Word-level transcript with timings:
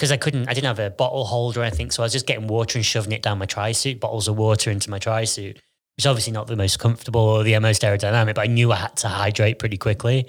because 0.00 0.12
I 0.12 0.16
couldn't, 0.16 0.48
I 0.48 0.54
didn't 0.54 0.64
have 0.64 0.78
a 0.78 0.88
bottle 0.88 1.26
holder 1.26 1.60
or 1.60 1.64
anything. 1.64 1.90
So 1.90 2.02
I 2.02 2.06
was 2.06 2.12
just 2.14 2.26
getting 2.26 2.46
water 2.46 2.78
and 2.78 2.86
shoving 2.86 3.12
it 3.12 3.20
down 3.20 3.36
my 3.36 3.44
tri 3.44 3.72
suit, 3.72 4.00
bottles 4.00 4.28
of 4.28 4.38
water 4.38 4.70
into 4.70 4.88
my 4.88 4.98
tri 4.98 5.24
suit, 5.24 5.60
which 5.98 6.06
obviously 6.06 6.32
not 6.32 6.46
the 6.46 6.56
most 6.56 6.78
comfortable 6.78 7.20
or 7.20 7.42
the 7.42 7.58
most 7.58 7.82
aerodynamic, 7.82 8.34
but 8.34 8.38
I 8.38 8.46
knew 8.46 8.72
I 8.72 8.76
had 8.76 8.96
to 8.96 9.08
hydrate 9.08 9.58
pretty 9.58 9.76
quickly. 9.76 10.26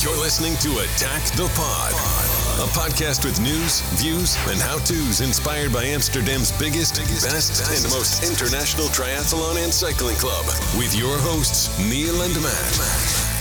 You're 0.00 0.16
listening 0.22 0.54
to 0.58 0.78
Attack 0.78 1.24
the 1.32 1.50
Pod, 1.56 2.33
a 2.54 2.66
podcast 2.68 3.24
with 3.24 3.40
news, 3.40 3.80
views, 4.00 4.36
and 4.48 4.60
how 4.60 4.78
to's 4.78 5.20
inspired 5.20 5.72
by 5.72 5.84
Amsterdam's 5.84 6.52
biggest, 6.52 6.96
best, 6.96 7.60
and 7.68 7.92
most 7.92 8.22
international 8.22 8.86
triathlon 8.88 9.62
and 9.62 9.74
cycling 9.74 10.16
club. 10.16 10.46
With 10.78 10.94
your 10.94 11.18
hosts, 11.18 11.76
Neil 11.80 12.22
and 12.22 12.34
Matt. 12.40 13.33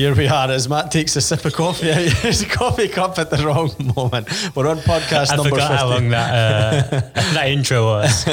Here 0.00 0.14
we 0.14 0.28
are 0.28 0.50
as 0.50 0.66
Matt 0.66 0.90
takes 0.90 1.14
a 1.16 1.20
sip 1.20 1.44
of 1.44 1.52
coffee 1.52 1.90
out 1.90 1.98
his 2.22 2.42
coffee 2.46 2.88
cup 2.88 3.18
at 3.18 3.28
the 3.28 3.36
wrong 3.46 3.70
moment. 3.94 4.28
We're 4.56 4.66
on 4.66 4.78
podcast 4.78 5.30
I 5.30 5.36
number 5.36 5.50
forgot 5.50 5.72
15. 5.72 5.76
how 5.76 5.88
long 5.88 6.08
that, 6.08 6.90
uh, 6.90 7.00
that 7.34 7.48
intro 7.50 7.84
was. 7.84 8.26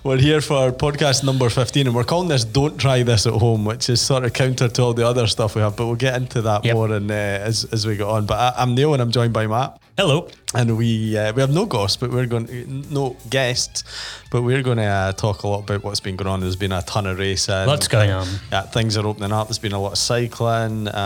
we're 0.02 0.18
here 0.18 0.40
for 0.40 0.72
podcast 0.72 1.22
number 1.22 1.48
15 1.48 1.86
and 1.86 1.94
we're 1.94 2.02
calling 2.02 2.26
this 2.26 2.44
Don't 2.44 2.76
Try 2.78 3.04
This 3.04 3.28
at 3.28 3.34
Home, 3.34 3.64
which 3.64 3.88
is 3.88 4.00
sort 4.00 4.24
of 4.24 4.32
counter 4.32 4.66
to 4.66 4.82
all 4.82 4.92
the 4.92 5.06
other 5.06 5.28
stuff 5.28 5.54
we 5.54 5.62
have, 5.62 5.76
but 5.76 5.86
we'll 5.86 5.94
get 5.94 6.16
into 6.16 6.42
that 6.42 6.64
Yep. 6.64 6.74
more 6.74 6.92
in, 6.92 7.08
uh, 7.08 7.14
as, 7.14 7.62
as 7.66 7.86
we 7.86 7.96
go 7.96 8.10
on. 8.10 8.26
But 8.26 8.56
I, 8.56 8.62
I'm 8.62 8.74
Neil 8.74 8.92
and 8.92 9.00
I'm 9.00 9.12
joined 9.12 9.32
by 9.32 9.46
Matt. 9.46 9.80
Hello. 9.96 10.28
And 10.56 10.76
we 10.76 11.16
uh, 11.16 11.32
we 11.32 11.40
have 11.40 11.52
no 11.52 11.66
ghosts, 11.66 11.96
but 11.96 12.10
we're 12.10 12.26
going 12.26 12.48
no 12.90 13.16
guests, 13.30 13.82
but 14.30 14.42
we're 14.42 14.62
going 14.62 14.78
to 14.78 14.84
uh, 14.84 15.12
talk 15.12 15.42
a 15.42 15.48
lot 15.48 15.60
about 15.60 15.82
what's 15.84 16.00
been 16.00 16.16
going 16.16 16.28
on. 16.28 16.40
There's 16.40 16.56
been 16.56 16.72
a 16.72 16.82
ton 16.82 17.06
of 17.06 17.18
racing. 17.18 17.66
Lots 17.66 17.86
going 17.88 18.10
on. 18.10 18.26
Yeah, 18.52 18.62
things 18.62 18.96
are 18.96 19.06
opening 19.06 19.32
up. 19.32 19.48
There's 19.48 19.58
been 19.60 19.72
a 19.72 19.80
lot 19.80 19.92
of 19.92 19.98
cycling. 19.98 20.88
Um, 20.88 21.03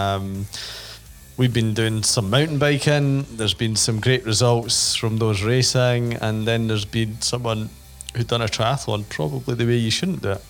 we've 1.36 1.54
been 1.54 1.72
doing 1.72 2.02
some 2.02 2.28
mountain 2.30 2.58
biking. 2.58 3.24
There's 3.36 3.54
been 3.54 3.76
some 3.76 4.00
great 4.00 4.24
results 4.24 4.96
from 4.96 5.18
those 5.18 5.42
racing, 5.42 6.14
and 6.14 6.46
then 6.46 6.66
there's 6.66 6.84
been 6.84 7.20
someone 7.20 7.70
who 8.16 8.24
done 8.24 8.42
a 8.42 8.46
triathlon 8.46 9.08
probably 9.08 9.54
the 9.54 9.64
way 9.64 9.76
you 9.76 9.90
shouldn't 9.90 10.22
do 10.22 10.32
it. 10.32 10.44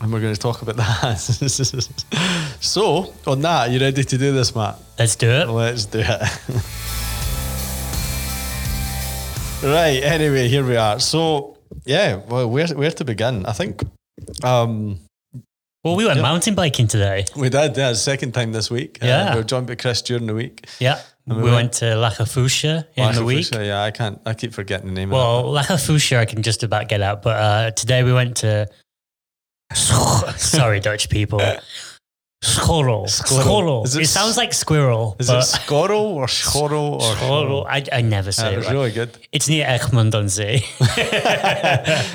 And 0.00 0.10
we're 0.10 0.20
going 0.20 0.34
to 0.34 0.40
talk 0.40 0.62
about 0.62 0.76
that. 0.76 1.18
so, 2.60 3.12
on 3.26 3.42
that, 3.42 3.68
are 3.68 3.72
you 3.72 3.78
ready 3.78 4.02
to 4.02 4.18
do 4.18 4.32
this, 4.32 4.54
Matt? 4.54 4.78
Let's 4.98 5.14
do 5.14 5.28
it. 5.28 5.46
Let's 5.46 5.84
do 5.84 5.98
it. 6.00 6.06
right. 9.62 10.02
Anyway, 10.02 10.48
here 10.48 10.64
we 10.64 10.76
are. 10.76 10.98
So, 11.00 11.58
yeah. 11.84 12.16
Well, 12.16 12.48
where 12.48 12.66
where 12.68 12.90
to 12.92 13.04
begin? 13.04 13.44
I 13.44 13.52
think 13.52 13.82
um, 14.42 15.00
Well, 15.82 15.96
we 15.96 16.04
went 16.04 16.20
mountain 16.20 16.54
biking 16.54 16.86
today. 16.88 17.24
we 17.36 17.48
did. 17.48 17.74
Yeah, 17.76 17.94
second 17.94 18.32
time 18.32 18.52
this 18.52 18.70
week. 18.70 18.98
Uh, 19.02 19.06
Yeah. 19.06 19.30
we 19.34 19.40
were 19.40 19.44
joined 19.44 19.66
by 19.66 19.76
Chris 19.76 20.02
during 20.02 20.26
the 20.26 20.34
week. 20.34 20.66
Yeah. 20.78 21.00
We, 21.26 21.36
we 21.36 21.50
went 21.50 21.72
to 21.74 21.84
Lacafusha 21.86 22.84
in 22.96 23.14
the 23.14 23.24
week. 23.24 23.48
Yeah, 23.54 23.82
I 23.82 23.90
can't. 23.90 24.20
I 24.26 24.34
keep 24.34 24.52
forgetting 24.52 24.88
the 24.88 24.92
name. 24.92 25.10
Well, 25.10 25.56
of 25.56 25.66
Lacafusha, 25.66 26.18
I 26.18 26.24
can 26.26 26.42
just 26.42 26.62
about 26.62 26.88
get 26.88 27.00
out. 27.00 27.22
But 27.22 27.36
uh, 27.36 27.70
today 27.70 28.02
we 28.02 28.12
went 28.12 28.38
to. 28.38 28.66
Sorry, 29.74 30.80
Dutch 30.80 31.08
people. 31.08 31.40
Schorrel. 32.42 33.06
Schorrel. 33.06 33.84
It, 33.84 33.96
it 33.96 34.06
sounds 34.06 34.38
like 34.38 34.54
squirrel. 34.54 35.14
Is 35.18 35.28
it 35.28 35.32
Scorrel 35.34 36.00
or 36.14 36.26
Schorrel 36.40 36.94
or 36.94 37.16
Schorrel. 37.16 37.66
I, 37.68 37.84
I 37.92 38.00
never 38.00 38.32
say 38.32 38.44
Yeah, 38.44 38.48
it 38.48 38.52
it. 38.52 38.56
was 38.56 38.66
right. 38.66 38.72
really 38.72 38.90
good. 38.92 39.18
It's 39.30 39.48
near 39.48 39.66
Egmond 39.66 40.14
on 40.14 40.28
Zee. 40.28 40.64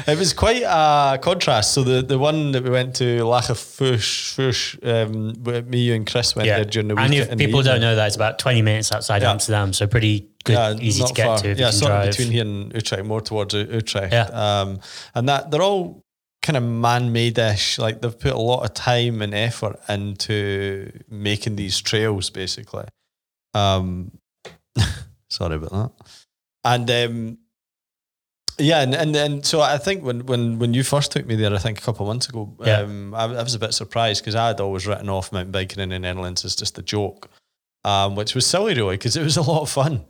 It 0.08 0.18
was 0.18 0.34
quite 0.34 0.64
a 0.64 1.20
contrast. 1.22 1.74
So 1.74 1.84
the, 1.84 2.02
the 2.02 2.18
one 2.18 2.52
that 2.54 2.64
we 2.64 2.70
went 2.70 2.96
to 2.98 3.20
Lachafush, 3.24 4.34
Fush, 4.34 4.78
um, 4.84 5.34
with 5.44 5.68
me, 5.68 5.80
you 5.80 5.94
and 5.96 6.10
Chris 6.10 6.36
went 6.36 6.48
yeah. 6.48 6.56
there 6.58 6.66
during 6.66 6.88
the 6.88 6.96
week. 6.96 7.04
And 7.06 7.14
if 7.14 7.38
people 7.38 7.62
don't 7.62 7.82
know 7.82 7.96
that, 7.96 8.08
it's 8.08 8.16
about 8.16 8.40
20 8.40 8.62
minutes 8.62 8.92
outside 8.92 9.22
Yeah. 9.22 9.32
Amsterdam. 9.32 9.74
So 9.74 9.88
pretty 9.88 10.30
good, 10.44 10.82
easy 10.82 11.04
to 11.04 11.14
get 11.14 11.26
far. 11.26 11.38
to 11.40 11.50
if 11.50 11.60
yeah, 11.60 11.70
sort 11.72 11.92
of 11.92 11.98
drive. 12.04 12.10
between 12.12 12.32
here 12.32 12.42
and 12.44 12.74
Utrecht, 12.74 13.06
more 13.06 13.22
towards 13.22 13.54
Utrecht. 13.54 14.14
Yeah. 14.14 14.24
Um, 14.34 14.80
and 15.14 15.30
that 15.30 15.52
they're 15.52 15.62
all 15.62 16.04
kind 16.46 16.58
of 16.58 16.64
man-made-ish. 16.64 17.80
Like 17.80 18.02
they've 18.02 18.20
put 18.20 18.34
a 18.34 18.38
lot 18.38 18.64
of 18.64 18.74
time 18.76 19.22
and 19.22 19.34
effort 19.34 19.80
into 19.90 20.92
making 21.10 21.56
these 21.56 21.82
trails, 21.82 22.30
basically. 22.30 22.86
Um, 23.54 24.12
sorry 25.30 25.56
about 25.56 25.72
that. 25.72 25.92
And 26.64 26.90
um, 26.92 27.38
yeah, 28.58 28.82
and, 28.82 28.94
and 28.96 29.16
and 29.16 29.46
so 29.46 29.60
I 29.62 29.78
think 29.78 30.04
when 30.04 30.26
when 30.28 30.60
when 30.60 30.74
you 30.74 30.84
first 30.84 31.12
took 31.12 31.26
me 31.26 31.36
there, 31.36 31.54
I 31.54 31.58
think 31.58 31.80
a 31.80 31.82
couple 31.82 32.06
of 32.06 32.08
months 32.08 32.30
ago, 32.30 32.56
Yeah. 32.64 32.82
um, 32.82 33.14
I, 33.14 33.24
I 33.26 33.44
was 33.44 33.56
a 33.56 33.60
bit 33.60 33.74
surprised 33.74 34.22
because 34.24 34.36
I 34.36 34.48
had 34.48 34.62
always 34.62 34.88
written 34.88 35.10
off 35.10 35.32
mountain 35.32 35.52
biking 35.52 35.82
in 35.84 35.90
the 35.90 36.00
Netherlands 36.00 36.46
as 36.46 36.56
just 36.56 36.78
a 36.78 36.82
joke. 36.82 37.30
Um, 37.84 38.16
which 38.16 38.34
was 38.34 38.48
silly, 38.48 38.74
really, 38.74 38.96
because 38.96 39.16
it 39.16 39.24
was 39.24 39.38
a 39.38 39.44
lot 39.44 39.62
of 39.62 39.70
fun. 39.70 40.06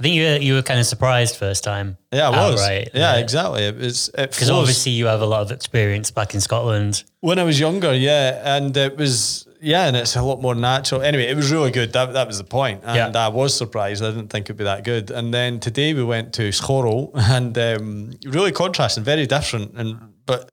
I 0.00 0.04
think 0.04 0.14
you 0.14 0.22
were, 0.26 0.36
you 0.36 0.54
were 0.54 0.62
kind 0.62 0.78
of 0.78 0.86
surprised 0.86 1.34
first 1.36 1.64
time. 1.64 1.98
Yeah, 2.12 2.28
I 2.28 2.50
was. 2.50 2.60
Outright, 2.60 2.90
yeah, 2.94 3.14
yeah. 3.14 3.20
exactly. 3.20 3.64
It 3.64 3.76
was 3.76 4.08
it 4.10 4.30
Because 4.30 4.46
flows. 4.48 4.50
obviously 4.60 4.92
you 4.92 5.06
have 5.06 5.20
a 5.20 5.26
lot 5.26 5.42
of 5.42 5.50
experience 5.50 6.12
back 6.12 6.34
in 6.34 6.40
Scotland. 6.40 7.02
when 7.20 7.38
I 7.40 7.42
was 7.42 7.58
younger, 7.58 7.92
yeah, 7.92 8.56
and 8.56 8.76
it 8.76 8.96
was 8.96 9.48
yeah, 9.60 9.88
and 9.88 9.96
it's 9.96 10.14
a 10.14 10.22
lot 10.22 10.40
more 10.40 10.54
natural. 10.54 11.02
Anyway, 11.02 11.24
it 11.24 11.34
was 11.34 11.50
really 11.50 11.72
good. 11.72 11.92
That 11.94 12.12
that 12.12 12.28
was 12.28 12.38
the 12.38 12.44
point. 12.44 12.82
and 12.84 13.12
Yeah. 13.14 13.26
I 13.26 13.28
was 13.28 13.56
surprised. 13.56 14.04
I 14.04 14.10
didn't 14.10 14.28
think 14.28 14.46
it'd 14.46 14.56
be 14.56 14.62
that 14.64 14.84
good. 14.84 15.10
And 15.10 15.34
then 15.34 15.58
today 15.58 15.94
we 15.94 16.04
went 16.04 16.32
to 16.34 16.52
Schorrel, 16.52 17.10
and 17.16 17.58
um, 17.58 18.12
really 18.24 18.52
contrasting, 18.52 19.02
very 19.02 19.26
different, 19.26 19.72
and 19.76 19.96
but 20.26 20.48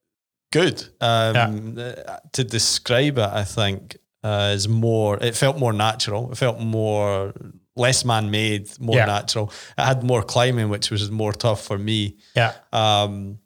good. 0.51 0.83
Um, 1.01 1.77
uh, 1.77 2.17
To 2.33 2.43
describe 2.43 3.19
it, 3.19 3.29
I 3.31 3.43
think 3.43 3.97
uh, 4.23 4.53
is 4.55 4.67
more. 4.67 5.19
It 5.23 5.35
felt 5.35 5.59
more 5.59 5.71
natural. 5.73 6.31
It 6.31 6.37
felt 6.39 6.59
more 6.59 7.31
less 7.75 8.05
man-made, 8.05 8.69
more 8.79 8.95
Yeah. 8.95 9.05
natural. 9.05 9.51
It 9.77 9.83
had 9.83 10.03
more 10.03 10.23
climbing, 10.23 10.69
which 10.69 10.91
was 10.91 11.11
more 11.11 11.33
tough 11.33 11.61
for 11.63 11.77
me. 11.77 12.15
Yeah. 12.35 12.53
um, 12.71 13.39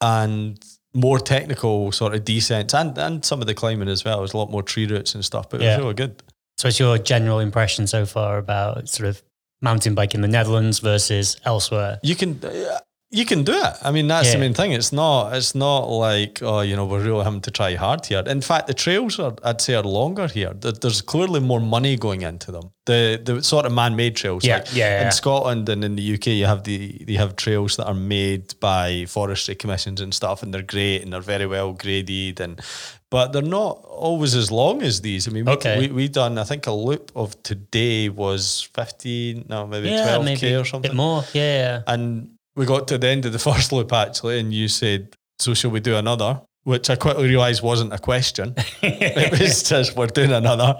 and 0.00 0.58
more 0.94 1.18
technical 1.20 1.92
sort 1.92 2.14
of 2.14 2.24
descents 2.24 2.74
and, 2.74 2.96
and 2.98 3.24
some 3.24 3.40
of 3.40 3.46
the 3.46 3.54
climbing 3.54 3.88
as 3.88 4.04
well. 4.04 4.18
There's 4.18 4.32
a 4.32 4.36
lot 4.38 4.50
more 4.50 4.62
tree 4.62 4.86
routes 4.86 5.14
and 5.14 5.24
stuff, 5.24 5.48
but 5.50 5.60
it 5.60 5.64
Yeah. 5.64 5.76
was 5.76 5.82
really 5.82 5.94
good. 5.94 6.22
So 6.58 6.68
what's 6.68 6.80
your 6.80 6.98
general 6.98 7.38
impression 7.38 7.86
so 7.86 8.06
far 8.06 8.38
about 8.38 8.88
sort 8.88 9.08
of 9.08 9.22
mountain 9.62 9.94
biking 9.94 10.18
in 10.18 10.22
the 10.22 10.28
Netherlands 10.28 10.78
versus 10.78 11.36
elsewhere? 11.44 11.98
You 12.02 12.16
can 12.16 12.40
uh, 12.44 12.78
you 13.12 13.24
can 13.26 13.42
do 13.42 13.52
it. 13.52 13.74
I 13.82 13.90
mean, 13.90 14.06
that's 14.06 14.32
the 14.32 14.38
main 14.38 14.54
thing. 14.54 14.70
It's 14.72 14.92
not 14.92 15.34
it's 15.34 15.54
not 15.54 15.86
like 15.88 16.40
oh 16.42 16.60
you 16.60 16.76
know 16.76 16.86
we're 16.86 17.02
really 17.02 17.24
having 17.24 17.40
to 17.42 17.50
try 17.50 17.74
hard 17.74 18.06
here. 18.06 18.22
In 18.26 18.40
fact, 18.40 18.66
the 18.68 18.74
trails 18.74 19.18
are 19.18 19.34
I'd 19.42 19.60
say 19.60 19.74
are 19.74 19.82
longer 19.82 20.28
here. 20.28 20.52
There's 20.54 21.02
clearly 21.02 21.40
more 21.40 21.60
money 21.60 21.96
going 21.96 22.22
into 22.22 22.52
them. 22.52 22.70
The 22.86 23.20
the 23.22 23.42
sort 23.42 23.66
of 23.66 23.72
man 23.72 23.96
made 23.96 24.14
trails. 24.14 24.44
Yeah, 24.44 24.58
like 24.58 24.74
yeah, 24.74 25.06
In. 25.06 25.12
Scotland 25.12 25.68
and 25.68 25.82
in 25.84 25.96
the 25.96 26.14
UK, 26.14 26.26
you 26.28 26.46
have 26.46 26.62
the 26.62 27.04
you 27.08 27.18
have 27.18 27.34
trails 27.34 27.76
that 27.76 27.86
are 27.86 27.94
made 27.94 28.54
by 28.60 29.06
forestry 29.08 29.56
commissions 29.56 30.00
and 30.00 30.14
stuff, 30.14 30.42
and 30.42 30.54
they're 30.54 30.62
great 30.62 31.02
and 31.02 31.12
they're 31.12 31.20
very 31.20 31.46
well 31.46 31.72
graded 31.72 32.40
and. 32.40 32.60
But 33.10 33.32
they're 33.32 33.42
not 33.42 33.84
always 33.88 34.36
as 34.36 34.52
long 34.52 34.82
as 34.82 35.00
these. 35.00 35.26
I 35.26 35.32
mean, 35.32 35.44
we, 35.46 35.52
Okay. 35.54 35.78
we, 35.80 35.88
we 35.88 36.06
done, 36.08 36.38
I 36.38 36.44
think 36.44 36.68
a 36.68 36.72
loop 36.72 37.10
of 37.16 37.34
today 37.42 38.08
was 38.08 38.68
15, 38.74 39.46
no, 39.48 39.66
maybe 39.66 39.88
yeah, 39.88 40.16
12K 40.16 40.24
maybe 40.24 40.54
or 40.54 40.60
a 40.60 40.64
something. 40.64 40.92
bit 40.92 40.96
more. 40.96 41.24
Yeah, 41.32 41.42
yeah. 41.42 41.82
And 41.88 42.38
we 42.56 42.66
got 42.66 42.88
to 42.88 42.98
the 42.98 43.08
end 43.08 43.24
of 43.26 43.32
the 43.32 43.38
first 43.50 43.72
loop 43.72 43.92
actually, 43.92 44.40
and 44.40 44.52
you 44.52 44.68
said, 44.68 45.14
"So 45.38 45.54
shall 45.54 45.70
we 45.70 45.80
do 45.80 45.96
another?" 45.96 46.42
Which 46.64 46.90
I 46.90 46.96
quickly 46.96 47.26
realised 47.26 47.62
wasn't 47.62 47.94
a 47.94 47.98
question. 47.98 48.54
it 48.82 49.40
was 49.40 49.62
just 49.62 49.96
we're 49.96 50.08
doing 50.08 50.30
another, 50.30 50.76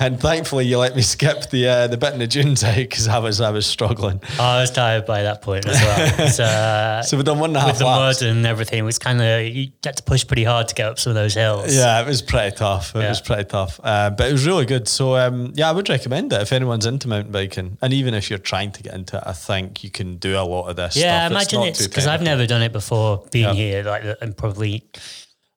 and 0.00 0.18
thankfully 0.20 0.66
you 0.66 0.76
let 0.76 0.96
me 0.96 1.02
skip 1.02 1.48
the 1.50 1.68
uh, 1.68 1.86
the 1.86 1.96
bit 1.96 2.12
in 2.14 2.18
the 2.18 2.26
dunes 2.26 2.64
out 2.64 2.74
because 2.74 3.06
I 3.06 3.18
was 3.20 3.40
I 3.40 3.50
was 3.52 3.64
struggling. 3.64 4.20
I 4.40 4.60
was 4.60 4.72
tired 4.72 5.06
by 5.06 5.22
that 5.22 5.40
point 5.40 5.66
as 5.66 5.80
well. 5.80 6.26
It's, 6.26 6.40
uh, 6.40 7.02
So 7.06 7.16
we 7.16 7.22
done 7.22 7.38
one 7.38 7.50
and 7.50 7.58
a 7.58 7.60
half 7.60 7.68
with 7.70 7.78
the 7.78 7.84
laps. 7.86 8.22
mud 8.22 8.28
and 8.28 8.44
everything, 8.44 8.80
it 8.80 8.82
was 8.82 8.98
kind 8.98 9.22
of 9.22 9.46
you 9.46 9.70
had 9.84 9.96
to 9.98 10.02
push 10.02 10.26
pretty 10.26 10.42
hard 10.42 10.66
to 10.66 10.74
get 10.74 10.86
up 10.88 10.98
some 10.98 11.10
of 11.10 11.14
those 11.14 11.34
hills. 11.34 11.72
Yeah, 11.76 12.00
it 12.02 12.06
was 12.08 12.22
pretty 12.22 12.56
tough. 12.56 12.96
It 12.96 12.98
Yeah. 13.02 13.08
was 13.10 13.20
pretty 13.20 13.44
tough, 13.44 13.78
uh, 13.84 14.10
but 14.10 14.28
it 14.28 14.32
was 14.32 14.44
really 14.44 14.66
good. 14.66 14.88
So 14.88 15.14
um, 15.16 15.52
yeah, 15.54 15.68
I 15.68 15.72
would 15.72 15.88
recommend 15.88 16.32
it 16.32 16.42
if 16.42 16.52
anyone's 16.52 16.86
into 16.86 17.06
mountain 17.06 17.30
biking, 17.30 17.78
and 17.80 17.92
even 17.92 18.14
if 18.14 18.30
you're 18.30 18.40
trying 18.40 18.72
to 18.72 18.82
get 18.82 18.94
into 18.94 19.16
it, 19.18 19.22
I 19.24 19.32
think 19.32 19.84
you 19.84 19.90
can 19.90 20.16
do 20.16 20.36
a 20.36 20.42
lot 20.42 20.68
of 20.68 20.74
this. 20.74 20.96
Yeah, 20.96 21.22
I 21.22 21.26
imagine 21.28 21.62
it's 21.62 21.86
because 21.86 22.08
I've 22.08 22.20
never 22.22 22.48
done 22.48 22.62
it 22.62 22.72
before 22.72 23.24
being 23.30 23.44
Yeah. 23.46 23.54
here. 23.54 23.82
Like, 23.84 24.02
and 24.20 24.36
probably 24.36 24.82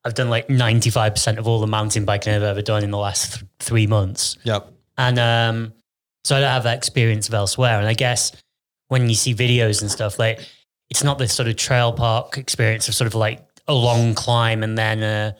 I've 0.05 0.13
done 0.15 0.29
like 0.29 0.49
ninety 0.49 0.89
five 0.89 1.13
percent 1.13 1.39
of 1.39 1.47
all 1.47 1.59
the 1.59 1.67
mountain 1.67 2.05
biking 2.05 2.33
I've 2.33 2.43
ever 2.43 2.61
done 2.61 2.83
in 2.83 2.91
the 2.91 2.97
last 2.97 3.35
th- 3.39 3.45
three 3.59 3.87
months, 3.87 4.37
Yep. 4.43 4.67
and 4.97 5.17
um, 5.19 5.73
so 6.25 6.35
I 6.35 6.41
don't 6.41 6.49
have 6.51 6.63
that 6.63 6.77
experience 6.77 7.27
of 7.27 7.33
elsewhere. 7.33 7.79
And 7.79 7.87
I 7.87 7.93
guess 7.93 8.31
when 8.89 9.09
you 9.09 9.15
see 9.15 9.33
videos 9.33 9.81
and 9.81 9.89
stuff, 9.89 10.19
like 10.19 10.39
it's 10.89 11.03
not 11.03 11.17
this 11.17 11.33
sort 11.33 11.47
of 11.47 11.55
trail 11.55 11.93
park 11.93 12.37
experience 12.37 12.87
of 12.89 12.95
sort 12.95 13.07
of 13.07 13.15
like 13.15 13.39
a 13.67 13.73
long 13.73 14.13
climb 14.13 14.61
and 14.61 14.77
then 14.77 15.01
a, 15.01 15.35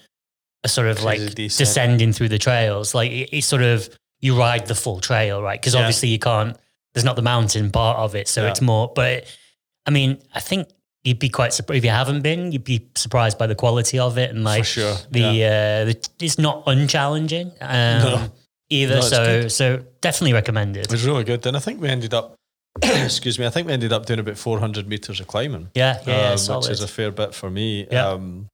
a 0.63 0.69
sort 0.69 0.87
of 0.87 1.03
like 1.03 1.19
descent. 1.35 1.57
descending 1.57 2.13
through 2.13 2.29
the 2.29 2.39
trails. 2.39 2.95
Like 2.95 3.11
it, 3.11 3.29
it's 3.33 3.47
sort 3.47 3.61
of 3.63 3.89
you 4.21 4.37
ride 4.37 4.65
the 4.67 4.75
full 4.75 5.01
trail, 5.01 5.41
right? 5.43 5.59
Because 5.59 5.73
Yeah. 5.73 5.81
obviously 5.81 6.07
you 6.09 6.19
can't. 6.19 6.57
There's 6.93 7.03
not 7.03 7.17
the 7.17 7.21
mountain 7.21 7.69
part 7.71 7.97
of 7.97 8.15
it, 8.15 8.27
so 8.29 8.43
Yeah. 8.43 8.51
it's 8.51 8.61
more. 8.61 8.91
But 8.95 9.25
I 9.85 9.91
mean, 9.91 10.19
I 10.33 10.39
think 10.39 10.69
you'd 11.03 11.19
be 11.19 11.29
quite 11.29 11.53
surprised 11.53 11.77
if 11.77 11.83
you 11.83 11.91
haven't 11.91 12.21
been. 12.21 12.51
You'd 12.51 12.63
be 12.63 12.89
surprised 12.95 13.37
by 13.37 13.47
the 13.47 13.55
quality 13.55 13.99
of 13.99 14.17
it 14.17 14.29
and 14.29 14.43
like 14.43 14.65
sure, 14.65 14.95
the 15.11 15.25
uh, 15.45 15.85
the 15.85 16.09
it's 16.19 16.37
not 16.37 16.63
unchallenging 16.65 17.51
um, 17.61 18.31
either. 18.69 18.95
No, 18.95 19.01
so 19.01 19.25
good. 19.25 19.51
so 19.51 19.83
definitely 20.01 20.33
recommended. 20.33 20.85
It 20.85 20.91
was 20.91 21.05
really 21.05 21.23
good. 21.23 21.45
And 21.45 21.57
I 21.57 21.59
think 21.59 21.81
we 21.81 21.89
ended 21.89 22.13
up, 22.13 22.35
excuse 22.83 23.37
me, 23.37 23.45
I 23.45 23.49
think 23.49 23.67
we 23.67 23.73
ended 23.73 23.91
up 23.91 24.05
doing 24.05 24.19
about 24.19 24.37
400 24.37 24.87
metres 24.87 25.19
of 25.19 25.27
climbing. 25.27 25.69
Yeah, 25.75 25.99
yeah, 26.05 26.17
yeah 26.17 26.31
um, 26.31 26.37
solid. 26.37 26.63
which 26.63 26.71
is 26.71 26.81
a 26.81 26.87
fair 26.87 27.11
bit 27.11 27.33
for 27.33 27.49
me. 27.49 27.87
Yeah. 27.91 28.09
Um, 28.09 28.47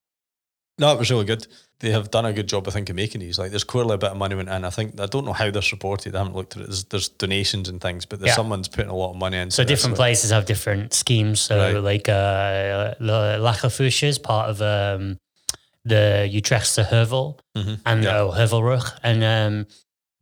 no, 0.80 0.92
it 0.94 0.98
was 1.00 1.12
really 1.12 1.26
good. 1.26 1.46
They 1.81 1.92
have 1.92 2.12
done 2.12 2.26
a 2.26 2.34
good 2.34 2.48
job, 2.50 2.68
I 2.68 2.72
think, 2.72 2.90
of 2.90 2.96
making 2.96 3.22
these. 3.22 3.38
Like, 3.40 3.52
there's 3.52 3.64
clearly 3.64 3.94
a 3.96 3.98
bit 3.98 4.12
of 4.12 4.18
money 4.18 4.36
went 4.36 4.50
in. 4.50 4.66
I 4.66 4.70
think 4.70 5.00
I 5.00 5.06
don't 5.06 5.24
know 5.26 5.34
how 5.34 5.50
they're 5.52 5.62
supported. 5.62 6.14
I 6.16 6.18
haven't 6.20 6.36
looked 6.36 6.56
at 6.58 6.64
it. 6.64 6.66
There's, 6.68 6.84
there's 6.86 7.10
donations 7.10 7.70
and 7.70 7.80
things, 7.80 8.06
but 8.06 8.20
there's 8.20 8.30
Yeah. 8.31 8.36
someone's 8.36 8.68
putting 8.68 8.90
a 8.92 8.96
lot 8.96 9.12
of 9.12 9.16
money 9.18 9.38
into 9.38 9.56
So 9.56 9.64
different 9.64 9.94
which- 9.94 10.00
places 10.00 10.31
have 10.31 10.46
different 10.46 10.94
schemes. 10.94 11.40
So 11.40 11.58
Right. 11.58 11.78
like 11.84 12.10
uh, 12.10 12.96
La 13.00 13.38
Lachafuche 13.38 14.04
is 14.08 14.18
part 14.20 14.50
of 14.50 14.62
um, 14.62 15.18
the 15.86 16.30
Utrechtse 16.31 16.86
Heuvel 16.90 17.40
Mhm. 17.58 17.80
and 17.86 18.04
Yeah. 18.04 18.20
oh, 18.20 18.32
Heuvelrug, 18.32 18.92
and 19.04 19.24
um, 19.24 19.68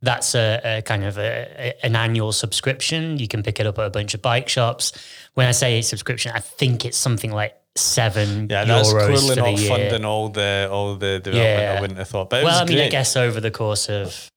that's 0.00 0.36
a, 0.36 0.60
a 0.78 0.82
kind 0.82 1.02
of 1.04 1.18
a, 1.18 1.48
a- 1.82 1.84
an 1.86 1.96
annual 1.96 2.30
subscription. 2.32 3.18
You 3.18 3.26
can 3.26 3.42
pick 3.42 3.58
it 3.58 3.66
up 3.66 3.78
at 3.80 3.86
a 3.86 3.90
bunch 3.90 4.14
of 4.14 4.22
bike 4.22 4.48
shops. 4.48 4.92
When 5.34 5.46
I 5.48 5.50
say 5.52 5.82
subscription, 5.82 6.30
I 6.34 6.40
think 6.40 6.84
it's 6.84 6.96
something 6.96 7.32
like 7.32 7.54
seven 7.78 8.48
Yeah, 8.50 8.64
that's 8.64 8.92
clearly 8.92 9.36
not 9.36 9.58
year. 9.58 9.68
funding 9.68 10.04
all 10.04 10.28
the 10.28 10.68
all 10.70 10.96
the 10.96 11.20
development. 11.20 11.62
Yeah. 11.62 11.74
I 11.76 11.80
wouldn't 11.80 11.98
have 11.98 12.08
thought, 12.08 12.30
but 12.30 12.44
well, 12.44 12.60
I 12.60 12.64
mean, 12.64 12.80
I 12.80 12.88
guess 12.88 13.16
over 13.16 13.40
the 13.40 13.50
course 13.50 13.88
of 13.88 14.30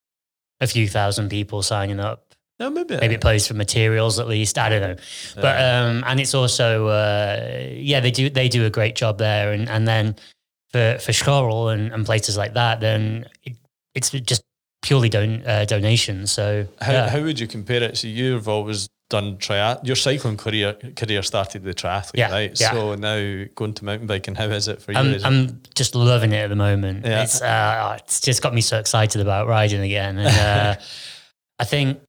a 0.59 0.67
few 0.67 0.87
thousand 0.87 1.29
people 1.29 1.61
signing 1.63 1.99
up, 1.99 2.25
no, 2.59 2.69
maybe, 2.69 2.97
maybe 2.97 3.15
it 3.15 3.21
pays 3.21 3.47
for 3.47 3.55
materials 3.55 4.19
at 4.19 4.27
least. 4.27 4.57
I 4.57 4.69
don't 4.69 4.81
know, 4.81 4.95
but 5.35 5.57
um, 5.59 6.03
and 6.05 6.19
it's 6.19 6.33
also 6.35 6.87
uh, 6.87 7.67
yeah 7.71 7.99
they 7.99 8.11
do 8.11 8.29
they 8.29 8.47
do 8.49 8.65
a 8.65 8.69
great 8.69 8.95
job 8.95 9.17
there, 9.17 9.51
and 9.51 9.67
and 9.69 9.87
then 9.87 10.15
for 10.71 10.97
for 10.99 11.11
Schoorl 11.11 11.73
and, 11.73 11.91
and 11.91 12.05
places 12.05 12.37
like 12.37 12.53
that, 12.53 12.79
then 12.79 13.25
it, 13.43 13.57
it's 13.95 14.11
just 14.11 14.43
purely 14.81 15.09
don, 15.09 15.45
uh, 15.45 15.65
donations. 15.65 16.31
So 16.31 16.67
How, 16.81 16.91
yeah. 16.91 17.09
how 17.09 17.21
would 17.21 17.39
you 17.39 17.47
compare 17.47 17.83
it? 17.83 17.97
So 17.97 18.07
you've 18.07 18.47
always 18.47 18.89
done 19.11 19.37
triath. 19.37 19.85
Your 19.85 19.95
cycling 19.95 20.37
career 20.37 20.73
career 20.95 21.21
started 21.21 21.63
with 21.63 21.75
triathlon, 21.75 22.11
Yeah, 22.15 22.31
right? 22.31 22.59
yeah. 22.59 22.71
So 22.71 22.95
now 22.95 23.45
going 23.53 23.73
to 23.75 23.85
mountain 23.85 24.07
biking, 24.07 24.33
how 24.35 24.45
is 24.45 24.67
it 24.67 24.81
for 24.81 24.93
you? 24.93 24.97
I'm, 24.97 25.13
it- 25.13 25.25
I'm 25.25 25.61
just 25.75 25.93
loving 25.93 26.31
it 26.31 26.37
at 26.45 26.49
the 26.49 26.55
moment. 26.55 27.05
Yeah. 27.05 27.21
It's 27.23 27.39
uh, 27.41 27.97
it's 27.99 28.19
just 28.21 28.41
got 28.41 28.53
me 28.55 28.61
so 28.61 28.79
excited 28.79 29.21
about 29.21 29.47
riding 29.47 29.81
again, 29.81 30.17
and 30.17 30.27
uh, 30.79 30.81
I 31.59 31.65
think 31.65 31.99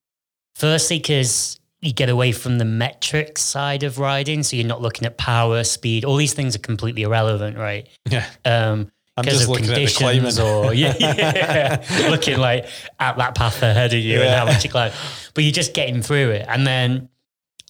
firstly 0.55 0.97
because 0.97 1.59
you 1.81 1.91
get 1.93 2.07
away 2.09 2.31
from 2.31 2.57
the 2.59 2.65
metric 2.65 3.37
side 3.37 3.83
of 3.83 3.99
riding, 3.99 4.41
so 4.41 4.55
you're 4.55 4.65
not 4.65 4.81
looking 4.81 5.05
at 5.05 5.17
power, 5.17 5.63
speed. 5.65 6.05
All 6.05 6.15
these 6.15 6.33
things 6.33 6.55
are 6.55 6.59
completely 6.59 7.03
irrelevant, 7.03 7.57
right? 7.57 7.89
yeah, 8.09 8.25
Um, 8.45 8.89
I'm 9.15 9.23
because 9.25 9.39
just 9.39 9.43
of 9.43 9.49
looking 9.49 9.65
at 9.69 9.75
the 9.75 9.85
conditions 9.93 10.39
or 10.39 10.73
yeah, 10.73 10.95
yeah, 10.99 12.07
looking 12.09 12.39
like 12.39 12.65
at 12.99 13.17
that 13.17 13.35
path 13.35 13.61
ahead 13.61 13.93
of 13.93 13.99
you 13.99 14.21
and 14.21 14.29
how 14.33 14.45
much 14.45 14.63
you 14.63 14.69
climb. 14.71 14.91
But 15.35 15.43
you're 15.43 15.53
just 15.53 15.73
getting 15.73 16.01
through 16.01 16.31
it, 16.31 16.45
and 16.49 16.65
then 16.65 17.09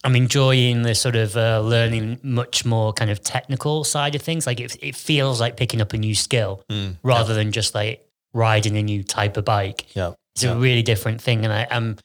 I'm 0.04 0.16
enjoying 0.16 0.82
the 0.82 0.94
sort 0.94 1.16
of 1.16 1.36
uh, 1.36 1.60
learning 1.60 2.20
much 2.22 2.64
more 2.64 2.92
kind 2.94 3.10
of 3.10 3.22
technical 3.22 3.84
side 3.84 4.14
of 4.14 4.22
things. 4.22 4.46
Like 4.46 4.60
it, 4.60 4.76
it 4.82 4.96
feels 4.96 5.40
like 5.40 5.56
picking 5.56 5.80
up 5.82 5.92
a 5.92 5.98
new 5.98 6.14
skill 6.14 6.62
Mm, 6.70 6.96
rather 7.02 7.34
than 7.34 7.52
just 7.52 7.74
like 7.74 8.06
riding 8.32 8.76
a 8.78 8.82
new 8.82 9.02
type 9.02 9.36
of 9.36 9.44
bike. 9.44 9.94
yeah, 9.94 10.12
It's 10.34 10.44
Yeah. 10.44 10.52
a 10.52 10.56
really 10.56 10.82
different 10.82 11.20
thing, 11.20 11.44
and 11.44 11.52
I 11.52 11.64
um, 11.64 11.96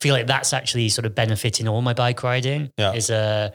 feel 0.00 0.12
like 0.14 0.26
that's 0.26 0.52
actually 0.52 0.88
sort 0.88 1.06
of 1.06 1.14
benefiting 1.14 1.68
all 1.68 1.82
my 1.82 1.94
bike 1.94 2.22
riding. 2.24 2.70
Yeah. 2.76 2.94
Is 2.94 3.10
uh, 3.10 3.50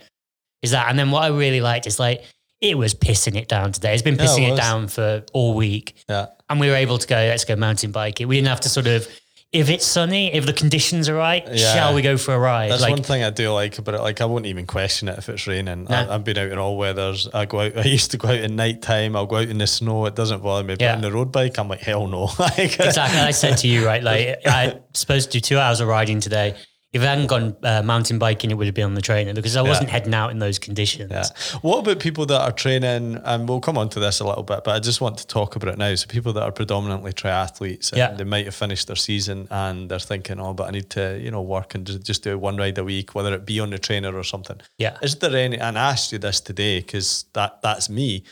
is 0.61 0.71
that, 0.71 0.87
and 0.89 0.97
then 0.97 1.11
what 1.11 1.23
I 1.23 1.27
really 1.27 1.59
liked 1.59 1.85
is 1.85 1.99
like 1.99 2.23
it 2.63 2.77
was 2.77 2.95
pissing 2.95 3.35
it 3.35 3.47
down 3.49 3.73
today. 3.73 3.93
It's 3.93 4.01
been 4.01 4.15
Yeah, 4.15 4.23
it 4.23 4.27
pissing 4.27 4.53
it, 4.53 4.55
down 4.57 4.87
for 4.87 5.23
all 5.33 5.53
week, 5.53 5.95
yeah. 6.09 6.27
and 6.49 6.59
we 6.59 6.69
were 6.69 6.75
able 6.75 6.97
to 6.97 7.05
go. 7.07 7.15
Let's 7.15 7.43
go 7.45 7.55
mountain 7.57 7.91
biking. 7.91 8.27
We 8.27 8.37
didn't 8.37 8.47
have 8.47 8.61
to 8.61 8.69
sort 8.69 8.87
of. 8.87 9.07
If 9.51 9.69
it's 9.69 9.85
sunny, 9.85 10.33
if 10.33 10.47
the 10.47 10.53
conditions 10.53 11.07
are 11.09 11.13
right, 11.13 11.47
Yeah. 11.47 11.75
shall 11.75 11.93
we 11.93 12.01
go 12.01 12.17
for 12.17 12.33
a 12.33 12.39
ride? 12.39 12.71
That's 12.71 12.81
like, 12.81 12.89
one 12.89 13.03
thing 13.03 13.21
I 13.23 13.29
do 13.29 13.51
like 13.51 13.77
about 13.77 13.93
it. 13.93 14.01
Like 14.01 14.19
I 14.19 14.25
won't 14.25 14.47
even 14.47 14.65
question 14.65 15.07
it 15.09 15.19
if 15.19 15.29
it's 15.29 15.45
raining. 15.45 15.83
Nah. 15.83 16.09
I, 16.09 16.15
I've 16.15 16.23
been 16.23 16.39
out 16.39 16.51
in 16.51 16.57
all 16.57 16.75
weathers. 16.75 17.27
I 17.31 17.45
go 17.45 17.59
out. 17.59 17.77
I 17.77 17.83
used 17.83 18.09
to 18.11 18.17
go 18.17 18.29
out 18.29 18.39
in 18.39 18.55
night 18.55 18.81
time. 18.81 19.15
I'll 19.15 19.27
go 19.27 19.35
out 19.35 19.49
in 19.49 19.59
the 19.59 19.67
snow. 19.67 20.07
It 20.07 20.15
doesn't 20.15 20.41
bother 20.41 20.63
me. 20.63 20.73
But 20.73 20.81
Yeah. 20.81 20.95
on 20.95 21.01
the 21.01 21.11
road 21.11 21.31
bike, 21.31 21.59
I'm 21.59 21.67
like 21.67 21.81
hell 21.81 22.07
no. 22.07 22.31
Like, 22.39 22.79
exactly. 22.79 23.19
I 23.19 23.29
said 23.29 23.57
to 23.59 23.67
you, 23.67 23.85
right? 23.85 24.01
Like, 24.01 24.39
I'm 24.47 24.79
supposed 24.95 25.31
to 25.33 25.37
do 25.37 25.41
two 25.41 25.59
hours 25.59 25.81
of 25.81 25.87
riding 25.87 26.19
today. 26.19 26.55
If 26.93 27.01
I 27.01 27.05
hadn't 27.05 27.25
gone 27.25 27.55
uh, 27.63 27.81
mountain 27.81 28.19
biking, 28.19 28.51
it 28.51 28.53
would 28.53 28.67
have 28.67 28.75
been 28.75 28.85
on 28.85 28.93
the 28.93 29.01
trainer 29.01 29.33
because 29.33 29.55
I 29.55 29.63
wasn't 29.63 29.89
heading 29.89 30.13
out 30.13 30.29
in 30.29 30.37
those 30.37 30.59
conditions. 30.59 31.09
Yeah. 31.11 31.23
What 31.61 31.79
about 31.79 31.99
people 31.99 32.27
that 32.27 32.39
are 32.39 32.51
training? 32.51 33.19
And 33.25 33.49
we'll 33.49 33.61
come 33.61 33.79
on 33.79 33.89
to 33.89 33.99
this 33.99 34.19
a 34.19 34.25
little 34.27 34.43
bit, 34.43 34.63
but 34.63 34.75
I 34.75 34.79
just 34.79 35.01
want 35.01 35.17
to 35.17 35.25
talk 35.25 35.55
about 35.55 35.73
it 35.73 35.79
now. 35.79 35.95
So 35.95 36.05
people 36.07 36.33
that 36.33 36.43
are 36.43 36.51
predominantly 36.51 37.11
triathletes, 37.11 37.91
and 37.91 37.97
Yeah. 37.97 38.13
they 38.13 38.23
might 38.23 38.45
have 38.45 38.53
finished 38.53 38.85
their 38.87 38.95
season 38.95 39.47
and 39.49 39.89
they're 39.89 39.97
thinking, 39.97 40.39
"Oh, 40.39 40.53
but 40.53 40.67
I 40.67 40.71
need 40.71 40.91
to, 40.91 41.19
you 41.19 41.31
know, 41.31 41.41
work 41.41 41.73
and 41.73 41.85
ju- 41.87 41.97
just 41.97 42.23
do 42.23 42.37
one 42.37 42.57
ride 42.57 42.77
a 42.77 42.83
week, 42.83 43.15
whether 43.15 43.33
it 43.33 43.43
be 43.43 43.59
on 43.59 43.71
the 43.71 43.79
trainer 43.79 44.15
or 44.15 44.23
something." 44.23 44.61
Yeah. 44.77 44.97
Is 45.01 45.15
there 45.15 45.35
any? 45.35 45.57
And 45.57 45.79
I 45.79 45.89
asked 45.91 46.11
you 46.11 46.19
this 46.19 46.39
today 46.41 46.79
because 46.81 47.25
that 47.33 47.61
that's 47.63 47.89
me. 47.89 48.23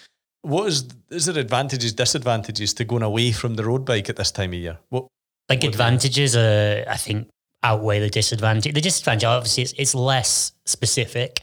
What 0.44 0.68
is 0.68 0.86
is 1.10 1.26
there 1.26 1.40
advantages, 1.40 1.94
disadvantages 1.94 2.74
to 2.76 2.84
going 2.86 3.04
away 3.04 3.32
from 3.32 3.56
the 3.56 3.64
road 3.64 3.86
bike 3.86 4.08
at 4.10 4.18
this 4.18 4.30
time 4.32 4.54
of 4.54 4.60
year? 4.60 4.78
What? 4.90 5.08
Like 5.50 5.64
advantages, 5.64 6.36
uh, 6.36 6.86
I 6.88 6.98
think, 6.98 7.28
outweigh 7.64 8.00
the 8.00 8.10
disadvantage. 8.10 8.74
The 8.74 8.82
disadvantage, 8.82 9.24
obviously, 9.24 9.64
is 9.64 9.74
it's 9.78 9.94
less 9.96 10.52
specific 10.66 11.42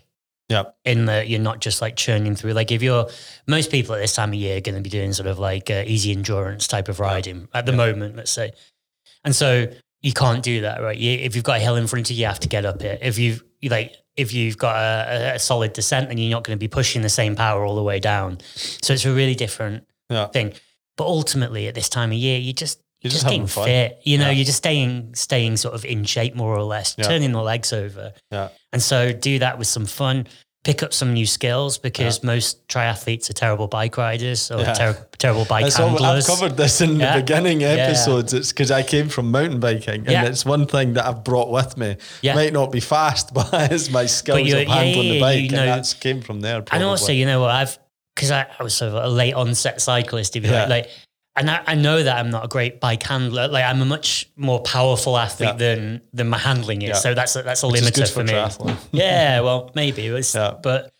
Yeah. 0.49 0.65
in 0.85 1.05
that 1.07 1.29
you're 1.29 1.41
not 1.41 1.61
just 1.61 1.81
like 1.81 1.95
churning 1.97 2.35
through. 2.35 2.53
Like 2.55 2.73
if 2.73 2.83
you're, 2.83 3.09
most 3.47 3.71
people 3.71 3.95
at 3.95 4.01
this 4.01 4.15
time 4.15 4.31
of 4.31 4.35
year 4.35 4.57
are 4.59 4.61
going 4.61 4.75
to 4.75 4.81
be 4.81 4.91
doing 4.91 5.13
sort 5.13 5.29
of 5.29 5.39
like 5.39 5.71
uh, 5.71 5.85
easy 5.87 6.11
endurance 6.13 6.67
type 6.67 6.89
of 6.89 6.99
riding 7.01 7.49
at 7.55 7.67
the 7.67 7.73
moment, 7.73 8.17
let's 8.17 8.31
say. 8.33 8.53
And 9.25 9.35
so 9.35 9.67
you 10.03 10.13
can't 10.13 10.43
do 10.43 10.63
that, 10.63 10.81
right? 10.83 10.97
You, 10.97 11.13
if 11.19 11.35
you've 11.37 11.45
got 11.45 11.59
a 11.59 11.61
hill 11.61 11.77
in 11.77 11.87
front 11.87 12.09
of 12.11 12.17
you, 12.17 12.23
you 12.23 12.27
have 12.27 12.41
to 12.41 12.49
get 12.49 12.65
up 12.65 12.83
it. 12.83 13.01
If 13.03 13.19
you've 13.19 13.43
you 13.61 13.69
like, 13.71 13.95
if 14.17 14.33
you've 14.33 14.57
got 14.59 14.77
a, 14.77 15.35
a 15.35 15.39
solid 15.39 15.73
descent, 15.73 16.09
then 16.09 16.19
you're 16.19 16.31
not 16.31 16.45
going 16.45 16.57
to 16.57 16.61
be 16.61 16.69
pushing 16.69 17.03
the 17.03 17.09
same 17.09 17.35
power 17.37 17.65
all 17.65 17.75
the 17.77 17.83
way 17.83 17.99
down. 18.01 18.39
So 18.55 18.93
it's 18.93 19.05
a 19.05 19.13
really 19.13 19.35
different 19.35 19.85
Yeah. 20.11 20.27
thing. 20.29 20.53
But 20.97 21.07
ultimately, 21.07 21.69
at 21.69 21.75
this 21.75 21.89
time 21.89 22.11
of 22.11 22.19
year, 22.19 22.39
you 22.39 22.53
just 22.53 22.81
You're 23.01 23.11
just 23.11 23.23
just 23.23 23.31
getting 23.31 23.47
fun. 23.47 23.65
fit. 23.67 24.01
You 24.05 24.19
know, 24.19 24.27
Yeah. 24.27 24.33
you're 24.33 24.45
just 24.45 24.59
staying 24.59 25.11
staying 25.15 25.57
sort 25.57 25.75
of 25.75 25.85
in 25.85 26.05
shape 26.05 26.35
more 26.35 26.55
or 26.57 26.63
less, 26.65 26.95
Yeah. 26.99 27.05
turning 27.07 27.33
the 27.33 27.43
legs 27.43 27.73
over. 27.73 28.13
Yeah. 28.33 28.49
And 28.73 28.83
so 28.83 29.13
do 29.13 29.39
that 29.39 29.59
with 29.59 29.69
some 29.69 29.87
fun. 29.87 30.27
Pick 30.65 30.83
up 30.83 30.93
some 30.93 31.15
new 31.15 31.25
skills 31.25 31.79
because 31.79 32.23
most 32.25 32.67
triathletes 32.67 33.31
are 33.31 33.33
terrible 33.33 33.69
bike 33.69 33.97
riders 33.97 34.51
or 34.51 34.61
Yeah. 34.61 34.73
ter- 34.75 35.07
terrible 35.17 35.45
bike 35.45 35.65
It's 35.67 35.79
all, 35.79 36.03
I've 36.05 36.27
covered 36.27 36.57
this 36.57 36.81
in 36.81 36.99
Yeah. 36.99 37.15
the 37.15 37.23
beginning 37.23 37.61
Yeah. 37.61 37.69
episodes. 37.69 38.35
It's 38.35 38.49
because 38.53 38.73
I 38.73 38.83
came 38.83 39.09
from 39.09 39.31
mountain 39.31 39.61
biking, 39.61 40.01
and 40.01 40.11
Yeah. 40.11 40.25
it's 40.25 40.45
one 40.45 40.67
thing 40.67 40.95
that 40.95 41.07
I've 41.07 41.23
brought 41.23 41.51
with 41.51 41.77
me. 41.79 41.97
Yeah. 42.23 42.35
Might 42.35 42.53
not 42.53 42.73
be 42.73 42.81
fast, 42.81 43.33
but 43.35 43.49
it's 43.71 43.89
my 43.91 44.07
skills 44.07 44.53
of 44.53 44.67
handling 44.67 45.07
yeah, 45.07 45.13
the 45.15 45.21
bike, 45.21 45.41
you 45.43 45.49
know- 45.51 45.61
and 45.61 45.69
that's 45.71 45.95
came 45.95 46.21
from 46.21 46.41
there. 46.41 46.57
and 46.57 46.67
Probably. 46.67 46.87
also, 46.87 47.13
you 47.13 47.25
know 47.25 47.41
what? 47.41 47.51
I've 47.53 47.79
because 48.17 48.33
I, 48.33 48.47
I 48.59 48.65
was 48.65 48.75
sort 48.75 48.89
of 48.93 49.05
a 49.05 49.09
late 49.09 49.35
onset 49.35 49.81
cyclist, 49.81 50.35
if 50.35 50.45
you 50.45 50.51
Yeah. 50.51 50.63
like. 50.63 50.69
like 50.69 50.91
and 51.39 51.51
I, 51.51 51.63
I 51.67 51.75
know 51.75 52.03
that 52.03 52.17
I'm 52.19 52.31
not 52.31 52.45
a 52.45 52.49
great 52.49 52.81
bike 52.81 53.03
handler. 53.03 53.49
Like 53.49 53.65
I'm 53.65 53.81
a 53.81 53.85
much 53.85 54.29
more 54.37 54.61
powerful 54.61 55.17
athlete 55.17 55.51
Yeah. 55.51 55.57
than 55.57 56.01
than 56.13 56.29
my 56.29 56.39
handling 56.39 56.83
is. 56.83 56.89
Yeah. 56.89 56.95
So 56.97 57.15
that's 57.15 57.35
a, 57.37 57.43
that's 57.43 57.63
a 57.63 57.69
Which 57.69 57.81
limiter 57.83 58.13
for, 58.13 58.25
me. 58.25 58.33
triathlon. 58.33 58.77
yeah, 58.93 59.41
well, 59.41 59.71
maybe 59.75 60.07
it 60.07 60.13
was, 60.13 60.35
Yeah. 60.35 60.55
but 60.63 60.93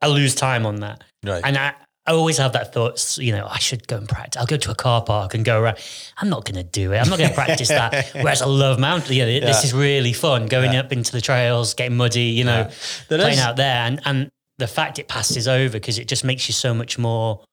I 0.00 0.08
lose 0.08 0.34
time 0.34 0.66
on 0.66 0.76
that. 0.80 1.04
right. 1.24 1.42
And 1.44 1.56
I, 1.56 1.74
I 2.04 2.10
always 2.12 2.38
have 2.38 2.54
that 2.54 2.74
thought, 2.74 3.16
you 3.18 3.30
know, 3.30 3.46
I 3.48 3.58
should 3.60 3.86
go 3.86 3.96
and 3.96 4.08
practice. 4.08 4.40
I'll 4.40 4.46
go 4.46 4.56
to 4.56 4.72
a 4.72 4.74
car 4.74 5.02
park 5.04 5.34
and 5.34 5.44
go 5.44 5.60
around. 5.60 5.76
I'm 6.18 6.28
not 6.28 6.44
going 6.44 6.56
to 6.56 6.64
do 6.68 6.92
it. 6.92 6.98
I'm 6.98 7.08
not 7.08 7.16
going 7.18 7.28
to 7.30 7.34
practice 7.36 7.68
that. 7.68 8.10
Whereas 8.14 8.42
I 8.42 8.46
love 8.46 8.80
mountain. 8.80 9.14
You 9.14 9.24
know, 9.40 9.46
This 9.46 9.62
is 9.64 9.72
really 9.72 10.12
fun 10.12 10.46
going 10.46 10.72
Yeah. 10.72 10.80
up 10.80 10.90
into 10.92 11.12
the 11.12 11.20
trails, 11.20 11.74
getting 11.74 11.96
muddy, 11.96 12.22
you 12.22 12.42
know, 12.42 12.68
Yeah. 12.68 13.16
Playing 13.18 13.34
is- 13.34 13.38
out 13.38 13.54
there. 13.54 13.76
And, 13.86 14.00
and 14.04 14.30
the 14.58 14.66
fact 14.66 14.98
it 14.98 15.06
passes 15.06 15.46
over 15.46 15.74
because 15.74 15.98
it 16.00 16.08
just 16.08 16.24
makes 16.24 16.48
you 16.48 16.54
so 16.54 16.74
much 16.74 16.98
more, 16.98 17.44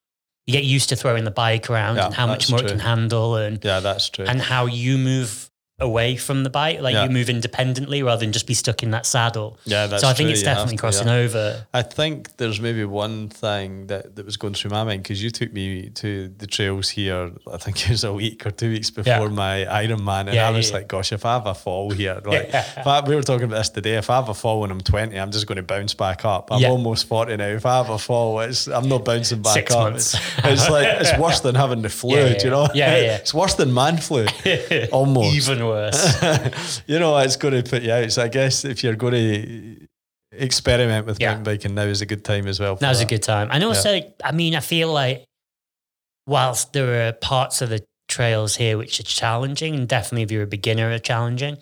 you 0.50 0.54
get 0.54 0.64
used 0.64 0.90
to 0.90 0.96
throwing 0.96 1.24
the 1.26 1.32
bike 1.32 1.70
around 1.70 1.98
Yeah, 1.98 2.06
and 2.08 2.14
how 2.16 2.26
much 2.26 2.50
more 2.50 2.60
true. 2.60 2.68
it 2.68 2.72
can 2.72 2.80
handle 2.80 3.36
and, 3.36 3.64
yeah, 3.64 3.80
that's 3.82 4.10
true. 4.10 4.26
and 4.26 4.42
how 4.42 4.66
you 4.66 4.98
move 4.98 5.49
away 5.80 6.16
from 6.18 6.44
the 6.44 6.50
bike. 6.50 6.82
Like 6.82 6.94
Yeah. 6.94 7.04
you 7.06 7.10
move 7.10 7.30
independently 7.30 8.04
rather 8.04 8.20
than 8.20 8.32
just 8.32 8.48
be 8.48 8.54
stuck 8.54 8.84
in 8.84 8.92
that 8.92 9.06
saddle. 9.06 9.58
yeah, 9.66 9.88
that's 9.88 10.02
so 10.04 10.10
I 10.10 10.14
think 10.14 10.28
true. 10.28 10.34
it's 10.34 10.44
definitely 10.44 10.76
to, 10.78 10.82
crossing 10.82 11.08
yeah. 11.08 11.14
over. 11.16 11.66
I 11.74 11.82
think 11.82 12.38
there's 12.38 12.60
maybe 12.60 12.84
one 12.86 13.30
thing 13.30 13.88
that, 13.88 14.16
that 14.16 14.26
was 14.26 14.38
going 14.38 14.54
through 14.54 14.72
my 14.72 14.84
mind 14.84 15.04
because 15.04 15.24
you 15.24 15.30
took 15.30 15.54
me 15.54 15.90
to 15.92 16.30
the 16.38 16.48
trails 16.48 16.90
here. 16.90 17.32
I 17.52 17.58
think 17.58 17.82
it 17.82 17.90
was 17.90 18.04
a 18.04 18.14
week 18.14 18.46
or 18.46 18.52
two 18.52 18.70
weeks 18.72 18.90
before 18.90 19.14
Yeah. 19.14 19.28
my 19.28 19.66
Ironman, 19.70 20.30
and 20.30 20.40
I 20.40 20.52
was 20.52 20.72
like, 20.74 20.88
"Gosh, 20.88 21.12
if 21.12 21.26
I 21.26 21.34
have 21.34 21.46
a 21.48 21.54
fall 21.54 21.92
here, 21.92 22.20
like 22.26 22.54
I, 22.54 23.02
we 23.08 23.16
were 23.16 23.24
talking 23.24 23.46
about 23.46 23.58
this 23.58 23.70
today, 23.70 23.96
if 23.96 24.10
I 24.10 24.16
have 24.16 24.30
a 24.30 24.34
fall 24.34 24.62
when 24.62 24.72
I'm 24.72 24.82
20, 24.82 25.18
I'm 25.20 25.32
just 25.32 25.48
going 25.48 25.56
to 25.58 25.64
bounce 25.64 25.94
back 25.94 26.26
up. 26.26 26.52
I'm 26.52 26.64
almost 26.66 27.08
40 27.08 27.38
now. 27.38 27.48
If 27.48 27.66
I 27.66 27.78
have 27.78 27.90
a 27.90 27.98
fall, 28.00 28.40
it's 28.42 28.68
I'm 28.68 28.88
not 28.90 29.06
bouncing 29.06 29.42
back 29.42 29.54
Six 29.54 29.74
up. 29.74 29.94
It's, 29.96 30.14
it's 30.44 30.70
like 30.70 30.88
it's 31.02 31.18
worse 31.18 31.40
than 31.42 31.56
having 31.56 31.82
the 31.82 31.90
flu. 31.90 32.10
You 32.44 32.50
know? 32.50 32.68
yeah. 32.74 32.96
Yeah, 32.96 33.02
yeah. 33.02 33.16
it's 33.18 33.34
worse 33.34 33.54
than 33.56 33.74
man 33.74 33.98
flu. 33.98 34.26
Almost. 34.92 35.36
Even 35.36 35.62
worse. 35.70 36.82
you 36.88 37.00
know, 37.00 37.18
it's 37.20 37.36
going 37.38 37.62
to 37.64 37.70
put 37.70 37.84
you 37.84 37.92
out. 37.92 38.12
So 38.12 38.24
I 38.24 38.28
guess 38.28 38.66
if 38.66 38.84
you're 38.84 38.96
going 38.96 39.14
to 39.14 39.88
experiment 40.32 41.06
with 41.06 41.20
Yeah. 41.20 41.30
mountain 41.36 41.44
biking, 41.44 41.76
now 41.76 41.84
is 41.84 42.02
a 42.02 42.06
good 42.06 42.24
time 42.26 42.48
as 42.48 42.60
well. 42.60 42.76
for 42.76 42.82
That 42.82 43.02
a 43.02 43.06
good 43.06 43.24
time. 43.24 43.50
And 43.52 43.64
also, 43.64 44.02
I 44.24 44.32
mean, 44.32 44.56
I 44.56 44.60
feel 44.60 44.92
like 44.92 45.26
whilst 46.28 46.74
there 46.74 47.08
are 47.08 47.14
parts 47.14 47.62
of 47.62 47.70
the 47.70 47.84
trails 48.08 48.56
here 48.56 48.78
which 48.78 49.00
are 49.00 49.04
challenging, 49.04 49.76
and 49.76 49.88
definitely 49.88 50.24
if 50.24 50.32
you're 50.32 50.44
a 50.44 50.48
beginner 50.48 50.92
are 50.92 51.00
challenging, 51.00 51.58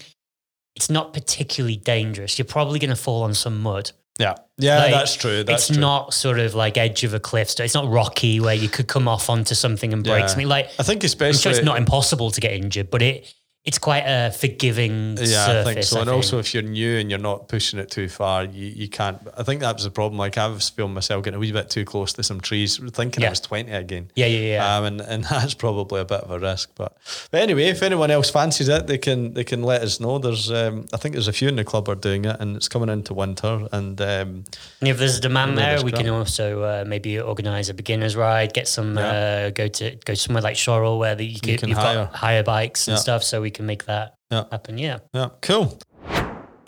it's 0.75 0.89
not 0.89 1.13
particularly 1.13 1.77
dangerous. 1.77 2.37
You're 2.37 2.45
probably 2.45 2.79
going 2.79 2.89
to 2.91 2.95
fall 2.95 3.23
on 3.23 3.33
some 3.33 3.61
mud. 3.61 3.91
Yeah, 4.19 4.33
yeah, 4.57 4.79
Like, 4.79 4.91
that's 4.91 5.15
true. 5.15 5.43
That's 5.43 5.63
it's 5.69 5.73
true. 5.75 5.79
not 5.81 6.11
sort 6.13 6.39
of 6.39 6.55
like 6.55 6.75
edge 6.77 7.03
of 7.03 7.13
a 7.13 7.19
cliff. 7.19 7.51
So 7.51 7.63
it's 7.63 7.75
not 7.75 7.87
rocky 7.87 8.39
where 8.39 8.55
you 8.55 8.67
could 8.67 8.87
come 8.87 9.07
off 9.07 9.29
onto 9.29 9.53
something 9.53 9.93
and 9.93 10.03
break 10.03 10.21
Yeah. 10.21 10.27
something. 10.27 10.47
Like 10.47 10.69
I 10.79 10.83
think 10.83 11.03
especially 11.03 11.39
sure 11.39 11.51
it's 11.51 11.63
not 11.63 11.77
impossible 11.77 12.31
to 12.31 12.41
get 12.41 12.53
injured, 12.53 12.89
but 12.89 13.03
it 13.03 13.31
it's 13.67 13.77
quite 13.77 14.05
a 14.07 14.31
forgiving 14.31 15.17
Yeah, 15.17 15.45
surface. 15.45 15.67
I 15.67 15.73
think 15.73 15.83
so. 15.83 15.97
I 15.97 16.01
and 16.01 16.07
think. 16.09 16.15
also, 16.15 16.39
if 16.39 16.53
you're 16.53 16.63
new 16.63 16.97
and 16.97 17.09
you're 17.11 17.19
not 17.19 17.49
pushing 17.49 17.79
it 17.79 17.91
too 17.91 18.07
far, 18.07 18.45
you, 18.45 18.65
you 18.67 18.87
can't. 18.87 19.19
I 19.37 19.43
think 19.43 19.59
that 19.61 19.75
was 19.75 19.83
the 19.83 19.91
problem. 19.91 20.17
Like 20.17 20.37
I've 20.37 20.63
filmed 20.63 20.95
myself 20.95 21.23
getting 21.23 21.35
a 21.35 21.39
wee 21.39 21.51
bit 21.51 21.69
too 21.69 21.83
close 21.83 22.13
to 22.13 22.23
some 22.23 22.39
trees, 22.39 22.77
thinking 22.93 23.21
Yeah. 23.21 23.27
I 23.27 23.31
was 23.31 23.41
20 23.41 23.69
again. 23.71 24.09
yeah, 24.15 24.25
yeah, 24.27 24.39
yeah. 24.55 24.77
Um, 24.77 24.85
and, 24.85 25.01
and 25.01 25.23
that's 25.29 25.53
probably 25.53 25.99
a 26.01 26.05
bit 26.05 26.21
of 26.21 26.31
a 26.31 26.39
risk, 26.39 26.69
but 26.75 26.95
but 27.31 27.41
anyway, 27.41 27.65
if 27.65 27.83
anyone 27.83 28.09
else 28.09 28.29
fancies 28.29 28.69
it, 28.69 28.87
they 28.87 28.97
can 28.97 29.33
they 29.33 29.43
can 29.43 29.61
let 29.63 29.81
us 29.81 29.99
know. 29.99 30.17
There's 30.17 30.49
um, 30.49 30.85
I 30.93 30.97
think 30.97 31.13
there's 31.15 31.27
a 31.27 31.33
few 31.33 31.49
in 31.49 31.57
the 31.57 31.65
club 31.65 31.89
are 31.89 31.95
doing 31.95 32.23
it, 32.25 32.37
and 32.39 32.55
it's 32.55 32.69
coming 32.69 32.87
into 32.89 33.13
winter, 33.13 33.67
and 33.73 33.99
um, 33.99 34.45
if 34.81 34.97
there's 34.97 35.17
a 35.17 35.21
demand 35.21 35.57
there, 35.57 35.83
we 35.83 35.91
can 35.91 36.07
also 36.07 36.61
uh, 36.63 36.85
maybe 36.87 37.19
organise 37.19 37.67
a 37.67 37.73
beginners 37.73 38.15
ride, 38.15 38.53
get 38.53 38.67
some 38.69 38.95
Yeah. 38.95 39.47
uh, 39.47 39.49
go 39.49 39.67
to 39.67 39.95
go 40.05 40.13
somewhere 40.13 40.41
like 40.41 40.55
Shorrell 40.55 40.97
where 40.99 41.15
the, 41.15 41.25
you, 41.25 41.39
can, 41.39 41.57
can 41.57 41.69
you've 41.69 41.77
hire. 41.77 42.05
got 42.05 42.15
hire 42.15 42.43
bikes 42.43 42.87
and 42.87 42.97
stuff, 42.97 43.23
so 43.23 43.41
we 43.41 43.51
can 43.57 43.65
make 43.65 43.85
that 43.85 44.13
Yeah. 44.31 44.43
happen. 44.51 44.77
Yeah, 44.77 44.99
yeah, 45.13 45.29
cool. 45.41 45.77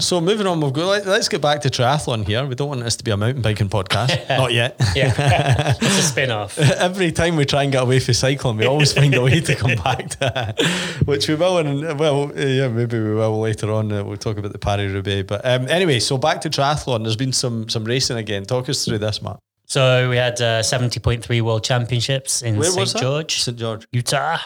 So 0.01 0.21
moving 0.21 0.47
on, 0.47 0.61
we'll 0.61 0.71
go. 0.71 0.87
Let, 0.87 1.05
let's 1.05 1.27
get 1.27 1.41
back 1.41 1.59
to 1.63 1.69
triathlon 1.69 2.25
here. 2.25 2.45
We 2.45 2.55
don't 2.55 2.69
want 2.69 2.81
this 2.85 2.95
to 2.95 3.03
be 3.03 3.11
a 3.11 3.17
mountain 3.17 3.41
biking 3.41 3.67
podcast, 3.67 4.29
not 4.37 4.53
yet. 4.53 4.77
yeah, 4.95 5.73
it's 5.81 5.99
a 5.99 6.01
spin 6.01 6.31
off. 6.31 6.57
Every 6.87 7.11
time 7.11 7.35
we 7.35 7.43
try 7.45 7.63
and 7.63 7.71
get 7.73 7.83
away 7.83 7.99
from 7.99 8.13
cycling, 8.13 8.55
we 8.55 8.65
always 8.65 8.93
find 8.93 9.13
a 9.13 9.21
way 9.21 9.41
to 9.41 9.55
come 9.55 9.75
back 9.75 10.07
to 10.11 10.55
it, 10.57 11.05
which 11.05 11.27
we 11.27 11.35
will. 11.35 11.57
And 11.57 11.99
well, 11.99 12.31
yeah, 12.33 12.69
maybe 12.69 12.97
we 12.97 13.13
will 13.13 13.41
later 13.41 13.73
on. 13.73 13.91
Uh, 13.91 14.05
we'll 14.05 14.15
talk 14.15 14.37
about 14.37 14.53
the 14.53 14.57
Paris 14.59 14.89
Roubaix. 14.93 15.27
But 15.27 15.41
um, 15.45 15.67
anyway, 15.67 15.99
so 15.99 16.17
back 16.17 16.39
to 16.41 16.49
triathlon. 16.49 17.03
There's 17.03 17.17
been 17.17 17.33
some 17.33 17.67
some 17.67 17.83
racing 17.83 18.15
again. 18.17 18.45
Talk 18.45 18.69
us 18.69 18.85
through 18.85 18.99
this, 18.99 19.21
Matt. 19.21 19.37
So 19.65 20.09
we 20.09 20.15
had 20.15 20.39
uh, 20.39 20.63
seventy 20.63 21.01
point 21.01 21.25
three 21.25 21.41
World 21.41 21.65
Championships 21.65 22.41
in 22.41 22.63
St? 22.63 22.95
George, 22.97 23.41
St 23.41 23.57
George. 23.57 23.85
Utah. 23.91 24.37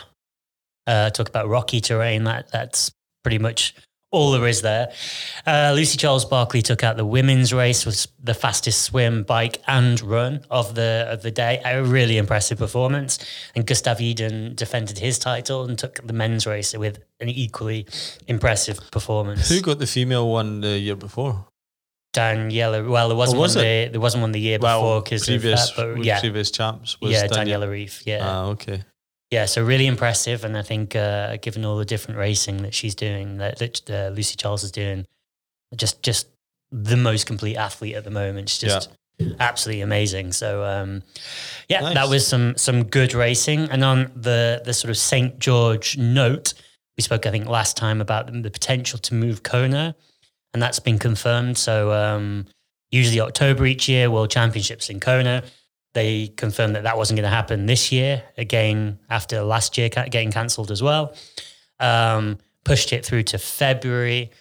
Uh, 0.86 1.10
talk 1.10 1.30
about 1.30 1.48
rocky 1.48 1.82
terrain. 1.82 2.24
That 2.25 2.52
that's 2.52 2.92
pretty 3.24 3.40
much 3.40 3.74
all 4.13 4.32
there 4.32 4.48
is 4.48 4.62
there. 4.62 4.94
Uh, 5.48 5.74
Lucy 5.75 5.98
Charles 5.98 6.24
Barclay 6.24 6.62
took 6.62 6.84
out 6.84 6.98
the 6.98 7.06
women's 7.06 7.52
race, 7.52 7.84
was 7.84 8.08
the 8.22 8.36
fastest 8.36 8.84
swim, 8.84 9.24
bike, 9.24 9.60
and 9.68 10.00
run 10.02 10.46
of 10.52 10.75
the 10.75 11.08
of 11.10 11.24
the 11.24 11.32
day. 11.32 11.60
A 11.66 11.84
really 11.84 12.18
impressive 12.18 12.60
performance. 12.60 13.18
And 13.56 13.66
Gustav 13.66 14.00
Iden 14.00 14.54
defended 14.56 15.00
his 15.00 15.18
title 15.18 15.66
and 15.66 15.78
took 15.80 16.06
the 16.06 16.13
men's 16.13 16.46
race 16.46 16.78
with 16.78 17.00
an 17.20 17.30
equally 17.30 17.88
impressive 18.28 18.80
performance. 18.92 19.50
Who 19.50 19.62
got 19.62 19.80
the 19.80 19.88
female 19.88 20.30
one 20.30 20.62
the 20.62 20.78
year 20.78 20.96
before? 20.96 21.48
Daniela. 22.13 22.88
Well, 22.88 23.08
there 23.10 23.18
wasn't 23.18 23.40
Oh, 23.40 23.42
was 23.42 23.56
one. 23.56 23.66
The, 23.66 23.90
there 23.92 24.02
wasn't 24.02 24.22
one 24.22 24.32
the 24.32 24.40
year 24.40 24.60
before 24.60 25.02
because 25.02 25.25
previous 25.25 25.72
that. 25.72 26.04
Yeah, 26.04 26.20
previous 26.20 26.52
champs 26.52 27.02
was 27.02 27.12
yeah, 27.12 27.25
Danielle. 27.25 27.62
Daniela 27.62 27.70
Ryf. 27.86 28.04
Yeah. 28.06 28.20
Ah, 28.22 28.46
okay. 28.50 28.84
Yeah, 29.34 29.46
so 29.46 29.63
really 29.63 29.88
impressive, 29.88 30.44
and 30.44 30.56
I 30.56 30.62
think 30.62 30.96
uh, 30.96 31.38
given 31.38 31.66
all 31.66 31.75
the 31.75 31.86
different 31.86 32.20
racing 32.20 32.58
that 32.58 32.75
she's 32.75 32.94
doing, 32.94 33.38
that, 33.38 33.58
that 33.58 33.90
uh, 33.90 34.12
Lucy 34.13 34.36
Charles 34.36 34.63
is 34.63 34.72
doing, 34.72 35.08
just 35.75 36.04
just 36.04 36.28
the 36.72 36.96
most 36.96 37.25
complete 37.25 37.56
athlete 37.56 37.96
at 37.96 38.04
the 38.04 38.12
moment. 38.12 38.50
She's 38.50 38.60
just 38.60 38.90
absolutely 39.40 39.82
amazing. 39.82 40.34
So 40.34 40.63
um, 40.63 41.02
yeah, 41.68 41.80
Nice. 41.82 41.96
that 41.96 42.10
was 42.10 42.28
some 42.28 42.56
some 42.58 42.84
good 42.84 43.16
racing. 43.16 43.62
And 43.72 43.84
on 43.84 44.12
the 44.16 44.62
the 44.63 44.72
sort 44.72 44.92
of 44.92 44.98
St 44.98 45.40
George 45.40 45.98
note, 45.98 46.54
we 46.96 47.02
spoke 47.02 47.25
I 47.25 47.32
think 47.32 47.48
last 47.48 47.75
time 47.75 48.02
about 48.02 48.32
the, 48.32 48.40
the 48.40 48.52
potential 48.52 49.00
to 49.00 49.16
move 49.16 49.42
Kona, 49.42 49.96
and 50.54 50.62
that's 50.62 50.80
been 50.80 51.00
confirmed. 51.00 51.58
So 51.58 51.92
um, 51.92 52.46
usually 52.92 53.20
October 53.20 53.66
each 53.66 53.90
year, 53.90 54.12
World 54.12 54.30
Championships 54.30 54.92
in 54.92 55.00
Kona. 55.00 55.42
They 55.93 56.27
confirmed 56.27 56.75
that 56.75 56.83
that 56.83 56.97
wasn't 56.97 57.17
going 57.17 57.29
to 57.29 57.35
happen 57.35 57.65
this 57.65 57.91
year. 57.91 58.23
Again, 58.38 59.00
after 59.09 59.41
last 59.43 59.77
year 59.77 59.89
getting 59.89 60.31
cancelled 60.31 60.71
as 60.71 60.81
well, 60.81 61.15
um, 61.79 62.39
pushed 62.63 62.93
it 62.93 63.05
through 63.05 63.23
to 63.23 63.38
February. 63.38 64.31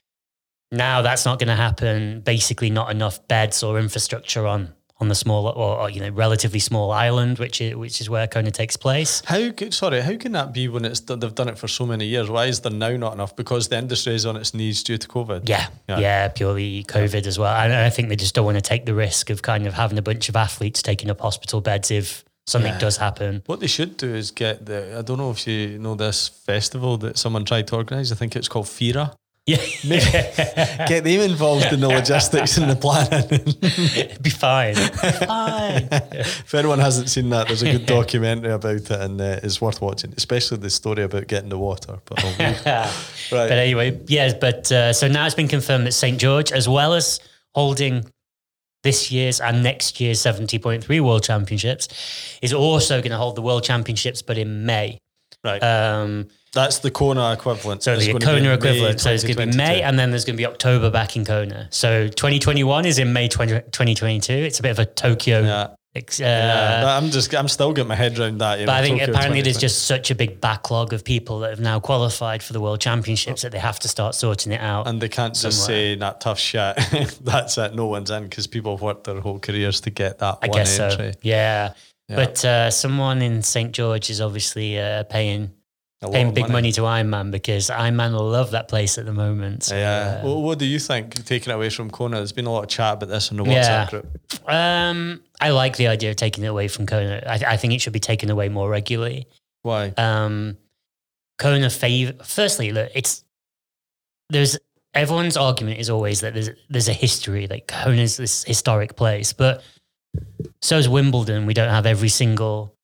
Now 0.70 1.02
that's 1.02 1.26
not 1.26 1.38
going 1.38 1.48
to 1.48 1.56
happen. 1.56 2.20
Basically, 2.20 2.70
not 2.70 2.90
enough 2.90 3.26
beds 3.28 3.62
or 3.62 3.78
infrastructure 3.78 4.46
on 4.46 4.72
on 5.02 5.08
the 5.08 5.14
small 5.14 5.48
or, 5.48 5.80
or 5.80 5.90
you 5.90 6.00
know 6.00 6.08
relatively 6.10 6.60
small 6.60 6.92
island, 6.92 7.38
which 7.38 7.60
is 7.60 7.74
which 7.74 8.00
is 8.00 8.08
where 8.08 8.26
Kona 8.26 8.50
takes 8.52 8.76
place. 8.76 9.20
How 9.26 9.50
could, 9.50 9.74
sorry, 9.74 10.00
how 10.00 10.16
can 10.16 10.32
that 10.32 10.54
be 10.54 10.68
when 10.68 10.84
it's 10.84 11.00
they've 11.00 11.34
done 11.34 11.48
it 11.48 11.58
for 11.58 11.68
so 11.68 11.84
many 11.84 12.06
years? 12.06 12.30
Why 12.30 12.46
is 12.46 12.60
there 12.60 12.72
now 12.72 12.96
not 12.96 13.12
enough? 13.12 13.34
Because 13.36 13.68
the 13.68 13.76
industry 13.76 14.14
is 14.14 14.24
on 14.24 14.36
its 14.36 14.54
knees 14.54 14.82
due 14.82 14.96
to 14.96 15.08
COVID. 15.08 15.48
Yeah, 15.48 15.66
Yeah. 15.88 15.98
yeah, 15.98 16.28
purely 16.28 16.84
COVID 16.84 17.26
as 17.26 17.38
well. 17.38 17.54
And 17.54 17.72
I 17.74 17.90
think 17.90 18.08
they 18.08 18.16
just 18.16 18.34
don't 18.34 18.44
want 18.46 18.56
to 18.56 18.62
take 18.62 18.86
the 18.86 18.94
risk 18.94 19.28
of 19.28 19.42
kind 19.42 19.66
of 19.66 19.74
having 19.74 19.98
a 19.98 20.02
bunch 20.02 20.28
of 20.28 20.36
athletes 20.36 20.80
taking 20.82 21.10
up 21.10 21.20
hospital 21.20 21.60
beds 21.60 21.90
if 21.90 22.24
something 22.46 22.72
Yeah. 22.72 22.78
does 22.78 22.96
happen. 22.96 23.42
What 23.46 23.60
they 23.60 23.66
should 23.66 23.96
do 23.96 24.14
is 24.14 24.30
get 24.30 24.66
the 24.66 24.98
I 24.98 25.02
don't 25.02 25.18
know 25.18 25.30
if 25.32 25.46
you 25.46 25.78
know 25.78 25.94
this 25.96 26.28
festival 26.28 26.96
that 26.98 27.18
someone 27.18 27.44
tried 27.44 27.66
to 27.68 27.76
organise. 27.76 28.12
I 28.12 28.14
think 28.14 28.36
it's 28.36 28.48
called 28.48 28.68
Fyre. 28.68 29.10
Yeah, 29.44 29.56
Get 30.86 31.02
them 31.02 31.20
involved 31.20 31.72
in 31.72 31.80
the 31.80 31.88
logistics 31.88 32.58
and 32.58 32.70
the 32.70 32.76
planning. 32.76 33.56
It'd 33.96 34.22
be 34.22 34.30
fine. 34.30 34.76
fine. 34.76 35.88
if 36.12 36.54
anyone 36.54 36.78
hasn't 36.78 37.10
seen 37.10 37.28
that, 37.30 37.48
there's 37.48 37.62
a 37.62 37.72
good 37.72 37.86
documentary 37.86 38.52
about 38.52 38.76
it 38.76 38.90
and 38.92 39.20
uh, 39.20 39.40
it's 39.42 39.60
worth 39.60 39.82
watching, 39.82 40.14
especially 40.16 40.58
the 40.58 40.70
story 40.70 41.02
about 41.02 41.26
getting 41.26 41.48
the 41.48 41.58
water. 41.58 41.98
But 42.04 42.22
right. 42.38 42.88
But 43.30 43.50
anyway, 43.50 43.98
yeah. 44.06 44.32
But 44.40 44.70
uh, 44.70 44.92
so 44.92 45.08
now 45.08 45.26
it's 45.26 45.34
been 45.34 45.48
confirmed 45.48 45.88
that 45.88 45.92
St 45.92 46.20
George, 46.20 46.52
as 46.52 46.68
well 46.68 46.94
as 46.94 47.18
holding 47.52 48.04
this 48.84 49.10
year's 49.10 49.40
and 49.40 49.64
next 49.64 50.00
year's 50.00 50.20
70.3 50.20 51.00
World 51.00 51.24
Championships, 51.24 51.88
is 52.42 52.52
also 52.52 53.00
going 53.00 53.10
to 53.10 53.16
hold 53.16 53.34
the 53.34 53.42
World 53.42 53.64
Championships, 53.64 54.22
but 54.22 54.38
in 54.38 54.66
May. 54.66 54.98
right. 55.42 55.60
Um, 55.60 56.28
That's 56.52 56.80
the 56.80 56.90
Kona 56.90 57.32
equivalent. 57.32 57.82
so 57.82 57.94
It's 57.94 58.06
the 58.06 58.18
Kona 58.18 58.52
equivalent. 58.52 59.00
So 59.00 59.10
it's 59.10 59.22
going 59.24 59.36
to 59.36 59.46
be 59.46 59.56
May, 59.56 59.82
and 59.82 59.98
then 59.98 60.10
there's 60.10 60.24
going 60.24 60.36
to 60.36 60.40
be 60.40 60.46
October 60.46 60.90
back 60.90 61.16
in 61.16 61.24
Kona. 61.24 61.68
So 61.70 62.08
2021 62.08 62.84
is 62.84 62.98
in 62.98 63.12
May 63.12 63.28
20, 63.28 63.52
2022. 63.70 64.32
It's 64.32 64.58
a 64.58 64.62
bit 64.62 64.70
of 64.70 64.78
a 64.78 64.84
Tokyo. 64.84 65.40
Yeah. 65.40 65.68
uh, 65.94 66.00
yeah. 66.18 66.96
I'm 66.96 67.10
just, 67.10 67.34
I'm 67.34 67.48
still 67.48 67.72
getting 67.72 67.88
my 67.88 67.94
head 67.94 68.18
around 68.18 68.38
that. 68.38 68.58
But 68.58 68.66
know, 68.66 68.72
I 68.72 68.82
think 68.82 69.00
Tokyo 69.00 69.14
apparently 69.14 69.40
there's 69.42 69.58
just 69.58 69.86
such 69.86 70.10
a 70.10 70.14
big 70.14 70.42
backlog 70.42 70.92
of 70.92 71.04
people 71.04 71.40
that 71.40 71.50
have 71.50 71.60
now 71.60 71.80
qualified 71.80 72.42
for 72.42 72.52
the 72.52 72.60
World 72.60 72.80
Championships 72.80 73.42
that 73.42 73.52
they 73.52 73.58
have 73.58 73.78
to 73.80 73.88
start 73.88 74.14
sorting 74.14 74.52
it 74.52 74.60
out. 74.60 74.86
And 74.86 75.00
they 75.00 75.08
can't 75.08 75.34
just 75.34 75.64
say 75.64 75.94
that 75.94 76.20
tough 76.20 76.38
shit. 76.38 76.76
That's 77.22 77.56
it. 77.56 77.74
No 77.74 77.86
one's 77.86 78.10
in 78.10 78.24
because 78.24 78.46
people 78.46 78.74
have 78.74 78.82
worked 78.82 79.04
their 79.04 79.20
whole 79.20 79.38
careers 79.38 79.80
to 79.82 79.90
get 79.90 80.18
that 80.18 80.38
I 80.42 80.48
one 80.48 80.58
guess 80.58 80.78
entry. 80.78 81.12
so. 81.12 81.18
Yeah. 81.22 81.72
Yeah. 82.08 82.16
But 82.16 82.44
uh, 82.44 82.70
someone 82.70 83.22
in 83.22 83.42
St. 83.42 83.72
George 83.72 84.10
is 84.10 84.20
obviously 84.20 84.78
uh, 84.78 85.04
paying 85.04 85.52
paying 86.10 86.34
big 86.34 86.48
money. 86.48 86.72
to 86.72 86.80
Ironman 86.82 87.30
because 87.30 87.68
Ironman 87.70 88.12
will 88.12 88.28
love 88.28 88.50
that 88.52 88.68
place 88.68 88.98
at 88.98 89.04
the 89.06 89.12
moment. 89.12 89.62
So, 89.64 89.76
Yeah. 89.76 90.20
uh, 90.22 90.24
well, 90.26 90.42
what 90.42 90.58
do 90.58 90.64
you 90.66 90.78
think? 90.78 91.24
Taking 91.24 91.52
it 91.52 91.54
away 91.54 91.70
from 91.70 91.90
Kona, 91.90 92.16
there's 92.16 92.32
been 92.32 92.46
a 92.46 92.52
lot 92.52 92.62
of 92.64 92.68
chat 92.68 92.94
about 92.94 93.08
this 93.08 93.30
in 93.30 93.36
the 93.36 93.44
WhatsApp 93.44 93.52
Yeah. 93.52 93.90
group. 93.90 94.20
um, 94.48 95.20
I 95.40 95.50
like 95.50 95.76
the 95.76 95.88
idea 95.88 96.10
of 96.10 96.16
taking 96.16 96.44
it 96.44 96.48
away 96.48 96.68
from 96.68 96.86
Kona. 96.86 97.22
I, 97.26 97.52
I 97.52 97.56
think 97.56 97.72
it 97.74 97.80
should 97.80 97.92
be 97.92 98.00
taken 98.00 98.30
away 98.30 98.48
more 98.48 98.68
regularly. 98.68 99.26
Why? 99.62 99.92
Um, 99.96 100.56
Kona 101.38 101.70
favor. 101.70 102.14
Firstly, 102.24 102.72
look, 102.72 102.90
it's 102.94 103.24
there's 104.30 104.58
everyone's 104.94 105.36
argument 105.36 105.78
is 105.78 105.88
always 105.90 106.20
that 106.20 106.34
there's 106.34 106.50
there's 106.68 106.88
a 106.88 106.92
history. 106.92 107.46
Like 107.46 107.66
Kona's 107.66 108.16
this 108.16 108.44
historic 108.44 108.96
place, 108.96 109.32
but 109.32 109.62
so 110.60 110.76
is 110.78 110.88
Wimbledon. 110.88 111.46
We 111.46 111.54
don't 111.54 111.70
have 111.70 111.86
every 111.86 112.08
single 112.08 112.74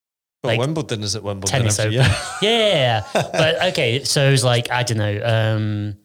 Well, 0.44 0.52
like, 0.52 0.60
Wimbledon 0.60 1.02
is 1.02 1.16
at 1.16 1.22
Wimbledon 1.22 1.50
tennis 1.60 1.80
open. 1.80 1.94
Yeah, 2.42 3.02
but 3.12 3.62
okay. 3.72 4.04
So 4.04 4.30
it's 4.30 4.44
like 4.44 4.70
I 4.70 4.82
don't 4.84 4.98
know, 4.98 5.20
um, 5.24 5.96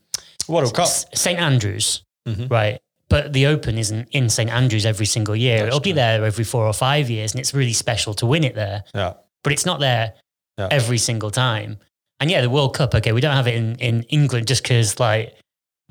World 0.47 0.73
Cup. 0.73 0.87
St 0.87 1.39
Andrews, 1.39 2.03
Mhm. 2.27 2.49
right? 2.51 2.79
But 3.09 3.31
the 3.33 3.45
Open 3.47 3.77
isn't 3.77 4.07
in 4.11 4.27
St 4.29 4.49
Andrews 4.49 4.85
every 4.87 5.05
single 5.05 5.35
year. 5.35 5.57
That's 5.59 5.67
It'll 5.67 5.79
be 5.81 5.91
there 5.91 6.25
every 6.25 6.43
four 6.43 6.65
or 6.65 6.73
five 6.73 7.09
years, 7.11 7.33
and 7.33 7.39
it's 7.39 7.53
really 7.53 7.73
special 7.73 8.13
to 8.15 8.25
win 8.25 8.43
it 8.43 8.55
there. 8.55 8.83
Yeah. 8.95 9.13
But 9.43 9.53
it's 9.53 9.65
not 9.67 9.79
there 9.79 10.13
Yeah. 10.57 10.69
every 10.71 10.97
single 10.97 11.29
time. 11.29 11.77
And 12.19 12.31
yeah, 12.31 12.41
the 12.41 12.49
World 12.49 12.73
Cup. 12.75 12.95
Okay, 12.95 13.11
we 13.11 13.21
don't 13.21 13.35
have 13.35 13.47
it 13.47 13.53
in, 13.55 13.75
in 13.75 14.03
England 14.03 14.47
just 14.47 14.63
because 14.63 14.99
like 14.99 15.35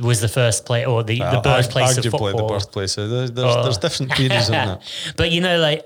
was 0.00 0.20
the 0.20 0.26
first 0.28 0.64
play 0.64 0.84
or 0.84 1.04
the, 1.04 1.18
the 1.18 1.40
birthplace 1.44 1.96
of 1.99 2.04
football. 2.04 2.32
the 2.34 2.42
birthplace. 2.54 2.94
There's, 2.96 3.30
there's, 3.30 3.30
Oh. 3.56 3.62
there's 3.62 3.78
different 3.78 4.14
theories 4.16 4.46
on 4.46 4.52
that. 4.52 4.82
but 5.16 5.30
you 5.30 5.40
know, 5.42 5.58
like 5.61 5.84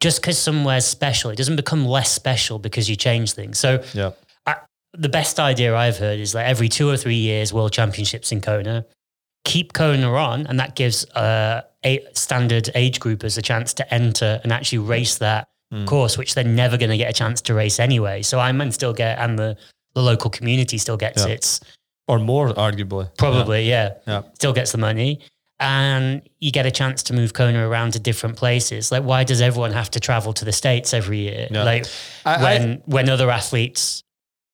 just 0.00 0.20
because 0.20 0.38
somewhere's 0.38 0.84
special, 0.84 1.30
it 1.30 1.36
doesn't 1.36 1.56
become 1.56 1.84
less 1.86 2.10
special 2.12 2.58
because 2.58 2.88
you 2.88 2.96
change 2.96 3.32
things. 3.32 3.58
So 3.58 3.82
Yeah. 3.94 4.12
the 4.94 5.08
best 5.08 5.38
idea 5.38 5.76
I've 5.76 5.98
heard 5.98 6.18
is 6.18 6.34
like 6.34 6.46
every 6.46 6.68
two 6.68 6.88
or 6.88 6.96
three 6.96 7.14
years, 7.16 7.52
World 7.52 7.72
Championships 7.72 8.32
in 8.32 8.40
Kona. 8.40 8.86
Keep 9.44 9.72
Kona 9.74 10.12
on, 10.14 10.46
and 10.46 10.58
that 10.58 10.74
gives 10.76 11.04
uh, 11.10 11.62
a 11.84 12.04
standard 12.14 12.70
age 12.74 12.98
groupers 12.98 13.36
a 13.38 13.42
chance 13.42 13.74
to 13.74 13.94
enter 13.94 14.40
and 14.42 14.50
actually 14.52 14.78
race 14.78 15.18
that 15.18 15.48
course, 15.84 16.16
which 16.16 16.34
they're 16.34 16.44
never 16.44 16.78
going 16.78 16.90
to 16.90 16.96
get 16.96 17.10
a 17.10 17.12
chance 17.12 17.42
to 17.42 17.52
race 17.54 17.78
anyway. 17.78 18.22
So 18.22 18.40
I 18.40 18.50
Ironman 18.50 18.72
still 18.72 18.94
get, 18.94 19.18
and 19.18 19.38
the, 19.38 19.56
the 19.94 20.02
local 20.02 20.30
community 20.30 20.78
still 20.78 20.96
gets 20.96 21.24
Yeah. 21.26 21.32
its 21.34 21.60
or 22.08 22.18
more, 22.18 22.48
arguably. 22.54 23.10
probably, 23.18 23.68
yeah. 23.68 23.90
Yeah. 24.06 24.22
Still 24.34 24.54
gets 24.54 24.72
the 24.72 24.78
money. 24.78 25.20
And 25.60 26.22
you 26.38 26.52
get 26.52 26.66
a 26.66 26.70
chance 26.70 27.02
to 27.04 27.12
move 27.12 27.32
Kona 27.34 27.68
around 27.68 27.92
to 27.94 27.98
different 27.98 28.36
places. 28.36 28.92
Like, 28.92 29.02
why 29.02 29.24
does 29.24 29.40
everyone 29.40 29.72
have 29.72 29.90
to 29.92 30.00
travel 30.00 30.32
to 30.34 30.44
the 30.44 30.52
States 30.52 30.94
every 30.94 31.18
year? 31.18 31.48
Yeah. 31.50 31.64
Like, 31.64 31.86
I- 32.24 32.42
when 32.42 32.82
when 32.86 33.08
other 33.08 33.30
athletes 33.30 34.04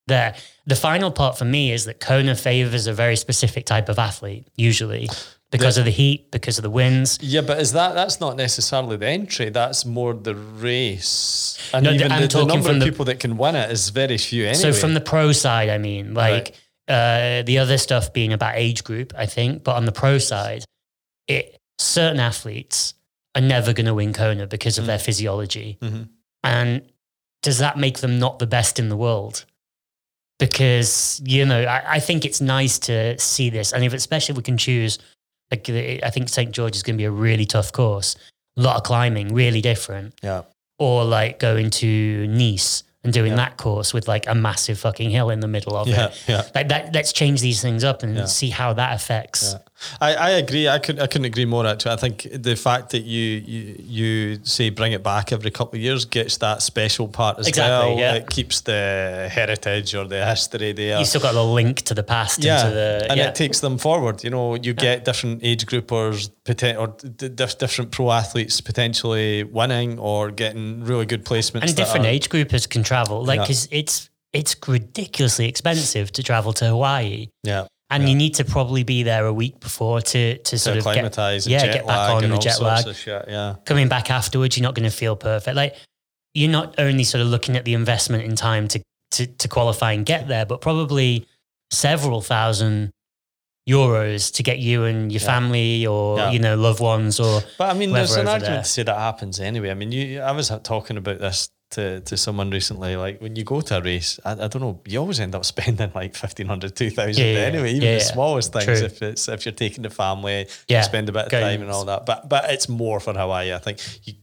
there. 0.06 0.34
The 0.66 0.76
final 0.76 1.10
part 1.10 1.36
for 1.38 1.44
me 1.46 1.72
is 1.72 1.84
that 1.86 2.00
Kona 2.00 2.34
favors 2.34 2.86
a 2.86 2.92
very 2.92 3.16
specific 3.16 3.64
type 3.66 3.88
of 3.90 3.98
athlete, 3.98 4.46
usually 4.56 5.08
because 5.50 5.74
The- 5.76 5.82
of 5.82 5.84
the 5.86 5.90
heat, 5.90 6.30
because 6.30 6.58
of 6.58 6.62
the 6.62 6.70
winds. 6.70 7.18
Yeah, 7.22 7.40
but 7.42 7.58
is 7.60 7.72
that 7.72 7.94
that's 7.94 8.18
not 8.20 8.36
necessarily 8.36 8.96
the 8.96 9.06
entry? 9.06 9.48
That's 9.50 9.84
more 9.86 10.12
the 10.14 10.34
race, 10.34 11.58
and 11.72 11.84
No, 11.84 11.90
the- 11.90 11.96
even 11.96 12.12
I'm 12.12 12.22
the, 12.22 12.28
the 12.28 12.44
number 12.44 12.66
from 12.68 12.76
of 12.76 12.80
the- 12.80 12.90
people 12.90 13.04
that 13.06 13.20
can 13.20 13.36
win 13.36 13.56
it 13.56 13.70
is 13.70 13.88
very 13.90 14.18
few. 14.18 14.44
Anyway, 14.46 14.60
So 14.62 14.72
from 14.72 14.94
the 14.94 15.00
pro 15.00 15.32
side, 15.32 15.68
I 15.70 15.78
mean, 15.78 16.12
like 16.14 16.54
uh, 16.88 17.42
the 17.42 17.58
other 17.58 17.78
stuff 17.78 18.12
being 18.12 18.32
about 18.34 18.54
age 18.56 18.84
group, 18.84 19.12
I 19.16 19.24
think, 19.26 19.64
but 19.64 19.74
on 19.76 19.84
the 19.86 19.92
pro 19.92 20.18
side, 20.18 20.64
it 21.28 21.60
certain 21.78 22.20
athletes 22.20 22.94
are 23.34 23.40
never 23.42 23.72
going 23.72 23.86
to 23.86 23.94
win 23.94 24.12
Kona 24.12 24.46
because 24.46 24.78
of 24.78 24.86
their 24.86 24.98
physiology, 24.98 25.78
Mhm. 25.80 26.08
and 26.42 26.82
does 27.42 27.58
that 27.58 27.76
make 27.78 27.98
them 27.98 28.18
not 28.18 28.38
the 28.38 28.46
best 28.46 28.78
in 28.78 28.88
the 28.88 28.96
world? 28.96 29.44
Because 30.38 31.20
you 31.24 31.44
know, 31.44 31.62
I, 31.62 31.94
I 31.96 32.00
think 32.00 32.24
it's 32.24 32.40
nice 32.40 32.78
to 32.80 33.18
see 33.18 33.50
this, 33.50 33.72
and 33.72 33.84
if 33.84 33.92
especially 33.92 34.32
if 34.32 34.36
we 34.36 34.42
can 34.42 34.58
choose, 34.58 34.98
like 35.50 35.68
I 35.70 36.10
think 36.10 36.28
St 36.28 36.50
George 36.52 36.74
is 36.74 36.82
going 36.82 36.96
to 36.96 36.98
be 36.98 37.04
a 37.04 37.10
really 37.10 37.44
tough 37.46 37.70
course, 37.72 38.16
a 38.56 38.62
lot 38.62 38.76
of 38.76 38.82
climbing, 38.82 39.32
really 39.34 39.60
different 39.60 40.14
yeah, 40.22 40.42
or 40.78 41.04
like 41.04 41.38
going 41.38 41.70
to 41.70 42.26
Nice 42.26 42.82
and 43.04 43.12
doing 43.12 43.32
Yeah. 43.32 43.36
that 43.36 43.56
course 43.58 43.92
with 43.94 44.08
like 44.08 44.26
a 44.26 44.34
massive 44.34 44.78
fucking 44.78 45.10
hill 45.10 45.30
in 45.30 45.40
the 45.40 45.46
middle 45.48 45.76
of 45.76 45.86
yeah, 45.86 46.06
it. 46.06 46.22
yeah. 46.26 46.42
Like 46.54 46.68
that, 46.68 46.92
let's 46.94 47.12
change 47.12 47.40
these 47.40 47.60
things 47.62 47.84
up 47.84 48.02
and 48.02 48.16
Yeah. 48.16 48.24
see 48.24 48.48
how 48.50 48.72
that 48.72 48.94
affects. 48.94 49.54
Yeah. 50.00 50.06
I, 50.06 50.14
I 50.14 50.30
agree. 50.30 50.68
I 50.68 50.78
couldn't 50.78 51.02
I 51.02 51.06
couldn't 51.06 51.24
agree 51.26 51.44
more. 51.44 51.66
Actually, 51.66 51.92
I 51.92 51.96
think 51.96 52.26
the 52.32 52.56
fact 52.56 52.90
that 52.90 53.02
you 53.04 53.22
you, 53.46 53.76
you 53.78 54.38
say 54.44 54.70
bring 54.70 54.92
it 54.92 55.02
back 55.02 55.32
every 55.32 55.50
couple 55.50 55.76
of 55.78 55.82
years 55.82 56.04
gets 56.04 56.36
that 56.38 56.62
special 56.62 57.08
part 57.08 57.38
as 57.38 57.46
Exactly, 57.48 57.90
well. 57.90 57.98
yeah. 57.98 58.14
It 58.14 58.28
keeps 58.30 58.60
the 58.62 59.28
heritage 59.32 59.94
or 59.94 60.04
the 60.06 60.24
history 60.24 60.72
there. 60.72 60.98
You 60.98 61.04
still 61.04 61.20
got 61.20 61.32
the 61.34 61.44
link 61.44 61.82
to 61.82 61.94
the 61.94 62.02
past. 62.02 62.42
yeah, 62.44 62.60
into 62.64 62.74
the, 62.74 63.06
and 63.10 63.18
yeah. 63.18 63.28
it 63.28 63.34
takes 63.34 63.60
them 63.60 63.78
forward. 63.78 64.22
You 64.24 64.30
know, 64.30 64.54
you 64.54 64.72
get 64.74 65.04
different 65.04 65.40
age 65.42 65.66
groupers, 65.66 66.30
or 66.78 66.88
different 67.58 67.90
pro 67.90 68.10
athletes 68.10 68.60
potentially 68.60 69.44
winning 69.44 69.98
or 69.98 70.30
getting 70.30 70.84
really 70.84 71.06
good 71.06 71.24
placements. 71.24 71.62
and 71.62 71.76
different 71.76 72.06
are- 72.06 72.10
age 72.10 72.28
groupers 72.28 72.68
can 72.68 72.82
travel. 72.82 73.24
Like, 73.24 73.48
Yeah. 73.48 73.56
it's 73.80 74.08
it's 74.32 74.56
ridiculously 74.66 75.46
expensive 75.48 76.10
to 76.12 76.22
travel 76.22 76.52
to 76.54 76.66
Hawaii, 76.66 77.28
Yeah, 77.44 77.66
and 77.94 78.08
you 78.08 78.14
need 78.14 78.34
to 78.34 78.44
probably 78.44 78.82
be 78.84 79.02
there 79.02 79.26
a 79.26 79.32
week 79.32 79.60
before 79.60 80.00
to 80.00 80.38
to 80.38 80.58
sort 80.58 80.74
to 80.74 80.88
of 80.88 80.94
get, 80.94 81.46
yeah, 81.46 81.58
jet 81.60 81.72
get 81.72 81.86
back 81.86 81.96
lag 82.08 82.16
on 82.16 82.24
and 82.24 82.32
the 82.32 82.38
jet 82.38 82.60
lag. 82.60 82.94
shit. 82.94 83.24
Yeah, 83.28 83.56
coming 83.64 83.88
back 83.88 84.10
afterwards, 84.10 84.56
you're 84.56 84.62
not 84.62 84.74
going 84.74 84.88
to 84.90 84.96
feel 84.96 85.16
perfect. 85.16 85.56
Like 85.56 85.76
you're 86.34 86.50
not 86.50 86.74
only 86.78 87.04
sort 87.04 87.22
of 87.22 87.28
looking 87.28 87.56
at 87.56 87.64
the 87.64 87.74
investment 87.74 88.24
in 88.24 88.36
time 88.36 88.68
to 88.68 88.80
to, 89.12 89.26
to 89.26 89.48
qualify 89.48 89.92
and 89.92 90.04
get 90.04 90.26
there, 90.28 90.44
but 90.44 90.60
probably 90.60 91.26
several 91.70 92.20
thousand 92.20 92.90
euros 93.68 94.32
to 94.34 94.42
get 94.42 94.58
you 94.58 94.84
and 94.84 95.10
your 95.10 95.20
Yeah. 95.22 95.26
family 95.26 95.86
or 95.86 96.18
Yeah. 96.18 96.30
you 96.32 96.38
know 96.38 96.56
loved 96.56 96.80
ones 96.80 97.18
or 97.18 97.42
But 97.56 97.70
I 97.70 97.74
mean, 97.74 97.92
there's 97.92 98.14
an 98.16 98.28
argument 98.28 98.54
there. 98.56 98.62
to 98.62 98.68
say 98.68 98.82
that 98.82 98.96
happens 98.98 99.40
anyway. 99.40 99.70
I 99.70 99.74
mean, 99.74 99.90
you, 99.92 100.20
I 100.20 100.32
was 100.32 100.52
talking 100.64 100.96
about 100.98 101.20
this 101.20 101.48
to, 101.74 102.00
to 102.00 102.16
someone 102.16 102.50
recently. 102.50 102.96
Like 102.96 103.20
when 103.20 103.36
you 103.36 103.44
go 103.44 103.60
to 103.60 103.78
a 103.78 103.80
race, 103.80 104.18
I, 104.24 104.32
I 104.32 104.48
don't 104.48 104.60
know, 104.60 104.80
you 104.86 104.98
always 104.98 105.20
end 105.20 105.34
up 105.34 105.44
spending 105.54 105.90
like 105.94 106.14
1500 106.14 106.74
2000 106.74 107.22
Yeah, 107.24 107.40
anyway, 107.40 107.70
even 107.72 107.82
yeah, 107.82 107.94
the 107.94 108.00
smallest 108.00 108.52
things. 108.52 108.64
True. 108.64 108.74
If 108.74 109.02
it's 109.02 109.28
if 109.28 109.44
you're 109.44 109.52
taking 109.52 109.82
the 109.82 109.90
family, 109.90 110.46
Yeah, 110.68 110.78
you 110.78 110.84
spend 110.84 111.08
a 111.08 111.12
bit 111.12 111.26
of 111.26 111.30
time 111.30 111.62
and 111.62 111.70
all 111.70 111.84
that. 111.86 112.06
But 112.06 112.28
but 112.28 112.50
it's 112.50 112.68
more 112.68 113.00
for 113.00 113.12
Hawaii. 113.12 113.52
I 113.52 113.58
think 113.58 113.78
you. 114.04 114.14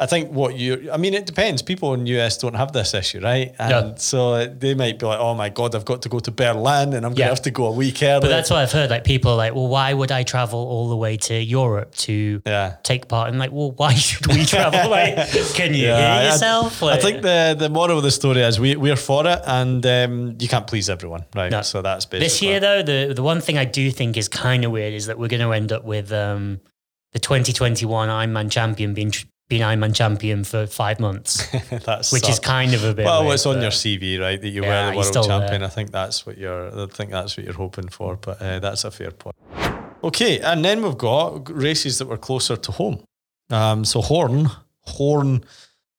I 0.00 0.06
think 0.06 0.30
what 0.30 0.54
you, 0.56 0.90
I 0.92 0.96
mean, 0.96 1.12
it 1.12 1.26
depends. 1.26 1.60
People 1.60 1.92
in 1.94 2.06
US 2.06 2.38
don't 2.38 2.54
have 2.54 2.70
this 2.72 2.94
issue, 2.94 3.18
right? 3.18 3.52
And 3.58 3.70
No. 3.70 3.94
so 3.96 4.46
they 4.46 4.74
might 4.74 4.96
be 5.00 5.06
like, 5.06 5.18
"Oh 5.18 5.34
my 5.34 5.48
god, 5.48 5.74
I've 5.74 5.84
got 5.84 6.02
to 6.02 6.08
go 6.08 6.20
to 6.20 6.30
Berlin, 6.30 6.92
and 6.94 7.04
I'm 7.04 7.10
going 7.10 7.14
to 7.16 7.20
Yeah. 7.22 7.28
have 7.30 7.42
to 7.42 7.50
go 7.50 7.66
a 7.66 7.72
week 7.72 8.00
early." 8.02 8.20
but 8.20 8.28
that's 8.28 8.48
what 8.48 8.60
I've 8.60 8.70
heard. 8.70 8.90
Like 8.90 9.02
people 9.02 9.32
are 9.32 9.36
like, 9.36 9.56
well, 9.56 9.66
why 9.66 9.92
would 9.92 10.12
I 10.12 10.22
travel 10.22 10.60
all 10.60 10.88
the 10.88 10.96
way 10.96 11.16
to 11.16 11.34
Europe 11.42 11.96
to 12.06 12.40
yeah. 12.46 12.76
take 12.84 13.08
part? 13.08 13.28
And 13.28 13.40
like, 13.40 13.50
well, 13.50 13.72
why 13.72 13.94
should 14.06 14.28
we 14.28 14.44
travel? 14.44 14.88
like, 14.98 15.16
can 15.54 15.74
you 15.74 15.86
Yeah, 15.88 15.96
I- 15.96 16.20
hear 16.22 16.30
yourself? 16.30 16.80
I, 16.80 16.86
Like- 16.86 17.02
think 17.02 17.22
the 17.22 17.56
the 17.58 17.68
moral 17.68 17.96
of 17.98 18.04
the 18.04 18.12
story 18.12 18.42
is 18.42 18.60
we 18.60 18.76
we're 18.76 18.94
for 19.10 19.26
it, 19.26 19.40
and 19.46 19.84
um, 19.84 20.36
you 20.38 20.46
can't 20.46 20.68
please 20.68 20.88
everyone, 20.88 21.24
right? 21.34 21.50
No. 21.50 21.62
So 21.62 21.82
that's 21.82 22.04
basically 22.06 22.26
This 22.26 22.40
year, 22.40 22.60
though, 22.60 22.82
the 22.84 23.14
the 23.14 23.22
one 23.24 23.40
thing 23.40 23.58
I 23.58 23.64
do 23.64 23.90
think 23.90 24.16
is 24.16 24.28
kind 24.28 24.64
of 24.64 24.70
weird 24.70 24.94
is 24.94 25.06
that 25.06 25.18
we're 25.18 25.26
going 25.36 25.42
to 25.42 25.52
end 25.52 25.72
up 25.72 25.82
with 25.84 26.12
um, 26.12 26.60
the 27.14 27.18
2021 27.18 28.08
Ironman 28.08 28.48
champion 28.48 28.94
being 28.94 29.10
tr- 29.10 29.26
being 29.48 29.62
Ironman 29.62 29.94
champion 29.94 30.44
for 30.44 30.66
five 30.66 31.00
months, 31.00 31.46
that's 31.84 32.12
which 32.12 32.28
is 32.28 32.38
kind 32.38 32.74
of 32.74 32.84
a 32.84 32.92
bit. 32.94 33.04
well, 33.06 33.22
weird, 33.22 33.34
it's 33.34 33.46
on 33.46 33.60
your 33.62 33.70
CV, 33.70 34.20
right? 34.20 34.40
That 34.40 34.48
you 34.48 34.62
Yeah, 34.62 34.86
were 34.88 34.90
the 34.92 34.96
world 34.98 35.26
champion. 35.26 35.60
there. 35.60 35.64
I 35.68 35.72
think 35.72 35.90
that's 35.90 36.26
what 36.26 36.36
you're. 36.38 36.68
I 36.82 36.86
think 36.86 37.10
that's 37.10 37.36
what 37.36 37.44
you're 37.44 37.54
hoping 37.54 37.88
for, 37.88 38.16
but 38.16 38.40
uh, 38.42 38.58
that's 38.58 38.84
a 38.84 38.90
fair 38.90 39.10
point. 39.10 39.34
Okay, 40.04 40.38
and 40.40 40.64
then 40.64 40.82
we've 40.82 40.98
got 40.98 41.50
races 41.50 41.98
that 41.98 42.06
were 42.08 42.18
closer 42.18 42.56
to 42.56 42.72
home. 42.72 43.02
Um, 43.50 43.84
so 43.84 44.00
Hoorn, 44.02 44.48
Hoorn. 44.86 45.44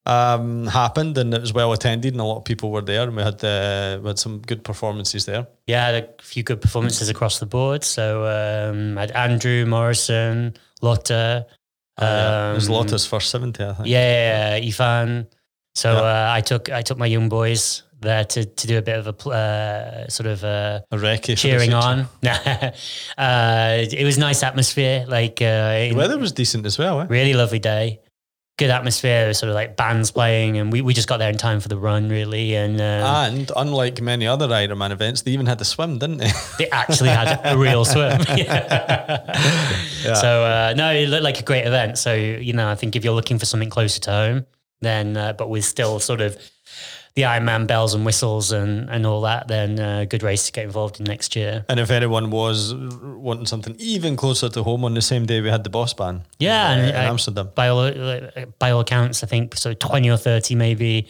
Um, 0.06 0.66
happened 0.66 1.18
and 1.18 1.32
it 1.34 1.40
was 1.42 1.52
well 1.52 1.72
attended 1.74 2.14
and 2.14 2.20
a 2.22 2.24
lot 2.24 2.38
of 2.38 2.44
people 2.46 2.70
were 2.70 2.80
there 2.80 3.02
and 3.02 3.14
we 3.14 3.22
had 3.22 3.44
uh, 3.44 3.98
we 4.02 4.08
had 4.08 4.18
some 4.18 4.38
good 4.40 4.64
performances 4.64 5.26
there. 5.26 5.46
Yeah, 5.66 5.82
I 5.86 5.90
had 5.92 6.04
a 6.18 6.22
few 6.22 6.42
good 6.42 6.62
performances 6.62 7.10
across 7.10 7.38
the 7.38 7.44
board. 7.44 7.84
So 7.84 8.24
um, 8.24 8.96
I 8.96 9.02
had 9.02 9.10
Andrew 9.10 9.66
Morrison, 9.66 10.56
Lotta. 10.80 11.46
Uh, 12.00 12.04
yeah. 12.04 12.50
it 12.52 12.54
was 12.54 12.68
um, 12.68 12.74
Lotta's 12.74 13.06
first 13.06 13.30
seventy, 13.30 13.64
I 13.64 13.74
think. 13.74 13.88
Yeah, 13.88 14.56
yeah, 14.58 14.66
Ivan. 14.66 15.26
So 15.74 15.92
Yeah. 15.92 16.00
uh, 16.00 16.32
I 16.36 16.40
took 16.40 16.68
I 16.70 16.82
took 16.82 16.98
my 16.98 17.06
young 17.06 17.28
boys 17.28 17.82
there 18.00 18.24
to 18.24 18.44
to 18.44 18.66
do 18.66 18.78
a 18.78 18.82
bit 18.82 18.98
of 18.98 19.06
a 19.06 19.28
uh, 19.30 20.08
sort 20.08 20.26
of 20.26 20.42
a 20.44 20.82
A 20.90 20.96
recce 20.96 21.36
cheering 21.36 21.74
on. 21.74 22.08
uh, 23.18 23.84
it 23.98 24.04
was 24.04 24.18
nice 24.18 24.42
atmosphere, 24.42 25.04
like 25.08 25.40
uh, 25.42 25.88
The 25.90 25.94
weather 25.94 26.18
was 26.18 26.32
decent 26.32 26.66
as 26.66 26.78
well, 26.78 27.00
eh? 27.00 27.06
really 27.08 27.34
lovely 27.34 27.58
day. 27.58 28.00
Good 28.60 28.68
atmosphere, 28.68 29.32
sort 29.32 29.48
of 29.48 29.54
like 29.54 29.74
bands 29.74 30.10
playing, 30.10 30.58
and 30.58 30.70
we, 30.70 30.82
we 30.82 30.92
just 30.92 31.08
got 31.08 31.16
there 31.16 31.30
in 31.30 31.38
time 31.38 31.60
for 31.60 31.68
the 31.68 31.78
run, 31.78 32.10
really. 32.10 32.54
And 32.54 32.78
um, 32.78 32.84
And 33.32 33.50
unlike 33.56 34.02
many 34.02 34.26
other 34.26 34.48
Ironman 34.48 34.90
events, 34.90 35.22
they 35.22 35.30
even 35.30 35.46
had 35.46 35.58
to 35.60 35.64
swim, 35.64 35.98
didn't 35.98 36.18
they? 36.18 36.30
they 36.58 36.68
actually 36.68 37.08
had 37.08 37.40
a 37.42 37.56
real 37.56 37.86
swim. 37.86 38.20
So 40.14 40.44
uh, 40.44 40.74
no, 40.76 40.92
it 40.92 41.08
looked 41.08 41.24
like 41.24 41.40
a 41.40 41.42
great 41.42 41.66
event. 41.66 41.96
So 41.96 42.12
you 42.14 42.52
know, 42.52 42.68
I 42.68 42.74
think 42.74 42.96
if 42.96 43.04
you're 43.04 43.14
looking 43.14 43.38
for 43.38 43.46
something 43.46 43.70
closer 43.70 43.98
to 44.00 44.10
home, 44.10 44.46
then 44.82 45.16
uh, 45.16 45.32
but 45.32 45.48
with 45.48 45.64
still 45.64 45.98
sort 45.98 46.20
of 46.20 46.36
the 47.16 47.22
Ironman 47.22 47.66
bells 47.66 47.94
and 47.94 48.04
whistles 48.06 48.52
and 48.52 48.88
and 48.90 49.04
all 49.06 49.20
that, 49.22 49.48
then 49.48 49.78
uh, 49.80 50.04
good 50.08 50.22
race 50.22 50.46
to 50.46 50.52
get 50.52 50.64
involved 50.64 51.00
in 51.00 51.04
next 51.04 51.34
year. 51.36 51.64
and 51.68 51.80
if 51.80 51.90
anyone 51.90 52.30
was 52.30 52.74
wanting 52.74 53.46
something 53.46 53.74
even 53.78 54.16
closer 54.16 54.48
to 54.48 54.62
home, 54.62 54.84
on 54.84 54.94
the 54.94 55.02
same 55.02 55.26
day 55.26 55.40
we 55.40 55.48
had 55.50 55.64
the 55.64 55.70
Bosbaan. 55.70 56.22
Yeah, 56.38 56.62
uh, 56.68 56.72
and 56.72 56.80
in 56.90 56.94
I- 56.96 57.04
Amsterdam. 57.04 57.50
By 57.54 57.68
all 57.68 57.80
uh, 57.80 58.46
by 58.58 58.70
all 58.70 58.80
accounts, 58.80 59.22
I 59.24 59.26
think 59.26 59.56
so 59.56 59.74
twenty 59.74 60.08
or 60.10 60.16
thirty 60.18 60.54
maybe 60.54 61.06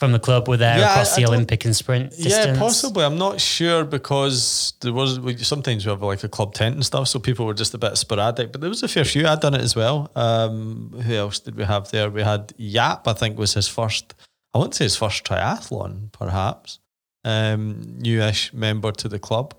from 0.00 0.10
the 0.12 0.18
club 0.18 0.48
were 0.48 0.56
there 0.56 0.78
Yeah, 0.78 0.90
across 0.90 1.12
I- 1.12 1.16
the 1.16 1.22
I 1.22 1.24
don't- 1.26 1.34
Olympic 1.34 1.64
and 1.64 1.76
sprint 1.76 2.10
distance. 2.10 2.34
Yeah, 2.34 2.58
possibly. 2.58 3.04
I'm 3.04 3.18
not 3.18 3.40
sure 3.40 3.84
because 3.84 4.72
there 4.80 4.92
was 4.92 5.20
we, 5.20 5.36
sometimes 5.36 5.84
we 5.86 5.90
have 5.90 6.02
like 6.02 6.24
a 6.24 6.28
club 6.28 6.54
tent 6.54 6.74
and 6.74 6.84
stuff, 6.84 7.06
so 7.08 7.20
people 7.20 7.46
were 7.46 7.54
just 7.54 7.72
a 7.74 7.78
bit 7.78 7.96
sporadic. 7.96 8.50
But 8.52 8.60
there 8.62 8.70
was 8.70 8.82
a 8.82 8.88
fair 8.88 9.04
few. 9.04 9.26
I'd 9.28 9.40
done 9.40 9.54
it 9.54 9.60
as 9.60 9.76
well. 9.76 10.10
Um, 10.16 10.90
who 11.06 11.14
else 11.14 11.38
did 11.40 11.54
we 11.56 11.64
have 11.64 11.90
there? 11.90 12.10
We 12.10 12.22
had 12.22 12.52
Yap. 12.56 13.06
I 13.06 13.12
think 13.12 13.38
was 13.38 13.54
his 13.54 13.68
first. 13.68 14.14
I 14.54 14.58
wouldn't 14.58 14.74
say 14.74 14.84
his 14.84 14.96
first 14.96 15.24
triathlon, 15.24 16.12
perhaps. 16.12 16.78
Um, 17.24 17.82
newish 17.98 18.52
member 18.52 18.90
to 18.90 19.08
the 19.08 19.18
club. 19.20 19.54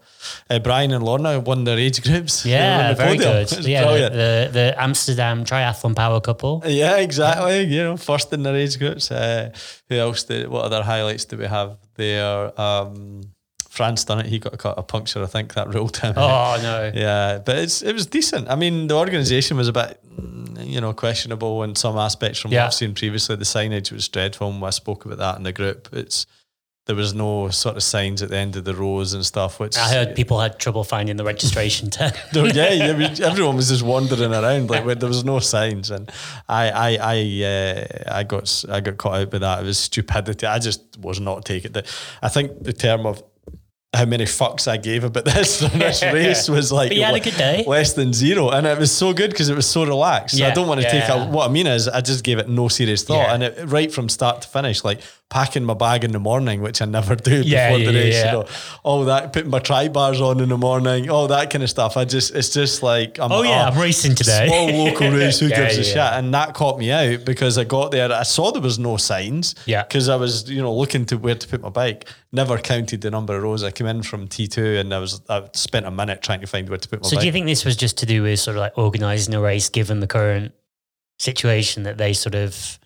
Uh, 0.50 0.60
Brian 0.60 0.92
and 0.92 1.02
Lorna 1.04 1.40
won 1.40 1.64
their 1.64 1.78
age 1.80 2.04
groups. 2.04 2.44
They 2.44 2.52
were 2.52 2.58
on 2.58 2.62
Yeah, 2.62 2.90
the 2.90 2.96
very 2.96 3.18
podium. 3.18 3.46
good. 3.46 3.66
Yeah, 3.66 3.84
brilliant. 3.86 4.14
the, 4.14 4.50
the 4.52 4.76
Amsterdam 4.82 5.46
triathlon 5.46 5.96
power 5.96 6.20
couple. 6.20 6.62
Yeah, 6.66 6.98
exactly. 6.98 7.62
You 7.64 7.84
know, 7.84 7.98
first 7.98 8.34
in 8.34 8.44
their 8.44 8.56
age 8.56 8.78
groups. 8.78 9.10
Uh, 9.12 9.52
who 9.90 9.96
else? 9.96 10.24
Did, 10.24 10.50
what 10.50 10.66
other 10.66 10.84
highlights 10.84 11.24
do 11.26 11.38
we 11.38 11.46
have 11.46 11.78
there? 11.96 12.60
Um, 12.60 13.22
France 13.74 14.04
done 14.06 14.20
it. 14.20 14.28
He 14.28 14.38
got 14.38 14.54
a, 14.66 14.80
a 14.80 14.84
puncture. 14.84 15.24
I 15.24 15.26
think 15.26 15.56
that 15.56 15.74
ruled 15.74 15.98
him. 15.98 16.14
Oh 16.16 16.60
no. 16.62 16.92
Yeah, 16.94 17.40
but 17.44 17.58
it's 17.58 17.82
it 17.82 17.94
was 17.94 18.06
decent. 18.06 18.48
I 18.48 18.56
mean, 18.56 18.86
the 18.88 18.96
organisation 18.96 19.58
was 19.58 19.68
a 19.68 19.74
bit, 19.74 20.00
you 20.60 20.80
know, 20.80 20.94
questionable 20.94 21.64
in 21.64 21.76
some 21.76 21.98
aspects 21.98 22.38
from 22.40 22.52
Yeah. 22.52 22.60
what 22.62 22.66
I've 22.68 22.74
seen 22.76 22.94
previously. 22.94 23.36
The 23.36 23.46
signage 23.46 23.92
was 23.92 24.08
dreadful. 24.08 24.52
and 24.52 24.64
I 24.64 24.70
spoke 24.70 25.06
about 25.06 25.18
that 25.18 25.38
in 25.38 25.44
the 25.44 25.52
group. 25.52 25.90
It's 25.92 26.28
there 26.86 26.96
was 26.98 27.14
no 27.16 27.50
sort 27.50 27.78
of 27.78 27.82
signs 27.82 28.22
at 28.22 28.30
the 28.30 28.36
end 28.38 28.58
of 28.58 28.66
the 28.66 28.76
rows 28.76 29.14
and 29.14 29.26
stuff. 29.26 29.60
Which 29.60 29.76
I 29.78 29.90
heard 29.92 30.16
people 30.16 30.40
had 30.40 30.60
trouble 30.60 30.84
finding 30.84 31.16
the 31.18 31.24
registration 31.24 31.90
tent. 31.98 32.16
No, 32.36 32.44
yeah, 32.46 32.74
yeah, 32.74 32.88
I 32.92 32.94
mean, 32.96 33.24
everyone 33.24 33.56
was 33.56 33.70
just 33.70 33.82
wandering 33.84 34.34
around 34.34 34.70
like 34.70 34.86
where 34.86 34.94
there 34.94 35.10
was 35.10 35.24
no 35.26 35.40
signs, 35.40 35.90
and 35.90 36.12
I, 36.48 36.70
I, 36.70 36.90
I, 37.16 37.44
uh, 37.44 38.20
I 38.20 38.24
got, 38.24 38.66
I 38.70 38.82
got 38.82 38.98
caught 38.98 39.16
out 39.16 39.32
by 39.32 39.40
that. 39.40 39.64
It 39.64 39.66
was 39.66 39.80
stupidity. 39.80 40.46
I 40.46 40.60
just 40.60 40.82
was 41.00 41.20
not 41.20 41.44
taking 41.46 41.72
it. 41.76 41.88
I 42.22 42.30
think 42.30 42.64
the 42.64 42.74
term 42.74 43.06
of 43.08 43.24
how 43.94 44.06
many 44.06 44.26
fucks 44.26 44.68
I 44.68 44.78
gave 44.78 45.04
about 45.04 45.26
this 45.26 45.60
this 45.74 46.02
race 46.18 46.50
was 46.50 46.72
like 46.72 46.90
But 46.90 46.98
you 46.98 47.04
had 47.04 47.16
a 47.16 47.20
good 47.20 47.36
day. 47.38 47.64
less 47.68 47.94
than 47.94 48.12
zero, 48.14 48.50
and 48.50 48.66
it 48.66 48.78
was 48.78 48.92
so 48.92 49.14
good 49.14 49.30
because 49.32 49.50
it 49.50 49.56
was 49.56 49.68
so 49.68 49.86
relaxed. 49.86 50.38
So 50.38 50.46
I 50.46 50.52
don't 50.52 50.68
want 50.68 50.82
to 50.82 50.90
take 50.90 51.08
yeah. 51.08 51.26
a, 51.26 51.30
what 51.30 51.50
I 51.50 51.52
mean 51.54 51.68
is 51.68 51.88
I 51.88 52.02
just 52.02 52.24
gave 52.24 52.40
it 52.40 52.50
no 52.50 52.68
serious 52.68 53.04
thought, 53.04 53.28
Yeah. 53.28 53.34
and 53.34 53.44
it, 53.44 53.58
right 53.68 53.92
from 53.92 54.10
start 54.10 54.42
to 54.42 54.48
finish, 54.48 54.84
like 54.84 55.00
packing 55.34 55.64
my 55.64 55.74
bag 55.74 56.04
in 56.04 56.12
the 56.12 56.20
morning, 56.20 56.62
which 56.62 56.80
I 56.80 56.86
never 56.86 57.16
do 57.16 57.42
Yeah, 57.42 57.72
before 57.76 57.92
the 57.92 57.98
race. 58.00 58.14
yeah. 58.14 58.26
You 58.26 58.32
know, 58.34 58.46
all 58.84 59.06
that 59.06 59.34
putting 59.34 59.50
my 59.50 59.58
tri 59.58 59.88
bars 59.88 60.22
on 60.22 60.40
in 60.40 60.50
the 60.50 60.58
morning, 60.60 61.10
all 61.10 61.28
that 61.30 61.50
kind 61.50 61.64
of 61.64 61.72
stuff. 61.72 61.98
I 61.98 62.06
just 62.06 62.36
it's 62.36 62.52
just 62.52 62.84
like 62.84 63.18
I'm, 63.20 63.32
Oh, 63.32 63.42
yeah, 63.42 63.66
oh, 63.66 63.72
I'm 63.72 63.82
racing 63.82 64.14
today. 64.14 64.46
Small 64.48 64.68
local 64.86 65.10
race, 65.20 65.40
who 65.40 65.48
Yeah, 65.48 65.62
gives 65.64 65.80
a 65.80 65.84
shit? 65.84 65.98
And 65.98 66.32
that 66.36 66.54
caught 66.54 66.78
me 66.78 66.92
out 66.92 67.26
because 67.26 67.58
I 67.58 67.64
got 67.64 67.90
there. 67.90 68.12
I 68.12 68.22
saw 68.22 68.52
there 68.52 68.62
was 68.62 68.78
no 68.78 68.98
signs. 68.98 69.56
Yeah. 69.66 69.82
Because 69.84 70.08
I 70.08 70.16
was, 70.18 70.48
you 70.52 70.62
know, 70.62 70.72
looking 70.74 71.06
to 71.08 71.18
where 71.18 71.34
to 71.34 71.48
put 71.48 71.62
my 71.62 71.70
bike. 71.70 72.08
Never 72.32 72.60
counted 72.60 73.02
the 73.02 73.10
number 73.10 73.36
of 73.36 73.42
rows. 73.42 73.64
I 73.64 73.72
came 73.72 73.88
in 73.88 74.04
from 74.04 74.28
T 74.28 74.48
two 74.48 74.78
and 74.78 74.94
I 74.94 75.00
was 75.00 75.20
I 75.30 75.50
spent 75.54 75.88
a 75.88 75.92
minute 75.92 76.22
trying 76.22 76.42
to 76.42 76.48
find 76.48 76.70
where 76.70 76.78
to 76.78 76.88
put 76.88 77.00
my 77.00 77.04
bike. 77.06 77.10
So 77.10 77.16
bike. 77.16 77.22
do 77.22 77.26
you 77.26 77.32
think 77.32 77.48
this 77.48 77.66
was 77.66 77.76
just 77.76 77.98
to 77.98 78.06
do 78.06 78.22
with 78.22 78.40
sort 78.40 78.58
of 78.58 78.62
like 78.62 78.78
organising 78.78 79.34
a 79.34 79.42
race, 79.42 79.70
given 79.70 80.00
the 80.00 80.08
current 80.08 80.52
situation 81.20 81.84
that 81.84 81.98
they 81.98 82.14
sort 82.14 82.36
of 82.36 82.80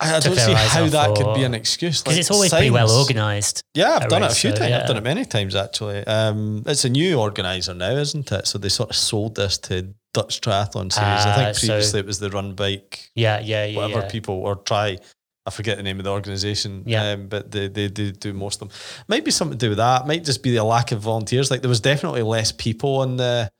I, 0.00 0.14
I 0.16 0.20
don't 0.20 0.36
see 0.36 0.52
how 0.52 0.86
that 0.86 1.16
could 1.16 1.34
be 1.34 1.42
an 1.42 1.54
excuse. 1.54 2.02
because 2.02 2.14
Like, 2.14 2.20
it's 2.20 2.30
always 2.30 2.50
pretty 2.52 2.70
well 2.70 2.90
organised. 2.90 3.62
Yeah, 3.74 3.98
I've 4.00 4.08
done 4.08 4.22
it 4.22 4.30
a 4.30 4.34
few 4.34 4.50
so, 4.50 4.56
times. 4.56 4.70
yeah. 4.70 4.80
I've 4.82 4.86
done 4.86 4.96
it 4.96 5.02
many 5.02 5.24
times 5.24 5.56
actually. 5.56 6.06
Um, 6.06 6.62
it's 6.66 6.84
a 6.84 6.88
new 6.88 7.18
organizer 7.18 7.74
now, 7.74 7.90
isn't 7.90 8.30
it? 8.30 8.46
So 8.46 8.58
they 8.58 8.68
sort 8.68 8.90
of 8.90 8.96
sold 8.96 9.34
this 9.34 9.58
to 9.58 9.92
Dutch 10.14 10.40
Triathlon 10.40 10.92
Series. 10.92 10.98
I 11.26 11.30
Ah, 11.30 11.34
think 11.36 11.56
so- 11.56 11.66
previously 11.66 12.00
it 12.00 12.06
was 12.06 12.20
the 12.20 12.30
Run 12.30 12.54
Bike 12.54 13.10
Yeah, 13.16 13.40
yeah, 13.40 13.64
yeah. 13.66 13.76
whatever 13.76 14.00
yeah. 14.02 14.08
people 14.10 14.36
or 14.36 14.56
try. 14.56 14.98
I 15.46 15.50
forget 15.50 15.78
the 15.78 15.82
name 15.82 15.98
of 15.98 16.04
the 16.04 16.10
organisation, 16.10 16.82
Yeah. 16.86 17.12
um, 17.12 17.26
but 17.28 17.50
they, 17.50 17.68
they 17.68 17.88
do 17.88 18.12
do 18.12 18.32
most 18.34 18.60
of 18.62 18.68
them. 18.68 18.78
Might 19.08 19.24
be 19.24 19.30
something 19.30 19.58
to 19.58 19.66
do 19.66 19.70
with 19.70 19.78
that. 19.78 20.06
Might 20.06 20.22
just 20.24 20.42
be 20.42 20.50
the 20.54 20.62
lack 20.62 20.92
of 20.92 21.00
volunteers. 21.00 21.50
Like 21.50 21.62
there 21.62 21.70
was 21.70 21.80
definitely 21.80 22.22
less 22.22 22.52
people 22.52 22.96
on 22.98 23.16
the 23.16 23.50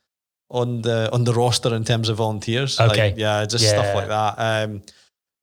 on 0.51 0.83
the 0.83 1.11
on 1.13 1.25
the 1.25 1.35
roster 1.35 1.75
in 1.75 1.85
terms 1.85 2.09
of 2.09 2.19
volunteers. 2.19 2.79
Okay. 2.79 3.11
Like, 3.11 3.19
yeah, 3.19 3.45
just 3.47 3.65
Yeah. 3.65 3.71
stuff 3.71 3.95
like 3.95 4.09
that. 4.09 4.35
Um, 4.39 4.83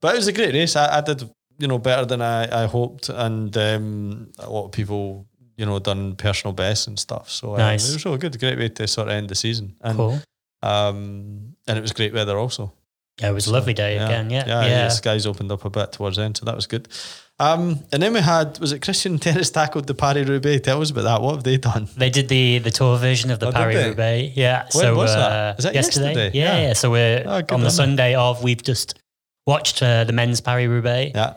but 0.01 0.13
it 0.15 0.17
was 0.17 0.27
a 0.27 0.33
great 0.33 0.53
race. 0.53 0.75
I, 0.75 0.97
I 0.97 1.01
did 1.01 1.29
you 1.57 1.67
know 1.67 1.77
better 1.79 2.05
than 2.05 2.21
I, 2.21 2.63
I 2.63 2.65
hoped, 2.67 3.09
and 3.09 3.55
um, 3.57 4.31
a 4.39 4.49
lot 4.49 4.65
of 4.65 4.71
people 4.71 5.25
you 5.57 5.65
know 5.65 5.79
done 5.79 6.15
personal 6.15 6.53
bests 6.53 6.87
and 6.87 6.99
stuff. 6.99 7.29
So 7.29 7.53
um, 7.53 7.57
Nice. 7.59 7.89
it 7.89 7.93
was 7.93 8.05
really 8.05 8.17
good. 8.17 8.39
Great 8.39 8.57
way 8.57 8.69
to 8.69 8.87
sort 8.87 9.07
of 9.07 9.13
end 9.13 9.29
the 9.29 9.35
season, 9.35 9.75
and 9.81 9.97
Cool. 9.97 10.19
um, 10.63 11.55
and 11.67 11.77
it 11.77 11.81
was 11.81 11.93
great 11.93 12.13
weather 12.13 12.37
also. 12.37 12.73
Yeah, 13.21 13.29
it 13.29 13.33
was 13.33 13.47
a 13.47 13.53
lovely 13.53 13.73
day 13.73 13.95
again. 13.97 14.29
Yeah, 14.29 14.43
yeah, 14.45 14.65
yeah. 14.65 14.83
The 14.85 14.89
skies 14.89 15.25
opened 15.25 15.49
up 15.49 15.63
a 15.63 15.69
bit 15.69 15.93
towards 15.93 16.17
the 16.17 16.23
end, 16.23 16.35
so 16.35 16.45
that 16.45 16.55
was 16.55 16.67
good. 16.67 16.89
Um, 17.39 17.79
and 17.93 18.01
then 18.03 18.13
we 18.13 18.19
had 18.19 18.59
was 18.59 18.73
it 18.73 18.81
Christian 18.81 19.17
Terence 19.19 19.49
tackled 19.51 19.87
the 19.87 19.93
Paris 19.93 20.27
Roubaix? 20.27 20.61
Tell 20.65 20.81
us 20.81 20.91
about 20.91 21.03
that. 21.03 21.21
What 21.21 21.35
have 21.35 21.43
they 21.45 21.55
done? 21.57 21.87
They 21.95 22.09
did 22.09 22.27
the 22.27 22.59
the 22.59 22.71
tour 22.71 22.97
version 22.97 23.31
of 23.31 23.39
the 23.39 23.47
Oh, 23.47 23.51
Paris? 23.53 23.85
Roubaix. 23.87 24.35
Yeah. 24.35 24.63
When 24.63 24.83
so 24.83 24.95
was 24.95 25.13
that? 25.13 25.31
uh, 25.31 25.55
Is 25.57 25.63
that 25.63 25.73
yesterday? 25.73 26.05
yesterday? 26.07 26.31
Yeah, 26.37 26.55
Yeah. 26.57 26.67
yeah. 26.67 26.73
So 26.73 26.91
we're 26.91 27.23
Oh, 27.25 27.35
on 27.37 27.61
the 27.61 27.65
them. 27.67 27.69
Sunday 27.71 28.15
of. 28.15 28.43
We've 28.43 28.61
just 28.61 28.99
watched 29.45 29.81
uh, 29.81 30.03
the 30.03 30.13
men's 30.13 30.41
Paris 30.41 30.67
Roubaix 30.67 31.11
Yeah, 31.15 31.33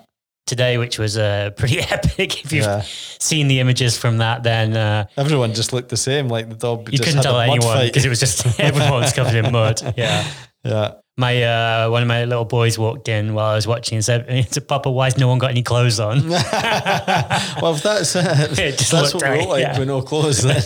today, 0.47 0.79
which 0.79 0.99
was 0.99 1.17
uh, 1.19 1.51
pretty 1.57 1.81
epic. 1.81 2.45
If 2.45 2.53
you've 2.53 2.65
Yeah. 2.65 2.83
seen 2.85 3.49
the 3.49 3.61
images 3.61 3.99
from 3.99 4.19
that, 4.19 4.43
then 4.43 4.77
uh, 4.77 5.07
everyone 5.17 5.55
just 5.55 5.73
looked 5.73 5.89
the 5.91 5.97
same. 5.97 6.29
Like 6.29 6.49
the 6.49 6.55
dog. 6.57 6.91
you 6.91 6.99
just 6.99 7.05
couldn't 7.05 7.17
had 7.19 7.27
a 7.27 7.29
tell 7.29 7.41
anyone 7.41 7.87
because 7.87 8.05
it 8.05 8.09
was 8.09 8.21
just 8.21 8.59
everyone 8.61 8.93
was 8.93 9.13
covered 9.13 9.35
in 9.35 9.53
mud. 9.53 9.81
Yeah. 9.97 10.27
yeah. 10.65 10.93
My 11.17 11.43
uh, 11.43 11.91
one 11.91 12.03
of 12.03 12.07
my 12.07 12.25
little 12.27 12.45
boys 12.45 12.79
walked 12.79 13.09
in 13.09 13.35
while 13.35 13.47
I 13.47 13.57
was 13.57 13.67
watching 13.67 13.97
and 13.97 14.05
said, 14.05 14.29
"To 14.53 14.61
"Papa, 14.61 14.89
why 14.89 15.07
has 15.07 15.19
no 15.19 15.27
one 15.27 15.39
got 15.39 15.51
any 15.51 15.65
clothes 15.65 15.99
on?" 15.99 16.29
well, 16.29 17.75
if 17.75 17.83
that's 17.83 18.15
uh, 18.15 18.47
It 18.53 18.79
just 18.79 18.93
that's 18.93 19.15
looked 19.15 19.25
what 19.25 19.33
we 19.33 19.39
look 19.41 19.49
like 19.49 19.63
yeah. 19.63 19.79
with 19.81 19.89
no 19.89 20.01
clothes. 20.03 20.43
Then. 20.43 20.63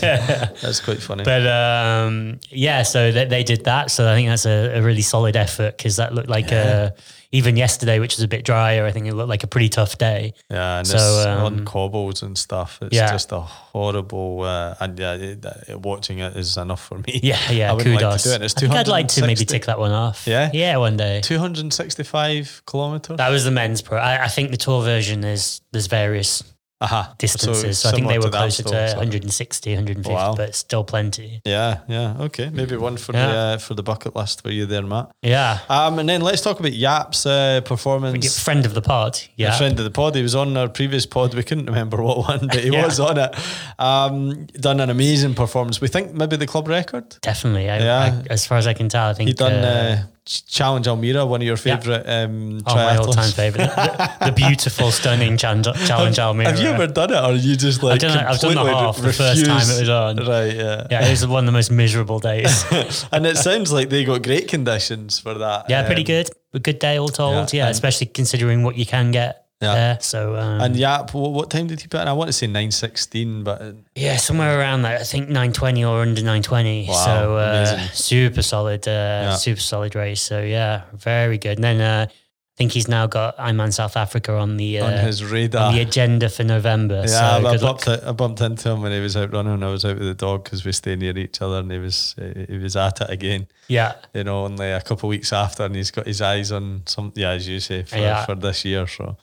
that's 0.61 0.81
quite 0.81 1.01
funny. 1.01 1.25
But 1.25 1.47
um, 1.47 2.39
yeah, 2.51 2.83
so 2.83 3.13
they, 3.13 3.25
they 3.25 3.45
did 3.45 3.65
that. 3.65 3.91
So 3.91 4.07
I 4.11 4.15
think 4.15 4.29
that's 4.29 4.45
a, 4.45 4.79
a 4.79 4.83
really 4.83 5.01
solid 5.01 5.37
effort 5.37 5.79
because 5.79 5.97
that 5.97 6.15
looked 6.15 6.29
like 6.29 6.53
a, 6.53 6.95
even 7.33 7.57
yesterday, 7.57 7.99
which 7.99 8.17
was 8.17 8.23
a 8.23 8.29
bit 8.29 8.45
drier, 8.45 8.85
I 8.85 8.93
think 8.93 9.07
it 9.07 9.15
looked 9.15 9.31
like 9.31 9.43
a 9.43 9.47
pretty 9.47 9.71
tough 9.71 9.97
day. 9.97 10.35
Yeah, 10.51 10.79
and 10.79 10.87
So, 10.87 10.97
it's 10.97 11.27
um, 11.27 11.45
on 11.45 11.65
cobbles 11.65 12.23
and 12.23 12.37
stuff. 12.37 12.79
It's 12.83 12.95
yeah. 12.95 13.11
just 13.11 13.33
a 13.33 13.41
horrible. 13.41 14.43
Uh, 14.43 14.75
and 14.81 14.99
yeah, 14.99 15.15
it, 15.15 15.45
it- 15.69 15.81
watching 15.81 16.19
it 16.19 16.37
is 16.37 16.57
enough 16.59 16.85
for 16.85 16.99
me. 16.99 17.21
Yeah, 17.23 17.39
yeah, 17.51 17.71
I 17.71 17.73
wouldn't 17.73 18.01
like 18.01 18.19
to 18.19 18.29
do 18.29 18.35
it. 18.35 18.43
It's 18.43 18.63
I 18.63 18.67
I'd 18.79 18.87
like 18.89 19.09
to 19.09 19.23
maybe 19.23 19.45
260 19.45 19.45
tick 19.47 19.65
that 19.67 19.79
one 19.79 19.93
off. 19.93 20.27
Yeah? 20.27 20.51
Yeah, 20.53 20.77
one 20.77 20.97
day. 20.97 21.23
265 21.23 22.63
kilometers. 22.67 23.17
That 23.17 23.31
was 23.31 23.45
the 23.45 23.51
men's 23.51 23.81
pro. 23.83 23.99
I, 23.99 24.25
I 24.25 24.29
think 24.29 24.51
the 24.51 24.57
tour 24.57 24.83
version 24.83 25.25
is 25.25 25.61
there's 25.73 25.87
various 25.87 26.43
Aha. 26.83 27.15
distances. 27.19 27.79
So, 27.79 27.89
I 27.89 27.93
think 27.93 28.09
they 28.09 28.19
were 28.19 28.31
that 28.31 28.39
closer 28.39 28.63
to 28.65 28.69
still, 28.69 28.89
so- 28.89 28.97
160, 28.99 29.71
150, 29.75 30.13
Wow. 30.13 30.35
but 30.35 30.55
still 30.55 30.85
plenty. 30.85 31.41
Yeah, 31.45 31.79
yeah. 31.89 32.17
Okay, 32.21 32.51
maybe 32.51 32.77
one 32.77 32.97
for 32.97 33.13
the 33.13 33.19
uh, 33.19 33.59
for 33.59 33.75
the 33.75 33.83
bucket 33.83 34.15
list 34.17 34.43
for 34.43 34.51
you 34.51 34.67
there, 34.67 34.83
Matt. 34.83 35.11
Yeah. 35.23 35.59
Um, 35.69 35.99
and 35.99 36.09
then 36.09 36.21
let's 36.21 36.43
talk 36.43 36.61
about 36.61 36.73
Yap's 36.73 37.25
uh, 37.27 37.61
performance. 37.65 38.39
Friend 38.43 38.65
of 38.67 38.75
the 38.75 38.83
pod. 38.83 39.19
Yeah. 39.37 39.57
friend 39.57 39.79
of 39.79 39.85
the 39.85 39.91
pod. 39.91 40.15
He 40.17 40.23
was 40.23 40.35
on 40.35 40.57
our 40.57 40.69
previous 40.69 41.07
pod. 41.07 41.35
We 41.35 41.43
couldn't 41.43 41.67
remember 41.67 42.03
what 42.03 42.19
one, 42.29 42.47
but 42.49 42.59
he 42.65 42.71
Yeah. 42.73 42.85
was 42.87 42.99
on 43.01 43.19
it. 43.19 43.35
Um, 43.79 44.47
done 44.61 44.81
an 44.81 44.91
amazing 44.91 45.35
performance. 45.35 45.81
We 45.81 45.89
think 45.89 46.13
maybe 46.15 46.37
the 46.37 46.47
club 46.47 46.69
record. 46.69 47.17
Definitely. 47.23 47.69
I, 47.71 47.79
Yeah. 47.79 48.23
I, 48.29 48.33
as 48.33 48.47
far 48.47 48.59
as 48.59 48.67
I 48.67 48.75
can 48.75 48.89
tell, 48.89 49.09
I 49.09 49.15
think 49.15 49.29
He 49.29 49.35
done 49.35 49.53
uh, 49.53 50.03
uh, 50.03 50.07
Challenge 50.25 50.87
Almere, 50.87 51.27
one 51.27 51.41
of 51.41 51.47
your 51.47 51.57
Yeah. 51.65 51.77
favourite 51.79 52.09
um, 52.09 52.63
Oh, 52.65 52.75
my 52.77 52.97
all-time 52.97 53.33
favorite, 53.33 53.67
the, 53.75 54.11
the 54.27 54.33
beautiful, 54.33 54.93
stunning 54.93 55.37
challenge, 55.37 55.67
Almere. 55.67 56.45
Have 56.47 56.61
you 56.61 56.69
ever 56.69 56.87
done 56.87 57.11
it, 57.13 57.17
or 57.17 57.33
are 57.33 57.33
you 57.35 57.57
just 57.57 57.83
like 57.83 57.95
I've 57.95 57.99
done 58.01 58.19
it- 58.19 58.27
I've 58.27 58.39
done 58.39 58.55
the 58.55 58.61
completely 58.61 58.81
half 58.83 58.97
the 58.99 59.13
first 59.13 59.45
time 59.45 59.69
it 59.69 59.81
was 59.81 59.89
on. 59.89 60.17
Right, 60.19 60.55
yeah. 60.55 60.87
Yeah, 60.93 61.07
it 61.07 61.11
was 61.11 61.27
one 61.27 61.41
of 61.43 61.47
the 61.47 61.53
most 61.53 61.73
miserable 61.73 62.21
days. 62.21 62.65
and 63.13 63.27
it 63.27 63.37
sounds 63.37 63.73
like 63.73 63.89
they 63.89 64.05
got 64.05 64.23
great 64.23 64.47
conditions 64.47 65.19
for 65.19 65.35
that. 65.35 65.67
Yeah, 65.69 65.85
pretty 65.87 66.03
Um, 66.03 66.07
good. 66.07 66.31
A 66.55 66.59
good 66.61 66.79
day, 66.79 66.99
all 66.99 67.09
told. 67.09 67.53
yeah, 67.53 67.65
Yeah, 67.65 67.71
especially 67.71 68.07
considering 68.07 68.63
what 68.63 68.77
you 68.77 68.87
can 68.87 69.11
get 69.11 69.42
Yeah. 69.63 69.75
there. 69.75 69.99
So 70.01 70.37
um, 70.37 70.61
And 70.61 70.77
Yap, 70.77 71.15
what, 71.15 71.33
what 71.33 71.51
time 71.51 71.67
did 71.67 71.81
he 71.81 71.89
put 71.89 72.01
in? 72.01 72.09
I 72.09 72.13
want 72.13 72.29
to 72.29 72.33
say 72.33 72.47
nine 72.47 72.71
sixteen, 72.71 73.45
but 73.45 73.63
uh, 73.63 73.73
yeah, 73.95 74.17
somewhere 74.17 74.59
around 74.59 74.83
that. 74.83 75.01
I 75.01 75.05
think 75.05 75.29
nine 75.29 75.53
twenty 75.53 75.85
or 75.85 76.03
under 76.03 76.23
nine 76.23 76.43
twenty. 76.43 76.87
Wow, 76.89 77.05
so 77.05 77.37
uh, 77.37 77.67
amazing. 77.75 77.89
super 77.95 78.43
solid, 78.43 78.87
uh, 78.89 79.37
super 79.37 79.61
solid 79.61 79.95
race. 79.95 80.21
So 80.21 80.43
yeah, 80.43 80.83
very 80.95 81.39
good. 81.39 81.59
And 81.59 81.65
then 81.65 81.81
uh, 81.81 82.07
I 82.11 82.55
think 82.59 82.73
he's 82.73 82.87
now 82.87 83.07
got 83.07 83.39
Ironman 83.39 83.73
South 83.73 83.97
Africa 83.97 84.37
on 84.37 84.59
the 84.59 84.81
uh, 84.81 84.87
on 84.87 85.07
his 85.07 85.25
radar. 85.25 85.69
on 85.69 85.75
the 85.75 85.81
agenda 85.81 86.29
for 86.29 86.45
November. 86.45 86.97
yeah, 87.07 87.39
so 87.41 87.49
I, 87.49 87.53
good 87.53 87.61
bumped 87.63 87.89
it, 87.89 88.05
I 88.05 88.13
bumped 88.13 88.41
into 88.43 88.69
him 88.71 88.83
when 88.83 88.93
he 88.93 89.01
was 89.01 89.17
out 89.17 89.33
running. 89.33 89.63
I 89.63 89.71
was 89.71 89.87
out 89.87 89.97
with 89.99 90.07
the 90.07 90.13
dog 90.15 90.45
because 90.45 90.63
we 90.63 90.73
stay 90.73 90.95
near 90.95 91.17
each 91.17 91.41
other, 91.41 91.61
and 91.61 91.73
he 91.73 91.79
was 91.79 92.15
uh, 92.21 92.45
he 92.47 92.59
was 92.59 92.77
at 92.77 93.01
it 93.01 93.09
again. 93.09 93.47
Yeah, 93.69 93.95
You 94.13 94.25
know, 94.25 94.45
only 94.45 94.71
a 94.71 94.83
couple 94.83 95.09
of 95.09 95.11
weeks 95.11 95.33
after, 95.33 95.65
and 95.65 95.75
he's 95.75 95.91
got 95.91 96.07
his 96.07 96.21
eyes 96.21 96.53
on 96.53 96.83
some. 96.85 97.11
Yeah, 97.17 97.31
as 97.31 97.49
you 97.49 97.59
say, 97.59 97.85
for, 97.85 97.97
Yeah. 97.97 98.27
for 98.27 98.35
this 98.35 98.67
year. 98.67 98.87
So 98.87 99.17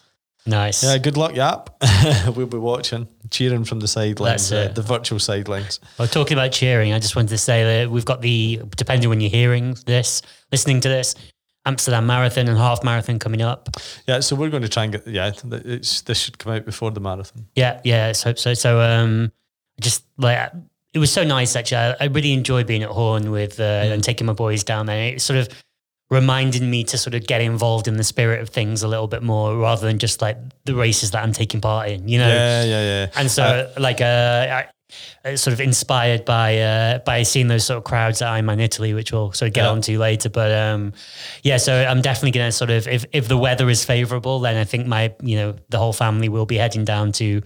nice. 0.49 0.83
yeah, 0.83 0.97
good 0.97 1.17
luck, 1.17 1.35
Yap. 1.35 1.69
we'll 2.35 2.47
be 2.47 2.57
watching, 2.57 3.07
cheering 3.29 3.63
from 3.63 3.79
the 3.79 3.87
sidelines, 3.87 4.51
uh, 4.51 4.69
the 4.73 4.81
virtual 4.81 5.19
sidelines. 5.19 5.79
Well, 5.97 6.07
talking 6.07 6.37
about 6.37 6.51
cheering, 6.51 6.93
I 6.93 6.99
just 6.99 7.15
wanted 7.15 7.29
to 7.29 7.37
say 7.37 7.63
that 7.63 7.91
we've 7.91 8.05
got 8.05 8.21
the, 8.21 8.61
depending 8.75 9.09
when 9.09 9.21
you're 9.21 9.29
hearing 9.29 9.75
this, 9.85 10.21
listening 10.51 10.81
to 10.81 10.89
this, 10.89 11.15
Amsterdam 11.65 12.07
Marathon 12.07 12.47
and 12.47 12.57
half 12.57 12.83
marathon 12.83 13.19
coming 13.19 13.41
up. 13.41 13.69
Yeah, 14.07 14.21
so 14.21 14.35
we're 14.35 14.49
going 14.49 14.63
to 14.63 14.69
try 14.69 14.83
and 14.83 14.93
get. 14.93 15.05
Yeah, 15.07 15.31
it's, 15.51 16.01
this 16.01 16.19
should 16.19 16.37
come 16.37 16.53
out 16.53 16.65
before 16.65 16.91
the 16.91 16.99
marathon. 16.99 17.47
Yeah, 17.55 17.81
yeah, 17.83 18.07
let's 18.07 18.23
hope 18.23 18.39
so. 18.39 18.53
So, 18.53 18.81
um, 18.81 19.31
just 19.79 20.05
like, 20.17 20.51
it 20.93 20.99
was 20.99 21.11
so 21.11 21.23
nice 21.23 21.55
actually. 21.55 21.77
I, 21.77 21.95
I 21.99 22.05
really 22.05 22.33
enjoyed 22.33 22.65
being 22.65 22.83
at 22.83 22.89
Hoorn 22.89 23.29
with, 23.29 23.59
uh, 23.59 23.63
and 23.63 24.03
taking 24.03 24.25
my 24.25 24.33
boys 24.33 24.63
down 24.63 24.85
there. 24.85 25.13
It 25.13 25.21
sort 25.21 25.39
of 25.39 25.49
reminded 26.09 26.63
me 26.63 26.83
to 26.85 26.97
sort 26.97 27.13
of 27.13 27.27
get 27.27 27.39
involved 27.41 27.87
in 27.87 27.97
the 27.97 28.03
spirit 28.03 28.41
of 28.41 28.49
things 28.49 28.81
a 28.83 28.87
little 28.87 29.07
bit 29.07 29.21
more 29.21 29.55
rather 29.55 29.85
than 29.85 29.99
just 29.99 30.21
like 30.21 30.37
the 30.65 30.73
races 30.75 31.11
that 31.11 31.23
I'm 31.23 31.33
taking 31.33 31.61
part 31.61 31.89
in, 31.89 32.07
you 32.07 32.17
know? 32.17 32.27
Yeah, 32.27 32.63
yeah, 32.63 32.81
yeah. 32.81 33.07
And 33.15 33.29
so, 33.29 33.71
like, 33.77 34.01
uh, 34.01 34.05
I, 34.49 34.65
uh, 35.23 35.35
sort 35.35 35.53
of 35.53 35.61
inspired 35.61 36.25
by 36.25 36.57
uh, 36.57 36.97
by 36.99 37.21
seeing 37.21 37.47
those 37.47 37.63
sort 37.63 37.77
of 37.77 37.83
crowds 37.83 38.23
at 38.23 38.27
Ironman 38.33 38.59
Italy, 38.59 38.95
which 38.95 39.11
we'll 39.11 39.31
sort 39.33 39.49
of 39.49 39.53
get 39.53 39.65
Yeah. 39.65 39.69
onto 39.69 39.99
later. 39.99 40.29
But 40.31 40.51
um, 40.51 40.93
yeah, 41.43 41.57
so 41.57 41.85
I'm 41.85 42.01
definitely 42.01 42.31
going 42.31 42.47
to 42.47 42.51
sort 42.51 42.71
of, 42.71 42.87
if 42.87 43.05
if 43.11 43.27
the 43.27 43.37
weather 43.37 43.69
is 43.69 43.85
favourable, 43.85 44.39
then 44.39 44.57
I 44.57 44.63
think 44.63 44.87
my, 44.87 45.13
you 45.21 45.35
know, 45.35 45.55
the 45.69 45.77
whole 45.77 45.93
family 45.93 46.27
will 46.27 46.47
be 46.47 46.55
heading 46.57 46.85
down 46.85 47.11
to 47.13 47.43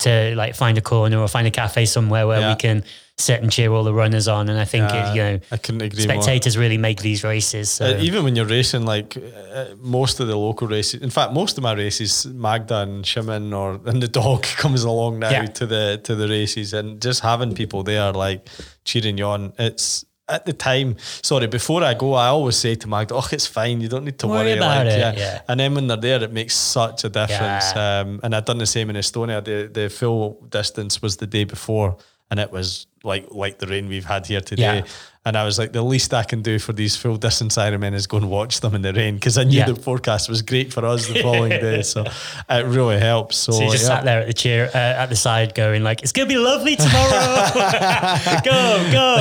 to 0.00 0.34
like 0.36 0.54
find 0.54 0.76
a 0.76 0.82
corner 0.82 1.18
or 1.18 1.26
find 1.26 1.46
a 1.46 1.50
cafe 1.50 1.86
somewhere 1.86 2.26
where 2.26 2.40
Yeah. 2.40 2.50
we 2.50 2.56
can 2.56 2.84
sit 3.20 3.42
and 3.42 3.50
cheer 3.50 3.72
all 3.72 3.82
the 3.84 3.92
runners 3.92 4.28
on. 4.28 4.48
And 4.48 4.58
I 4.60 4.64
think 4.64 4.88
Yeah, 4.90 5.10
it, 5.10 5.16
you 5.16 5.22
know 5.22 5.40
I 5.50 5.56
couldn't 5.56 5.82
agree 5.82 6.06
more. 6.06 6.14
spectators 6.22 6.56
really 6.56 6.78
make 6.78 7.02
these 7.02 7.24
races. 7.24 7.70
So. 7.70 7.84
Uh, 7.86 7.98
even 8.00 8.22
when 8.24 8.36
you're 8.36 8.46
racing, 8.46 8.84
like 8.86 9.16
uh, 9.16 9.66
most 9.80 10.20
of 10.20 10.28
the 10.28 10.36
local 10.36 10.68
races, 10.68 11.02
in 11.02 11.10
fact, 11.10 11.32
most 11.32 11.58
of 11.58 11.62
my 11.64 11.72
races, 11.72 12.26
Magda 12.26 12.78
and 12.78 13.04
Shimon 13.04 13.52
or 13.52 13.80
and 13.86 14.00
the 14.02 14.08
dog 14.08 14.42
comes 14.62 14.84
along 14.84 15.18
now 15.18 15.30
Yeah. 15.30 15.46
to 15.46 15.66
the 15.66 16.00
to 16.04 16.14
the 16.14 16.28
races, 16.28 16.72
and 16.72 17.02
just 17.02 17.20
having 17.20 17.54
people 17.54 17.82
there 17.82 18.12
like 18.12 18.48
cheering 18.84 19.18
you 19.18 19.26
on, 19.26 19.52
it's. 19.58 20.04
At 20.30 20.44
the 20.44 20.52
time, 20.52 20.96
sorry, 21.22 21.46
before 21.46 21.82
I 21.82 21.94
go, 21.94 22.12
I 22.12 22.26
always 22.26 22.54
say 22.56 22.74
to 22.74 22.86
Magda, 22.86 23.14
"Oh, 23.14 23.26
it's 23.32 23.46
fine. 23.46 23.80
You 23.80 23.88
don't 23.88 24.04
need 24.04 24.18
to 24.18 24.26
Worry 24.26 24.38
worry, 24.38 24.52
about 24.58 24.84
like, 24.86 24.94
it, 24.94 24.98
yeah. 24.98 25.14
yeah. 25.16 25.40
And 25.48 25.58
then 25.58 25.74
when 25.74 25.86
they're 25.86 25.96
there, 25.96 26.22
it 26.22 26.32
makes 26.34 26.54
such 26.54 27.04
a 27.04 27.08
difference. 27.08 27.72
Yeah. 27.74 28.00
Um, 28.00 28.20
and 28.22 28.34
I'd 28.34 28.44
done 28.44 28.58
the 28.58 28.66
same 28.66 28.90
in 28.90 28.96
Estonia. 28.96 29.42
The 29.42 29.70
the 29.72 29.88
full 29.88 30.36
distance 30.50 31.00
was 31.00 31.16
the 31.16 31.26
day 31.26 31.44
before, 31.44 31.96
and 32.30 32.38
it 32.38 32.52
was 32.52 32.86
like 33.12 33.26
like 33.44 33.58
the 33.58 33.66
rain 33.66 33.88
we've 33.88 34.04
had 34.14 34.26
here 34.26 34.40
today. 34.40 34.78
Yeah. 34.78 34.86
And 35.26 35.36
I 35.36 35.44
was 35.44 35.58
like, 35.58 35.72
the 35.72 35.82
least 35.82 36.14
I 36.14 36.22
can 36.22 36.40
do 36.40 36.58
for 36.58 36.72
these 36.72 36.96
full 36.96 37.18
distance 37.18 37.56
Ironmen 37.58 37.92
is 37.92 38.06
go 38.06 38.16
and 38.16 38.30
watch 38.30 38.60
them 38.60 38.74
in 38.74 38.80
the 38.82 38.94
rain 38.94 39.16
because 39.16 39.36
I 39.36 39.44
knew 39.44 39.58
Yeah. 39.58 39.66
the 39.72 39.74
forecast 39.74 40.26
was 40.30 40.40
great 40.40 40.72
for 40.72 40.86
us 40.86 41.06
the 41.08 41.20
following 41.22 41.50
day. 41.50 41.82
So 41.94 42.04
it 42.48 42.64
really 42.76 42.98
helps. 42.98 43.36
So, 43.36 43.52
So 43.52 43.62
you 43.64 43.70
just 43.72 43.82
yeah. 43.82 43.88
sat 43.96 44.04
there 44.04 44.20
at 44.20 44.26
the 44.26 44.32
chair 44.44 44.70
uh, 44.72 45.02
at 45.02 45.08
the 45.10 45.16
side, 45.16 45.54
going 45.54 45.82
like, 45.82 46.02
"It's 46.02 46.12
gonna 46.12 46.28
be 46.28 46.38
lovely 46.38 46.76
tomorrow. 46.76 47.50
go, 48.44 48.60
go!" 48.98 49.12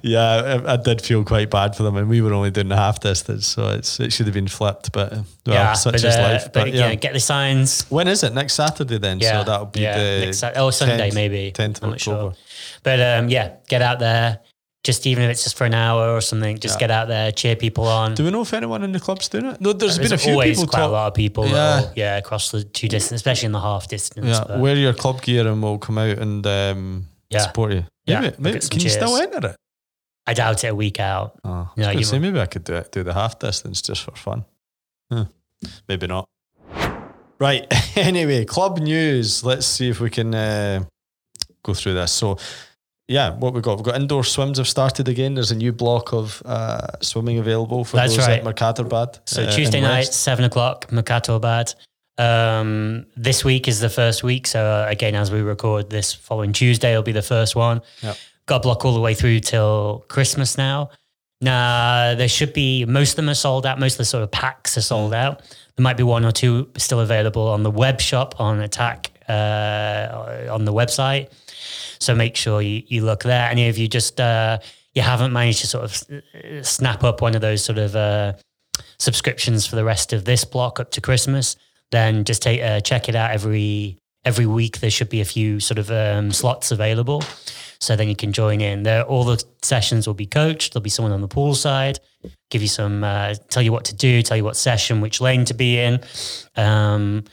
yeah, 0.02 0.60
I, 0.66 0.72
I 0.72 0.76
did 0.76 1.02
feel 1.02 1.22
quite 1.24 1.50
bad 1.50 1.76
for 1.76 1.84
them, 1.84 1.96
and 1.96 2.08
we 2.08 2.20
were 2.20 2.32
only 2.34 2.50
doing 2.50 2.70
half 2.70 2.98
distance, 3.00 3.46
so 3.46 3.68
it's 3.68 4.00
it 4.00 4.12
should 4.12 4.26
have 4.26 4.34
been 4.34 4.48
flipped. 4.48 4.90
But 4.92 5.12
uh, 5.12 5.22
well, 5.46 5.54
yeah, 5.54 5.72
such 5.74 5.92
but, 5.94 6.04
is 6.04 6.16
uh, 6.16 6.22
life. 6.22 6.44
But, 6.52 6.64
But, 6.64 6.74
yeah. 6.74 6.94
get 6.96 7.12
the 7.12 7.20
signs. 7.20 7.84
when 7.90 8.08
is 8.08 8.22
it? 8.24 8.34
Next 8.34 8.54
Saturday 8.54 8.98
then. 8.98 9.20
Yeah, 9.20 9.40
so 9.40 9.44
that'll 9.50 9.66
be 9.66 9.80
the 9.80 10.52
oh 10.56 10.70
Sunday 10.70 11.10
10th 11.10 11.14
maybe. 11.14 11.52
10th 11.52 11.78
of 11.78 11.84
I'm 11.84 11.92
October. 11.92 11.98
sure. 11.98 12.34
But 12.82 13.00
um, 13.00 13.28
yeah, 13.28 13.56
get 13.68 13.82
out 13.82 13.98
there. 13.98 14.40
Just 14.82 15.06
even 15.06 15.24
if 15.24 15.30
it's 15.30 15.44
just 15.44 15.58
for 15.58 15.66
an 15.66 15.74
hour 15.74 16.08
or 16.16 16.22
something, 16.22 16.58
just 16.58 16.76
Yeah. 16.76 16.80
get 16.80 16.90
out 16.90 17.08
there, 17.08 17.30
cheer 17.32 17.54
people 17.54 17.86
on. 17.86 18.14
Do 18.14 18.24
we 18.24 18.30
know 18.30 18.40
if 18.40 18.54
anyone 18.54 18.82
in 18.82 18.92
the 18.92 19.00
club's 19.00 19.28
doing 19.28 19.44
it? 19.44 19.60
No, 19.60 19.74
there's 19.74 19.98
been 19.98 20.12
a 20.14 20.16
few 20.16 20.32
always 20.32 20.56
people 20.58 20.70
quite 20.70 20.80
talk. 20.80 20.88
a 20.88 20.92
lot 20.92 21.06
of 21.08 21.14
people, 21.14 21.46
Yeah. 21.46 21.80
will- 21.82 21.92
yeah, 21.96 22.16
across 22.16 22.50
the 22.50 22.64
two 22.64 22.88
distance, 22.88 23.18
especially 23.20 23.46
in 23.46 23.52
the 23.52 23.60
half 23.60 23.88
distance. 23.88 24.26
Yeah, 24.26 24.44
but- 24.46 24.58
wear 24.58 24.74
your 24.76 24.94
club 24.94 25.20
gear 25.20 25.46
and 25.46 25.62
we'll 25.62 25.76
come 25.76 25.98
out 25.98 26.16
and 26.18 26.46
um, 26.46 27.06
Yeah. 27.28 27.40
support 27.40 27.72
you. 27.72 27.84
Yeah, 28.06 28.20
Maybe, 28.20 28.34
we'll 28.38 28.52
maybe, 28.54 28.66
can 28.68 28.80
you 28.80 28.88
still 28.88 29.16
enter 29.18 29.48
it? 29.48 29.56
I 30.26 30.32
doubt 30.32 30.64
it 30.64 30.68
a 30.68 30.74
week 30.74 30.98
out. 30.98 31.38
Oh, 31.44 31.50
I 31.50 31.58
was 31.58 31.68
Yeah, 31.76 31.84
gonna 31.88 31.98
you 31.98 32.04
say 32.06 32.18
maybe 32.18 32.40
I 32.40 32.46
could 32.46 32.64
do 32.64 32.74
it, 32.76 32.90
do 32.90 33.02
the 33.02 33.12
half 33.12 33.38
distance 33.38 33.82
just 33.82 34.02
for 34.02 34.12
fun. 34.12 34.46
Huh. 35.12 35.26
Maybe 35.88 36.06
not. 36.06 36.26
Right. 37.38 37.66
anyway, 37.98 38.46
club 38.46 38.78
news. 38.78 39.44
Let's 39.44 39.66
see 39.66 39.90
if 39.90 40.00
we 40.00 40.08
can 40.08 40.34
uh, 40.34 40.84
go 41.62 41.74
through 41.74 41.94
this. 41.94 42.12
So, 42.12 42.38
yeah, 43.10 43.34
what 43.34 43.52
we've 43.54 43.62
got? 43.62 43.76
We've 43.76 43.84
got 43.84 43.96
indoor 43.96 44.22
swims 44.22 44.58
have 44.58 44.68
started 44.68 45.08
again. 45.08 45.34
There's 45.34 45.50
a 45.50 45.56
new 45.56 45.72
block 45.72 46.12
of 46.12 46.40
uh, 46.44 46.86
swimming 47.00 47.38
available 47.38 47.84
for 47.84 47.96
That's 47.96 48.16
those 48.16 48.28
right. 48.28 48.38
at 48.38 48.44
Mercatorbad. 48.44 49.18
So 49.24 49.42
uh, 49.42 49.50
Tuesday 49.50 49.80
night, 49.80 50.06
West. 50.06 50.12
seven 50.14 50.44
o'clock, 50.44 50.86
Mercatorbad. 50.90 51.74
Um, 52.18 53.06
this 53.16 53.44
week 53.44 53.66
is 53.66 53.80
the 53.80 53.88
first 53.88 54.22
week. 54.22 54.46
So 54.46 54.64
uh, 54.64 54.86
again, 54.88 55.16
as 55.16 55.32
we 55.32 55.40
record 55.40 55.90
this 55.90 56.14
following 56.14 56.52
Tuesday, 56.52 56.94
will 56.94 57.02
be 57.02 57.10
the 57.10 57.20
first 57.20 57.56
one. 57.56 57.82
Yep. 58.02 58.16
Got 58.46 58.56
a 58.56 58.60
block 58.60 58.84
all 58.84 58.94
the 58.94 59.00
way 59.00 59.14
through 59.14 59.40
till 59.40 60.04
Christmas 60.08 60.56
now. 60.56 60.90
Now 61.40 62.14
there 62.14 62.28
should 62.28 62.52
be 62.52 62.84
most 62.84 63.10
of 63.10 63.16
them 63.16 63.28
are 63.28 63.34
sold 63.34 63.66
out. 63.66 63.80
Most 63.80 63.94
of 63.94 63.98
the 63.98 64.04
sort 64.04 64.22
of 64.22 64.30
packs 64.30 64.78
are 64.78 64.82
sold 64.82 65.14
out. 65.14 65.40
There 65.74 65.82
might 65.82 65.96
be 65.96 66.04
one 66.04 66.24
or 66.24 66.30
two 66.30 66.70
still 66.76 67.00
available 67.00 67.48
on 67.48 67.64
the 67.64 67.70
web 67.72 68.00
shop 68.00 68.38
on 68.38 68.60
Attack 68.60 69.10
uh, 69.28 70.46
on 70.48 70.64
the 70.64 70.72
website. 70.72 71.30
So 71.98 72.14
make 72.14 72.36
sure 72.36 72.62
you, 72.62 72.82
you 72.86 73.04
look 73.04 73.22
there. 73.22 73.48
And 73.48 73.58
if 73.58 73.78
you 73.78 73.88
just 73.88 74.20
uh, 74.20 74.58
you 74.94 75.02
haven't 75.02 75.32
managed 75.32 75.60
to 75.60 75.66
sort 75.66 75.84
of 75.84 76.66
snap 76.66 77.04
up 77.04 77.20
one 77.20 77.34
of 77.34 77.40
those 77.40 77.64
sort 77.64 77.78
of 77.78 77.94
uh, 77.94 78.32
subscriptions 78.98 79.66
for 79.66 79.76
the 79.76 79.84
rest 79.84 80.12
of 80.12 80.24
this 80.24 80.44
block 80.44 80.80
up 80.80 80.90
to 80.92 81.00
Christmas, 81.00 81.56
then 81.90 82.24
just 82.24 82.42
take 82.42 82.62
uh, 82.62 82.80
check 82.80 83.08
it 83.08 83.14
out 83.14 83.30
every 83.30 83.98
every 84.24 84.46
week. 84.46 84.80
There 84.80 84.90
should 84.90 85.08
be 85.08 85.20
a 85.20 85.24
few 85.24 85.60
sort 85.60 85.78
of 85.78 85.90
um, 85.90 86.32
slots 86.32 86.70
available, 86.70 87.22
so 87.78 87.96
then 87.96 88.08
you 88.08 88.16
can 88.16 88.32
join 88.32 88.60
in. 88.60 88.82
There, 88.82 89.04
all 89.04 89.24
the 89.24 89.42
sessions 89.62 90.06
will 90.06 90.14
be 90.14 90.26
coached. 90.26 90.72
There'll 90.72 90.82
be 90.82 90.90
someone 90.90 91.12
on 91.12 91.20
the 91.20 91.28
pool 91.28 91.54
side, 91.54 92.00
give 92.50 92.62
you 92.62 92.68
some, 92.68 93.04
uh, 93.04 93.34
tell 93.48 93.62
you 93.62 93.72
what 93.72 93.84
to 93.86 93.94
do, 93.94 94.22
tell 94.22 94.36
you 94.36 94.44
what 94.44 94.56
session, 94.56 95.00
which 95.00 95.20
lane 95.20 95.44
to 95.46 95.54
be 95.54 95.78
in. 95.78 96.00
Um, 96.56 97.24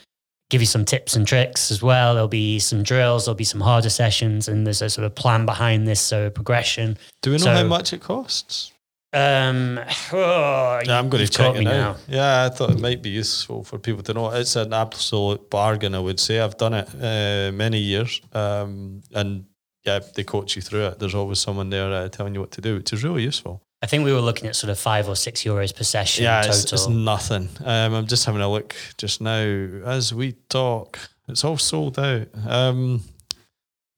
Give 0.50 0.62
you 0.62 0.66
some 0.66 0.84
tips 0.84 1.14
and 1.14 1.26
tricks 1.26 1.70
as 1.70 1.82
well. 1.82 2.14
There'll 2.14 2.28
be 2.28 2.58
some 2.58 2.82
drills. 2.82 3.26
There'll 3.26 3.36
be 3.36 3.44
some 3.44 3.60
harder 3.60 3.90
sessions, 3.90 4.48
and 4.48 4.66
there's 4.66 4.80
a 4.80 4.88
sort 4.88 5.04
of 5.04 5.14
plan 5.14 5.44
behind 5.44 5.86
this, 5.86 6.00
so 6.00 6.30
progression. 6.30 6.96
Do 7.22 7.30
we 7.32 7.36
know 7.36 7.44
so- 7.44 7.54
how 7.54 7.64
much 7.64 7.92
it 7.92 8.00
costs? 8.00 8.72
Um, 9.12 9.80
oh, 10.12 10.80
Yeah, 10.84 10.98
I'm 10.98 11.08
going 11.08 11.24
to 11.24 11.32
check 11.32 11.54
it 11.54 11.60
me 11.60 11.64
now. 11.64 11.96
Yeah, 12.06 12.44
I 12.44 12.50
thought 12.50 12.70
it 12.70 12.80
might 12.80 13.00
be 13.02 13.08
useful 13.08 13.64
for 13.64 13.78
people 13.78 14.02
to 14.02 14.12
know. 14.12 14.30
It's 14.30 14.54
an 14.56 14.74
absolute 14.74 15.48
bargain, 15.48 15.94
I 15.94 15.98
would 15.98 16.20
say. 16.20 16.40
I've 16.40 16.58
done 16.58 16.74
it 16.74 16.88
uh, 16.94 17.50
many 17.52 17.78
years, 17.78 18.20
um, 18.34 19.02
and 19.14 19.46
yeah, 19.84 20.00
they 20.14 20.24
coach 20.24 20.56
you 20.56 20.62
through 20.62 20.86
it. 20.88 20.98
There's 20.98 21.14
always 21.14 21.38
someone 21.38 21.70
there 21.70 21.90
uh, 21.90 22.08
telling 22.10 22.34
you 22.34 22.40
what 22.40 22.50
to 22.52 22.60
do, 22.60 22.76
which 22.76 22.92
is 22.92 23.02
really 23.02 23.22
useful. 23.22 23.62
I 23.80 23.86
think 23.86 24.04
we 24.04 24.12
were 24.12 24.20
looking 24.20 24.48
at 24.48 24.56
sort 24.56 24.70
of 24.70 24.78
five 24.78 25.08
or 25.08 25.14
six 25.14 25.42
euros 25.42 25.74
per 25.74 25.84
session 25.84 26.24
yeah, 26.24 26.42
total. 26.42 26.60
it's, 26.60 26.72
it's 26.72 26.88
nothing. 26.88 27.48
Um, 27.64 27.94
I'm 27.94 28.06
just 28.06 28.24
having 28.24 28.40
a 28.40 28.50
look 28.50 28.74
just 28.96 29.20
now 29.20 29.38
as 29.38 30.12
we 30.12 30.32
talk. 30.48 30.98
It's 31.28 31.44
all 31.44 31.58
sold 31.58 31.98
out. 31.98 32.26
Um, 32.46 33.02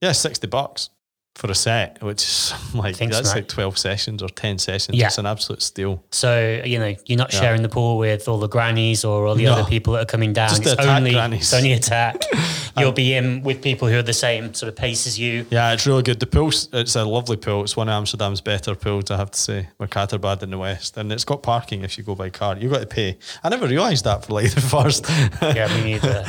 yeah, 0.02 0.12
sixty 0.12 0.46
bucks 0.46 0.90
for 1.36 1.50
a 1.50 1.54
set, 1.54 2.02
which 2.02 2.22
is 2.22 2.52
like 2.74 2.96
Think 2.96 3.12
that's 3.12 3.30
so. 3.30 3.36
like 3.36 3.48
twelve 3.48 3.78
sessions 3.78 4.22
or 4.22 4.28
ten 4.28 4.58
sessions. 4.58 4.98
Yeah. 4.98 5.06
It's 5.06 5.18
an 5.18 5.26
absolute 5.26 5.62
steal. 5.62 6.02
so 6.10 6.60
you 6.64 6.78
know 6.78 6.94
you're 7.06 7.18
not 7.18 7.32
Yeah. 7.32 7.40
sharing 7.40 7.62
the 7.62 7.68
pool 7.68 7.96
with 7.98 8.28
all 8.28 8.38
the 8.38 8.48
grannies 8.48 9.04
or 9.04 9.26
all 9.26 9.34
the 9.34 9.44
No. 9.44 9.54
other 9.54 9.68
people 9.68 9.94
that 9.94 10.02
are 10.02 10.06
coming 10.06 10.32
down. 10.32 10.50
Just 10.50 10.66
it's 10.66 10.86
only 10.86 11.12
grannies. 11.12 11.40
it's 11.42 11.54
only 11.54 11.72
attack. 11.72 12.22
You'll 12.78 12.90
um, 12.90 12.94
be 12.94 13.14
in 13.14 13.42
with 13.42 13.62
people 13.62 13.88
who 13.88 13.98
are 13.98 14.02
the 14.02 14.12
same 14.12 14.54
sort 14.54 14.68
of 14.68 14.76
pace 14.76 15.06
as 15.08 15.18
you. 15.18 15.44
Yeah, 15.50 15.72
it's 15.72 15.86
really 15.88 16.04
good. 16.04 16.20
The 16.20 16.26
pool, 16.26 16.52
it's 16.72 16.94
a 16.94 17.04
lovely 17.04 17.36
pool. 17.36 17.64
It's 17.64 17.76
one 17.76 17.88
of 17.88 17.92
Amsterdam's 17.94 18.40
better 18.40 18.76
pools, 18.76 19.10
I 19.10 19.16
have 19.16 19.32
to 19.32 19.38
say. 19.38 19.68
Mercatorbad 19.80 20.44
in 20.44 20.50
the 20.50 20.58
west. 20.58 20.96
And 20.96 21.10
it's 21.12 21.24
got 21.24 21.42
parking 21.42 21.82
if 21.82 21.98
you 21.98 22.04
go 22.04 22.14
by 22.14 22.30
car. 22.30 22.56
You've 22.56 22.70
got 22.72 22.78
to 22.80 22.86
pay. 22.86 23.18
I 23.42 23.48
never 23.48 23.66
realised 23.66 24.04
that 24.04 24.24
for 24.24 24.34
like 24.34 24.50
the 24.54 24.60
first. 24.60 25.04
Yeah, 25.42 25.66
me 25.82 25.94
neither. 25.94 26.22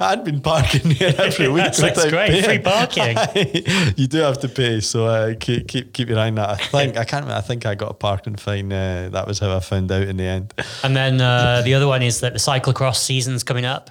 I'd 0.00 0.24
been 0.24 0.40
parking 0.40 0.90
here 0.90 1.14
every 1.16 1.48
week. 1.48 1.62
That's 1.62 1.80
without 1.80 2.08
great, 2.10 2.44
free 2.44 2.58
parking. 2.58 3.16
you 3.96 4.08
do 4.08 4.18
have 4.28 4.40
to 4.40 4.48
pay, 4.48 4.80
so 4.80 5.06
uh, 5.06 5.34
keep, 5.38 5.68
keep 5.68 5.92
keep 5.92 6.08
your 6.08 6.18
eye 6.18 6.28
on 6.28 6.36
that. 6.36 6.48
I 6.50 6.56
think 6.56 6.96
I 6.96 7.04
can't. 7.04 7.26
I 7.26 7.40
think 7.40 7.66
I 7.66 7.74
got 7.74 7.90
a 7.90 7.94
parking 7.94 8.36
fine. 8.36 8.72
Uh, 8.72 9.08
that 9.12 9.26
was 9.26 9.38
how 9.38 9.54
I 9.56 9.60
found 9.60 9.90
out 9.90 10.02
in 10.02 10.16
the 10.16 10.24
end. 10.24 10.54
And 10.82 10.94
then 10.96 11.20
uh, 11.20 11.62
the 11.62 11.74
other 11.74 11.86
one 11.86 12.02
is 12.02 12.20
that 12.20 12.32
the 12.32 12.38
cyclocross 12.38 12.96
season's 12.96 13.42
coming 13.42 13.64
up. 13.64 13.90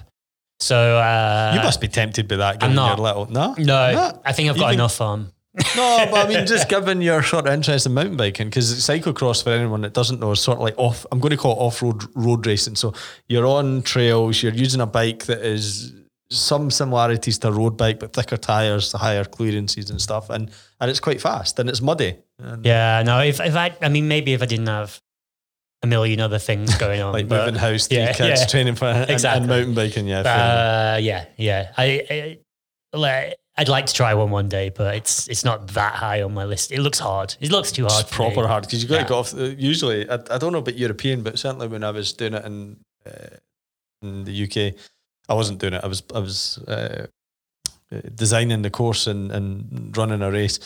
So 0.60 0.98
uh, 0.98 1.52
you 1.54 1.62
must 1.62 1.80
be 1.80 1.88
tempted 1.88 2.26
by 2.26 2.36
that. 2.36 2.60
Given 2.60 2.74
not. 2.74 2.98
your 2.98 3.06
little 3.06 3.26
no, 3.30 3.54
No, 3.58 4.20
I 4.24 4.32
think 4.32 4.50
I've 4.50 4.56
got 4.56 4.68
Even- 4.68 4.80
enough 4.80 5.00
on. 5.00 5.32
No, 5.76 6.06
but 6.10 6.26
I 6.26 6.28
mean, 6.28 6.46
just 6.46 6.68
given 6.74 7.00
your 7.00 7.22
sort 7.22 7.46
of 7.48 7.52
interest 7.52 7.86
in 7.86 7.94
mountain 7.94 8.16
biking, 8.16 8.46
because 8.48 8.72
cyclocross, 8.74 9.42
for 9.42 9.50
anyone 9.50 9.80
that 9.80 9.92
doesn't 9.92 10.20
know, 10.20 10.30
is 10.30 10.40
sort 10.40 10.58
of 10.58 10.62
like 10.62 10.74
off. 10.78 11.04
I'm 11.10 11.18
going 11.18 11.30
to 11.30 11.36
call 11.36 11.52
it 11.52 11.60
off-road 11.60 12.04
road 12.14 12.46
racing. 12.46 12.76
So 12.76 12.94
you're 13.28 13.46
on 13.46 13.82
trails, 13.82 14.42
you're 14.42 14.52
using 14.52 14.80
a 14.80 14.86
bike 14.86 15.24
that 15.26 15.40
is 15.44 15.92
some 16.30 16.70
similarities 16.70 17.38
to 17.38 17.50
road 17.52 17.76
bike, 17.76 17.98
but 18.00 18.12
thicker 18.12 18.36
tires, 18.36 18.92
higher 18.92 19.24
clearances 19.24 19.90
and 19.90 20.00
stuff, 20.00 20.28
and 20.30 20.50
and 20.80 20.90
it's 20.90 21.00
quite 21.00 21.20
fast 21.20 21.58
and 21.58 21.68
it's 21.70 21.80
muddy. 21.80 22.16
And 22.38 22.64
Yeah, 22.64 23.02
no. 23.04 23.20
If 23.20 23.40
if 23.40 23.54
I, 23.56 23.74
I 23.80 23.88
mean, 23.88 24.08
maybe 24.08 24.32
if 24.34 24.42
I 24.42 24.46
didn't 24.46 24.66
have 24.68 25.00
a 25.82 25.86
million 25.86 26.20
other 26.20 26.38
things 26.38 26.76
going 26.76 27.00
on, 27.06 27.12
Like 27.12 27.28
but, 27.28 27.46
moving 27.46 27.60
house, 27.60 27.86
three 27.86 27.98
yeah, 27.98 28.12
kids, 28.12 28.40
yeah. 28.40 28.46
training 28.46 28.74
for 28.74 28.90
Exactly. 29.08 29.40
and 29.40 29.48
mountain 29.48 29.74
biking. 29.74 30.06
Yeah. 30.06 30.20
Uh, 30.20 30.98
yeah, 31.00 31.26
yeah. 31.36 31.72
I, 31.76 32.38
I 32.92 32.96
like, 32.96 33.36
I'd 33.56 33.68
like 33.68 33.86
to 33.86 33.94
try 33.94 34.12
one 34.14 34.30
one 34.30 34.48
day, 34.48 34.68
but 34.70 34.94
it's 34.96 35.28
it's 35.28 35.44
not 35.44 35.68
that 35.68 35.94
high 35.94 36.22
on 36.22 36.34
my 36.34 36.44
list. 36.44 36.72
It 36.72 36.80
looks 36.80 36.98
hard. 36.98 37.34
It 37.40 37.50
looks 37.50 37.72
too 37.72 37.86
hard. 37.86 38.04
it's 38.04 38.14
for 38.14 38.22
me. 38.28 38.34
proper 38.34 38.46
hard 38.48 38.64
because 38.64 38.82
you 38.82 38.88
got 38.88 38.96
Yeah. 38.96 39.02
to 39.04 39.08
go 39.08 39.18
off. 39.18 39.34
uh, 39.34 39.44
Usually, 39.56 40.08
I, 40.10 40.14
I 40.30 40.38
don't 40.38 40.52
know 40.52 40.58
about 40.58 40.76
European, 40.76 41.22
but 41.22 41.38
certainly 41.38 41.68
when 41.68 41.82
I 41.84 41.90
was 41.90 42.12
doing 42.12 42.34
it 42.34 42.44
in 42.44 42.76
uh, 43.06 43.36
in 44.02 44.24
the 44.24 44.44
UK, 44.44 44.74
I 45.28 45.34
wasn't 45.34 45.58
doing 45.60 45.74
it. 45.74 45.84
I 45.84 45.86
was 45.86 46.02
I 46.14 46.18
was 46.20 46.58
uh, 46.68 47.06
designing 48.14 48.62
the 48.62 48.70
course 48.70 49.06
and, 49.06 49.30
and 49.32 49.96
running 49.96 50.20
a 50.20 50.30
race. 50.30 50.58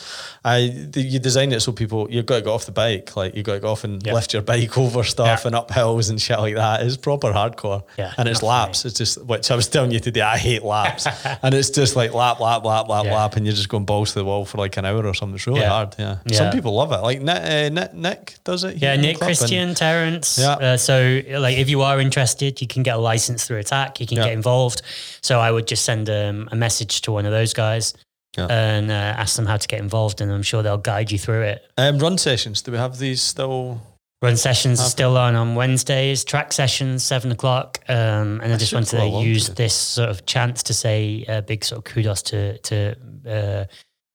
I 0.43 0.57
you 0.95 1.19
design 1.19 1.51
it 1.53 1.61
so 1.61 1.71
people 1.71 2.07
you've 2.11 2.25
got 2.25 2.35
to 2.37 2.41
go 2.41 2.53
off 2.53 2.65
the 2.65 2.71
bike, 2.73 3.15
like 3.15 3.33
you've 3.35 3.45
got 3.45 3.53
to 3.53 3.59
go 3.61 3.71
off 3.71 3.83
and 3.85 4.05
Yeah. 4.05 4.13
lift 4.13 4.33
your 4.33 4.41
bike 4.41 4.77
over 4.83 5.03
stuff 5.03 5.41
Yeah. 5.43 5.47
and 5.47 5.55
up 5.55 5.71
hills 5.71 6.09
and 6.09 6.21
shit 6.21 6.37
like 6.39 6.55
that. 6.55 6.81
It's 6.83 6.97
proper 6.97 7.31
hardcore. 7.31 7.83
Yeah, 7.97 8.13
and 8.17 8.27
it's 8.27 8.41
not 8.41 8.41
for 8.41 8.45
me. 8.45 8.49
laps. 8.49 8.85
It's 8.85 8.97
just 8.97 9.23
which 9.25 9.49
I 9.51 9.55
was 9.55 9.67
telling 9.67 9.91
you 9.91 9.99
today. 9.99 10.21
I 10.21 10.37
hate 10.37 10.63
laps, 10.63 11.07
and 11.43 11.53
it's 11.53 11.69
just 11.69 11.95
like 11.95 12.13
lap, 12.13 12.39
lap, 12.41 12.65
lap, 12.65 12.89
lap, 12.89 13.05
Yeah. 13.05 13.15
lap, 13.15 13.35
and 13.37 13.45
you're 13.45 13.55
just 13.55 13.69
going 13.69 13.85
balls 13.85 14.11
to 14.13 14.19
the 14.19 14.25
wall 14.25 14.43
for 14.45 14.57
like 14.57 14.75
an 14.77 14.85
hour 14.85 15.05
or 15.05 15.13
something. 15.13 15.35
It's 15.35 15.47
really 15.47 15.61
Yeah. 15.61 15.69
hard. 15.69 15.95
Yeah. 15.97 16.17
Some 16.31 16.51
people 16.51 16.73
love 16.75 16.91
it. 16.91 16.97
Like 17.01 17.21
Nick, 17.21 17.41
uh, 17.41 17.69
Nick, 17.69 17.93
Nick 17.93 18.35
does 18.43 18.63
it. 18.65 18.77
Yeah, 18.81 18.95
Nick, 18.97 19.17
club, 19.17 19.29
and- 19.29 19.37
Christian, 19.37 19.75
Terence. 19.75 20.37
Yeah. 20.39 20.53
Uh, 20.53 20.77
so, 20.77 21.21
like, 21.37 21.57
if 21.57 21.69
you 21.69 21.81
are 21.83 21.99
interested, 22.01 22.59
you 22.61 22.67
can 22.67 22.83
get 22.83 22.95
a 22.97 22.99
license 22.99 23.45
through 23.45 23.59
Attack. 23.59 24.01
You 24.01 24.07
can 24.07 24.17
get 24.17 24.31
involved. 24.33 24.81
So, 25.21 25.39
I 25.39 25.51
would 25.51 25.67
just 25.67 25.85
send 25.85 26.09
um, 26.09 26.49
a 26.51 26.55
message 26.55 27.01
to 27.03 27.12
one 27.13 27.25
of 27.25 27.31
those 27.31 27.53
guys. 27.53 27.93
Yeah. 28.35 28.47
and 28.49 28.89
uh, 28.89 28.95
ask 28.95 29.35
them 29.35 29.45
how 29.45 29.57
to 29.57 29.67
get 29.67 29.79
involved, 29.79 30.19
and 30.19 30.31
I'm 30.31 30.41
sure 30.41 30.63
they'll 30.63 30.79
guide 30.79 31.11
you 31.11 31.19
through 31.19 31.43
it. 31.43 31.61
Um, 31.77 31.99
run 31.99 32.17
sessions. 32.17 32.63
Do 32.63 32.71
we 32.71 32.79
have 32.79 32.97
these 32.97 33.21
still? 33.21 33.79
Run 34.23 34.37
sessions 34.37 34.83
still 34.83 35.17
on 35.17 35.35
on 35.35 35.53
Wednesdays. 35.53 36.23
Track 36.23 36.51
sessions 36.51 37.03
seven 37.03 37.31
o'clock. 37.31 37.77
Um, 37.87 38.41
and 38.41 38.51
I 38.51 38.57
just 38.57 38.73
wanted 38.73 38.97
to 38.97 39.07
use 39.21 39.49
to 39.49 39.53
this 39.53 39.75
sort 39.75 40.09
of 40.09 40.25
chance 40.25 40.63
to 40.63 40.73
say 40.73 41.25
a 41.27 41.43
big 41.43 41.63
sort 41.63 41.77
of 41.77 41.83
kudos 41.93 42.23
to 42.23 42.57
to 42.57 42.95
uh, 43.27 43.65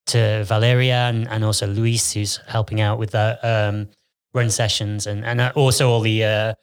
to 0.06 0.44
Valeria 0.44 1.08
and, 1.08 1.28
and 1.28 1.44
also 1.44 1.68
Luis, 1.68 2.12
who's 2.12 2.40
helping 2.48 2.80
out 2.80 2.98
with 2.98 3.12
that 3.12 3.38
um, 3.44 3.88
run 4.34 4.50
sessions, 4.50 5.06
and 5.06 5.24
and 5.24 5.40
uh, 5.40 5.52
also 5.54 5.90
all 5.90 6.00
the 6.00 6.24
uh, 6.24 6.54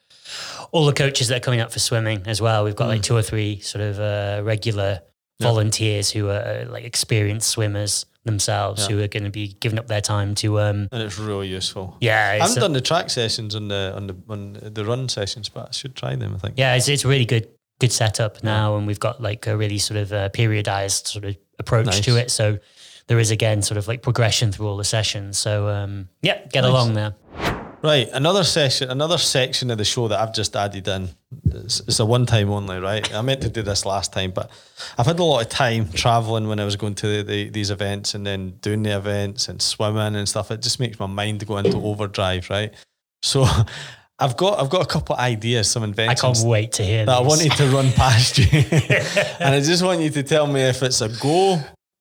all 0.72 0.84
the 0.84 0.92
coaches 0.92 1.28
that 1.28 1.36
are 1.36 1.44
coming 1.44 1.60
up 1.60 1.72
for 1.72 1.78
swimming 1.78 2.20
as 2.26 2.42
well. 2.42 2.64
We've 2.64 2.76
got 2.76 2.88
like 2.88 3.02
two 3.02 3.16
or 3.16 3.22
three 3.22 3.60
sort 3.60 3.82
of 3.82 3.98
uh, 3.98 4.42
regular 4.44 4.98
Mm. 4.98 5.15
Yeah. 5.38 5.48
volunteers 5.48 6.10
who 6.10 6.28
are 6.30 6.40
uh, 6.40 6.64
like 6.72 6.84
experienced 6.84 7.48
swimmers 7.50 8.06
themselves, 8.24 8.82
Yeah. 8.82 8.96
who 8.96 9.02
are 9.02 9.08
going 9.08 9.24
to 9.24 9.30
be 9.30 9.56
giving 9.60 9.78
up 9.78 9.86
their 9.86 10.00
time 10.00 10.34
to 10.36 10.60
um, 10.60 10.88
And 10.92 11.02
it's 11.02 11.18
really 11.18 11.48
useful. 11.48 11.96
yeah. 12.00 12.30
i 12.34 12.38
haven't 12.38 12.56
a- 12.56 12.60
done 12.60 12.72
the 12.72 12.80
track 12.80 13.10
sessions 13.10 13.54
on 13.54 13.68
the 13.68 13.92
on 13.94 14.06
the 14.06 14.16
on 14.28 14.58
the 14.74 14.84
run 14.84 15.08
sessions, 15.08 15.48
but 15.50 15.68
I 15.68 15.72
should 15.72 15.94
try 15.94 16.16
them. 16.16 16.34
I 16.34 16.38
think. 16.38 16.54
Yeah, 16.58 16.74
it's 16.74 16.88
it's 16.88 17.04
a 17.04 17.08
really 17.08 17.26
good 17.26 17.48
good 17.80 17.92
setup 17.92 18.42
now, 18.42 18.76
and 18.76 18.86
we've 18.86 19.00
got 19.00 19.20
like 19.20 19.46
a 19.46 19.56
really 19.56 19.78
sort 19.78 19.98
of 20.00 20.12
uh, 20.12 20.28
periodized 20.30 21.06
sort 21.06 21.24
of 21.26 21.36
approach 21.58 22.00
to 22.02 22.16
it. 22.16 22.30
So 22.30 22.58
there 23.08 23.18
is 23.20 23.30
again 23.30 23.62
sort 23.62 23.78
of 23.78 23.86
like 23.88 24.00
progression 24.02 24.52
through 24.52 24.66
all 24.68 24.76
the 24.78 24.84
sessions. 24.84 25.38
So 25.38 25.68
um, 25.68 26.08
yeah, 26.22 26.38
get 26.50 26.62
Nice. 26.62 26.70
along 26.70 26.94
there. 26.94 27.14
Right, 27.82 28.08
another 28.12 28.42
session, 28.42 28.90
another 28.90 29.18
section 29.18 29.70
of 29.70 29.78
the 29.78 29.84
show 29.84 30.08
that 30.08 30.18
I've 30.18 30.34
just 30.34 30.56
added 30.56 30.88
in. 30.88 31.10
It's, 31.50 31.80
it's 31.80 32.00
a 32.00 32.06
one 32.06 32.24
time 32.24 32.50
only, 32.50 32.78
right? 32.78 33.14
I 33.14 33.20
meant 33.20 33.42
to 33.42 33.50
do 33.50 33.62
this 33.62 33.84
last 33.84 34.12
time, 34.12 34.30
but 34.30 34.50
I've 34.96 35.06
had 35.06 35.18
a 35.18 35.24
lot 35.24 35.42
of 35.42 35.48
time 35.50 35.90
traveling 35.92 36.48
when 36.48 36.58
I 36.58 36.64
was 36.64 36.76
going 36.76 36.94
to 36.96 37.06
the, 37.06 37.22
the, 37.22 37.48
these 37.50 37.70
events 37.70 38.14
and 38.14 38.26
then 38.26 38.50
doing 38.60 38.82
the 38.82 38.96
events 38.96 39.48
and 39.48 39.60
swimming 39.60 40.16
and 40.16 40.28
stuff. 40.28 40.50
It 40.50 40.62
just 40.62 40.80
makes 40.80 40.98
my 40.98 41.06
mind 41.06 41.46
go 41.46 41.58
into 41.58 41.76
overdrive, 41.78 42.48
right? 42.48 42.72
So 43.22 43.46
I've 44.18 44.36
got 44.38 44.58
I've 44.58 44.70
got 44.70 44.82
a 44.82 44.86
couple 44.86 45.14
of 45.14 45.20
ideas, 45.20 45.70
some 45.70 45.82
inventions. 45.82 46.22
I 46.22 46.32
can't 46.40 46.48
wait 46.48 46.72
to 46.72 46.82
hear 46.82 47.04
that 47.04 47.18
I 47.18 47.20
wanted 47.20 47.52
to 47.52 47.66
run 47.68 47.92
past 47.92 48.38
you, 48.38 48.46
and 49.40 49.54
I 49.54 49.60
just 49.60 49.84
want 49.84 50.00
you 50.00 50.08
to 50.10 50.22
tell 50.22 50.46
me 50.46 50.62
if 50.62 50.82
it's 50.82 51.02
a 51.02 51.08
go 51.08 51.60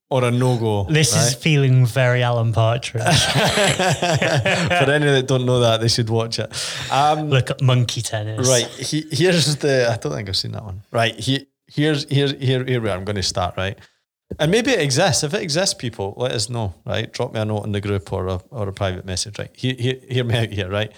or 0.09 0.23
a 0.23 0.31
no 0.31 0.57
go. 0.57 0.83
This 0.85 1.15
is 1.15 1.33
feeling 1.33 1.85
very 1.85 2.21
Alan 2.21 2.53
Partridge. 2.53 3.03
For 3.05 4.91
any 4.91 5.05
that 5.05 5.25
don't 5.27 5.45
know 5.45 5.59
that, 5.59 5.81
they 5.81 5.87
should 5.87 6.09
watch 6.09 6.39
it. 6.39 6.51
Um, 6.91 7.29
Look 7.29 7.49
at 7.49 7.61
monkey 7.61 8.01
tennis. 8.01 8.47
Right. 8.47 8.67
He, 8.67 9.05
here's 9.11 9.55
the. 9.57 9.89
I 9.91 9.97
don't 9.97 10.13
think 10.13 10.29
I've 10.29 10.37
seen 10.37 10.51
that 10.51 10.63
one. 10.63 10.83
Right. 10.91 11.15
He, 11.15 11.47
here's 11.67 12.07
here 12.09 12.27
here 12.27 12.63
here 12.63 12.81
where 12.81 12.95
I'm 12.95 13.05
going 13.05 13.15
to 13.15 13.23
start. 13.23 13.57
Right. 13.57 13.79
And 14.39 14.51
maybe 14.51 14.71
it 14.71 14.81
exists. 14.81 15.23
If 15.23 15.33
it 15.33 15.41
exists, 15.41 15.73
people 15.73 16.13
let 16.17 16.31
us 16.31 16.49
know. 16.49 16.75
Right. 16.85 17.11
Drop 17.11 17.33
me 17.33 17.39
a 17.39 17.45
note 17.45 17.65
in 17.65 17.71
the 17.71 17.81
group 17.81 18.11
or 18.13 18.27
a 18.27 18.41
or 18.51 18.67
a 18.69 18.73
private 18.73 19.05
message. 19.05 19.39
Right. 19.39 19.51
Hear, 19.55 19.75
hear, 19.75 19.95
hear 20.07 20.23
me 20.23 20.37
out 20.37 20.49
here. 20.49 20.69
Right. 20.69 20.91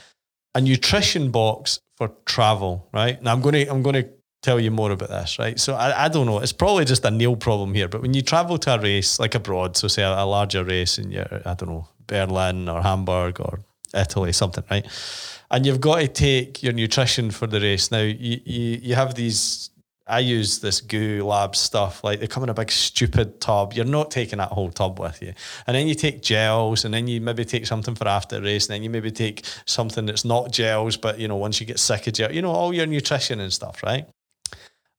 A 0.54 0.62
nutrition 0.62 1.32
box 1.32 1.80
for 1.96 2.12
travel. 2.26 2.90
Right. 2.94 3.22
Now 3.22 3.32
I'm 3.32 3.42
going 3.42 3.54
to 3.54 3.68
I'm 3.68 3.84
going 3.84 4.04
to 4.04 4.10
tell 4.42 4.60
you 4.60 4.72
more 4.72 4.92
about 4.92 5.10
this. 5.10 5.40
Right. 5.40 5.60
So 5.60 5.76
I, 5.76 6.06
I 6.06 6.08
don't 6.10 6.26
know. 6.26 6.40
It's 6.40 6.54
probably 6.54 6.86
just 6.86 7.06
a 7.06 7.12
nail 7.12 7.36
problem 7.36 7.74
here. 7.74 7.88
But 7.88 8.02
when 8.02 8.14
you 8.14 8.22
travel 8.22 8.58
to 8.60 8.76
a 8.76 8.80
race 8.80 9.20
like 9.20 9.36
abroad, 9.36 9.78
so 9.78 9.88
say 9.88 10.04
a, 10.04 10.24
a 10.24 10.26
larger 10.26 10.64
race 10.64 10.98
in 10.98 11.12
your 11.12 11.28
I 11.46 11.54
don't 11.54 11.70
know 11.70 11.88
Berlin 12.08 12.70
or 12.70 12.82
Hamburg 12.82 13.40
or 13.40 13.60
Italy, 13.94 14.34
something. 14.34 14.64
Right 14.70 14.86
and 15.50 15.66
you've 15.66 15.82
got 15.82 16.00
to 16.00 16.08
take 16.08 16.62
your 16.62 16.74
nutrition 16.74 17.32
for 17.32 17.48
the 17.48 17.60
race. 17.60 17.92
Now 17.92 18.02
you 18.02 18.40
you, 18.44 18.80
you 18.82 18.96
have 18.96 19.16
these. 19.16 19.70
I 20.10 20.20
use 20.20 20.60
this 20.60 20.80
Goo 20.80 21.26
Lab 21.26 21.54
stuff. 21.54 22.02
Like 22.02 22.22
they 22.22 22.28
come 22.28 22.44
in 22.44 22.50
a 22.50 22.54
big 22.54 22.72
stupid 22.72 23.42
tub. 23.42 23.74
You're 23.74 23.84
not 23.84 24.10
taking 24.10 24.38
that 24.38 24.54
whole 24.54 24.72
tub 24.72 25.02
with 25.02 25.22
you. 25.22 25.34
And 25.68 25.76
then 25.76 25.88
you 25.88 25.96
take 25.96 26.22
gels, 26.22 26.86
and 26.86 26.94
then 26.94 27.08
you 27.08 27.20
maybe 27.20 27.44
take 27.44 27.66
something 27.66 27.94
for 27.94 28.08
after 28.08 28.42
race, 28.42 28.68
and 28.68 28.76
then 28.76 28.84
you 28.84 28.90
maybe 28.90 29.12
take 29.12 29.46
something 29.66 30.06
that's 30.06 30.24
not 30.24 30.52
gels, 30.52 30.96
but 30.96 31.20
you 31.20 31.28
know 31.28 31.36
once 31.36 31.60
you 31.60 31.66
get 31.66 31.80
sick 31.80 32.08
of 32.08 32.14
gel, 32.14 32.32
you 32.32 32.42
know 32.42 32.52
all 32.52 32.74
your 32.74 32.86
nutrition 32.86 33.40
and 33.40 33.52
stuff, 33.52 33.84
right? 33.84 34.08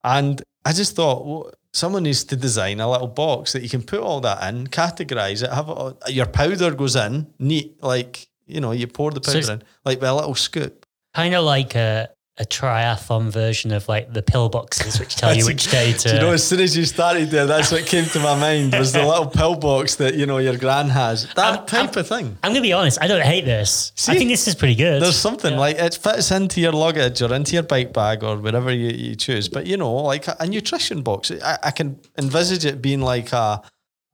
And 0.03 0.41
I 0.65 0.73
just 0.73 0.95
thought, 0.95 1.25
well, 1.25 1.51
someone 1.73 2.03
needs 2.03 2.23
to 2.25 2.35
design 2.35 2.79
a 2.79 2.89
little 2.89 3.07
box 3.07 3.53
that 3.53 3.63
you 3.63 3.69
can 3.69 3.83
put 3.83 3.99
all 3.99 4.21
that 4.21 4.41
in, 4.53 4.67
categorize 4.67 5.43
it, 5.43 5.51
have 5.53 5.69
it, 5.69 5.71
all- 5.71 5.97
your 6.07 6.25
powder 6.25 6.71
goes 6.73 6.95
in 6.95 7.27
neat, 7.39 7.81
like 7.83 8.27
you 8.47 8.59
know, 8.59 8.71
you 8.71 8.87
pour 8.87 9.11
the 9.11 9.21
powder 9.21 9.37
it's- 9.37 9.49
in, 9.49 9.63
like 9.85 9.99
with 10.01 10.09
a 10.09 10.13
little 10.15 10.35
scoop. 10.35 10.85
Kind 11.13 11.35
of 11.35 11.43
like 11.43 11.75
a, 11.75 12.09
a 12.39 12.45
triathlon 12.45 13.29
version 13.29 13.71
of 13.73 13.87
like 13.89 14.13
the 14.13 14.21
pillboxes, 14.21 14.99
which 14.99 15.15
tell 15.15 15.35
you 15.35 15.45
which 15.51 15.69
day 15.69 15.91
to. 15.93 16.07
Do 16.09 16.15
you 16.15 16.21
know, 16.21 16.31
as 16.31 16.47
soon 16.47 16.61
as 16.61 16.75
you 16.77 16.85
started 16.85 17.29
there, 17.31 17.45
that's 17.45 17.71
what 17.71 17.85
came 17.85 18.05
to 18.05 18.19
my 18.19 18.33
mind 18.39 18.73
was 18.73 18.93
the 18.93 19.03
little 19.05 19.25
pillbox 19.27 19.95
that 19.95 20.15
you 20.15 20.25
know 20.25 20.37
your 20.37 20.57
gran 20.57 20.89
has. 20.89 21.27
That 21.35 21.55
I'm- 21.57 21.65
type 21.65 21.95
of 21.97 22.07
thing. 22.07 22.37
I'm 22.41 22.51
gonna 22.51 22.61
be 22.61 22.73
honest. 22.73 22.97
I 23.01 23.07
don't 23.07 23.23
hate 23.23 23.45
this. 23.45 23.91
I 24.07 24.15
think 24.17 24.29
this 24.29 24.47
is 24.47 24.55
pretty 24.55 24.75
good. 24.75 25.01
There's 25.01 25.17
something 25.17 25.57
like 25.57 25.77
it 25.77 25.95
fits 25.95 26.31
into 26.31 26.61
your 26.61 26.71
luggage 26.71 27.21
or 27.21 27.33
into 27.33 27.53
your 27.53 27.63
bike 27.63 27.91
bag 27.93 28.23
or 28.23 28.37
wherever 28.37 28.71
you, 28.71 28.89
you 28.89 29.15
choose. 29.15 29.49
But 29.49 29.67
you 29.67 29.75
know, 29.77 29.93
like 29.93 30.27
a, 30.27 30.37
a 30.39 30.47
nutrition 30.47 31.01
box, 31.01 31.31
I, 31.31 31.57
I 31.63 31.71
can 31.71 31.99
envisage 32.17 32.63
it 32.65 32.81
being 32.81 33.01
like 33.01 33.33
a 33.33 33.61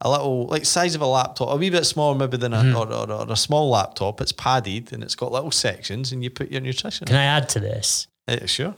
a 0.01 0.09
little 0.11 0.45
like 0.47 0.65
size 0.65 0.93
of 0.93 1.01
a 1.01 1.05
laptop, 1.07 1.49
a 1.49 1.55
wee 1.55 1.69
bit 1.69 1.85
smaller 1.85 2.15
maybe 2.17 2.35
than 2.37 2.53
a 2.53 2.57
Mm-hmm. 2.57 2.75
or, 2.75 2.91
or, 2.91 3.11
or 3.27 3.31
a 3.31 3.35
small 3.35 3.69
laptop. 3.69 4.19
It's 4.19 4.31
padded 4.33 4.91
and 4.91 5.01
it's 5.03 5.15
got 5.15 5.31
little 5.31 5.51
sections, 5.51 6.11
and 6.11 6.23
you 6.23 6.29
put 6.29 6.51
your 6.51 6.59
nutrition. 6.61 7.05
Can 7.07 7.15
I 7.15 7.23
add 7.23 7.47
to 7.49 7.59
this? 7.59 8.07
Eh, 8.27 8.45
sure. 8.45 8.75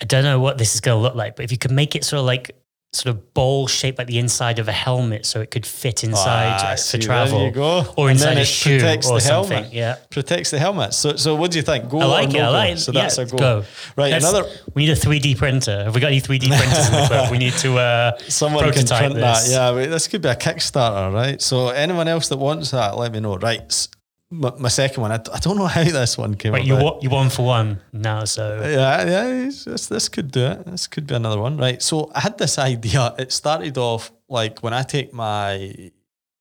I 0.00 0.04
don't 0.04 0.22
know 0.24 0.38
what 0.40 0.58
this 0.58 0.74
is 0.74 0.80
going 0.80 0.96
to 0.98 1.02
look 1.02 1.14
like, 1.14 1.36
but 1.36 1.44
if 1.44 1.50
you 1.52 1.58
could 1.58 1.72
make 1.72 1.96
it 1.96 2.04
sort 2.04 2.20
of 2.20 2.26
like 2.26 2.52
sort 2.94 3.14
of 3.14 3.34
bowl 3.34 3.66
shaped 3.66 3.98
like 3.98 4.06
the 4.06 4.18
inside 4.18 4.58
of 4.58 4.66
a 4.68 4.72
helmet, 4.72 5.26
so 5.26 5.40
it 5.40 5.50
could 5.50 5.66
fit 5.66 6.04
inside 6.04 6.58
Ah, 6.62 6.70
for 6.70 6.76
see, 6.78 6.98
travel, 6.98 7.38
There 7.40 7.48
you 7.48 7.52
go. 7.54 7.84
or 7.96 8.08
And 8.08 8.16
inside 8.18 8.38
a 8.38 8.44
shoe 8.44 8.78
protects 8.78 9.08
or 9.08 9.16
the 9.16 9.20
something. 9.20 9.52
helmet. 9.56 9.72
Yeah, 9.74 9.96
Protects 10.10 10.50
the 10.52 10.58
helmet. 10.58 10.94
So, 10.94 11.16
so 11.16 11.34
what 11.34 11.50
do 11.50 11.58
you 11.58 11.62
think? 11.62 11.88
Go 11.90 11.98
I 12.00 12.04
like 12.06 12.28
or 12.28 12.30
it. 12.30 12.32
no 12.34 12.42
I 12.44 12.46
go? 12.46 12.52
like. 12.52 12.78
So 12.78 12.92
yeah, 12.92 13.02
that's 13.02 13.18
a 13.18 13.26
go. 13.26 13.36
go. 13.36 13.64
Right. 13.96 14.12
Let's- 14.12 14.24
another 14.24 14.48
We 14.74 14.86
need 14.86 14.92
a 14.92 14.96
3D 14.96 15.36
printer. 15.36 15.84
Have 15.84 15.94
we 15.94 16.00
got 16.00 16.08
any 16.08 16.20
3D 16.20 16.48
printers 16.48 16.86
in 16.86 16.92
the 16.94 17.06
club? 17.08 17.30
We 17.32 17.38
need 17.38 17.52
to 17.54 17.76
uh, 17.78 18.18
Someone 18.28 18.64
can 18.72 18.86
print 18.86 19.14
that. 19.16 19.46
Yeah, 19.48 19.72
this 19.72 20.06
could 20.08 20.22
be 20.22 20.28
a 20.28 20.36
Kickstarter, 20.36 21.12
right? 21.12 21.42
So 21.42 21.68
anyone 21.68 22.08
else 22.08 22.28
that 22.28 22.38
wants 22.38 22.70
that, 22.70 22.96
let 22.96 23.12
me 23.12 23.20
know. 23.20 23.36
Right, 23.36 23.88
my, 24.30 24.52
my 24.58 24.68
second 24.68 25.00
one. 25.02 25.12
I, 25.12 25.16
d- 25.18 25.30
I 25.32 25.38
don't 25.38 25.56
know 25.56 25.66
how 25.76 25.84
this 25.84 26.18
one 26.18 26.34
came 26.34 26.52
Wait, 26.52 26.64
you 26.64 26.76
wa- 26.76 26.98
you 27.00 27.10
one 27.10 27.30
for 27.30 27.44
one 27.46 27.80
now, 27.92 28.24
so 28.24 28.60
Yeah, 28.62 29.04
yeah, 29.06 29.44
this, 29.46 29.88
this 29.88 30.08
could 30.08 30.30
do 30.30 30.44
it. 30.46 30.66
This 30.66 30.86
could 30.86 31.06
be 31.06 31.14
another 31.14 31.40
one, 31.40 31.56
right? 31.56 31.80
So 31.82 32.10
I 32.14 32.20
had 32.20 32.38
this 32.38 32.58
idea. 32.72 33.14
It 33.18 33.32
started 33.32 33.78
off 33.78 34.12
like 34.28 34.60
when 34.62 34.74
I 34.74 34.82
take 34.82 35.12
my 35.12 35.90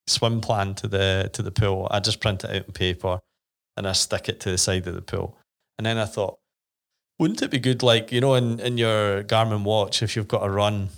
swim 0.08 0.42
plan 0.42 0.74
to 0.76 0.88
the 0.88 1.30
to 1.34 1.42
the 1.42 1.52
pool, 1.52 1.88
I 1.92 2.00
just 2.00 2.20
print 2.20 2.44
it 2.44 2.50
out 2.50 2.66
on 2.68 2.72
paper 2.74 3.20
and 3.76 3.88
I 3.88 3.92
stick 3.94 4.30
it 4.30 4.40
to 4.42 4.52
the 4.52 4.58
side 4.58 4.88
of 4.88 4.96
the 4.96 5.02
pool. 5.02 5.38
And 5.78 5.86
then 5.86 5.98
I 5.98 6.06
thought, 6.06 6.40
wouldn't 7.20 7.42
it 7.42 7.52
be 7.52 7.60
good, 7.60 7.84
like 7.84 8.12
you 8.12 8.22
know, 8.22 8.36
in 8.36 8.60
in 8.60 8.78
your 8.78 9.24
Garmin 9.24 9.64
watch, 9.64 10.02
if 10.04 10.16
you've 10.16 10.28
got 10.28 10.46
a 10.46 10.50
run, 10.50 10.90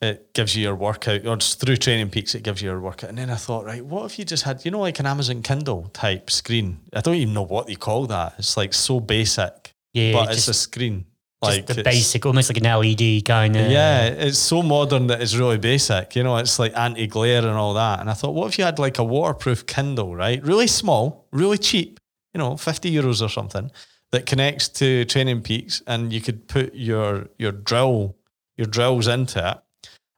it 0.00 0.32
gives 0.32 0.54
you 0.54 0.62
your 0.62 0.76
workout, 0.76 1.26
or 1.26 1.36
just 1.36 1.60
through 1.60 1.76
Training 1.76 2.10
Peaks, 2.10 2.34
it 2.34 2.42
gives 2.42 2.62
you 2.62 2.70
your 2.70 2.80
workout. 2.80 3.10
And 3.10 3.18
then 3.18 3.30
I 3.30 3.36
thought, 3.36 3.64
right, 3.64 3.84
what 3.84 4.04
if 4.06 4.18
you 4.18 4.24
just 4.24 4.44
had, 4.44 4.64
you 4.64 4.70
know, 4.70 4.80
like 4.80 5.00
an 5.00 5.06
Amazon 5.06 5.42
Kindle 5.42 5.90
type 5.92 6.30
screen? 6.30 6.80
I 6.92 7.00
don't 7.00 7.16
even 7.16 7.34
know 7.34 7.42
what 7.42 7.68
you 7.68 7.76
call 7.76 8.06
that. 8.06 8.34
It's 8.38 8.56
like 8.56 8.74
so 8.74 9.00
basic 9.00 9.74
yeah, 9.92 10.12
but 10.12 10.26
just, 10.26 10.38
it's 10.38 10.48
a 10.48 10.54
screen. 10.54 11.06
Like 11.40 11.66
the 11.66 11.84
basic, 11.84 12.26
almost 12.26 12.50
like 12.50 12.64
an 12.64 12.64
LED 12.64 13.24
kind 13.24 13.54
of. 13.54 13.70
Yeah, 13.70 14.06
it's 14.06 14.38
so 14.38 14.62
modern 14.62 15.06
that 15.06 15.20
it's 15.22 15.36
really 15.36 15.58
basic. 15.58 16.16
You 16.16 16.24
know, 16.24 16.36
it's 16.36 16.58
like 16.58 16.76
anti 16.76 17.06
glare 17.06 17.38
and 17.38 17.56
all 17.56 17.74
that. 17.74 18.00
And 18.00 18.10
I 18.10 18.12
thought, 18.14 18.34
what 18.34 18.48
if 18.48 18.58
you 18.58 18.64
had 18.64 18.78
like 18.80 18.98
a 18.98 19.04
waterproof 19.04 19.64
Kindle, 19.66 20.16
right? 20.16 20.42
Really 20.42 20.66
small, 20.66 21.28
really 21.30 21.58
cheap, 21.58 22.00
you 22.34 22.38
know, 22.38 22.56
50 22.56 22.90
euros 22.92 23.22
or 23.22 23.28
something 23.28 23.70
that 24.10 24.26
connects 24.26 24.68
to 24.68 25.04
Training 25.04 25.42
Peaks 25.42 25.80
and 25.86 26.12
you 26.12 26.20
could 26.20 26.48
put 26.48 26.74
your 26.74 27.28
your 27.38 27.52
drill, 27.52 28.16
your 28.56 28.66
drills 28.66 29.06
into 29.06 29.48
it. 29.48 29.58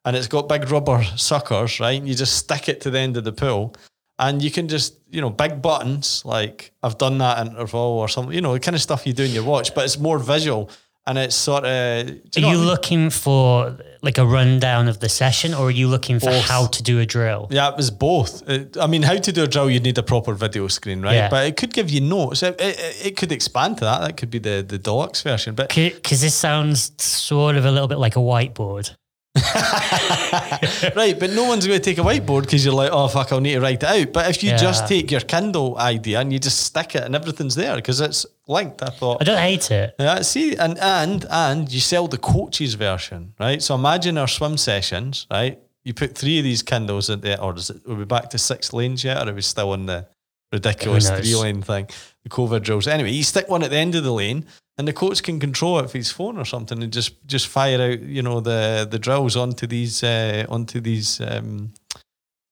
And 0.04 0.16
it's 0.16 0.28
got 0.28 0.48
big 0.48 0.70
rubber 0.70 1.02
suckers, 1.16 1.78
right? 1.80 1.98
And 1.98 2.08
you 2.08 2.14
just 2.14 2.36
stick 2.36 2.68
it 2.68 2.80
to 2.82 2.90
the 2.90 2.98
end 2.98 3.16
of 3.16 3.24
the 3.24 3.32
pool. 3.32 3.74
And 4.18 4.42
you 4.42 4.50
can 4.50 4.68
just, 4.68 4.98
you 5.10 5.20
know, 5.20 5.30
big 5.30 5.62
buttons 5.62 6.22
like 6.24 6.72
I've 6.82 6.98
done 6.98 7.18
that 7.18 7.46
interval 7.46 7.80
or 7.80 8.08
something, 8.08 8.34
you 8.34 8.40
know, 8.40 8.52
the 8.52 8.60
kind 8.60 8.74
of 8.74 8.82
stuff 8.82 9.06
you 9.06 9.12
do 9.12 9.24
in 9.24 9.30
your 9.30 9.44
watch, 9.44 9.74
but 9.74 9.84
it's 9.84 9.98
more 9.98 10.18
visual 10.18 10.70
and 11.06 11.16
it's 11.18 11.34
sort 11.34 11.64
of. 11.64 12.06
do 12.30 12.40
Are 12.40 12.42
know 12.42 12.50
you 12.52 12.58
looking 12.58 13.08
for 13.10 13.78
like 14.02 14.18
a 14.18 14.26
rundown 14.26 14.88
of 14.88 15.00
the 15.00 15.08
session, 15.08 15.54
or 15.54 15.66
are 15.68 15.70
you 15.70 15.88
looking 15.88 16.20
for 16.20 16.26
Both. 16.26 16.44
how 16.44 16.66
to 16.66 16.82
do 16.82 17.00
a 17.00 17.06
drill? 17.06 17.48
Yeah, 17.50 17.70
it 17.70 17.76
was 17.76 17.90
both. 17.90 18.46
It- 18.48 18.76
I 18.78 18.86
mean, 18.86 19.02
how 19.02 19.16
to 19.16 19.32
do 19.32 19.42
a 19.42 19.46
drill, 19.46 19.70
you'd 19.70 19.82
need 19.82 19.98
a 19.98 20.02
proper 20.02 20.34
video 20.34 20.68
screen, 20.68 21.00
right? 21.02 21.14
Yeah. 21.14 21.28
But 21.30 21.46
it 21.46 21.56
could 21.56 21.72
give 21.72 21.88
you 21.90 22.00
notes. 22.02 22.42
It, 22.42 22.60
it, 22.60 23.06
it 23.06 23.16
could 23.16 23.32
expand 23.32 23.78
to 23.78 23.84
that. 23.84 24.00
That 24.02 24.16
could 24.18 24.30
be 24.30 24.38
the, 24.38 24.64
the 24.66 24.78
deluxe 24.78 25.22
version. 25.22 25.54
But 25.54 25.74
Because 25.74 26.20
this 26.20 26.34
sounds 26.34 26.92
sort 27.02 27.56
of 27.56 27.64
a 27.64 27.70
little 27.70 27.88
bit 27.88 27.98
like 27.98 28.16
a 28.16 28.20
whiteboard. 28.20 28.94
right, 30.96 31.16
but 31.18 31.30
no 31.30 31.44
one's 31.44 31.66
going 31.66 31.78
to 31.80 31.84
take 31.84 31.98
a 31.98 32.02
whiteboard 32.02 32.42
because 32.42 32.64
you're 32.64 32.74
like, 32.74 32.90
oh 32.92 33.08
fuck, 33.08 33.32
I'll 33.32 33.40
need 33.40 33.54
to 33.54 33.60
write 33.60 33.82
it 33.82 33.84
out. 33.84 34.12
But 34.12 34.28
if 34.30 34.42
you 34.42 34.50
Yeah. 34.50 34.56
just 34.56 34.88
take 34.88 35.10
your 35.10 35.20
Kindle 35.20 35.78
idea 35.78 36.20
and 36.20 36.32
you 36.32 36.38
just 36.38 36.58
stick 36.60 36.94
it 36.94 37.02
and 37.04 37.14
everything's 37.14 37.54
there 37.54 37.76
because 37.76 38.00
it's 38.00 38.26
linked, 38.48 38.82
I 38.82 38.90
thought. 38.90 39.18
I 39.20 39.24
don't 39.24 39.38
hate 39.38 39.70
it. 39.70 39.94
Yeah, 39.98 40.22
see, 40.22 40.56
and 40.56 40.78
and 40.78 41.24
and 41.30 41.72
you 41.72 41.80
sell 41.80 42.08
the 42.08 42.18
coaches 42.18 42.74
version, 42.74 43.34
right? 43.38 43.62
So 43.62 43.74
imagine 43.74 44.18
our 44.18 44.28
swim 44.28 44.56
sessions, 44.56 45.26
right? 45.30 45.58
you 45.82 45.94
put 45.94 46.14
three 46.16 46.36
of 46.38 46.44
these 46.44 46.62
Kindles 46.62 47.08
in 47.08 47.20
there, 47.22 47.40
or 47.40 47.56
is 47.56 47.70
it? 47.70 47.80
Are 47.88 47.94
we 47.94 48.04
back 48.04 48.28
to 48.30 48.38
six 48.38 48.72
lanes 48.74 49.02
yet, 49.02 49.16
or 49.26 49.30
are 49.30 49.34
we 49.34 49.40
still 49.40 49.70
on 49.70 49.86
the 49.86 50.06
ridiculous 50.52 51.08
three 51.08 51.34
lane 51.34 51.62
thing? 51.62 51.88
The 52.24 52.28
COVID 52.28 52.62
drills. 52.62 52.86
Anyway, 52.86 53.10
you 53.10 53.22
stick 53.22 53.48
one 53.48 53.62
at 53.62 53.70
the 53.70 53.76
end 53.78 53.94
of 53.94 54.04
the 54.04 54.12
lane, 54.12 54.44
and 54.76 54.86
the 54.86 54.92
coach 54.92 55.22
can 55.22 55.40
control 55.40 55.78
it 55.78 55.82
with 55.82 55.92
his 55.92 56.10
phone 56.10 56.36
or 56.38 56.44
something, 56.44 56.82
and 56.82 56.92
just 56.92 57.14
just 57.26 57.46
fire 57.48 57.80
out, 57.80 58.00
you 58.00 58.22
know, 58.22 58.40
the 58.40 58.86
the 58.90 58.98
drills 58.98 59.36
onto 59.36 59.66
these 59.66 60.02
uh, 60.04 60.44
onto 60.48 60.80
these 60.80 61.20
um, 61.20 61.72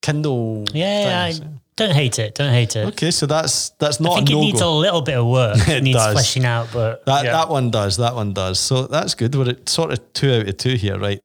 Kindle. 0.03 0.65
Yeah, 0.73 1.31
I 1.31 1.41
don't 1.77 1.93
hate 1.95 2.19
it. 2.19 2.35
Don't 2.35 2.53
hate 2.53 2.77
it. 2.77 2.87
Okay, 2.89 3.11
so 3.11 3.27
that's 3.27 3.71
that's 3.79 4.01
not. 4.01 4.13
I 4.13 4.17
think 4.17 4.31
it 4.31 4.35
no 4.35 4.41
needs 4.41 4.61
a 4.61 4.69
little 4.69 5.03
bit 5.03 5.17
of 5.17 5.27
work. 5.27 5.57
It 5.69 5.79
it 5.79 5.83
needs 5.83 5.99
does. 5.99 6.13
fleshing 6.15 6.45
out, 6.45 6.69
but 6.73 7.05
That 7.07 7.25
yeah. 7.25 7.33
that 7.33 7.49
one 7.49 7.71
does. 7.71 7.97
That 7.99 8.15
one 8.15 8.33
does. 8.33 8.59
So 8.59 8.87
that's 8.87 9.15
good. 9.15 9.35
We're 9.35 9.51
at 9.51 9.69
sort 9.69 9.93
of 9.93 10.13
two 10.13 10.33
out 10.33 10.49
of 10.49 10.57
two 10.57 10.75
here, 10.77 10.99
right? 10.99 11.21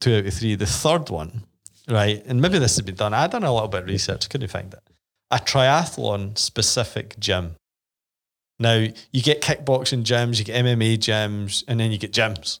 Two 0.00 0.16
out 0.16 0.26
of 0.26 0.34
three. 0.34 0.56
The 0.56 0.66
third 0.66 1.10
one, 1.10 1.44
right? 1.88 2.22
And 2.26 2.40
maybe 2.42 2.58
this 2.58 2.76
has 2.76 2.84
been 2.84 2.96
done. 2.96 3.14
I 3.14 3.26
done 3.28 3.44
a 3.44 3.52
little 3.52 3.68
bit 3.68 3.82
of 3.82 3.88
research. 3.88 4.28
Couldn't 4.28 4.48
find 4.50 4.72
it. 4.74 4.80
A 5.30 5.38
triathlon 5.38 6.36
specific 6.38 7.18
gym. 7.18 7.56
Now 8.58 8.74
you 9.12 9.22
get 9.22 9.40
kickboxing 9.40 10.02
gyms, 10.04 10.38
you 10.38 10.44
get 10.44 10.64
MMA 10.64 10.98
gyms, 10.98 11.64
and 11.68 11.78
then 11.78 11.92
you 11.92 11.98
get 11.98 12.12
gyms, 12.12 12.60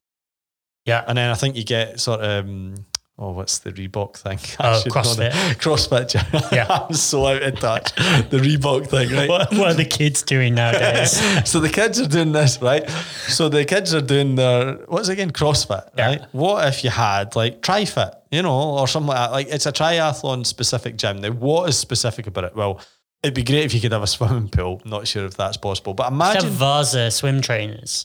yeah. 0.84 1.04
and 1.06 1.18
then 1.18 1.30
I 1.30 1.34
think 1.34 1.56
you 1.56 1.64
get 1.64 2.00
sort 2.00 2.20
of. 2.20 2.44
Um, 2.46 2.74
Oh, 3.20 3.32
what's 3.32 3.58
the 3.58 3.72
Reebok 3.72 4.16
thing? 4.16 4.38
Oh, 4.60 4.80
CrossFit. 4.86 5.32
CrossFit 5.58 6.08
gym. 6.10 6.42
Yeah. 6.52 6.66
I'm 6.88 6.94
so 6.94 7.26
out 7.26 7.42
of 7.42 7.58
touch. 7.58 7.92
The 7.96 8.38
Reebok 8.38 8.86
thing, 8.86 9.10
right? 9.10 9.28
What, 9.28 9.50
what 9.54 9.66
are 9.72 9.74
the 9.74 9.84
kids 9.84 10.22
doing 10.22 10.54
nowadays? 10.54 11.20
so 11.50 11.58
the 11.58 11.68
kids 11.68 11.98
are 12.00 12.06
doing 12.06 12.30
this, 12.30 12.62
right? 12.62 12.88
So 13.26 13.48
the 13.48 13.64
kids 13.64 13.92
are 13.92 14.00
doing 14.00 14.36
their 14.36 14.74
what's 14.86 15.08
it 15.08 15.14
again 15.14 15.32
CrossFit, 15.32 15.90
Yeah. 15.98 16.06
right? 16.06 16.22
What 16.30 16.68
if 16.68 16.84
you 16.84 16.90
had 16.90 17.34
like 17.34 17.60
TriFit, 17.60 18.14
you 18.30 18.42
know, 18.42 18.78
or 18.78 18.86
something 18.86 19.08
like 19.08 19.16
that? 19.16 19.32
Like 19.32 19.48
it's 19.48 19.66
a 19.66 19.72
triathlon 19.72 20.46
specific 20.46 20.96
gym. 20.96 21.20
Now, 21.20 21.32
what 21.32 21.68
is 21.68 21.76
specific 21.76 22.28
about 22.28 22.44
it? 22.44 22.54
Well, 22.54 22.80
it'd 23.22 23.34
be 23.34 23.42
great 23.44 23.64
if 23.64 23.74
you 23.74 23.80
could 23.80 23.92
have 23.92 24.02
a 24.02 24.06
swimming 24.06 24.48
pool. 24.48 24.80
Not 24.84 25.06
sure 25.06 25.24
if 25.24 25.36
that's 25.36 25.56
possible, 25.56 25.94
but 25.94 26.10
imagine 26.12 26.50
Vasa 26.50 27.10
swim 27.10 27.40
trainers. 27.40 28.04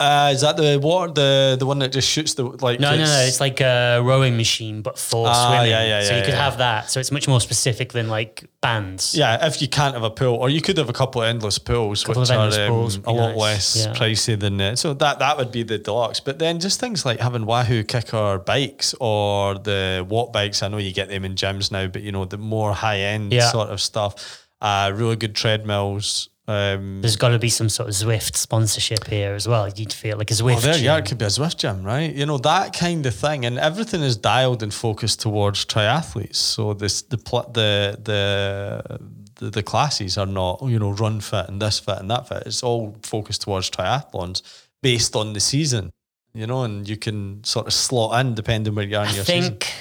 uh, 0.00 0.30
is 0.32 0.40
that 0.40 0.56
the 0.56 0.78
water 0.82 1.12
the 1.12 1.56
the 1.58 1.66
one 1.66 1.78
that 1.80 1.92
just 1.92 2.08
shoots 2.08 2.32
the 2.34 2.44
like? 2.44 2.80
No, 2.80 2.92
no, 2.96 3.04
no. 3.04 3.20
It's 3.28 3.38
like 3.40 3.60
a 3.60 4.00
rowing 4.02 4.34
machine, 4.38 4.80
but 4.80 4.98
for 4.98 5.26
Ah, 5.28 5.48
swimming. 5.48 5.70
yeah, 5.70 5.84
yeah, 5.84 6.02
so 6.02 6.12
yeah, 6.12 6.16
you 6.18 6.24
could 6.24 6.32
yeah. 6.34 6.42
have 6.44 6.56
that. 6.58 6.90
So 6.90 7.00
it's 7.00 7.12
much 7.12 7.28
more 7.28 7.38
specific 7.40 7.92
than 7.92 8.08
like 8.08 8.48
bands. 8.62 9.14
Yeah, 9.14 9.46
if 9.46 9.60
you 9.60 9.68
can't 9.68 9.92
have 9.92 10.02
a 10.02 10.10
pool, 10.10 10.36
or 10.36 10.48
you 10.48 10.62
could 10.62 10.78
have 10.78 10.88
a 10.88 10.94
couple 10.94 11.20
of 11.20 11.28
endless 11.28 11.58
pools, 11.58 12.02
Couple 12.04 12.22
which 12.22 12.30
of 12.30 12.54
are 12.56 12.60
um, 12.62 12.68
pools 12.72 12.96
would 12.96 13.06
a 13.06 13.10
lot 13.12 13.28
nice, 13.36 13.76
less 13.76 13.76
yeah. 13.86 13.92
pricey 13.94 14.40
than 14.40 14.58
uh, 14.58 14.74
so 14.74 14.94
that 14.94 15.18
that 15.18 15.36
would 15.36 15.52
be 15.52 15.64
the 15.64 15.76
deluxe. 15.76 16.20
But 16.20 16.38
then 16.38 16.60
just 16.60 16.80
things 16.80 17.04
like 17.04 17.20
having 17.20 17.44
Wahoo 17.44 17.84
KICKR 17.84 18.46
bikes 18.46 18.94
or 19.00 19.56
the 19.58 20.06
Watt 20.08 20.32
bikes. 20.32 20.62
I 20.62 20.68
know 20.68 20.78
you 20.78 20.94
get 20.94 21.08
them 21.10 21.26
in 21.26 21.34
gyms 21.34 21.70
now, 21.70 21.88
but 21.88 22.00
you 22.00 22.10
know 22.12 22.24
the 22.24 22.38
more 22.38 22.72
high 22.72 23.00
end 23.00 23.32
Yeah. 23.34 23.50
sort 23.50 23.68
of 23.68 23.82
stuff. 23.82 24.46
Uh, 24.60 24.92
really 24.94 25.16
good 25.16 25.34
treadmills. 25.34 26.28
Um, 26.46 27.00
There's 27.00 27.16
got 27.16 27.28
to 27.28 27.38
be 27.38 27.48
some 27.48 27.68
sort 27.68 27.88
of 27.88 27.94
Zwift 27.94 28.34
sponsorship 28.34 29.06
here 29.06 29.34
as 29.34 29.46
well. 29.46 29.68
You'd 29.68 29.92
feel 29.92 30.18
like 30.18 30.30
a 30.32 30.34
Zwift. 30.34 30.56
Oh, 30.56 30.60
there 30.60 30.78
you 30.78 30.90
are. 30.90 30.98
It 30.98 31.06
could 31.06 31.18
be 31.18 31.24
a 31.24 31.28
Zwift 31.28 31.58
gym, 31.58 31.84
right? 31.84 32.12
You 32.12 32.26
know 32.26 32.38
that 32.38 32.72
kind 32.72 33.06
of 33.06 33.14
thing, 33.14 33.44
and 33.46 33.56
everything 33.58 34.02
is 34.02 34.16
dialed 34.16 34.62
and 34.62 34.74
focused 34.74 35.20
towards 35.20 35.64
triathletes. 35.64 36.36
So 36.36 36.74
this 36.74 37.02
the 37.02 37.18
pl- 37.18 37.50
the 37.52 37.96
the 38.02 38.98
the, 39.36 39.50
the 39.50 39.62
classes 39.62 40.18
are 40.18 40.26
not 40.26 40.60
you 40.64 40.78
know 40.78 40.90
run 40.90 41.20
fit 41.20 41.48
and 41.48 41.62
this 41.62 41.78
fit 41.78 41.98
and 41.98 42.10
that 42.10 42.28
fit. 42.28 42.42
It's 42.46 42.62
all 42.64 42.96
focused 43.02 43.42
towards 43.42 43.70
triathlons 43.70 44.42
based 44.82 45.14
on 45.14 45.32
the 45.34 45.40
season. 45.40 45.90
You 46.34 46.46
know, 46.46 46.64
and 46.64 46.88
you 46.88 46.96
can 46.96 47.42
sort 47.44 47.66
of 47.66 47.72
slot 47.72 48.20
in 48.24 48.34
depending 48.34 48.74
where 48.74 48.84
you 48.84 48.96
are 48.96 49.04
in 49.04 49.10
I 49.10 49.14
your 49.14 49.24
season. 49.24 49.52
think 49.52 49.72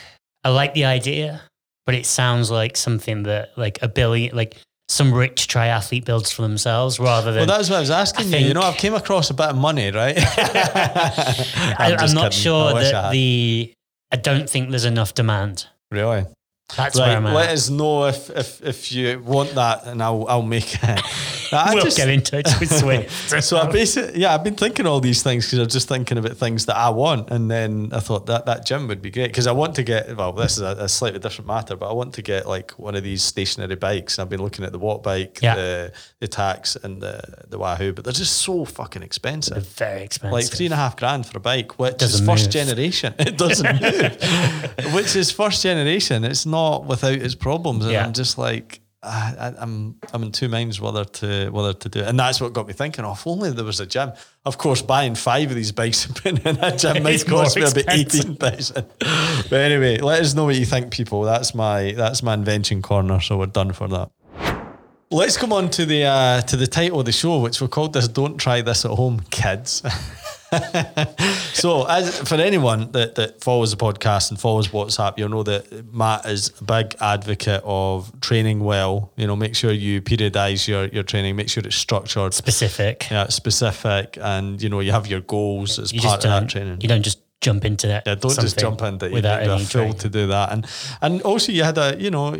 I 0.44 0.50
like 0.50 0.74
the 0.76 0.86
idea, 0.86 1.42
but 1.86 1.96
it 1.96 2.06
sounds 2.06 2.52
like 2.52 2.78
something 2.78 3.24
that 3.24 3.58
like 3.58 3.80
a 3.82 3.88
billion, 3.88 4.36
like 4.36 4.58
some 4.90 5.14
rich 5.14 5.48
triathlete 5.48 6.04
builds 6.04 6.32
for 6.32 6.42
themselves 6.42 7.00
rather 7.00 7.32
than. 7.32 7.48
Well, 7.48 7.58
that's 7.58 7.70
what 7.70 7.78
I 7.78 7.80
was 7.80 7.92
asking 7.92 8.34
I 8.34 8.38
you. 8.40 8.48
You 8.48 8.54
know, 8.56 8.62
I've 8.62 8.76
came 8.78 8.96
across 8.96 9.30
a 9.30 9.34
bit 9.36 9.46
of 9.48 9.56
money, 9.56 9.92
right? 9.92 10.16
I, 10.18 11.76
I'm 11.80 12.00
I'm 12.00 12.14
not 12.14 12.32
kidding. 12.32 12.44
Sure 12.44 12.74
wish 12.74 12.88
I 12.88 12.92
that 12.92 13.12
the. 13.12 13.74
I 14.12 14.16
don't 14.18 14.50
think 14.50 14.72
there's 14.72 14.86
enough 14.86 15.14
demand. 15.14 15.68
really. 15.92 16.26
That's 16.78 16.98
where 16.98 17.08
Right, 17.08 17.18
I'm 17.18 17.26
at. 17.26 17.34
let 17.34 17.50
us 17.50 17.70
know 17.70 18.06
if, 18.06 18.30
if 18.30 18.62
if 18.64 18.92
you 18.92 19.20
want 19.20 19.56
that, 19.56 19.86
and 19.88 20.04
I'll 20.04 20.26
I'll 20.28 20.42
make 20.44 20.76
it. 20.84 21.02
I 21.52 21.74
we'll 21.74 21.84
just- 21.84 21.97
get 21.97 22.10
in 22.10 22.22
touch 22.22 22.47
with 22.60 22.70
Zwift. 22.70 23.41
so 23.43 23.58
I 23.58 23.72
basically, 23.72 24.20
yeah, 24.22 24.34
I've 24.34 24.43
been 24.43 24.56
thinking 24.56 24.86
all 24.86 25.00
these 25.00 25.24
things 25.24 25.45
because 25.45 25.60
I'm 25.60 25.68
just 25.68 25.88
thinking 25.88 26.18
about 26.18 26.38
things 26.38 26.66
that 26.68 26.76
I 26.78 26.89
want, 26.89 27.30
and 27.32 27.50
then 27.50 27.89
I 27.91 28.00
thought 28.00 28.26
that 28.28 28.45
that 28.45 28.66
gym 28.66 28.88
would 28.88 29.02
be 29.02 29.10
great 29.12 29.28
because 29.28 29.47
I 29.47 29.52
want 29.52 29.76
to 29.76 29.84
get. 29.84 30.16
Well, 30.16 30.32
this 30.34 30.54
is 30.58 30.62
a, 30.62 30.76
a 30.80 30.89
slightly 30.89 31.20
different 31.20 31.47
matter, 31.47 31.76
but 31.76 31.89
I 31.89 31.93
want 31.93 32.14
to 32.16 32.22
get 32.22 32.47
like 32.47 32.72
one 32.72 32.95
of 32.95 33.04
these 33.04 33.24
stationary 33.24 33.76
bikes. 33.76 34.18
And 34.18 34.24
I've 34.26 34.30
been 34.30 34.41
looking 34.41 34.66
at 34.66 34.72
the 34.72 34.80
Watt 34.80 35.04
bike, 35.04 35.39
Yeah. 35.41 35.56
the 35.56 35.91
the 36.20 36.28
Tacx, 36.28 36.82
and 36.84 37.02
the 37.02 37.22
the 37.47 37.58
Wahoo, 37.58 37.93
but 37.93 38.04
they're 38.04 38.14
just 38.14 38.38
so 38.38 38.66
fucking 38.66 39.00
They're 39.02 39.06
expensive. 39.06 39.68
very 39.70 40.04
expensive. 40.04 40.34
Like 40.34 40.45
three 40.45 40.66
and 40.68 40.74
a 40.74 40.78
half 40.78 40.95
grand 40.97 41.26
for 41.26 41.38
a 41.38 41.41
bike, 41.41 41.80
which 41.80 41.97
Doesn't 41.97 42.22
is 42.22 42.28
first 42.30 42.45
move. 42.45 42.54
generation. 42.54 43.14
It 43.20 43.38
doesn't 43.38 43.82
move, 43.82 44.93
which 44.93 45.16
is 45.16 45.32
first 45.32 45.62
generation. 45.64 46.24
It's 46.24 46.45
not 46.45 46.86
without 46.86 47.14
its 47.14 47.36
problems, 47.36 47.84
and 47.86 47.93
Yeah. 47.93 48.06
I'm 48.06 48.14
just 48.14 48.38
like, 48.38 48.82
I, 49.02 49.36
I, 49.39 49.54
I'm 49.62 49.95
I'm 50.12 50.24
in 50.24 50.32
two 50.34 50.50
minds 50.50 50.82
whether 50.82 51.06
to 51.06 51.50
whether 51.52 51.74
to 51.74 51.89
do 51.89 52.00
it, 52.00 52.08
and 52.08 52.20
that's 52.20 52.41
what 52.41 52.52
got 52.52 52.68
me 52.68 52.74
thinking. 52.74 53.06
Oh, 53.06 53.14
if 53.14 53.26
only 53.26 53.52
there 53.52 53.64
was 53.64 53.80
a 53.80 53.86
gym. 53.86 54.12
Of 54.45 54.58
course, 54.58 54.82
buying 54.82 55.16
five 55.16 55.50
of 55.50 55.56
these 55.56 55.72
bikes 55.72 56.06
and 56.06 56.16
putting 56.16 56.38
in 56.45 56.62
a 56.62 56.76
gym 56.76 57.04
might 57.04 57.26
cost 57.26 57.56
me 57.56 57.62
about 57.62 57.86
eighteen 57.89 58.36
thousand. 58.36 58.88
But 59.50 59.62
anyway, 59.62 60.00
let 60.00 60.22
us 60.22 60.34
know 60.34 60.45
what 60.45 60.56
you 60.56 60.66
think, 60.66 60.91
people. 60.91 61.22
That's 61.22 61.56
my 61.56 61.93
that's 61.93 62.22
my 62.22 62.34
invention 62.34 62.82
corner. 62.82 63.22
So 63.22 63.38
we're 63.38 63.45
done 63.45 63.72
for 63.72 63.88
that. 63.88 64.12
Let's 65.12 65.38
come 65.38 65.54
on 65.54 65.70
to 65.72 65.86
the 65.86 66.04
uh, 66.04 66.41
to 66.41 66.58
the 66.58 66.68
title 66.68 67.00
of 67.00 67.06
the 67.06 67.14
show, 67.14 67.39
which 67.39 67.62
we 67.62 67.68
called 67.68 67.93
this 67.93 68.08
"Don't 68.08 68.38
Try 68.38 68.62
This 68.62 68.84
at 68.84 68.91
Home, 68.91 69.22
Kids." 69.32 69.82
so, 71.54 71.86
as 71.86 72.20
for 72.28 72.36
anyone 72.36 72.91
that, 72.91 73.16
that 73.16 73.41
follows 73.43 73.72
the 73.72 73.78
podcast 73.78 74.32
and 74.32 74.39
follows 74.39 74.70
WhatsApp, 74.70 75.18
you'll 75.18 75.30
know 75.30 75.43
that 75.43 75.93
Matt 75.93 76.26
is 76.26 76.52
a 76.60 76.64
big 76.64 76.95
advocate 77.00 77.62
of 77.64 78.12
training 78.22 78.62
well. 78.62 79.12
You 79.16 79.28
know, 79.28 79.36
make 79.36 79.56
sure 79.56 79.72
you 79.72 80.02
periodize 80.02 80.68
your 80.68 80.86
your 80.88 81.04
training, 81.04 81.36
make 81.36 81.50
sure 81.50 81.64
it's 81.64 81.76
structured, 81.76 82.34
specific. 82.34 83.10
yeah, 83.12 83.28
specific, 83.28 84.18
and 84.20 84.62
you 84.62 84.70
know 84.70 84.80
you 84.80 84.91
have 84.91 85.08
your 85.08 85.22
goals 85.22 85.78
as 85.80 85.93
You 85.93 86.02
part 86.02 86.26
of 86.26 86.32
that 86.32 86.50
training. 86.50 86.82
You 86.82 86.88
don't 86.88 87.04
just 87.04 87.20
jump 87.41 87.66
into 87.66 87.88
that. 87.88 88.04
Yeah, 88.06 88.16
don't 88.16 88.39
just 88.39 88.58
jump 88.58 88.82
into 88.82 89.06
it. 89.06 89.10
You 89.10 89.16
without 89.16 89.41
need 89.41 89.50
a 89.50 89.60
fool 89.60 89.93
to 89.93 90.10
do 90.10 90.28
that. 90.28 90.52
And 90.52 90.66
and 91.02 91.22
also 91.22 91.52
you 91.52 91.64
had 91.64 91.78
a 91.78 91.95
you 92.00 92.12
know 92.12 92.36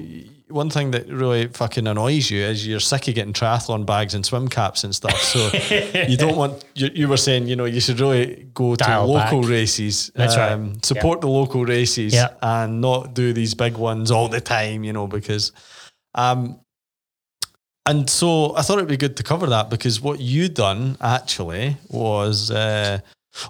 one 0.50 0.70
thing 0.70 0.92
that 0.92 1.08
really 1.08 1.48
fucking 1.48 1.86
annoys 1.88 2.30
you 2.32 2.42
is 2.44 2.66
you're 2.66 2.80
sick 2.80 3.08
of 3.08 3.16
getting 3.16 3.34
triathlon 3.34 3.86
bags 3.86 4.14
and 4.16 4.26
swim 4.26 4.48
caps 4.48 4.84
and 4.84 4.94
stuff. 4.96 5.18
So 5.22 5.50
you 6.08 6.18
don't 6.18 6.36
want 6.36 6.66
you, 6.76 6.90
you 6.94 7.08
were 7.08 7.18
saying 7.18 7.48
you 7.48 7.56
know 7.56 7.66
you 7.66 7.80
should 7.80 8.00
really 8.00 8.48
go 8.54 8.76
Dial 8.76 9.06
to 9.06 9.12
local 9.12 9.42
back. 9.42 9.50
races. 9.50 10.10
um, 10.10 10.20
That's 10.20 10.38
right. 10.38 10.86
Support 10.86 11.22
the 11.22 11.28
local 11.30 11.66
races 11.66 12.14
Yeah. 12.14 12.30
and 12.42 12.82
not 12.82 13.14
do 13.14 13.32
these 13.34 13.54
big 13.54 13.78
ones 13.78 14.12
all 14.12 14.28
the 14.28 14.42
time. 14.42 14.84
You 14.84 14.94
know 14.94 15.08
because. 15.08 15.52
Um, 16.16 16.60
and 17.86 18.10
so 18.10 18.56
I 18.56 18.62
thought 18.62 18.78
it'd 18.78 18.88
be 18.90 18.98
good 18.98 19.18
to 19.18 19.24
cover 19.24 19.48
that 19.48 19.70
because 19.70 20.00
what 20.00 20.20
you 20.20 20.48
done 20.50 20.96
actually 21.02 21.78
was, 21.90 22.52
uh, 22.52 23.00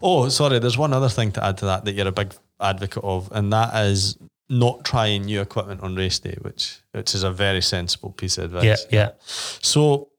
oh, 0.01 0.29
sorry, 0.29 0.59
there's 0.59 0.77
one 0.77 0.93
other 0.93 1.09
thing 1.09 1.31
to 1.33 1.43
add 1.43 1.57
to 1.57 1.65
that 1.65 1.83
that 1.85 1.93
you're 1.93 2.07
a 2.07 2.11
big 2.11 2.33
advocate 2.61 3.03
of, 3.03 3.29
and 3.33 3.51
that 3.51 3.75
is 3.85 4.17
not 4.49 4.85
trying 4.85 5.25
new 5.25 5.41
equipment 5.41 5.81
on 5.81 5.95
race 5.95 6.19
day, 6.19 6.37
which 6.41 6.79
which 6.93 7.13
is 7.15 7.23
a 7.23 7.31
very 7.31 7.61
sensible 7.61 8.11
piece 8.11 8.37
of 8.37 8.45
advice. 8.55 8.85
Yeah, 8.89 8.99
yeah. 8.99 9.09
So, 9.61 10.09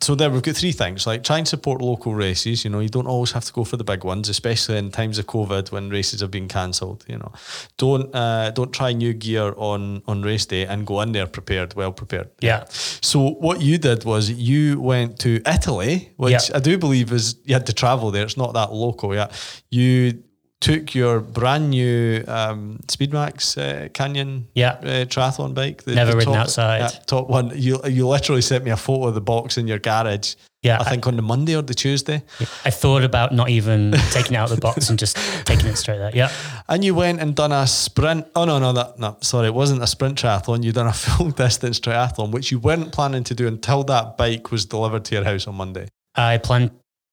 so 0.00 0.16
there 0.16 0.30
we've 0.30 0.42
got 0.42 0.56
three 0.56 0.72
things. 0.72 1.06
Like 1.06 1.22
try 1.22 1.38
and 1.38 1.46
support 1.46 1.80
local 1.80 2.12
races. 2.12 2.64
You 2.64 2.70
know, 2.70 2.80
you 2.80 2.88
don't 2.88 3.06
always 3.06 3.30
have 3.32 3.44
to 3.44 3.52
go 3.52 3.62
for 3.64 3.76
the 3.76 3.84
big 3.84 4.02
ones, 4.04 4.28
especially 4.28 4.76
in 4.76 4.90
times 4.90 5.16
of 5.18 5.26
COVID 5.26 5.70
when 5.70 5.90
races 5.90 6.20
have 6.20 6.30
been 6.30 6.48
cancelled. 6.48 7.04
You 7.08 7.18
know, 7.18 7.32
don't 7.78 8.12
uh, 8.14 8.50
don't 8.50 8.72
try 8.72 8.92
new 8.92 9.12
gear 9.14 9.54
on 9.56 10.02
on 10.06 10.22
race 10.22 10.44
day 10.44 10.66
and 10.66 10.86
go 10.86 11.00
in 11.02 11.12
there 11.12 11.28
prepared, 11.28 11.74
well 11.74 11.92
prepared. 11.92 12.30
Yeah. 12.40 12.64
So 12.68 13.30
what 13.34 13.62
you 13.62 13.78
did 13.78 14.04
was 14.04 14.28
you 14.28 14.80
went 14.80 15.20
to 15.20 15.40
Italy, 15.46 16.12
which 16.16 16.32
Yeah. 16.50 16.56
I 16.56 16.60
do 16.60 16.78
believe 16.78 17.12
is 17.12 17.36
you 17.44 17.54
had 17.54 17.66
to 17.66 17.72
travel 17.72 18.10
there. 18.10 18.24
It's 18.24 18.36
not 18.36 18.54
that 18.54 18.72
local. 18.72 19.14
Yeah, 19.14 19.30
you 19.70 20.24
took 20.62 20.94
your 20.94 21.20
brand 21.20 21.70
new 21.70 22.24
um, 22.28 22.78
Speedmax 22.86 23.56
uh, 23.58 23.88
Canyon 23.90 24.46
Yeah. 24.54 24.72
uh, 24.82 25.04
triathlon 25.04 25.52
bike. 25.54 25.82
the- 25.84 25.94
Never 25.94 26.12
the 26.12 26.16
ridden 26.18 26.32
top- 26.34 26.42
outside. 26.42 27.06
top 27.06 27.28
one. 27.28 27.52
You 27.54 27.80
you 27.86 28.08
literally 28.08 28.42
sent 28.42 28.64
me 28.64 28.70
a 28.70 28.76
photo 28.76 29.08
of 29.08 29.14
the 29.14 29.20
box 29.20 29.58
in 29.58 29.66
your 29.68 29.78
garage. 29.80 30.34
Yeah, 30.62 30.78
I 30.80 30.84
think 30.90 31.08
on 31.08 31.16
the 31.16 31.22
Monday 31.22 31.56
or 31.56 31.62
the 31.62 31.74
Tuesday, 31.74 32.22
I 32.64 32.70
thought 32.70 33.02
about 33.02 33.32
not 33.34 33.48
even 33.48 33.90
taking 34.12 34.36
out 34.36 34.48
the 34.48 34.56
box 34.60 34.90
and 34.90 34.96
just 35.00 35.16
taking 35.44 35.66
it 35.66 35.76
straight 35.76 35.98
there. 35.98 36.12
Yeah. 36.14 36.30
and 36.68 36.84
you 36.84 36.94
went 36.94 37.20
and 37.20 37.34
done 37.34 37.50
a 37.50 37.66
sprint. 37.66 38.26
Oh 38.36 38.44
no, 38.44 38.60
no, 38.60 38.72
that 38.72 38.96
no, 38.98 39.16
sorry, 39.22 39.48
it 39.48 39.54
wasn't 39.54 39.82
a 39.82 39.86
sprint 39.88 40.16
triathlon. 40.22 40.62
You 40.62 40.70
done 40.70 40.86
a 40.86 40.92
full 41.04 41.30
distance 41.32 41.80
triathlon, 41.80 42.30
which 42.30 42.52
you 42.52 42.60
weren't 42.60 42.92
planning 42.92 43.24
to 43.24 43.34
do 43.34 43.48
until 43.48 43.82
that 43.84 44.16
bike 44.16 44.52
was 44.52 44.64
delivered 44.64 45.04
to 45.06 45.14
your 45.16 45.24
house 45.24 45.48
on 45.48 45.56
Monday. 45.56 45.88
I 46.14 46.38
planned, 46.38 46.70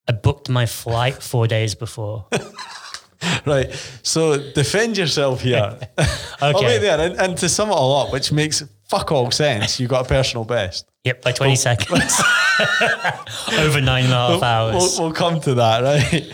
I 0.08 0.12
booked 0.12 0.48
my 0.50 0.68
flight 0.68 1.24
four 1.24 1.48
days 1.48 1.74
before. 1.74 2.28
right. 3.46 3.72
So 4.04 4.38
defend 4.54 4.98
yourself 4.98 5.42
here. 5.42 5.78
I'll 6.42 6.56
Okay. 6.56 6.66
wait 6.66 6.78
there. 6.80 7.00
And, 7.00 7.20
and 7.20 7.38
to 7.40 7.50
sum 7.50 7.70
it 7.70 7.74
all 7.74 8.06
up, 8.08 8.14
which 8.14 8.32
makes 8.32 8.64
fuck 8.88 9.12
all 9.12 9.30
sense, 9.32 9.80
you 9.80 9.88
got 9.88 10.06
a 10.06 10.08
personal 10.10 10.46
best. 10.46 10.86
Yep, 11.04 11.22
by 11.22 11.32
20 11.32 11.56
seconds. 11.56 12.22
Over 13.58 13.82
nine 13.82 14.06
and 14.06 14.14
a 14.14 14.16
half 14.16 14.44
hours. 14.44 14.76
we'll, 14.98 15.08
we'll 15.08 15.14
come 15.14 15.40
to 15.42 15.54
that, 15.56 15.82
right? 15.84 16.32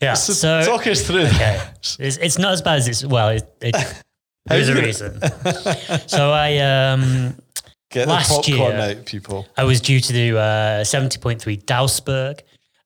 yeah. 0.00 0.14
So, 0.14 0.32
So, 0.32 0.62
talk 0.64 0.86
us 0.86 1.06
through 1.06 1.26
okay. 1.26 1.60
It's, 1.98 1.98
it's 2.18 2.38
not 2.38 2.52
as 2.52 2.62
bad 2.62 2.78
as 2.78 2.88
it's, 2.88 3.04
well, 3.04 3.30
it, 3.30 3.48
it, 3.60 3.74
there's 4.46 4.68
a 4.68 4.74
reason. 4.74 5.20
so 6.08 6.30
I, 6.30 6.58
um, 6.58 7.36
Get 7.90 8.08
Last 8.08 8.28
the 8.28 8.34
popcorn 8.52 8.72
year- 8.72 8.98
out, 8.98 9.04
people. 9.06 9.46
I 9.56 9.64
was 9.64 9.80
due 9.80 10.00
to 10.00 10.12
do 10.12 10.36
uh, 10.36 10.82
70.3 10.84 11.64
Duisburg 11.64 12.40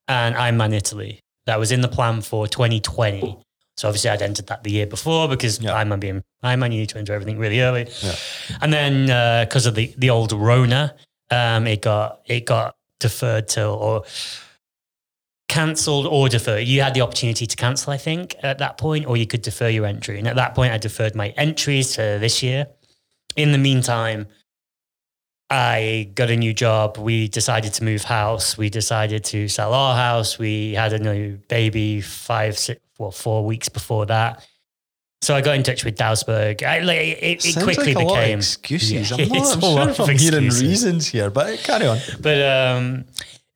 and 0.07 0.35
I'm 0.35 0.57
Ironman 0.57 0.73
Italy. 0.73 1.19
That 1.49 1.57
was 1.57 1.71
in 1.71 1.81
the 1.81 1.87
plan 1.87 2.21
for 2.21 2.47
2020. 2.47 3.35
So 3.75 3.87
obviously 3.87 4.11
I'd 4.11 4.21
entered 4.21 4.45
that 4.47 4.63
the 4.63 4.69
year 4.69 4.85
before 4.85 5.27
because 5.27 5.59
Yeah. 5.59 5.71
Ironman 5.71 5.99
being 5.99 6.23
Ironman, 6.43 6.71
you 6.71 6.79
need 6.81 6.89
to 6.89 6.99
enter 6.99 7.13
everything 7.13 7.39
really 7.39 7.59
early. 7.61 7.87
And 8.61 8.71
then 8.71 9.07
because 9.45 9.65
of 9.65 9.73
the, 9.73 9.91
the 9.97 10.11
old 10.11 10.31
Rona, 10.31 10.93
um, 11.31 11.65
it 11.65 11.81
got 11.81 12.19
it 12.27 12.45
got 12.45 12.75
deferred 12.99 13.47
till 13.47 13.71
or 13.71 14.03
cancelled 15.47 16.05
or 16.05 16.29
deferred. 16.29 16.67
You 16.67 16.83
had 16.83 16.93
the 16.93 17.01
opportunity 17.01 17.47
to 17.47 17.55
cancel, 17.55 17.91
I 17.91 17.97
think, 17.97 18.35
at 18.43 18.59
that 18.59 18.77
point, 18.77 19.07
or 19.07 19.17
you 19.17 19.25
could 19.25 19.41
defer 19.41 19.69
your 19.69 19.87
entry. 19.87 20.19
And 20.19 20.27
at 20.27 20.35
that 20.35 20.53
point, 20.53 20.71
I 20.71 20.77
deferred 20.77 21.15
my 21.15 21.29
entries 21.29 21.93
to 21.93 22.17
this 22.19 22.43
year. 22.43 22.67
In 23.35 23.51
the 23.53 23.57
meantime, 23.57 24.27
I 25.49 26.11
got 26.13 26.29
a 26.29 26.35
new 26.35 26.53
job. 26.53 26.97
We 26.97 27.27
decided 27.27 27.73
to 27.73 27.83
move 27.83 28.03
house. 28.03 28.57
We 28.57 28.69
decided 28.69 29.23
to 29.25 29.47
sell 29.47 29.73
our 29.73 29.95
house. 29.95 30.37
We 30.37 30.73
had 30.73 30.93
a 30.93 30.99
new 30.99 31.37
baby 31.47 32.01
five, 32.01 32.57
six, 32.57 32.79
well, 32.99 33.11
four 33.11 33.43
weeks 33.45 33.67
before 33.67 34.05
that. 34.07 34.47
So 35.21 35.35
I 35.35 35.41
got 35.41 35.55
in 35.55 35.63
touch 35.63 35.83
with 35.83 35.97
Duisburg. 35.97 36.63
I, 36.63 36.79
like, 36.79 36.99
it, 36.99 37.45
it 37.45 37.55
quickly 37.61 37.93
like 37.93 38.05
a 38.05 38.07
lot 38.07 38.17
of 38.19 38.23
became 38.23 38.39
excuses. 38.39 39.11
Yeah, 39.11 39.17
I'm 39.17 39.29
not 39.29 39.53
I'm 39.55 39.61
sure 39.61 39.89
if 39.89 39.99
I'm 39.99 40.17
hearing 40.17 40.49
reasons 40.49 41.07
here, 41.07 41.29
but 41.29 41.59
carry 41.59 41.87
on. 41.87 41.97
But 42.21 42.41
um, 42.41 43.05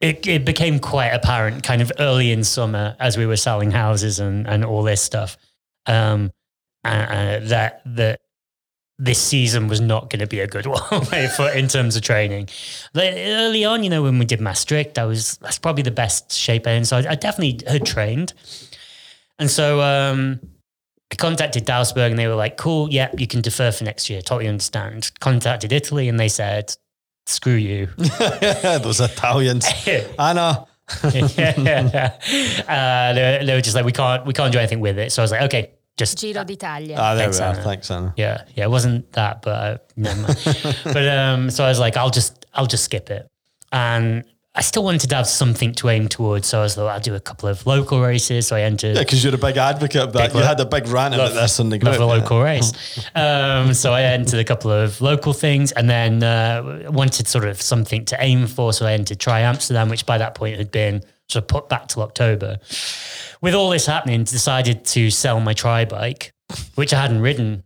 it, 0.02 0.28
it 0.28 0.46
became 0.46 0.80
quite 0.80 1.10
apparent 1.10 1.64
kind 1.64 1.82
of 1.82 1.92
early 2.00 2.32
in 2.32 2.44
summer 2.44 2.98
as 3.00 3.18
we 3.18 3.26
were 3.26 3.38
selling 3.38 3.72
houses 3.72 4.20
and, 4.20 4.46
and 4.48 4.66
all 4.66 4.84
this 4.84 5.02
stuff 5.02 5.38
um, 5.86 6.32
uh, 6.84 7.40
that 7.44 7.82
that 7.86 8.20
this 9.00 9.22
season 9.22 9.68
was 9.68 9.82
not 9.82 10.10
going 10.10 10.20
to 10.20 10.28
be 10.28 10.40
a 10.40 10.48
good 10.48 10.66
one 10.68 11.06
for 11.36 11.50
in 11.50 11.68
terms 11.68 11.96
of 11.96 12.02
training. 12.02 12.50
Like, 12.94 13.14
early 13.16 13.66
on, 13.66 13.84
you 13.84 13.90
know, 13.90 14.04
when 14.04 14.20
we 14.20 14.26
did 14.26 14.40
Maastricht, 14.42 14.98
I 14.98 15.06
was 15.06 15.38
that's 15.38 15.60
probably 15.60 15.84
the 15.84 15.92
best 15.92 16.32
shape 16.32 16.68
I 16.68 16.72
in. 16.72 16.86
So 16.86 16.98
I, 16.98 17.12
I 17.12 17.16
definitely 17.16 17.60
had 17.68 17.86
trained, 17.86 18.34
and 19.40 19.50
so 19.50 19.82
um, 19.82 20.40
I 21.12 21.16
contacted 21.16 21.66
Duisburg 21.66 22.12
and 22.12 22.20
they 22.20 22.28
were 22.28 22.36
like, 22.36 22.58
"Cool, 22.58 22.90
yeah, 22.92 23.12
you 23.18 23.28
can 23.28 23.42
defer 23.42 23.72
for 23.72 23.84
next 23.84 24.10
year. 24.10 24.22
Totally 24.22 24.48
understand." 24.48 25.12
Contacted 25.20 25.72
Italy 25.72 26.08
and 26.08 26.20
they 26.20 26.30
said, 26.30 26.76
"Screw 27.26 27.54
you." 27.54 27.88
Those 27.98 29.00
Italians. 29.00 29.66
Anna. 30.20 30.68
uh, 32.68 33.14
they, 33.14 33.38
were, 33.40 33.46
they 33.46 33.54
were 33.56 33.62
just 33.62 33.76
like, 33.76 33.86
we 33.86 33.92
can't, 33.92 34.26
we 34.26 34.34
can't 34.34 34.52
do 34.52 34.60
anything 34.60 34.82
with 34.82 34.98
it. 35.00 35.12
So 35.12 35.22
I 35.22 35.24
was 35.24 35.32
like, 35.32 35.44
okay, 35.44 35.72
just 35.98 36.20
Giro 36.20 36.44
d'Italia. 36.44 36.96
Ah, 37.00 37.16
there 37.16 37.26
Thanks, 37.26 37.40
we 37.40 37.46
are. 37.46 37.54
Anna. 37.54 37.64
Thanks, 37.64 37.92
Anna. 37.92 38.14
yeah, 38.18 38.46
yeah. 38.56 38.66
It 38.66 38.70
wasn't 38.70 39.12
that, 39.14 39.42
but 39.42 39.50
uh, 39.50 39.78
never 39.96 40.28
but 40.84 41.08
um, 41.08 41.50
so 41.50 41.64
I 41.64 41.70
was 41.70 41.80
like, 41.80 41.98
I'll 41.98 42.10
just, 42.10 42.46
I'll 42.54 42.68
just 42.68 42.86
skip 42.86 43.10
it. 43.10 43.30
And 43.72 44.24
I 44.56 44.62
still 44.62 44.84
wanted 44.84 45.10
to 45.10 45.16
have 45.16 45.28
something 45.28 45.74
to 45.76 45.90
aim 45.90 46.08
towards. 46.08 46.48
So 46.48 46.60
I 46.60 46.62
was 46.62 46.78
like, 46.78 46.94
I'll 46.94 47.00
do 47.00 47.16
a 47.16 47.20
couple 47.20 47.50
of 47.50 47.66
local 47.66 48.02
races. 48.02 48.46
So 48.48 48.56
I 48.56 48.62
entered. 48.62 48.96
Yeah, 48.96 49.02
because 49.02 49.24
you're 49.24 49.34
a 49.34 49.38
big 49.38 49.58
advocate 49.58 50.02
of 50.02 50.14
that. 50.14 50.28
Big 50.28 50.36
you 50.36 50.42
lo- 50.42 50.46
had 50.46 50.60
a 50.60 50.66
big 50.66 50.88
rant 50.88 51.16
about 51.16 51.34
this 51.34 51.60
in 51.60 51.70
the 51.70 51.80
group. 51.80 51.98
Love 51.98 52.02
a 52.02 52.16
yeah. 52.16 52.22
local 52.22 52.42
race. 52.42 52.72
Um, 53.16 53.74
so 53.74 53.94
I 53.94 54.04
entered 54.04 54.40
a 54.40 54.44
couple 54.44 54.72
of 54.72 55.00
local 55.00 55.34
things 55.34 55.72
and 55.72 55.90
then 55.90 56.24
uh, 56.24 56.90
wanted 56.92 57.28
sort 57.28 57.46
of 57.46 57.62
something 57.62 58.06
to 58.06 58.18
aim 58.20 58.48
for. 58.48 58.74
So 58.74 58.86
I 58.86 58.94
entered 58.94 59.20
Tri 59.20 59.42
Amsterdam, 59.42 59.90
which 59.90 60.06
by 60.06 60.18
that 60.18 60.36
point 60.36 60.58
had 60.58 60.72
been 60.72 61.04
sort 61.28 61.44
of 61.44 61.48
put 61.48 61.70
back 61.70 61.88
till 61.88 62.04
October. 62.04 62.60
With 63.44 63.54
all 63.54 63.70
this 63.70 63.86
happening, 63.86 64.24
decided 64.24 64.86
to 64.86 65.12
sell 65.12 65.40
my 65.42 65.54
tri 65.54 65.84
bike, 65.86 66.32
which 66.76 66.94
I 66.94 67.02
hadn't 67.02 67.20
ridden. 67.22 67.64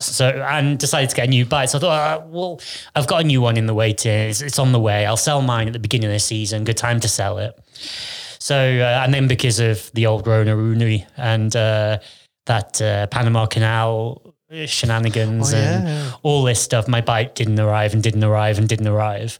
So 0.00 0.28
and 0.28 0.78
decided 0.78 1.10
to 1.10 1.16
get 1.16 1.26
a 1.26 1.30
new 1.30 1.44
bike. 1.44 1.70
So 1.70 1.78
I 1.78 1.80
thought, 1.80 2.20
uh, 2.20 2.26
well, 2.26 2.60
I've 2.94 3.06
got 3.08 3.22
a 3.22 3.24
new 3.24 3.40
one 3.40 3.56
in 3.56 3.66
the 3.66 3.74
waiting. 3.74 4.12
It's, 4.12 4.42
it's 4.42 4.58
on 4.58 4.70
the 4.72 4.78
way. 4.78 5.06
I'll 5.06 5.16
sell 5.16 5.42
mine 5.42 5.66
at 5.66 5.72
the 5.72 5.78
beginning 5.80 6.08
of 6.08 6.12
the 6.12 6.20
season. 6.20 6.62
Good 6.64 6.76
time 6.76 7.00
to 7.00 7.08
sell 7.08 7.38
it. 7.38 7.58
So 8.38 8.54
uh, 8.56 9.02
and 9.02 9.12
then 9.12 9.26
because 9.26 9.58
of 9.58 9.90
the 9.94 10.06
old 10.06 10.26
Rona 10.26 10.54
Rooney 10.54 11.06
and 11.16 11.56
uh, 11.56 11.98
that 12.46 12.80
uh, 12.80 13.06
Panama 13.08 13.46
Canal 13.46 14.34
shenanigans 14.66 15.52
Oh, 15.52 15.56
and 15.56 15.88
yeah. 15.88 16.12
all 16.22 16.44
this 16.44 16.60
stuff, 16.62 16.86
my 16.86 17.00
bike 17.00 17.34
didn't 17.34 17.58
arrive 17.58 17.92
and 17.94 18.02
didn't 18.02 18.22
arrive 18.24 18.58
and 18.58 18.68
didn't 18.68 18.88
arrive. 18.88 19.38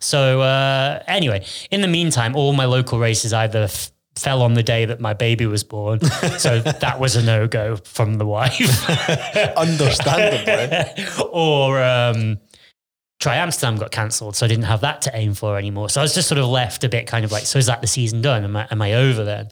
So 0.00 0.40
uh, 0.40 1.02
anyway, 1.06 1.44
in 1.70 1.82
the 1.82 1.88
meantime, 1.88 2.34
all 2.36 2.52
my 2.52 2.64
local 2.64 2.98
races 2.98 3.32
either 3.32 3.64
f- 3.64 3.90
fell 4.20 4.42
on 4.42 4.52
the 4.54 4.62
day 4.62 4.84
that 4.84 5.00
my 5.00 5.14
baby 5.14 5.46
was 5.46 5.64
born, 5.64 6.00
so 6.38 6.60
that 6.60 7.00
was 7.00 7.16
a 7.16 7.22
no 7.22 7.48
go 7.48 7.76
from 7.76 8.18
the 8.18 8.26
wife, 8.26 8.88
Understandably. 9.56 11.04
or 11.32 11.82
um, 11.82 12.38
Tri 13.18 13.36
Amsterdam 13.36 13.76
got 13.76 13.90
cancelled, 13.90 14.36
so 14.36 14.44
I 14.44 14.48
didn't 14.48 14.64
have 14.64 14.82
that 14.82 15.02
to 15.02 15.10
aim 15.14 15.34
for 15.34 15.56
anymore. 15.56 15.88
So 15.88 16.00
I 16.00 16.04
was 16.04 16.14
just 16.14 16.28
sort 16.28 16.38
of 16.38 16.46
left 16.46 16.84
a 16.84 16.88
bit 16.88 17.06
kind 17.06 17.24
of 17.24 17.32
like, 17.32 17.44
so 17.44 17.58
is 17.58 17.66
that 17.66 17.80
the 17.80 17.86
season 17.86 18.20
done? 18.20 18.44
Am 18.44 18.56
I, 18.56 18.68
am 18.70 18.82
I 18.82 18.92
over 18.92 19.24
then? 19.24 19.48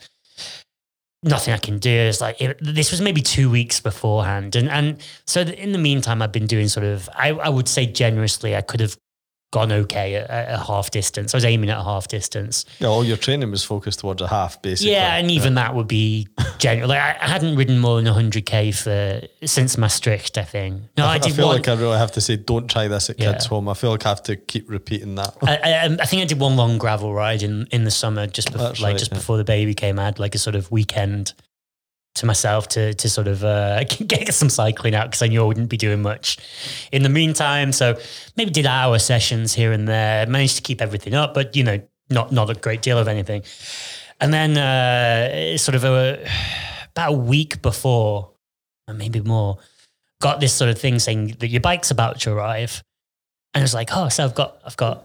Nothing 1.22 1.54
I 1.54 1.58
can 1.58 1.78
do. 1.78 1.90
It's 1.90 2.20
like 2.20 2.40
it, 2.40 2.58
this 2.60 2.90
was 2.90 3.00
maybe 3.00 3.22
two 3.22 3.50
weeks 3.50 3.80
beforehand, 3.80 4.54
and 4.54 4.68
and 4.68 4.98
so 5.26 5.40
in 5.40 5.72
the 5.72 5.78
meantime, 5.78 6.22
I've 6.22 6.30
been 6.30 6.46
doing 6.46 6.68
sort 6.68 6.86
of. 6.86 7.08
I, 7.12 7.30
I 7.30 7.48
would 7.48 7.68
say 7.68 7.86
generously, 7.86 8.54
I 8.54 8.60
could 8.60 8.78
have 8.78 8.96
gone 9.50 9.72
okay 9.72 10.14
at, 10.16 10.28
at 10.28 10.60
a 10.60 10.62
half 10.62 10.90
distance. 10.90 11.34
I 11.34 11.36
was 11.38 11.44
aiming 11.44 11.70
at 11.70 11.78
a 11.78 11.82
half 11.82 12.08
distance. 12.08 12.64
yeah, 12.78 12.88
all 12.88 13.04
your 13.04 13.16
training 13.16 13.50
was 13.50 13.64
focused 13.64 14.00
towards 14.00 14.20
a 14.20 14.28
half, 14.28 14.60
basically. 14.60 14.92
Yeah, 14.92 15.16
and 15.16 15.30
even 15.30 15.54
that 15.54 15.74
would 15.74 15.88
be 15.88 16.28
general. 16.58 16.88
Like 16.90 17.00
I, 17.00 17.16
I 17.22 17.28
hadn't 17.28 17.56
ridden 17.56 17.78
more 17.78 18.00
than 18.00 18.12
100k 18.12 18.74
for 18.74 19.26
since 19.46 19.78
Maastricht. 19.78 20.36
I 20.36 20.44
think. 20.44 20.82
No, 20.96 21.06
I, 21.06 21.14
I, 21.14 21.18
did 21.18 21.34
feel 21.34 21.46
one. 21.46 21.56
like 21.56 21.68
I 21.68 21.74
really 21.74 21.96
have 21.98 22.12
to 22.12 22.20
say, 22.20 22.36
don't 22.36 22.68
try 22.68 22.88
this 22.88 23.08
at 23.10 23.18
Yeah. 23.18 23.32
kids' 23.32 23.46
home. 23.46 23.68
I 23.68 23.74
feel 23.74 23.90
like 23.90 24.04
I 24.04 24.10
have 24.10 24.22
to 24.24 24.36
keep 24.36 24.68
repeating 24.68 25.14
that. 25.14 25.36
I, 25.42 25.56
I, 25.56 25.72
um, 25.86 25.96
I 26.00 26.04
think 26.06 26.22
I 26.22 26.26
did 26.26 26.38
one 26.38 26.56
long 26.56 26.78
gravel 26.78 27.14
ride 27.14 27.42
in, 27.42 27.66
in 27.70 27.84
the 27.84 27.90
summer 27.90 28.26
just 28.26 28.52
before, 28.52 28.68
That's 28.68 28.80
like 28.80 28.92
right, 28.92 28.98
just 28.98 29.12
yeah. 29.12 29.18
before 29.18 29.36
the 29.38 29.44
baby 29.44 29.74
came. 29.74 29.98
I 29.98 30.04
had 30.04 30.18
like 30.18 30.34
a 30.34 30.38
sort 30.38 30.56
of 30.56 30.70
weekend 30.70 31.32
to 32.18 32.26
myself 32.26 32.68
to 32.68 32.94
to 32.94 33.08
sort 33.08 33.28
of 33.28 33.44
uh, 33.44 33.84
get 34.06 34.32
some 34.34 34.48
cycling 34.48 34.94
out 34.94 35.08
because 35.10 35.22
I 35.22 35.28
knew 35.28 35.42
I 35.42 35.46
wouldn't 35.46 35.68
be 35.68 35.76
doing 35.76 36.02
much 36.02 36.38
in 36.92 37.02
the 37.02 37.08
meantime. 37.08 37.72
So 37.72 37.98
maybe 38.36 38.50
did 38.50 38.66
hour 38.66 38.98
sessions 38.98 39.54
here 39.54 39.72
and 39.72 39.88
there. 39.88 40.26
Managed 40.26 40.56
to 40.56 40.62
keep 40.62 40.80
everything 40.80 41.14
up, 41.14 41.34
but 41.34 41.56
you 41.56 41.64
know, 41.64 41.80
not 42.10 42.32
not 42.32 42.50
a 42.50 42.54
great 42.54 42.82
deal 42.82 42.98
of 42.98 43.08
anything. 43.08 43.42
And 44.20 44.34
then 44.34 44.58
uh, 44.58 45.56
sort 45.58 45.76
of 45.76 45.84
a, 45.84 46.28
about 46.90 47.10
a 47.10 47.16
week 47.16 47.62
before, 47.62 48.30
or 48.88 48.94
maybe 48.94 49.20
more, 49.20 49.58
got 50.20 50.40
this 50.40 50.52
sort 50.52 50.70
of 50.70 50.78
thing 50.78 50.98
saying 50.98 51.36
that 51.38 51.48
your 51.48 51.60
bike's 51.60 51.90
about 51.90 52.20
to 52.20 52.32
arrive. 52.32 52.82
And 53.54 53.62
I 53.62 53.64
was 53.64 53.74
like, 53.74 53.90
oh, 53.92 54.08
so 54.08 54.24
I've 54.24 54.34
got, 54.34 54.60
I've 54.64 54.76
got, 54.76 55.04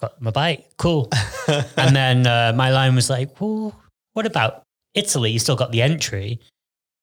got 0.00 0.20
my 0.20 0.30
bike, 0.30 0.70
cool. 0.78 1.10
and 1.76 1.94
then 1.94 2.26
uh, 2.26 2.52
my 2.56 2.70
line 2.70 2.94
was 2.94 3.10
like, 3.10 3.38
well, 3.40 3.78
what 4.14 4.26
about 4.26 4.62
Italy? 4.96 5.30
You 5.30 5.38
still 5.38 5.56
got 5.56 5.70
the 5.72 5.82
entry. 5.82 6.40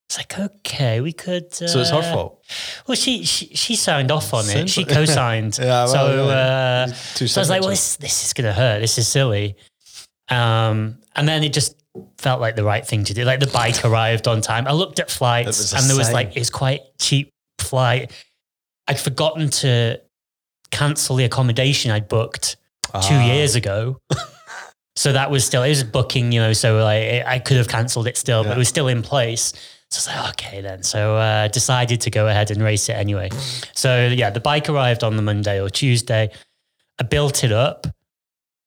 It's 0.09 0.17
like, 0.17 0.37
okay, 0.37 0.99
we 1.01 1.13
could. 1.13 1.45
Uh, 1.45 1.67
so 1.67 1.79
it's 1.79 1.89
her 1.89 2.01
fault. 2.01 2.43
Well, 2.87 2.95
she, 2.95 3.23
she 3.23 3.47
she 3.55 3.75
signed 3.75 4.11
off 4.11 4.33
on 4.33 4.47
it. 4.49 4.69
She 4.69 4.83
co-signed. 4.97 5.57
Yeah, 5.57 5.85
well, 5.85 5.87
so 5.87 6.27
yeah. 6.27 6.85
uh, 6.89 6.93
so 6.93 7.39
I 7.39 7.41
was 7.41 7.49
like, 7.49 7.61
well, 7.61 7.69
this, 7.69 7.95
this 7.97 8.25
is 8.25 8.33
going 8.33 8.45
to 8.45 8.53
hurt. 8.53 8.79
This 8.79 8.97
is 8.97 9.07
silly. 9.07 9.55
Um, 10.29 10.97
and 11.15 11.27
then 11.27 11.43
it 11.43 11.53
just 11.53 11.81
felt 12.17 12.41
like 12.41 12.55
the 12.55 12.63
right 12.63 12.85
thing 12.85 13.03
to 13.05 13.13
do. 13.13 13.23
Like 13.23 13.39
the 13.39 13.47
bike 13.47 13.83
arrived 13.89 14.27
on 14.27 14.41
time. 14.41 14.67
I 14.67 14.73
looked 14.73 14.99
at 14.99 15.09
flights 15.09 15.73
and 15.73 15.89
there 15.89 15.97
was 15.97 16.11
like, 16.11 16.35
it's 16.35 16.49
quite 16.49 16.81
cheap 16.99 17.29
flight. 17.59 18.11
I'd 18.87 18.99
forgotten 18.99 19.49
to 19.49 20.01
cancel 20.71 21.15
the 21.15 21.23
accommodation 21.25 21.91
I'd 21.91 22.07
booked 22.07 22.57
two 22.85 23.15
Ah. 23.15 23.25
years 23.25 23.55
ago. 23.55 23.99
so 24.95 25.11
that 25.13 25.31
was 25.31 25.45
still, 25.45 25.63
it 25.63 25.69
was 25.69 25.83
booking, 25.83 26.31
you 26.31 26.39
know, 26.39 26.53
so 26.53 26.83
like 26.83 27.25
I 27.25 27.39
could 27.39 27.57
have 27.57 27.67
cancelled 27.67 28.07
it 28.07 28.17
still, 28.17 28.43
but 28.43 28.51
it 28.51 28.57
was 28.57 28.67
still 28.69 28.87
in 28.87 29.01
place. 29.01 29.53
So 29.89 30.11
I 30.11 30.15
was 30.15 30.25
like, 30.25 30.29
okay 30.41 30.61
then. 30.61 30.83
So 30.83 31.17
uh, 31.17 31.47
decided 31.49 32.01
to 32.01 32.09
go 32.09 32.27
ahead 32.27 32.49
and 32.51 32.61
race 32.61 32.89
it 32.89 32.93
anyway. 32.93 33.29
So 33.73 34.07
yeah, 34.07 34.29
the 34.31 34.39
bike 34.39 34.69
arrived 34.69 35.03
on 35.03 35.15
the 35.15 35.21
Monday 35.21 35.59
or 35.61 35.69
Tuesday. 35.69 36.31
I 36.99 37.03
built 37.03 37.43
it 37.43 37.51
up. 37.51 37.87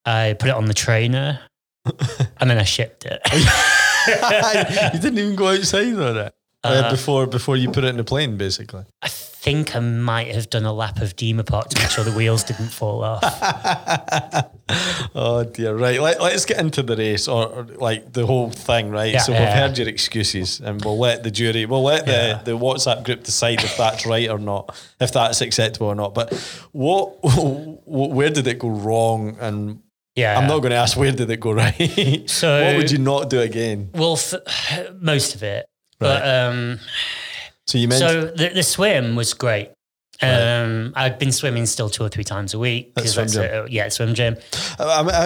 I 0.05 0.37
put 0.39 0.49
it 0.49 0.55
on 0.55 0.67
the 0.67 0.75
trainer 0.75 1.41
and 2.41 2.49
then 2.51 2.59
I 2.59 2.65
shipped 2.65 3.05
it. 3.07 3.21
you 4.95 5.01
didn't 5.01 5.19
even 5.19 5.35
go 5.37 5.49
outside 5.49 5.95
on 5.95 6.17
it 6.17 6.35
Uh, 6.65 6.69
Uh, 6.69 6.91
before 6.91 7.27
before 7.27 7.57
you 7.57 7.71
put 7.71 7.85
it 7.85 7.89
in 7.89 7.97
the 7.97 8.05
plane, 8.05 8.37
basically. 8.37 8.85
I 9.03 9.09
think 9.47 9.77
I 9.77 9.79
might 9.79 10.35
have 10.35 10.51
done 10.51 10.65
a 10.65 10.73
lap 10.73 11.01
of 11.01 11.15
Demapot 11.15 11.69
to 11.69 11.81
make 11.81 11.89
sure 11.89 12.03
the 12.03 12.11
wheels 12.11 12.43
didn't 12.43 12.71
fall 12.71 13.05
off. 13.05 13.23
Oh 15.15 15.45
dear, 15.45 15.77
right. 15.77 16.01
Let, 16.01 16.21
let's 16.21 16.45
get 16.45 16.59
into 16.59 16.83
the 16.83 16.97
race 16.97 17.29
or, 17.29 17.47
or 17.47 17.63
like 17.63 18.13
the 18.13 18.27
whole 18.27 18.51
thing, 18.51 18.91
right? 18.91 19.13
Yeah, 19.13 19.21
so 19.21 19.31
we've 19.33 19.41
yeah. 19.41 19.61
heard 19.61 19.79
your 19.79 19.87
excuses 19.89 20.61
and 20.61 20.85
we'll 20.85 20.99
let 20.99 21.23
the 21.23 21.31
jury, 21.31 21.65
we'll 21.67 21.85
let 21.85 22.05
the, 22.05 22.43
the 22.45 22.59
WhatsApp 22.59 23.05
group 23.05 23.23
decide 23.23 23.63
if 23.63 23.77
that's 23.77 24.05
right 24.05 24.29
or 24.29 24.41
not, 24.41 24.77
if 25.01 25.13
that's 25.13 25.41
acceptable 25.41 25.87
or 25.87 25.95
not. 25.95 26.15
But 26.15 26.35
what, 26.73 27.17
where 27.87 28.29
did 28.31 28.49
it 28.49 28.59
go 28.59 28.69
wrong? 28.69 29.37
And 29.41 29.83
Yeah. 30.17 30.37
I'm 30.37 30.49
not 30.49 30.59
going 30.59 30.73
to 30.73 30.77
ask 30.77 30.97
where 30.99 31.13
did 31.13 31.31
it 31.31 31.39
go 31.39 31.53
right. 31.65 32.29
So- 32.29 32.65
what 32.65 32.77
would 32.77 32.91
you 32.91 32.99
not 32.99 33.31
do 33.31 33.41
again? 33.41 33.91
Well, 33.95 34.19
most 35.01 35.37
of 35.37 35.45
it. 35.45 35.67
But 35.99 36.27
um, 36.29 36.81
So 37.67 37.79
you 37.79 37.89
mentioned 37.89 38.11
so 38.11 38.25
the, 38.27 38.49
the 38.55 38.63
swim 38.63 39.17
was 39.17 39.35
great. 39.35 39.71
Um, 40.23 40.95
I'd 40.97 41.19
been 41.19 41.31
swimming 41.33 41.67
still 41.67 41.91
two 41.91 42.03
or 42.03 42.09
three 42.09 42.25
times 42.25 42.55
a 42.55 42.59
week. 42.59 42.93
At 42.97 43.03
'cause 43.03 43.13
swim 43.13 43.27
that's 43.27 43.35
gym. 43.35 43.65
a- 43.67 43.69
yeah, 43.69 43.89
swim 43.91 44.15
gym. 44.15 44.37
I, 44.79 44.85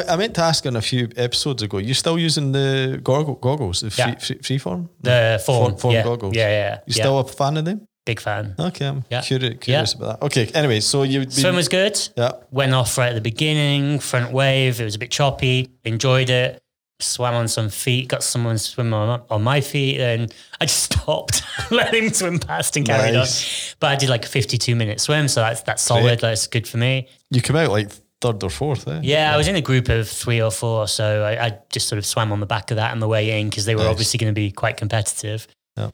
I, 0.09 0.13
I 0.15 0.17
meant 0.17 0.35
to 0.35 0.43
ask 0.43 0.67
on 0.67 0.75
a 0.75 0.83
few 0.83 1.09
episodes 1.17 1.63
ago. 1.63 1.79
You're 1.79 1.95
still 1.95 2.19
using 2.19 2.51
the 2.53 2.99
goggle, 3.03 3.35
goggles, 3.37 3.83
the 3.83 3.91
free, 3.91 4.05
Yeah. 4.05 4.19
free, 4.19 4.39
freeform? 4.39 4.89
The 5.03 5.41
form, 5.47 5.77
form 5.77 5.95
yeah. 5.95 6.03
goggles. 6.03 6.35
Yeah, 6.35 6.49
yeah. 6.49 6.75
You 6.87 6.95
yeah. 6.97 7.03
still 7.03 7.19
a 7.21 7.25
fan 7.25 7.57
of 7.57 7.65
them? 7.67 7.87
big 8.07 8.19
fan. 8.19 8.55
Okay, 8.59 8.87
I'm 8.87 9.05
Yeah. 9.11 9.21
curious, 9.21 9.59
curious 9.61 9.93
about 9.93 10.19
that. 10.19 10.27
Okay, 10.27 10.47
anyway, 10.55 10.81
so 10.81 11.05
you 11.05 11.31
Swim 11.31 11.55
was 11.55 11.69
good. 11.69 11.97
yeah. 12.17 12.33
Went 12.51 12.75
off 12.75 12.99
right 12.99 13.11
at 13.11 13.15
the 13.15 13.21
beginning. 13.21 14.01
Front 14.01 14.33
wave. 14.33 14.81
It 14.81 14.85
was 14.85 14.97
a 14.97 14.99
bit 14.99 15.13
choppy. 15.13 15.69
Enjoyed 15.85 16.29
it. 16.31 16.61
Swam 17.03 17.35
on 17.35 17.49
some 17.49 17.69
feet. 17.69 18.09
Got 18.09 18.23
someone 18.23 18.59
swim 18.59 18.93
on, 18.95 19.23
on 19.31 19.43
my 19.43 19.61
feet, 19.61 20.01
and 20.01 20.33
I 20.61 20.67
just 20.67 20.83
stopped, 20.93 21.43
let 21.71 21.95
him 21.95 22.13
swim 22.13 22.39
past 22.39 22.77
and 22.77 22.87
carried 22.87 23.15
Nice. 23.15 23.73
on. 23.73 23.77
But 23.81 23.91
I 23.93 23.97
did 23.97 24.09
like 24.09 24.25
a 24.25 24.29
fifty-two 24.29 24.75
minute 24.77 25.01
swim, 25.01 25.29
so 25.29 25.41
that's 25.41 25.63
that's 25.63 25.83
solid. 25.83 26.21
That's 26.21 26.47
good 26.47 26.67
for 26.69 26.77
me. 26.79 27.09
You 27.31 27.43
come 27.43 27.57
out 27.57 27.71
like 27.71 27.91
third 28.21 28.43
or 28.43 28.51
fourth, 28.51 28.87
eh? 28.87 29.01
Yeah, 29.03 29.33
I 29.33 29.37
was 29.39 29.49
in 29.49 29.57
a 29.57 29.63
group 29.63 29.89
of 29.89 30.09
three 30.09 30.43
or 30.43 30.51
four, 30.51 30.87
so 30.89 31.25
I, 31.25 31.47
I 31.47 31.59
just 31.71 31.89
sort 31.89 31.99
of 31.99 32.05
swam 32.05 32.33
on 32.33 32.41
the 32.41 32.47
back 32.47 32.71
of 32.71 32.77
that 32.77 32.93
on 32.93 32.99
the 33.01 33.09
way 33.09 33.41
in 33.41 33.49
because 33.49 33.65
they 33.65 33.75
were 33.75 33.83
Nice. 33.85 33.91
obviously 33.91 34.19
going 34.19 34.33
to 34.35 34.39
be 34.39 34.51
quite 34.53 34.77
competitive. 34.77 35.47
Yeah. 35.79 35.91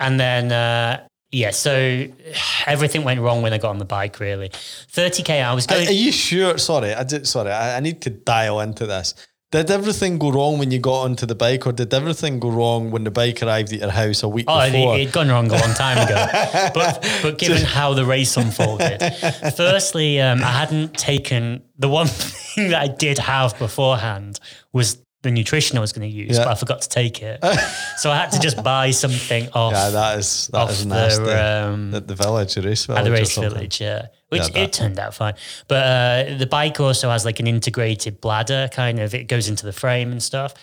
And 0.00 0.18
then, 0.18 0.50
uh, 0.50 1.06
yeah, 1.30 1.50
so 1.52 2.06
everything 2.66 3.04
went 3.04 3.20
wrong 3.20 3.40
when 3.42 3.52
I 3.52 3.58
got 3.58 3.70
on 3.70 3.78
the 3.78 3.84
bike. 3.84 4.18
Really, 4.18 4.50
thirty 4.88 5.22
k. 5.22 5.40
I 5.40 5.52
was 5.54 5.66
Are, 5.66 5.74
going. 5.74 5.86
are 5.86 5.92
you 5.92 6.10
sure? 6.10 6.58
Sorry, 6.58 6.92
I 6.92 7.04
did. 7.04 7.28
Sorry, 7.28 7.52
I, 7.52 7.76
I 7.76 7.80
need 7.80 8.02
to 8.02 8.10
dial 8.10 8.58
into 8.60 8.86
this. 8.86 9.14
Did 9.52 9.68
everything 9.68 10.18
go 10.18 10.30
wrong 10.30 10.58
when 10.60 10.70
you 10.70 10.78
got 10.78 11.02
onto 11.02 11.26
the 11.26 11.34
bike, 11.34 11.66
or 11.66 11.72
did 11.72 11.92
everything 11.92 12.38
go 12.38 12.50
wrong 12.50 12.92
when 12.92 13.02
the 13.02 13.10
bike 13.10 13.42
arrived 13.42 13.72
at 13.72 13.80
your 13.80 13.90
house 13.90 14.22
a 14.22 14.28
week 14.28 14.44
Oh, 14.46 14.60
it, 14.60 14.70
before? 14.70 14.96
it'd 14.96 15.12
gone 15.12 15.28
wrong 15.28 15.48
a 15.50 15.54
long 15.58 15.74
time 15.74 15.98
ago. 15.98 16.24
but 16.72 17.04
but 17.20 17.36
given 17.36 17.62
how 17.64 17.92
the 17.92 18.04
race 18.04 18.36
unfolded, 18.36 19.00
firstly, 19.56 20.20
um, 20.20 20.38
I 20.44 20.52
hadn't 20.52 20.94
taken 20.94 21.62
the 21.76 21.88
one 21.88 22.06
thing 22.54 22.70
that 22.70 22.80
I 22.80 22.86
did 22.86 23.18
have 23.18 23.58
beforehand 23.58 24.38
was 24.72 25.02
the 25.22 25.30
nutrition 25.30 25.76
I 25.76 25.80
was 25.80 25.92
going 25.92 26.08
to 26.10 26.14
use, 26.16 26.36
Yeah. 26.38 26.44
but 26.44 26.50
I 26.52 26.54
forgot 26.54 26.80
to 26.82 26.88
take 26.88 27.22
it. 27.22 27.44
so 27.98 28.10
I 28.10 28.16
had 28.16 28.32
to 28.32 28.40
just 28.40 28.62
buy 28.62 28.90
something 29.04 29.48
off. 29.52 29.72
yeah, 29.72 29.90
that 29.90 30.18
is 30.18 30.48
that 30.52 30.70
is 30.70 30.86
the, 30.86 31.66
um, 31.68 31.94
at 31.94 32.06
the 32.08 32.14
village, 32.14 32.54
the 32.54 32.62
race 32.62 32.86
village, 32.86 33.00
at 33.00 33.04
the 33.04 33.10
race 33.12 33.36
village, 33.36 33.80
yeah. 33.80 34.06
Which 34.30 34.48
Yeah, 34.54 34.62
it 34.62 34.72
turned 34.72 34.98
out 34.98 35.14
fine. 35.14 35.34
But 35.68 35.74
uh, 35.84 36.38
the 36.38 36.46
bike 36.46 36.78
also 36.80 37.10
has 37.10 37.24
like 37.24 37.40
an 37.40 37.46
integrated 37.46 38.20
bladder, 38.20 38.68
kind 38.72 39.00
of. 39.00 39.12
It 39.14 39.24
goes 39.24 39.48
into 39.48 39.66
the 39.66 39.72
frame 39.72 40.12
and 40.12 40.22
stuff. 40.22 40.54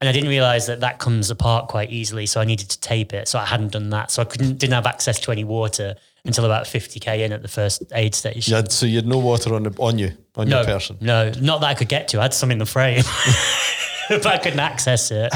And 0.00 0.08
I 0.08 0.12
didn't 0.12 0.28
realize 0.28 0.66
that 0.66 0.80
that 0.80 0.98
comes 0.98 1.30
apart 1.30 1.68
quite 1.68 1.90
easily, 1.90 2.26
so 2.26 2.40
I 2.40 2.44
needed 2.44 2.68
to 2.70 2.80
tape 2.80 3.14
it. 3.14 3.26
So 3.28 3.38
I 3.38 3.46
hadn't 3.46 3.72
done 3.72 3.88
that, 3.90 4.10
so 4.10 4.20
I 4.20 4.26
couldn't 4.26 4.58
didn't 4.58 4.74
have 4.74 4.86
access 4.86 5.18
to 5.20 5.32
any 5.32 5.44
water 5.44 5.94
until 6.26 6.44
about 6.44 6.66
fifty 6.66 7.00
k 7.00 7.22
in 7.24 7.32
at 7.32 7.40
the 7.40 7.48
first 7.48 7.82
aid 7.94 8.14
station. 8.14 8.50
You 8.50 8.56
had, 8.56 8.72
so 8.72 8.84
you 8.84 8.96
had 8.96 9.06
no 9.06 9.18
water 9.18 9.54
on 9.54 9.62
the 9.62 9.70
on 9.78 9.98
you 9.98 10.10
on 10.36 10.48
no, 10.48 10.56
your 10.58 10.66
person. 10.66 10.98
no, 11.00 11.30
not 11.40 11.60
that 11.62 11.68
I 11.68 11.74
could 11.74 11.88
get 11.88 12.08
to. 12.08 12.18
I 12.18 12.22
had 12.22 12.34
some 12.34 12.50
in 12.50 12.58
the 12.58 12.66
frame, 12.66 13.02
but 14.08 14.26
I 14.26 14.38
couldn't 14.38 14.60
access 14.60 15.10
it. 15.10 15.32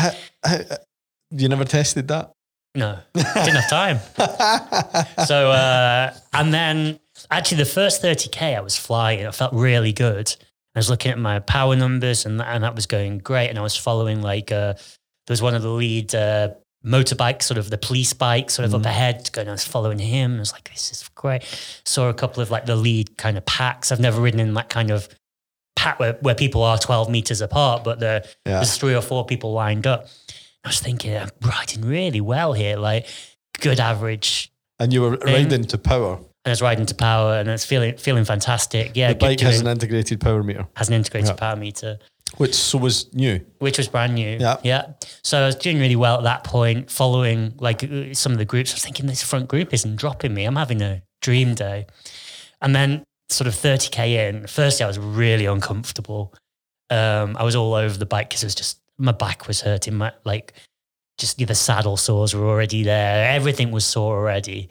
You 1.31 1.49
never 1.49 1.65
tested 1.65 2.09
that. 2.09 2.33
No, 2.75 2.99
didn't 3.15 3.57
have 3.57 3.71
time. 3.71 3.99
so, 5.27 5.51
uh, 5.51 6.15
and 6.33 6.55
then 6.55 7.01
actually 7.31 7.59
the 7.59 7.65
first 7.65 8.03
30K, 8.03 8.57
I 8.57 8.61
was 8.61 8.77
flying. 8.77 9.27
I 9.27 9.31
felt 9.31 9.53
really 9.53 9.93
good. 9.93 10.35
I 10.75 10.79
was 10.79 10.89
looking 10.89 11.11
at 11.11 11.19
my 11.19 11.41
power 11.41 11.75
numbers 11.75 12.25
and, 12.25 12.41
and 12.41 12.63
that 12.63 12.75
was 12.75 12.87
going 12.87 13.19
great. 13.19 13.49
And 13.49 13.59
I 13.59 13.63
was 13.63 13.75
following 13.75 14.23
like, 14.23 14.53
uh, 14.53 14.75
there 14.75 15.33
was 15.33 15.43
one 15.43 15.55
of 15.55 15.63
the 15.63 15.71
lead 15.71 16.15
uh, 16.15 16.51
motorbike, 16.85 17.43
sort 17.43 17.59
of 17.59 17.69
the 17.71 17.79
police 17.79 18.13
bike, 18.13 18.51
sort 18.51 18.65
of 18.65 18.75
up 18.75 18.85
ahead 18.85 19.29
going, 19.33 19.49
I 19.49 19.53
was 19.53 19.65
following 19.65 19.99
him. 19.99 20.37
I 20.37 20.39
was 20.39 20.53
like, 20.53 20.71
this 20.71 20.93
is 20.93 21.09
great. 21.15 21.43
Saw 21.85 22.09
a 22.09 22.15
couple 22.15 22.43
of 22.43 22.51
like 22.51 22.67
the 22.67 22.77
lead 22.77 23.17
kind 23.19 23.37
of 23.37 23.45
packs. 23.45 23.91
I've 23.91 24.01
never 24.01 24.21
ridden 24.21 24.41
in 24.41 24.55
that 24.55 24.69
kind 24.69 24.91
of 24.91 25.09
pack 25.89 25.99
where, 26.01 26.15
where 26.21 26.35
people 26.35 26.63
are 26.63 26.79
12 26.79 27.09
meters 27.11 27.41
apart, 27.41 27.85
but 27.85 27.99
the, 28.01 28.25
Yeah. 28.47 28.57
there's 28.57 28.77
three 28.77 28.95
or 28.95 29.03
four 29.03 29.25
people 29.25 29.53
lined 29.53 29.87
up. 29.87 30.07
I 30.65 30.69
was 30.69 30.81
thinking, 30.81 31.17
I'm 31.17 31.31
riding 31.43 31.83
really 31.85 32.21
well 32.21 32.53
here, 32.53 32.77
like 32.77 33.07
good 33.61 33.81
average. 33.81 34.53
And 34.79 34.93
you 34.93 35.03
were 35.03 35.17
riding 35.17 35.65
to 35.65 35.79
power. 35.79 36.17
And 36.45 36.47
I 36.47 36.51
was 36.51 36.63
riding 36.63 36.87
to 36.87 36.95
power 36.95 37.35
and 37.39 37.49
it's 37.49 37.65
feeling 37.65 37.97
feeling 37.97 38.25
fantastic. 38.25 38.93
Yeah, 38.95 39.09
The 39.13 39.15
bike 39.19 39.41
has 39.41 39.61
an 39.61 39.67
integrated 39.67 40.21
power 40.21 40.43
meter, 40.43 40.67
has 40.77 40.89
an 40.89 40.95
integrated 40.95 41.31
Yeah. 41.31 41.35
power 41.35 41.57
meter, 41.57 41.99
which 42.37 42.55
so 42.55 42.79
was 42.79 43.13
new. 43.15 43.41
which 43.59 43.79
was 43.79 43.89
brand 43.89 44.15
new. 44.15 44.37
Yeah. 44.41 44.57
Yeah. 44.63 44.83
So 45.23 45.43
I 45.43 45.47
was 45.47 45.57
doing 45.57 45.79
really 45.81 45.97
well 45.97 46.17
at 46.19 46.25
that 46.25 46.45
point, 46.45 46.91
following 46.91 47.55
like 47.59 47.83
uh, 47.85 48.15
some 48.15 48.33
of 48.33 48.39
the 48.39 48.45
groups. 48.45 48.73
I 48.73 48.75
was 48.75 48.83
thinking 48.85 49.07
this 49.07 49.23
front 49.23 49.49
group 49.49 49.73
isn't 49.75 49.97
dropping 49.97 50.35
me. 50.35 50.45
I'm 50.45 50.57
having 50.57 50.81
a 50.83 51.03
dream 51.23 51.55
day. 51.55 51.87
And 52.61 52.75
then 52.75 53.05
sort 53.29 53.47
of 53.47 53.55
30K 53.55 54.29
in, 54.29 54.47
firstly, 54.47 54.85
I 54.85 54.87
was 54.87 54.99
really 54.99 55.47
uncomfortable. 55.47 56.35
Um, 56.91 57.37
I 57.39 57.45
was 57.45 57.55
all 57.55 57.75
over 57.75 57.97
the 57.97 58.07
bike 58.07 58.31
because 58.31 58.43
it 58.43 58.47
was 58.47 58.55
just, 58.55 58.81
my 58.97 59.13
back 59.13 59.47
was 59.47 59.61
hurting. 59.61 59.95
My, 59.95 60.13
like, 60.25 60.55
just 61.19 61.37
the 61.37 61.55
saddle 61.55 61.97
sores 61.97 62.35
were 62.35 62.47
already 62.47 62.85
there. 62.85 63.29
Everything 63.31 63.71
was 63.71 63.85
sore 63.85 64.17
already. 64.17 64.69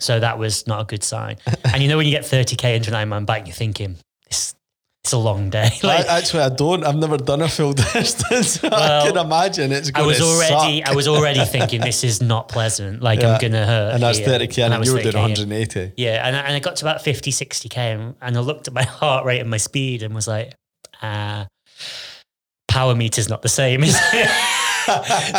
So 0.00 0.18
that 0.18 0.38
was 0.38 0.66
not 0.66 0.80
a 0.80 0.84
good 0.84 1.04
sign. 1.04 1.36
and 1.64 1.82
you 1.82 1.88
know, 1.88 1.96
when 1.96 2.06
you 2.06 2.12
get 2.12 2.24
30K 2.24 2.76
into 2.76 2.94
an 2.94 3.08
Ironman 3.08 3.26
bike, 3.26 3.46
you're 3.46 3.54
thinking, 3.54 3.96
this, 4.28 4.54
it's 5.02 5.12
a 5.12 5.18
long 5.18 5.48
day. 5.50 5.70
Like, 5.82 6.06
I, 6.08 6.18
actually, 6.18 6.42
I 6.42 6.50
don't. 6.50 6.84
I've 6.84 6.96
never 6.96 7.16
done 7.16 7.40
a 7.42 7.48
full 7.48 7.72
distance. 7.94 8.62
I 8.62 8.68
Well, 8.68 9.06
can 9.06 9.16
imagine 9.26 9.72
it's 9.72 9.88
I 9.88 9.92
going 9.92 10.06
was 10.08 10.18
to 10.18 10.24
already, 10.24 10.80
suck. 10.82 10.90
I 10.90 10.94
was 10.94 11.08
already 11.08 11.44
thinking 11.46 11.80
this 11.80 12.04
is 12.04 12.20
not 12.20 12.48
pleasant. 12.48 13.02
Like 13.02 13.20
Yeah. 13.20 13.32
I'm 13.34 13.40
gonna 13.40 13.64
hurt. 13.66 13.94
and 13.94 14.02
that's 14.02 14.18
here. 14.18 14.28
30k, 14.28 14.64
and, 14.64 14.74
I 14.74 14.78
was 14.78 14.88
you 14.88 14.94
were 14.94 15.02
doing 15.02 15.14
30K 15.14 15.20
180. 15.38 15.92
Yeah, 15.96 16.26
and 16.26 16.36
I, 16.36 16.40
and 16.40 16.54
I 16.54 16.58
got 16.60 16.76
to 16.76 16.84
about 16.84 17.02
50, 17.02 17.30
60k, 17.32 17.76
and, 17.78 18.14
and 18.20 18.36
I 18.36 18.40
looked 18.40 18.68
at 18.68 18.74
my 18.74 18.82
heart 18.84 19.24
rate 19.24 19.40
and 19.40 19.48
my 19.50 19.56
speed 19.56 20.02
and 20.02 20.14
was 20.14 20.28
like, 20.28 20.54
ah, 21.02 21.46
power 22.68 22.94
meter's 22.94 23.28
not 23.28 23.42
the 23.42 23.48
same, 23.48 23.82
is 23.82 23.96
it? 24.12 24.30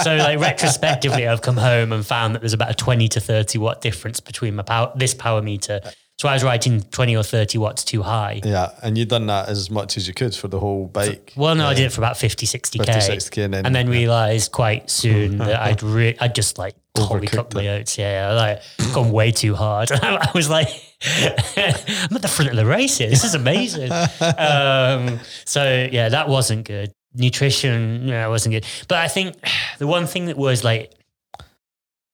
so 0.03 0.15
like 0.15 0.39
retrospectively, 0.39 1.27
I've 1.27 1.41
come 1.41 1.57
home 1.57 1.91
and 1.91 2.05
found 2.05 2.35
that 2.35 2.39
there's 2.39 2.53
about 2.53 2.71
a 2.71 2.75
20 2.75 3.07
to 3.09 3.19
30 3.19 3.57
watt 3.59 3.81
difference 3.81 4.19
between 4.19 4.55
my 4.55 4.63
power, 4.63 4.91
this 4.95 5.13
power 5.13 5.41
meter. 5.41 5.81
So 6.21 6.29
I 6.29 6.33
was 6.33 6.43
writing 6.43 6.81
20 6.83 7.17
or 7.17 7.23
30 7.23 7.57
watts 7.57 7.83
too 7.83 8.03
high. 8.03 8.41
Yeah, 8.43 8.69
and 8.83 8.95
you'd 8.95 9.07
done 9.07 9.25
that 9.25 9.49
as 9.49 9.71
much 9.71 9.97
as 9.97 10.07
you 10.07 10.13
could 10.13 10.35
for 10.35 10.47
the 10.47 10.59
whole 10.59 10.85
bike. 10.85 11.33
Well, 11.35 11.55
no, 11.55 11.65
I 11.65 11.73
did 11.73 11.87
it 11.87 11.91
for 11.91 11.99
about 11.99 12.15
50, 12.15 12.45
60k. 12.45 12.85
50, 12.85 12.91
60k, 12.91 13.45
and 13.45 13.53
then- 13.55 13.65
and 13.65 13.73
then 13.73 13.87
yeah. 13.87 13.91
realized 13.91 14.51
quite 14.51 14.91
soon 14.91 15.39
that 15.39 15.59
I'd 15.63 15.81
re- 15.81 16.15
I'd 16.19 16.35
just 16.35 16.59
like 16.59 16.75
totally 16.93 17.21
Overcooked 17.25 17.31
cooked 17.31 17.55
my 17.55 17.69
oats. 17.69 17.97
Yeah, 17.97 18.29
I, 18.29 18.35
like 18.35 18.61
gone 18.93 19.11
way 19.11 19.31
too 19.31 19.55
hard. 19.55 19.91
I 19.93 20.29
was 20.35 20.47
like, 20.47 20.67
I'm 21.57 22.15
at 22.15 22.21
the 22.21 22.31
front 22.31 22.51
of 22.51 22.55
the 22.55 22.67
race 22.67 22.99
here. 22.99 23.09
This 23.09 23.23
is 23.23 23.33
amazing. 23.33 23.91
um, 23.91 25.19
so 25.45 25.89
yeah, 25.91 26.09
that 26.09 26.29
wasn't 26.29 26.65
good. 26.67 26.93
Nutrition, 27.15 28.07
yeah, 28.07 28.27
wasn't 28.27 28.53
good. 28.53 28.67
But 28.87 28.99
I 28.99 29.07
think 29.07 29.37
the 29.79 29.87
one 29.87 30.05
thing 30.05 30.27
that 30.27 30.37
was 30.37 30.63
like, 30.63 30.93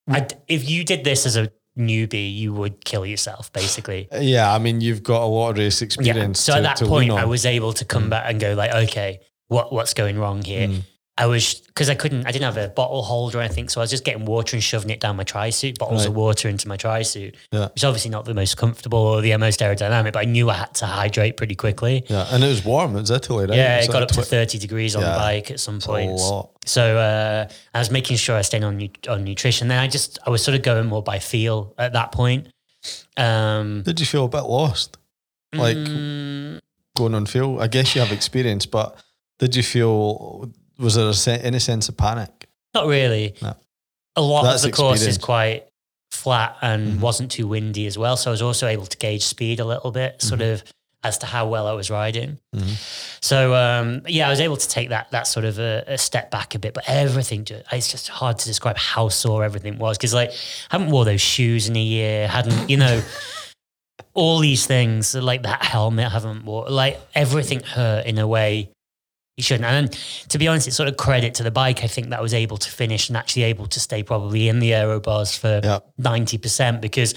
I'd, 0.08 0.32
if 0.48 0.66
you 0.66 0.82
did 0.82 1.04
this 1.04 1.26
as 1.26 1.36
a 1.36 1.52
newbie, 1.78 2.34
you 2.34 2.52
would 2.52 2.84
kill 2.84 3.06
yourself, 3.06 3.52
basically. 3.52 4.08
Yeah, 4.12 4.52
I 4.52 4.58
mean, 4.58 4.80
you've 4.80 5.02
got 5.02 5.22
a 5.22 5.26
lot 5.26 5.50
of 5.50 5.58
race 5.58 5.80
experience. 5.80 6.46
Yeah. 6.46 6.54
So 6.54 6.60
to, 6.60 6.68
at 6.68 6.78
that 6.78 6.86
point, 6.86 7.10
I 7.10 7.24
was 7.24 7.46
able 7.46 7.72
to 7.74 7.84
come 7.84 8.10
back 8.10 8.24
and 8.26 8.40
go 8.40 8.54
like, 8.54 8.72
okay, 8.88 9.20
what 9.48 9.72
what's 9.72 9.94
going 9.94 10.18
wrong 10.18 10.42
here? 10.42 10.68
Mm. 10.68 10.82
I 11.20 11.26
was 11.26 11.54
because 11.54 11.88
I 11.90 11.96
couldn't, 11.96 12.26
I 12.26 12.30
didn't 12.30 12.44
have 12.44 12.56
a 12.56 12.68
bottle 12.68 13.02
holder 13.02 13.38
or 13.38 13.42
anything, 13.42 13.68
so 13.68 13.80
I 13.80 13.82
was 13.82 13.90
just 13.90 14.04
getting 14.04 14.24
water 14.24 14.54
and 14.56 14.62
shoving 14.62 14.90
it 14.90 15.00
down 15.00 15.16
my 15.16 15.24
tri 15.24 15.50
suit, 15.50 15.76
bottles 15.78 16.06
of 16.06 16.14
water 16.14 16.48
into 16.48 16.68
my 16.68 16.76
tri 16.76 17.02
suit, 17.02 17.34
Yeah. 17.50 17.64
which 17.66 17.78
is 17.78 17.84
obviously 17.84 18.10
not 18.12 18.24
the 18.24 18.34
most 18.34 18.56
comfortable 18.56 18.98
or 19.00 19.20
the 19.20 19.36
most 19.36 19.58
aerodynamic, 19.60 20.12
but 20.12 20.20
I 20.20 20.24
knew 20.26 20.48
I 20.48 20.54
had 20.54 20.74
to 20.76 20.86
hydrate 20.86 21.36
pretty 21.36 21.56
quickly. 21.56 22.04
Yeah, 22.08 22.26
and 22.30 22.44
it 22.44 22.46
was 22.48 22.64
warm. 22.64 22.94
It 22.96 23.00
was 23.00 23.10
Italy, 23.10 23.46
right? 23.46 23.56
Yeah, 23.56 23.76
Was 23.78 23.88
it 23.88 23.92
got 23.92 24.02
up 24.04 24.10
to 24.10 24.22
30 24.22 24.58
degrees 24.58 24.94
on 24.94 25.02
Yeah. 25.02 25.12
the 25.14 25.18
bike 25.18 25.50
at 25.50 25.58
some 25.60 25.80
point. 25.80 26.20
So 26.66 26.98
uh, 26.98 27.48
I 27.74 27.78
was 27.78 27.90
making 27.90 28.16
sure 28.18 28.36
I 28.36 28.42
stayed 28.42 28.62
on 28.62 28.76
nu- 28.76 28.88
on 29.08 29.24
nutrition. 29.24 29.66
Then 29.68 29.78
I 29.78 29.88
just 29.88 30.18
I 30.24 30.30
was 30.30 30.42
sort 30.44 30.54
of 30.54 30.62
going 30.62 30.86
more 30.86 31.02
by 31.02 31.18
feel 31.18 31.74
at 31.78 31.94
that 31.94 32.12
point. 32.12 32.46
Um, 33.16 33.82
Did 33.82 33.98
you 34.00 34.06
feel 34.06 34.26
a 34.26 34.28
bit 34.28 34.42
lost? 34.44 34.98
Like 35.52 35.76
mm, 35.76 36.60
going 36.96 37.14
on 37.14 37.26
feel? 37.26 37.58
I 37.60 37.66
guess 37.66 37.94
you 37.94 38.02
have 38.02 38.12
experience, 38.12 38.66
but 38.66 38.96
did 39.38 39.56
you 39.56 39.62
feel? 39.62 40.52
Was 40.78 40.94
there 40.94 41.08
a 41.08 41.38
any 41.38 41.58
sense 41.58 41.88
of 41.88 41.96
panic? 41.96 42.48
Not 42.74 42.86
really. 42.86 43.34
No. 43.42 43.56
A 44.16 44.22
lot 44.22 44.42
That's 44.42 44.64
of 44.64 44.70
the 44.70 44.76
course 44.76 45.02
is 45.02 45.18
quite 45.18 45.68
flat 46.10 46.56
and 46.62 46.88
mm-hmm. 46.88 47.00
wasn't 47.00 47.30
too 47.30 47.46
windy 47.46 47.86
as 47.86 47.96
well. 47.96 48.16
So 48.16 48.30
I 48.30 48.32
was 48.32 48.42
also 48.42 48.66
able 48.66 48.86
to 48.86 48.96
gauge 48.96 49.22
speed 49.22 49.60
a 49.60 49.64
little 49.64 49.90
bit, 49.90 50.20
sort 50.22 50.40
mm-hmm. 50.40 50.54
of 50.54 50.64
as 51.04 51.18
to 51.18 51.26
how 51.26 51.46
well 51.46 51.66
I 51.66 51.72
was 51.72 51.90
riding. 51.90 52.38
Mm-hmm. 52.54 52.72
So 53.20 53.54
um, 53.54 54.02
yeah, 54.06 54.26
I 54.26 54.30
was 54.30 54.40
able 54.40 54.56
to 54.56 54.68
take 54.68 54.88
that 54.88 55.10
that 55.12 55.26
sort 55.26 55.44
of 55.44 55.58
a, 55.58 55.84
a 55.86 55.98
step 55.98 56.30
back 56.30 56.54
a 56.54 56.58
bit, 56.58 56.74
but 56.74 56.84
everything 56.88 57.44
ju- 57.44 57.62
it's 57.70 57.90
just 57.90 58.08
hard 58.08 58.38
to 58.38 58.46
describe 58.46 58.76
how 58.76 59.08
sore 59.08 59.44
everything 59.44 59.78
was 59.78 59.96
because 59.96 60.14
like 60.14 60.30
I 60.30 60.34
haven't 60.76 60.90
wore 60.90 61.04
those 61.04 61.20
shoes 61.20 61.68
in 61.68 61.76
a 61.76 61.82
year, 61.82 62.28
hadn't 62.28 62.68
you 62.68 62.76
know. 62.76 63.02
All 64.14 64.40
these 64.40 64.66
things, 64.66 65.14
like 65.14 65.42
that 65.42 65.62
helmet, 65.62 66.06
I 66.06 66.08
haven't 66.08 66.44
wore. 66.44 66.68
Like 66.68 67.00
everything 67.14 67.60
hurt 67.60 68.04
in 68.04 68.18
a 68.18 68.26
way 68.26 68.70
you 69.38 69.42
shouldn't. 69.42 69.64
And 69.64 69.88
then, 69.88 69.98
to 70.28 70.36
be 70.38 70.46
honest, 70.48 70.66
it's 70.66 70.76
sort 70.76 70.88
of 70.88 70.96
credit 70.98 71.32
to 71.36 71.42
the 71.42 71.50
bike. 71.50 71.82
I 71.82 71.86
think 71.86 72.10
that 72.10 72.18
I 72.18 72.22
was 72.22 72.34
able 72.34 72.58
to 72.58 72.70
finish 72.70 73.08
and 73.08 73.16
actually 73.16 73.44
able 73.44 73.66
to 73.68 73.80
stay 73.80 74.02
probably 74.02 74.48
in 74.48 74.58
the 74.58 74.74
aero 74.74 75.00
bars 75.00 75.36
for 75.36 75.60
Yeah. 75.64 75.78
ninety 75.96 76.36
percent 76.38 76.80
because 76.82 77.14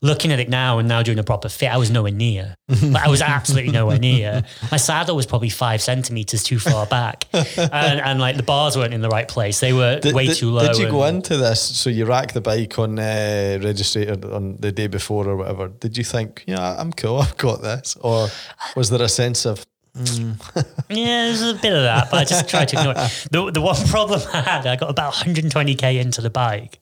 looking 0.00 0.30
at 0.30 0.38
it 0.38 0.48
now 0.48 0.78
and 0.78 0.88
now 0.88 1.02
doing 1.02 1.18
a 1.18 1.24
proper 1.24 1.48
fit, 1.48 1.66
I 1.66 1.76
was 1.76 1.90
nowhere 1.90 2.12
near. 2.12 2.54
but 2.68 2.96
I 3.04 3.08
was 3.08 3.20
absolutely 3.20 3.72
nowhere 3.72 3.98
near. 3.98 4.44
My 4.70 4.76
saddle 4.76 5.16
was 5.16 5.26
probably 5.26 5.50
five 5.50 5.82
centimeters 5.82 6.42
too 6.44 6.58
far 6.60 6.86
back, 6.86 7.24
and, 7.32 8.00
and 8.00 8.20
like 8.20 8.36
the 8.36 8.42
bars 8.44 8.76
weren't 8.76 8.94
in 8.94 9.00
the 9.02 9.08
right 9.08 9.26
place. 9.28 9.58
They 9.60 9.72
were 9.72 9.98
Did, 10.00 10.14
way 10.14 10.26
did- 10.28 10.36
too 10.36 10.50
low. 10.50 10.66
Did 10.68 10.78
you 10.78 10.88
go 10.90 11.04
into 11.04 11.36
this? 11.36 11.60
So 11.60 11.90
you 11.90 12.06
rack 12.06 12.32
the 12.32 12.40
bike 12.40 12.78
on 12.78 12.98
uh, 12.98 13.58
registrated 13.62 14.24
on 14.24 14.56
the 14.58 14.72
day 14.72 14.86
before 14.86 15.28
or 15.28 15.36
whatever. 15.36 15.68
Did 15.68 15.98
you 15.98 16.04
think, 16.04 16.44
yeah, 16.46 16.76
I'm 16.78 16.92
cool, 16.92 17.18
I've 17.22 17.36
got 17.36 17.60
this, 17.60 17.96
or 18.00 18.28
was 18.76 18.88
there 18.90 19.02
a 19.02 19.08
sense 19.08 19.44
of 19.44 19.66
Mm. 19.96 20.36
Yeah, 20.90 21.26
there's 21.26 21.42
a 21.42 21.54
bit 21.54 21.74
of 21.74 21.82
that, 21.82 22.10
but 22.10 22.20
I 22.20 22.24
just 22.24 22.48
tried 22.48 22.68
to 22.68 22.78
ignore 22.78 22.94
it. 22.96 23.28
The, 23.30 23.50
the 23.50 23.60
one 23.60 23.76
problem 23.88 24.22
I 24.32 24.40
had, 24.40 24.66
I 24.66 24.76
got 24.76 24.88
about 24.88 25.12
120k 25.12 26.00
into 26.00 26.22
the 26.22 26.30
bike 26.30 26.80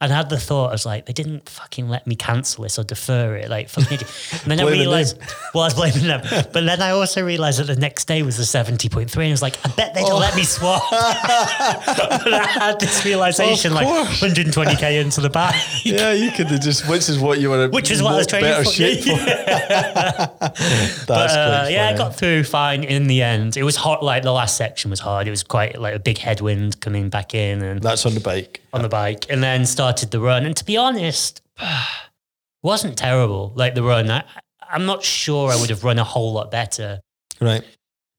and 0.00 0.12
I 0.12 0.16
had 0.16 0.30
the 0.30 0.38
thought, 0.38 0.68
I 0.68 0.72
was 0.72 0.86
like, 0.86 1.06
they 1.06 1.12
didn't 1.12 1.48
fucking 1.48 1.88
let 1.88 2.06
me 2.06 2.14
cancel 2.14 2.62
this 2.62 2.78
or 2.78 2.84
defer 2.84 3.34
it. 3.34 3.50
Like, 3.50 3.68
fucking 3.68 3.94
idiot. 3.94 4.40
And 4.42 4.52
then 4.52 4.60
I 4.60 4.70
realized, 4.70 5.18
well, 5.52 5.64
I 5.64 5.66
was 5.66 5.74
blaming 5.74 6.06
them. 6.06 6.20
But 6.52 6.64
then 6.64 6.80
I 6.80 6.90
also 6.90 7.24
realized 7.24 7.58
that 7.58 7.66
the 7.66 7.74
next 7.74 8.04
day 8.06 8.22
was 8.22 8.36
the 8.36 8.44
70.3 8.44 9.00
and 9.02 9.22
I 9.24 9.30
was 9.32 9.42
like, 9.42 9.56
I 9.66 9.70
bet 9.70 9.94
they'd 9.94 10.04
let 10.04 10.36
me 10.36 10.44
swap. 10.44 10.84
but 10.90 12.32
I 12.32 12.46
had 12.46 12.78
this 12.78 13.04
realization, 13.04 13.74
like 13.74 13.88
120k 13.88 15.00
into 15.02 15.20
the 15.20 15.30
bike. 15.30 15.56
yeah, 15.84 16.12
you 16.12 16.30
could 16.30 16.46
have 16.46 16.60
just 16.60 16.88
which 16.88 17.08
is 17.08 17.18
what 17.18 17.40
you 17.40 17.50
were 17.50 17.68
Which 17.68 17.90
is 17.90 18.00
what 18.00 18.12
I 18.12 18.16
was 18.18 18.28
training 18.28 18.50
better 18.50 18.64
for. 18.64 18.70
shape 18.70 19.02
for. 19.02 19.16
That's 19.16 21.06
But, 21.06 21.30
uh, 21.30 21.66
yeah, 21.70 21.90
I 21.92 21.96
got 21.96 22.14
through 22.14 22.44
fine 22.44 22.84
in 22.84 23.08
the 23.08 23.22
end. 23.22 23.56
It 23.56 23.64
was 23.64 23.74
hot, 23.74 24.04
like 24.04 24.22
the 24.22 24.32
last 24.32 24.56
section 24.56 24.90
was 24.90 25.00
hard. 25.00 25.26
It 25.26 25.30
was 25.30 25.42
quite 25.42 25.80
like 25.80 25.96
a 25.96 25.98
big 25.98 26.18
headwind 26.18 26.80
coming 26.80 27.08
back 27.08 27.34
in 27.34 27.62
and 27.62 27.82
That's 27.82 28.06
on 28.06 28.14
the 28.14 28.20
bike. 28.20 28.62
On 28.72 28.82
the 28.82 28.88
bike, 28.88 29.26
and 29.30 29.42
then 29.42 29.64
started 29.66 30.10
the 30.10 30.20
run. 30.20 30.44
And 30.46 30.56
to 30.56 30.64
be 30.64 30.76
honest, 30.76 31.42
wasn't 32.62 32.96
terrible. 32.96 33.52
Like 33.54 33.74
the 33.74 33.82
run, 33.82 34.10
I, 34.10 34.24
I'm 34.70 34.86
not 34.86 35.02
sure 35.02 35.50
I 35.50 35.56
would 35.56 35.70
have 35.70 35.84
run 35.84 35.98
a 35.98 36.04
whole 36.04 36.32
lot 36.32 36.50
better. 36.50 37.00
Right. 37.40 37.64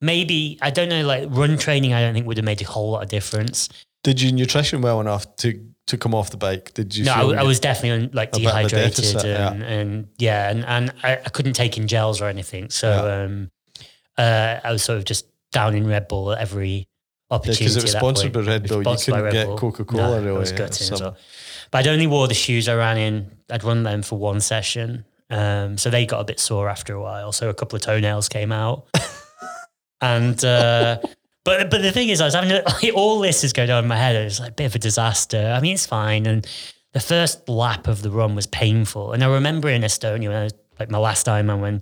Maybe 0.02 0.58
I 0.62 0.70
don't 0.70 0.89
know. 0.89 1.06
Like 1.06 1.28
run 1.30 1.58
training, 1.58 1.93
I 1.93 2.02
don't 2.02 2.14
think 2.14 2.26
would 2.26 2.38
have 2.38 2.45
made 2.45 2.62
a 2.62 2.66
whole 2.66 2.91
lot 2.91 3.04
of 3.04 3.10
difference. 3.10 3.70
Did 4.04 4.22
you 4.22 4.32
nutrition 4.32 4.82
well 4.82 5.02
enough 5.02 5.36
to 5.38 5.62
to 5.88 5.97
come 5.97 6.16
off 6.16 6.30
the 6.30 6.38
bike? 6.38 6.74
Did 6.74 6.95
you? 6.95 7.04
No, 7.06 7.32
I, 7.32 7.41
I 7.41 7.43
was 7.43 7.60
definitely 7.60 8.10
like 8.14 8.30
a 8.30 8.39
bit 8.39 8.45
of 8.47 8.54
a 8.56 8.64
dehydrated 8.64 8.95
deficit, 8.95 9.26
yeah. 9.26 9.52
and, 9.52 9.64
and 9.64 10.08
yeah, 10.18 10.50
and, 10.50 10.66
and 10.66 10.93
I, 11.04 11.14
I 11.18 11.30
couldn't 11.30 11.54
take 11.54 11.78
in 11.78 11.88
gels 11.88 12.22
or 12.22 12.28
anything. 12.30 12.70
So 12.70 12.89
Yeah. 12.89 13.24
um, 13.26 13.52
uh, 14.18 14.60
I 14.64 14.72
was 14.72 14.84
sort 14.84 14.97
of 14.97 15.06
just 15.06 15.26
down 15.52 15.76
in 15.76 15.88
Red 15.88 16.08
Bull 16.08 16.32
every 16.34 16.88
opportunity. 17.32 17.64
because 17.66 17.78
it 17.78 17.84
was 17.84 17.92
sponsored 17.92 18.34
by 18.34 18.42
Red 18.42 18.68
Bull. 18.68 18.84
You 18.84 18.98
couldn't 18.98 19.32
get 19.32 19.48
Coca 19.58 19.86
Cola 19.86 20.02
No, 20.02 20.18
really. 20.18 20.36
I 20.36 20.40
was 20.40 20.52
yeah, 20.52 20.58
gutting 20.58 20.94
as 20.94 21.02
well. 21.02 21.18
But 21.72 21.80
I'd 21.80 21.88
only 21.88 22.08
wore 22.08 22.28
the 22.28 22.34
shoes 22.34 22.68
I 22.68 22.76
ran 22.76 22.98
in. 22.98 23.32
I'd 23.50 23.64
run 23.64 23.84
them 23.84 24.02
for 24.02 24.18
one 24.18 24.42
session. 24.42 25.06
Um, 25.30 25.78
so 25.78 25.90
they 25.90 26.06
got 26.06 26.20
a 26.22 26.24
bit 26.24 26.40
sore 26.40 26.70
after 26.70 26.94
a 26.96 27.02
while. 27.02 27.32
So 27.32 27.50
a 27.50 27.54
couple 27.54 27.76
of 27.76 27.84
toenails 27.84 28.30
came 28.30 28.52
out. 28.52 28.88
and 30.02 30.44
uh, 30.44 30.98
but 31.44 31.70
but 31.70 31.82
the 31.82 31.92
thing 31.92 32.10
is, 32.10 32.22
I 32.22 32.26
was 32.26 32.34
having 32.34 32.52
a- 32.52 32.64
like, 32.66 32.94
all 32.96 33.20
this 33.20 33.44
is 33.44 33.54
going 33.54 33.70
on 33.70 33.84
in 33.84 33.88
my 33.88 33.98
head. 33.98 34.16
It 34.16 34.24
was 34.24 34.40
like 34.40 34.52
a 34.52 34.56
bit 34.56 34.66
of 34.66 34.76
a 34.76 34.80
disaster. 34.80 35.54
I 35.56 35.60
mean, 35.62 35.76
it's 35.76 35.86
fine. 35.86 36.26
And 36.26 36.48
the 36.94 37.00
first 37.00 37.48
lap 37.48 37.88
of 37.88 38.02
the 38.02 38.10
run 38.10 38.36
was 38.36 38.48
painful. 38.48 39.14
And 39.14 39.24
I 39.24 39.28
remember 39.28 39.70
in 39.70 39.84
Estonia, 39.84 40.30
when 40.30 40.38
I 40.38 40.44
was 40.46 40.54
like 40.80 40.90
my 40.90 40.98
last 40.98 41.24
time, 41.24 41.50
and 41.50 41.62
when 41.62 41.82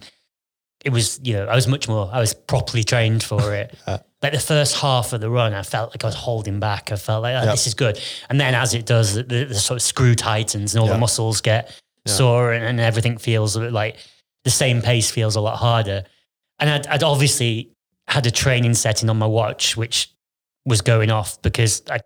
it 0.85 0.91
was, 0.91 1.19
you 1.23 1.33
know, 1.33 1.45
I 1.47 1.55
was 1.55 1.67
much 1.67 1.87
more, 1.87 2.09
I 2.11 2.19
was 2.19 2.33
properly 2.33 2.83
trained 2.83 3.23
for 3.23 3.53
it. 3.61 3.75
Yeah. 3.87 3.97
like 4.21 4.33
the 4.33 4.39
first 4.39 4.77
half 4.77 5.13
of 5.13 5.21
the 5.21 5.29
run, 5.29 5.53
I 5.53 5.63
felt 5.63 5.91
like 5.91 6.03
I 6.03 6.07
was 6.07 6.15
holding 6.15 6.59
back. 6.59 6.91
I 6.91 6.95
felt 6.95 7.23
like, 7.23 7.35
oh, 7.35 7.43
Yep. 7.43 7.51
this 7.53 7.67
is 7.67 7.73
good. 7.73 7.99
And 8.29 8.39
then 8.39 8.55
as 8.55 8.73
it 8.73 8.85
does, 8.85 9.15
the, 9.15 9.23
the, 9.23 9.55
sort 9.55 9.77
of 9.77 9.81
screw 9.81 10.15
tightens 10.15 10.73
and 10.73 10.81
all 10.81 10.87
Yeah. 10.87 10.93
the 10.93 10.99
muscles 10.99 11.41
get 11.41 11.71
Yeah. 12.05 12.13
sore 12.13 12.51
and, 12.53 12.63
and 12.63 12.79
everything 12.79 13.17
feels 13.17 13.55
a 13.55 13.59
bit 13.61 13.73
like 13.73 13.97
the 14.43 14.51
same 14.51 14.81
pace 14.81 15.11
feels 15.11 15.35
a 15.35 15.41
lot 15.41 15.57
harder. 15.57 16.03
And 16.59 16.69
I'd, 16.69 16.87
I'd 16.87 17.03
obviously 17.03 17.71
had 18.07 18.25
a 18.25 18.31
training 18.31 18.73
setting 18.75 19.09
on 19.09 19.17
my 19.17 19.25
watch, 19.27 19.75
which 19.75 20.09
was 20.65 20.81
going 20.81 21.11
off 21.11 21.41
because 21.41 21.81
I, 21.89 21.99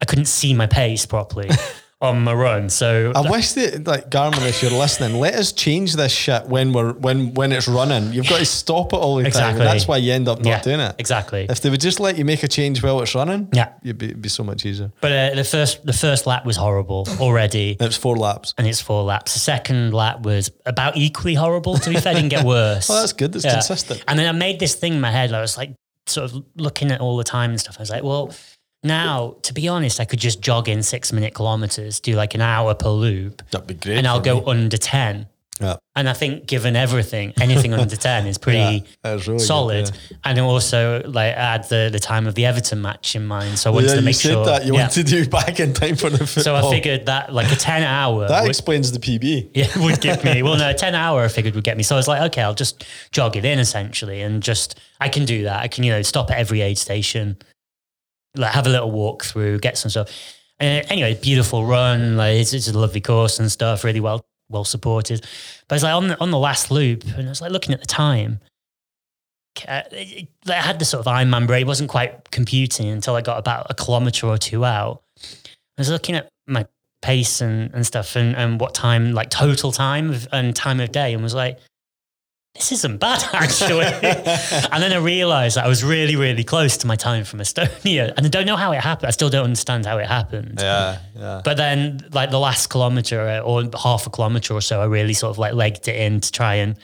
I 0.00 0.04
couldn't 0.06 0.26
see 0.26 0.54
my 0.54 0.66
pace 0.66 1.04
properly 1.06 1.50
on 2.00 2.22
my 2.22 2.34
run. 2.34 2.68
So 2.68 3.12
I 3.14 3.30
wish 3.30 3.52
that 3.52 3.86
like 3.86 4.10
Garmin, 4.10 4.46
if 4.46 4.62
you're 4.62 4.70
listening, 4.72 5.18
let 5.18 5.34
us 5.34 5.52
change 5.52 5.94
this 5.94 6.12
shit 6.12 6.46
when 6.46 6.72
we're 6.72 6.92
when 6.92 7.32
when 7.34 7.50
it's 7.52 7.66
running. 7.68 8.12
You've 8.12 8.28
got 8.28 8.38
to 8.40 8.44
stop 8.62 8.92
it 8.92 8.96
all 8.96 9.16
the 9.16 9.22
time. 9.22 9.28
Exactly. 9.28 9.60
And 9.60 9.68
that's 9.70 9.88
why 9.88 9.96
you 9.98 10.12
end 10.12 10.28
up 10.28 10.38
not 10.40 10.46
yeah, 10.46 10.60
doing 10.60 10.80
it. 10.80 10.96
exactly. 10.98 11.46
If 11.48 11.60
they 11.62 11.70
would 11.70 11.80
just 11.80 12.00
let 12.00 12.18
you 12.18 12.24
make 12.24 12.42
a 12.42 12.48
change 12.48 12.82
while 12.82 13.00
it's 13.00 13.14
running, 13.14 13.48
Yeah. 13.52 13.72
you'd 13.82 13.96
be, 13.98 14.06
it'd 14.06 14.20
be 14.22 14.28
so 14.28 14.44
much 14.44 14.66
easier. 14.66 14.92
But 15.00 15.12
uh, 15.12 15.34
the 15.36 15.44
first 15.44 15.84
the 15.86 15.92
first 15.94 16.26
lap 16.26 16.44
was 16.44 16.56
horrible 16.56 17.06
already. 17.20 17.76
It 17.80 17.86
was 17.86 17.96
four 17.96 18.16
laps. 18.16 18.54
and 18.58 18.66
it's 18.66 18.80
four 18.80 19.02
laps. 19.04 19.32
The 19.34 19.40
second 19.40 19.92
lap 19.94 20.22
was 20.22 20.50
about 20.66 20.96
equally 20.96 21.34
horrible. 21.34 21.78
To 21.78 21.90
be 21.90 21.96
fair, 21.96 22.14
didn't 22.14 22.30
get 22.30 22.44
worse. 22.56 22.90
Oh, 22.90 23.00
that's 23.00 23.12
good. 23.12 23.34
It's 23.36 23.44
consistent. 23.44 24.02
And 24.08 24.18
then 24.18 24.26
I 24.28 24.32
made 24.36 24.58
this 24.60 24.74
thing 24.74 24.94
in 24.94 25.00
my 25.00 25.10
head. 25.10 25.32
I 25.32 25.40
was 25.40 25.56
like, 25.56 25.74
sort 26.06 26.30
of 26.30 26.44
looking 26.56 26.90
at 26.90 27.00
all 27.00 27.16
the 27.16 27.24
time 27.24 27.50
and 27.50 27.58
stuff. 27.60 27.76
I 27.78 27.82
was 27.82 27.90
like, 27.90 28.02
well, 28.02 28.30
now 28.84 29.36
to 29.42 29.52
be 29.54 29.66
honest, 29.68 29.98
I 30.00 30.04
could 30.04 30.20
just 30.20 30.40
jog 30.40 30.68
in 30.68 30.82
six 30.82 31.12
minute 31.12 31.34
kilometers, 31.34 31.98
do 32.00 32.14
like 32.14 32.34
an 32.34 32.40
hour 32.42 32.74
per 32.74 32.90
loop, 32.90 33.42
That'd 33.50 33.66
be 33.66 33.74
great. 33.74 33.98
and 33.98 34.06
I'll 34.06 34.20
go 34.20 34.40
me. 34.40 34.44
under 34.46 34.76
ten. 34.76 35.26
Yeah. 35.60 35.76
And 35.94 36.08
I 36.08 36.14
think, 36.14 36.46
given 36.46 36.74
everything, 36.74 37.32
anything 37.40 37.72
under 37.82 37.94
ten 37.94 38.26
is 38.26 38.38
pretty 38.38 38.58
Yeah, 38.58 39.12
really 39.12 39.24
good, 39.24 39.40
solid. 39.40 39.88
yeah. 40.10 40.16
And 40.24 40.40
also, 40.40 41.00
like, 41.06 41.36
I 41.36 41.52
had 41.52 41.68
the 41.68 41.90
the 41.92 42.00
time 42.00 42.26
of 42.26 42.34
the 42.34 42.44
Everton 42.44 42.82
match 42.82 43.14
in 43.14 43.24
mind, 43.24 43.56
so 43.60 43.70
I 43.70 43.74
wanted 43.74 43.86
yeah, 43.90 43.94
to 43.94 44.00
you 44.00 44.04
make 44.04 44.16
said 44.16 44.32
sure 44.32 44.44
that 44.46 44.64
you 44.66 44.74
yeah. 44.74 44.80
want 44.80 44.92
to 44.94 45.04
do 45.04 45.28
back 45.38 45.60
in 45.60 45.72
time 45.72 45.94
for 45.94 46.10
the 46.10 46.26
football. 46.26 46.42
So. 46.60 46.68
I 46.68 46.70
figured 46.72 47.06
that 47.06 47.32
like 47.32 47.52
a 47.52 47.56
ten 47.56 47.84
hour 47.84 48.26
that 48.26 48.42
would- 48.42 48.48
explains 48.50 48.90
the 48.90 48.98
PB. 48.98 49.50
yeah, 49.54 49.68
would 49.78 50.00
give 50.00 50.24
me. 50.24 50.42
Well, 50.42 50.56
no, 50.58 50.72
10 50.72 50.94
hour 50.96 51.22
I 51.22 51.28
figured 51.28 51.54
would 51.54 51.62
get 51.62 51.76
me. 51.76 51.84
So 51.84 51.94
I 51.94 51.98
was 51.98 52.08
like, 52.08 52.22
okay, 52.32 52.42
I'll 52.42 52.52
just 52.54 52.84
jog 53.12 53.36
it 53.36 53.44
in 53.44 53.60
essentially 53.60 54.22
and 54.22 54.42
just, 54.42 54.80
I 55.00 55.08
can 55.08 55.24
do 55.24 55.44
that. 55.44 55.60
I 55.62 55.68
can, 55.68 55.84
you 55.84 55.92
know, 55.92 56.02
stop 56.02 56.32
at 56.32 56.38
every 56.38 56.62
aid 56.62 56.78
station, 56.78 57.36
like 58.34 58.52
have 58.52 58.66
a 58.66 58.70
little 58.70 58.90
walk 58.90 59.24
through, 59.24 59.58
get 59.60 59.78
some 59.78 59.90
stuff. 59.90 60.08
Uh, 60.60 60.82
anyway, 60.88 61.18
beautiful 61.20 61.66
run. 61.66 62.16
Like 62.16 62.36
it's, 62.36 62.52
it's 62.52 62.68
a 62.68 62.78
lovely 62.78 63.00
course 63.00 63.38
and 63.38 63.50
stuff, 63.50 63.84
really 63.84 64.00
well, 64.00 64.24
well 64.48 64.64
supported. 64.64 65.24
But 65.68 65.76
it's 65.76 65.84
like 65.84 65.94
on 65.94 66.08
the, 66.08 66.20
on 66.20 66.30
the 66.30 66.38
last 66.38 66.70
loop 66.70 67.04
and 67.04 67.26
I 67.26 67.30
was 67.30 67.40
like 67.40 67.52
looking 67.52 67.74
at 67.74 67.80
the 67.80 67.86
time. 67.86 68.40
I 69.66 70.24
had 70.48 70.78
the 70.78 70.84
sort 70.84 71.06
of 71.06 71.12
Ironman 71.12 71.46
brain. 71.46 71.62
It 71.62 71.66
wasn't 71.66 71.90
quite 71.90 72.30
computing 72.30 72.88
until 72.88 73.14
I 73.14 73.20
got 73.20 73.38
about 73.38 73.66
a 73.70 73.74
kilometer 73.74 74.26
or 74.26 74.36
two 74.36 74.64
out. 74.64 75.02
I 75.22 75.80
was 75.80 75.90
looking 75.90 76.16
at 76.16 76.28
my 76.46 76.66
pace 77.02 77.40
and, 77.40 77.72
and 77.72 77.86
stuff 77.86 78.16
and, 78.16 78.34
and 78.34 78.58
what 78.58 78.74
time, 78.74 79.12
like 79.12 79.30
total 79.30 79.70
time 79.70 80.10
of, 80.10 80.26
and 80.32 80.56
time 80.56 80.80
of 80.80 80.90
day, 80.90 81.12
and 81.12 81.22
was 81.22 81.34
like, 81.34 81.58
this 82.54 82.70
isn't 82.70 82.98
bad 82.98 83.22
actually. 83.32 83.84
and 83.84 84.82
then 84.82 84.92
I 84.92 84.98
realized 84.98 85.56
that 85.56 85.64
I 85.64 85.68
was 85.68 85.82
really, 85.82 86.14
really 86.14 86.44
close 86.44 86.76
to 86.78 86.86
my 86.86 86.96
time 86.96 87.24
from 87.24 87.40
Estonia. 87.40 88.12
And 88.16 88.24
I 88.24 88.28
don't 88.28 88.46
know 88.46 88.56
how 88.56 88.72
it 88.72 88.80
happened. 88.80 89.08
I 89.08 89.10
still 89.10 89.30
don't 89.30 89.44
understand 89.44 89.86
how 89.86 89.98
it 89.98 90.06
happened. 90.06 90.58
Yeah, 90.60 90.98
yeah. 91.16 91.40
But 91.44 91.56
then, 91.56 92.06
like 92.12 92.30
the 92.30 92.38
last 92.38 92.68
kilometer 92.68 93.20
uh, 93.20 93.40
or 93.40 93.64
half 93.82 94.06
a 94.06 94.10
kilometer 94.10 94.54
or 94.54 94.60
so, 94.60 94.80
I 94.80 94.84
really 94.84 95.14
sort 95.14 95.30
of 95.30 95.38
like 95.38 95.54
legged 95.54 95.88
it 95.88 95.96
in 95.96 96.20
to 96.20 96.30
try 96.30 96.56
and 96.56 96.76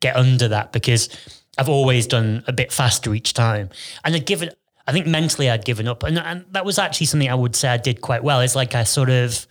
get 0.00 0.16
under 0.16 0.48
that 0.48 0.72
because 0.72 1.08
I've 1.56 1.68
always 1.70 2.06
done 2.06 2.44
a 2.46 2.52
bit 2.52 2.70
faster 2.72 3.14
each 3.14 3.32
time. 3.32 3.70
And 4.04 4.14
I'd 4.14 4.26
given, 4.26 4.50
I 4.86 4.92
think 4.92 5.06
mentally 5.06 5.48
I'd 5.48 5.64
given 5.64 5.88
up. 5.88 6.02
And, 6.02 6.18
and 6.18 6.44
that 6.50 6.66
was 6.66 6.78
actually 6.78 7.06
something 7.06 7.30
I 7.30 7.34
would 7.34 7.56
say 7.56 7.68
I 7.68 7.78
did 7.78 8.02
quite 8.02 8.22
well. 8.22 8.40
It's 8.40 8.54
like 8.56 8.74
I 8.74 8.84
sort 8.84 9.08
of, 9.08 9.46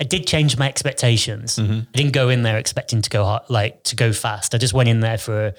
I 0.00 0.04
did 0.04 0.26
change 0.26 0.56
my 0.56 0.68
expectations. 0.68 1.56
Mm-hmm. 1.56 1.80
I 1.92 1.96
didn't 1.96 2.12
go 2.12 2.28
in 2.28 2.42
there 2.42 2.56
expecting 2.58 3.02
to 3.02 3.10
go 3.10 3.24
hard, 3.24 3.42
like 3.48 3.82
to 3.84 3.96
go 3.96 4.12
fast. 4.12 4.54
I 4.54 4.58
just 4.58 4.72
went 4.74 4.88
in 4.88 5.00
there 5.00 5.18
for 5.18 5.54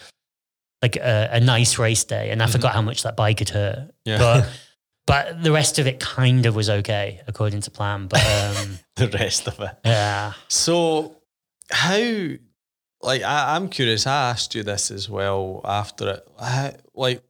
like 0.81 0.95
a, 0.95 1.29
a 1.33 1.39
nice 1.41 1.77
race 1.77 2.03
day, 2.05 2.29
and 2.31 2.41
I 2.41 2.47
forgot 2.47 2.73
how 2.73 2.81
much 2.81 3.03
that 3.03 3.17
bike 3.17 3.39
had 3.39 3.49
hurt. 3.49 3.77
Mm-hmm. 3.79 3.89
Yeah. 4.05 4.17
But 4.19 4.49
but 5.07 5.43
the 5.43 5.51
rest 5.51 5.79
of 5.79 5.87
it 5.87 5.99
kind 5.99 6.45
of 6.45 6.55
was 6.55 6.69
okay 6.69 7.21
according 7.27 7.61
to 7.61 7.71
plan. 7.71 8.07
But 8.07 8.23
um, 8.25 8.79
the 8.95 9.07
rest 9.09 9.47
of 9.47 9.59
it. 9.59 9.71
yeah, 9.83 10.33
So, 10.47 11.17
how, 11.71 11.97
like, 13.01 13.23
I, 13.23 13.55
I'm 13.55 13.67
curious. 13.69 14.05
I 14.07 14.29
asked 14.29 14.55
you 14.55 14.63
this 14.63 14.89
as 14.91 15.09
well 15.09 15.61
after 15.65 16.09
it. 16.11 16.27
How, 16.39 16.71
like, 16.93 17.23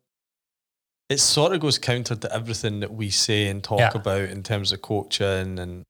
it 1.09 1.19
sort 1.19 1.53
of 1.53 1.59
goes 1.61 1.79
counter 1.79 2.15
to 2.15 2.31
everything 2.35 2.81
that 2.81 2.93
we 2.93 3.09
say 3.09 3.47
and 3.47 3.63
talk 3.63 3.79
Yeah. 3.79 3.91
about 3.95 4.29
in 4.29 4.43
terms 4.43 4.71
of 4.71 4.81
coaching 4.83 5.57
and 5.57 5.83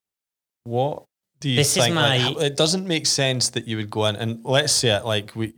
what 0.64 1.04
do 1.40 1.50
you 1.50 1.56
This 1.58 1.76
is 1.78 1.84
think? 1.84 1.96
like, 1.96 2.06
my- 2.10 2.18
how- 2.20 2.38
it 2.40 2.56
doesn't 2.58 2.86
make 2.88 3.06
sense 3.06 3.50
that 3.50 3.68
you 3.68 3.78
would 3.78 3.90
go 3.90 4.06
in 4.06 4.16
and 4.16 4.40
let's 4.44 4.74
say 4.74 4.90
it 4.96 5.06
like 5.06 5.36
we 5.36 5.54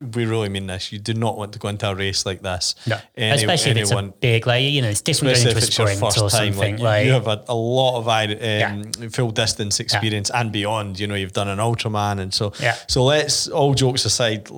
we 0.00 0.26
really 0.26 0.48
mean 0.48 0.68
this. 0.68 0.92
You 0.92 1.00
do 1.00 1.12
not 1.12 1.36
want 1.36 1.52
to 1.54 1.58
go 1.58 1.66
into 1.66 1.90
a 1.90 1.92
race 1.92 2.24
like 2.24 2.40
this. 2.40 2.76
No, 2.86 2.98
Any- 3.16 3.34
especially 3.42 3.72
if 3.72 3.78
it's 3.78 3.90
a 3.90 4.02
big, 4.20 4.46
like 4.46 4.62
you 4.62 4.80
know, 4.80 4.88
it's 4.88 5.00
different 5.00 5.32
especially 5.32 5.54
going 5.54 5.56
if 5.58 5.64
into 5.64 5.64
a 5.64 5.66
it's 5.66 5.78
your 5.78 5.86
sprint 5.88 6.00
first 6.14 6.18
or 6.22 6.30
time. 6.30 6.52
something. 6.52 6.74
Like, 6.76 6.82
Like, 6.82 7.06
you 7.06 7.12
have 7.14 7.26
a, 7.26 7.44
a 7.48 7.54
lot 7.56 7.98
of 7.98 8.06
um, 8.08 9.10
full 9.10 9.32
distance 9.32 9.80
experience 9.80 10.30
and 10.30 10.52
beyond. 10.52 11.00
You 11.00 11.08
know, 11.08 11.16
you've 11.16 11.32
done 11.32 11.48
an 11.48 11.58
Ultraman, 11.58 12.20
and 12.20 12.32
so 12.32 12.52
Yeah. 12.60 12.76
so 12.86 13.02
let's 13.02 13.48
all 13.48 13.74
jokes 13.74 14.04
aside, 14.04 14.48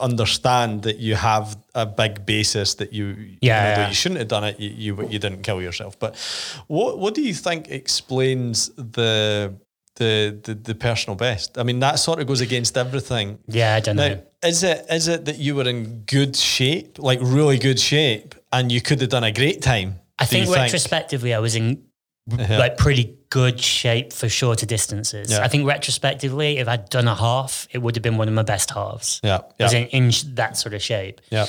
understand 0.00 0.82
that 0.84 0.98
you 0.98 1.16
have 1.16 1.56
a 1.74 1.84
big 1.84 2.24
basis 2.24 2.74
that 2.76 2.92
you 2.92 3.06
Yeah, 3.42 3.62
even 3.62 3.74
though 3.74 3.80
yeah. 3.82 3.88
you 3.88 3.94
shouldn't 3.94 4.18
have 4.20 4.28
done 4.28 4.44
it, 4.44 4.58
you, 4.58 4.70
you 4.96 5.08
you 5.10 5.18
didn't 5.18 5.42
kill 5.42 5.60
yourself. 5.60 5.98
But 5.98 6.16
what 6.66 6.98
what 6.98 7.14
do 7.14 7.20
you 7.20 7.34
think 7.34 7.68
explains 7.68 8.70
the 8.76 9.54
the 9.98 10.38
the, 10.42 10.54
the 10.54 10.74
personal 10.74 11.16
best? 11.16 11.58
I 11.58 11.62
mean, 11.62 11.80
that 11.80 11.98
sort 11.98 12.18
of 12.20 12.26
goes 12.26 12.40
against 12.40 12.76
everything. 12.76 13.38
yeah, 13.46 13.74
I 13.76 13.80
don't 13.80 13.96
know. 13.96 14.22
Is 14.42 14.62
it 14.62 14.86
is 14.90 15.08
it 15.08 15.24
that 15.26 15.38
you 15.38 15.54
were 15.56 15.68
in 15.68 16.02
good 16.06 16.34
shape, 16.36 16.98
like 16.98 17.18
really 17.22 17.58
good 17.58 17.78
shape, 17.78 18.34
and 18.52 18.72
you 18.72 18.80
could 18.80 19.00
have 19.00 19.10
done 19.10 19.24
a 19.24 19.32
great 19.32 19.60
time? 19.62 20.00
I 20.18 20.24
think 20.24 20.48
retrospectively, 20.50 21.32
I 21.34 21.38
was 21.38 21.54
in 21.54 21.84
Yeah. 22.26 22.58
like 22.58 22.76
pretty 22.76 23.16
good 23.30 23.58
shape 23.60 24.12
for 24.12 24.28
shorter 24.28 24.66
distances. 24.66 25.30
Yeah. 25.30 25.44
I 25.44 25.48
think 25.48 25.66
retrospectively, 25.66 26.58
if 26.58 26.68
I'd 26.68 26.88
done 26.90 27.08
a 27.08 27.14
half, 27.14 27.66
it 27.72 27.78
would 27.78 27.94
have 27.96 28.02
been 28.02 28.16
one 28.18 28.28
of 28.28 28.34
my 28.34 28.42
best 28.42 28.70
halves. 28.70 29.20
Yeah, 29.24 29.40
I 29.60 29.62
was 29.64 29.72
yeah, 29.72 29.80
in, 29.90 30.10
in 30.10 30.34
that 30.34 30.56
sort 30.56 30.74
of 30.74 30.82
shape. 30.82 31.20
yeah. 31.30 31.46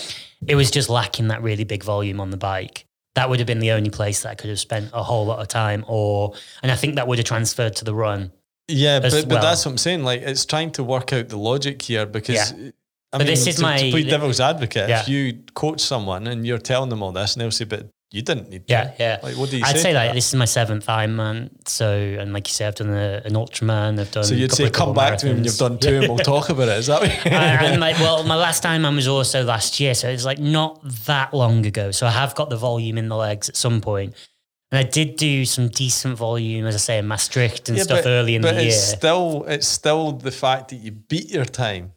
It 0.47 0.55
was 0.55 0.71
just 0.71 0.87
lacking 0.89 1.27
that 1.29 1.41
really 1.43 1.65
big 1.65 1.83
volume 1.83 2.19
on 2.21 2.29
the 2.29 2.37
bike. 2.37 2.85
That 3.15 3.29
would 3.29 3.39
have 3.39 3.47
been 3.47 3.59
the 3.59 3.71
only 3.71 3.89
place 3.89 4.21
that 4.21 4.29
I 4.29 4.35
could 4.35 4.49
have 4.49 4.59
spent 4.59 4.91
a 4.93 5.03
whole 5.03 5.25
lot 5.25 5.39
of 5.39 5.47
time, 5.49 5.83
or 5.87 6.33
and 6.63 6.71
I 6.71 6.75
think 6.75 6.95
that 6.95 7.07
would 7.07 7.17
have 7.17 7.25
transferred 7.27 7.75
to 7.77 7.85
the 7.85 7.93
run. 7.93 8.31
Yeah, 8.69 8.99
but, 8.99 9.11
but 9.27 9.41
that's 9.41 9.65
what 9.65 9.71
I'm 9.71 9.77
saying. 9.77 10.03
Like, 10.03 10.21
it's 10.21 10.45
trying 10.45 10.71
to 10.73 10.83
work 10.83 11.11
out 11.13 11.29
the 11.29 11.37
logic 11.37 11.81
here 11.81 12.05
because. 12.05 12.53
Yeah. 12.53 12.69
I 13.11 13.17
But 13.17 13.25
mean, 13.25 13.27
this 13.27 13.47
is 13.47 13.55
to, 13.55 13.61
my- 13.63 13.77
to 13.77 13.89
play 13.89 14.03
devil's 14.03 14.39
advocate. 14.39 14.87
Yeah. 14.87 15.01
If 15.01 15.09
you 15.09 15.39
coach 15.55 15.81
someone 15.81 16.27
and 16.27 16.45
you're 16.45 16.59
telling 16.59 16.89
them 16.91 17.01
all 17.01 17.11
this, 17.11 17.33
and 17.33 17.41
they'll 17.41 17.49
say, 17.49 17.65
"But 17.65 17.87
you 18.11 18.21
didn't 18.21 18.51
need." 18.51 18.65
Yeah, 18.67 18.83
to. 18.83 18.93
yeah. 18.99 19.19
Like, 19.23 19.35
what 19.35 19.49
do 19.49 19.57
you 19.57 19.63
say? 19.65 19.69
I'd 19.71 19.75
say? 19.77 19.81
say 19.81 19.93
like 19.95 20.09
that? 20.09 20.13
this 20.13 20.27
is 20.27 20.35
my 20.35 20.45
seventh 20.45 20.85
Ironman. 20.85 21.49
So, 21.67 21.91
and 21.91 22.33
like 22.33 22.47
you 22.47 22.53
said, 22.53 22.67
I've 22.67 22.75
done 22.75 22.89
a, 22.93 23.21
an 23.25 23.33
Ultraman. 23.33 23.99
I've 23.99 24.11
done. 24.11 24.23
So 24.25 24.35
a 24.35 24.37
you'd 24.37 24.51
say, 24.51 24.69
"Come 24.69 24.93
back 24.93 25.17
to 25.17 25.25
me 25.25 25.33
when 25.33 25.43
you've 25.43 25.57
done 25.57 25.79
two, 25.79 25.95
and 26.01 26.07
we'll 26.07 26.17
talk 26.35 26.49
about 26.49 26.67
it." 26.67 26.77
Is 26.77 26.85
that? 26.85 27.01
What 27.01 27.11
and 27.33 27.79
my, 27.79 27.93
well, 27.93 28.23
my 28.25 28.35
last 28.35 28.61
Ironman 28.61 28.93
was 28.95 29.07
also 29.07 29.43
last 29.43 29.79
year, 29.79 29.95
so 29.95 30.07
it's 30.07 30.23
like 30.25 30.37
not 30.37 30.79
that 31.07 31.33
long 31.33 31.65
ago. 31.65 31.89
So 31.89 32.05
I 32.05 32.11
have 32.11 32.35
got 32.35 32.51
the 32.51 32.57
volume 32.57 32.99
in 32.99 33.09
the 33.09 33.15
legs 33.17 33.49
at 33.49 33.55
some 33.55 33.81
point. 33.81 34.13
And 34.71 34.77
I 34.79 34.83
did 34.89 35.15
do 35.15 35.45
some 35.45 35.67
decent 35.69 36.15
volume, 36.17 36.65
as 36.67 36.75
I 36.75 36.77
say, 36.77 36.97
in 36.99 37.07
Maastricht 37.07 37.69
and 37.69 37.77
Yeah, 37.77 37.85
stuff 37.85 38.03
but- 38.03 38.09
early 38.09 38.35
in 38.35 38.41
but 38.43 38.53
the 38.55 38.61
year. 38.63 38.69
it's 38.71 38.83
still 38.83 39.43
it's 39.47 39.67
still 39.67 40.11
the 40.11 40.31
fact 40.31 40.69
that 40.69 40.75
you 40.77 40.91
beat 40.91 41.29
your 41.31 41.45
time. 41.45 41.93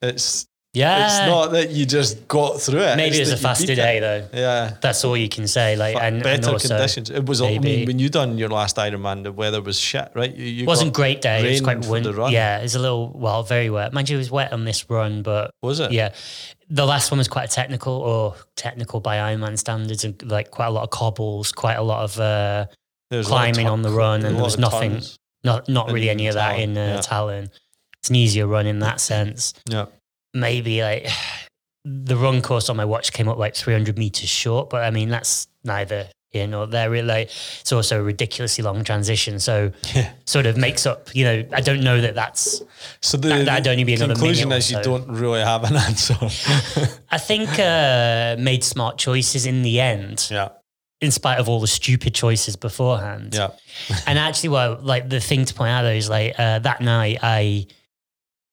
It's 0.00 0.46
yeah, 0.76 1.06
it's 1.06 1.26
not 1.26 1.52
that 1.52 1.70
you 1.70 1.86
just 1.86 2.28
got 2.28 2.60
through 2.60 2.80
it. 2.80 2.96
maybe 2.96 3.16
it 3.16 3.20
it's 3.20 3.30
was 3.30 3.40
a 3.40 3.42
faster 3.42 3.74
day 3.74 3.98
though. 3.98 4.28
Yeah. 4.32 4.76
That's 4.82 5.04
all 5.04 5.16
you 5.16 5.28
can 5.28 5.48
say. 5.48 5.74
Like, 5.74 5.96
and, 5.96 6.22
better 6.22 6.34
and 6.34 6.46
also, 6.46 6.68
conditions. 6.68 7.08
It 7.08 7.24
was. 7.24 7.40
I 7.40 7.58
mean, 7.58 7.86
when 7.86 7.98
you 7.98 8.10
done 8.10 8.36
your 8.36 8.50
last 8.50 8.76
Ironman, 8.76 9.22
the 9.22 9.32
weather 9.32 9.62
was 9.62 9.80
shit, 9.80 10.10
right? 10.14 10.34
You, 10.34 10.44
you 10.44 10.62
It 10.64 10.66
wasn't 10.66 10.92
great 10.92 11.22
day. 11.22 11.46
It 11.46 11.50
was 11.50 11.60
quite 11.62 11.86
windy. 11.86 12.10
Yeah, 12.30 12.58
it 12.58 12.62
was 12.62 12.74
a 12.74 12.78
little 12.78 13.10
well, 13.14 13.42
very 13.42 13.70
wet. 13.70 13.94
Mind 13.94 14.10
you, 14.10 14.16
it 14.16 14.18
was 14.18 14.30
wet 14.30 14.52
on 14.52 14.64
this 14.64 14.90
run, 14.90 15.22
but 15.22 15.50
Was 15.62 15.80
it? 15.80 15.92
yeah, 15.92 16.12
the 16.68 16.84
last 16.84 17.10
one 17.10 17.18
was 17.18 17.28
quite 17.28 17.50
technical 17.50 17.94
or 17.94 18.34
technical 18.56 19.00
by 19.00 19.16
Ironman 19.16 19.58
standards, 19.58 20.04
and 20.04 20.22
like 20.30 20.50
quite 20.50 20.66
a 20.66 20.70
lot 20.70 20.82
of 20.82 20.90
cobbles, 20.90 21.52
quite 21.52 21.76
a 21.76 21.82
lot 21.82 22.04
of 22.04 22.20
uh, 22.20 22.66
a 23.10 23.16
lot 23.16 23.20
of 23.20 23.26
climbing 23.26 23.66
on 23.66 23.80
the 23.80 23.90
run, 23.90 24.26
and 24.26 24.36
there 24.36 24.44
was 24.44 24.58
nothing, 24.58 24.92
turns. 24.92 25.18
not 25.42 25.70
not 25.70 25.90
really 25.90 26.10
any 26.10 26.26
of 26.26 26.34
that 26.34 26.58
in 26.58 26.76
uh, 26.76 26.80
yeah. 26.80 26.98
Tallinn. 26.98 27.48
It's 28.00 28.10
an 28.10 28.16
easier 28.16 28.46
run 28.46 28.66
in 28.66 28.80
that 28.80 29.00
sense. 29.00 29.54
Yeah. 29.68 29.86
Maybe 30.36 30.82
like 30.82 31.08
the 31.84 32.16
run 32.16 32.42
course 32.42 32.68
on 32.68 32.76
my 32.76 32.84
watch 32.84 33.12
came 33.12 33.28
up 33.28 33.38
like 33.38 33.54
300 33.54 33.96
meters 33.98 34.28
short, 34.28 34.70
but 34.70 34.82
I 34.84 34.90
mean 34.90 35.08
that's 35.08 35.46
neither 35.64 36.08
here 36.30 36.46
nor 36.46 36.66
there. 36.66 36.90
Really, 36.90 37.06
like, 37.06 37.30
it's 37.60 37.72
also 37.72 38.00
a 38.00 38.02
ridiculously 38.02 38.62
long 38.64 38.84
transition, 38.84 39.38
so 39.40 39.72
Yeah. 39.94 40.10
sort 40.26 40.46
of 40.46 40.56
makes 40.56 40.84
up. 40.84 41.14
You 41.14 41.24
know, 41.24 41.44
I 41.52 41.60
don't 41.60 41.80
know 41.82 42.00
that 42.00 42.14
that's. 42.14 42.62
So 43.00 43.16
the, 43.16 43.28
That- 43.44 43.64
the 43.64 43.70
only 43.70 43.84
be 43.84 43.94
another 43.94 44.14
conclusion 44.14 44.52
is 44.52 44.70
you 44.70 44.82
don't 44.82 45.08
really 45.08 45.40
have 45.40 45.64
an 45.64 45.76
answer. 45.76 46.16
I 47.10 47.18
think 47.18 47.48
uh, 47.58 48.36
made 48.38 48.64
smart 48.64 48.98
choices 48.98 49.46
in 49.46 49.62
the 49.62 49.80
end, 49.80 50.28
yeah. 50.30 50.48
in 51.00 51.10
spite 51.12 51.38
of 51.38 51.48
all 51.48 51.60
the 51.60 51.66
stupid 51.68 52.14
choices 52.14 52.56
beforehand. 52.56 53.34
Yeah. 53.34 53.52
and 54.06 54.18
actually, 54.18 54.50
well, 54.50 54.78
like 54.82 55.08
the 55.08 55.20
thing 55.20 55.44
to 55.46 55.54
point 55.54 55.70
out 55.70 55.82
though 55.82 55.90
is 56.02 56.10
like 56.10 56.34
uh, 56.38 56.58
that 56.58 56.80
night 56.80 57.18
I, 57.22 57.66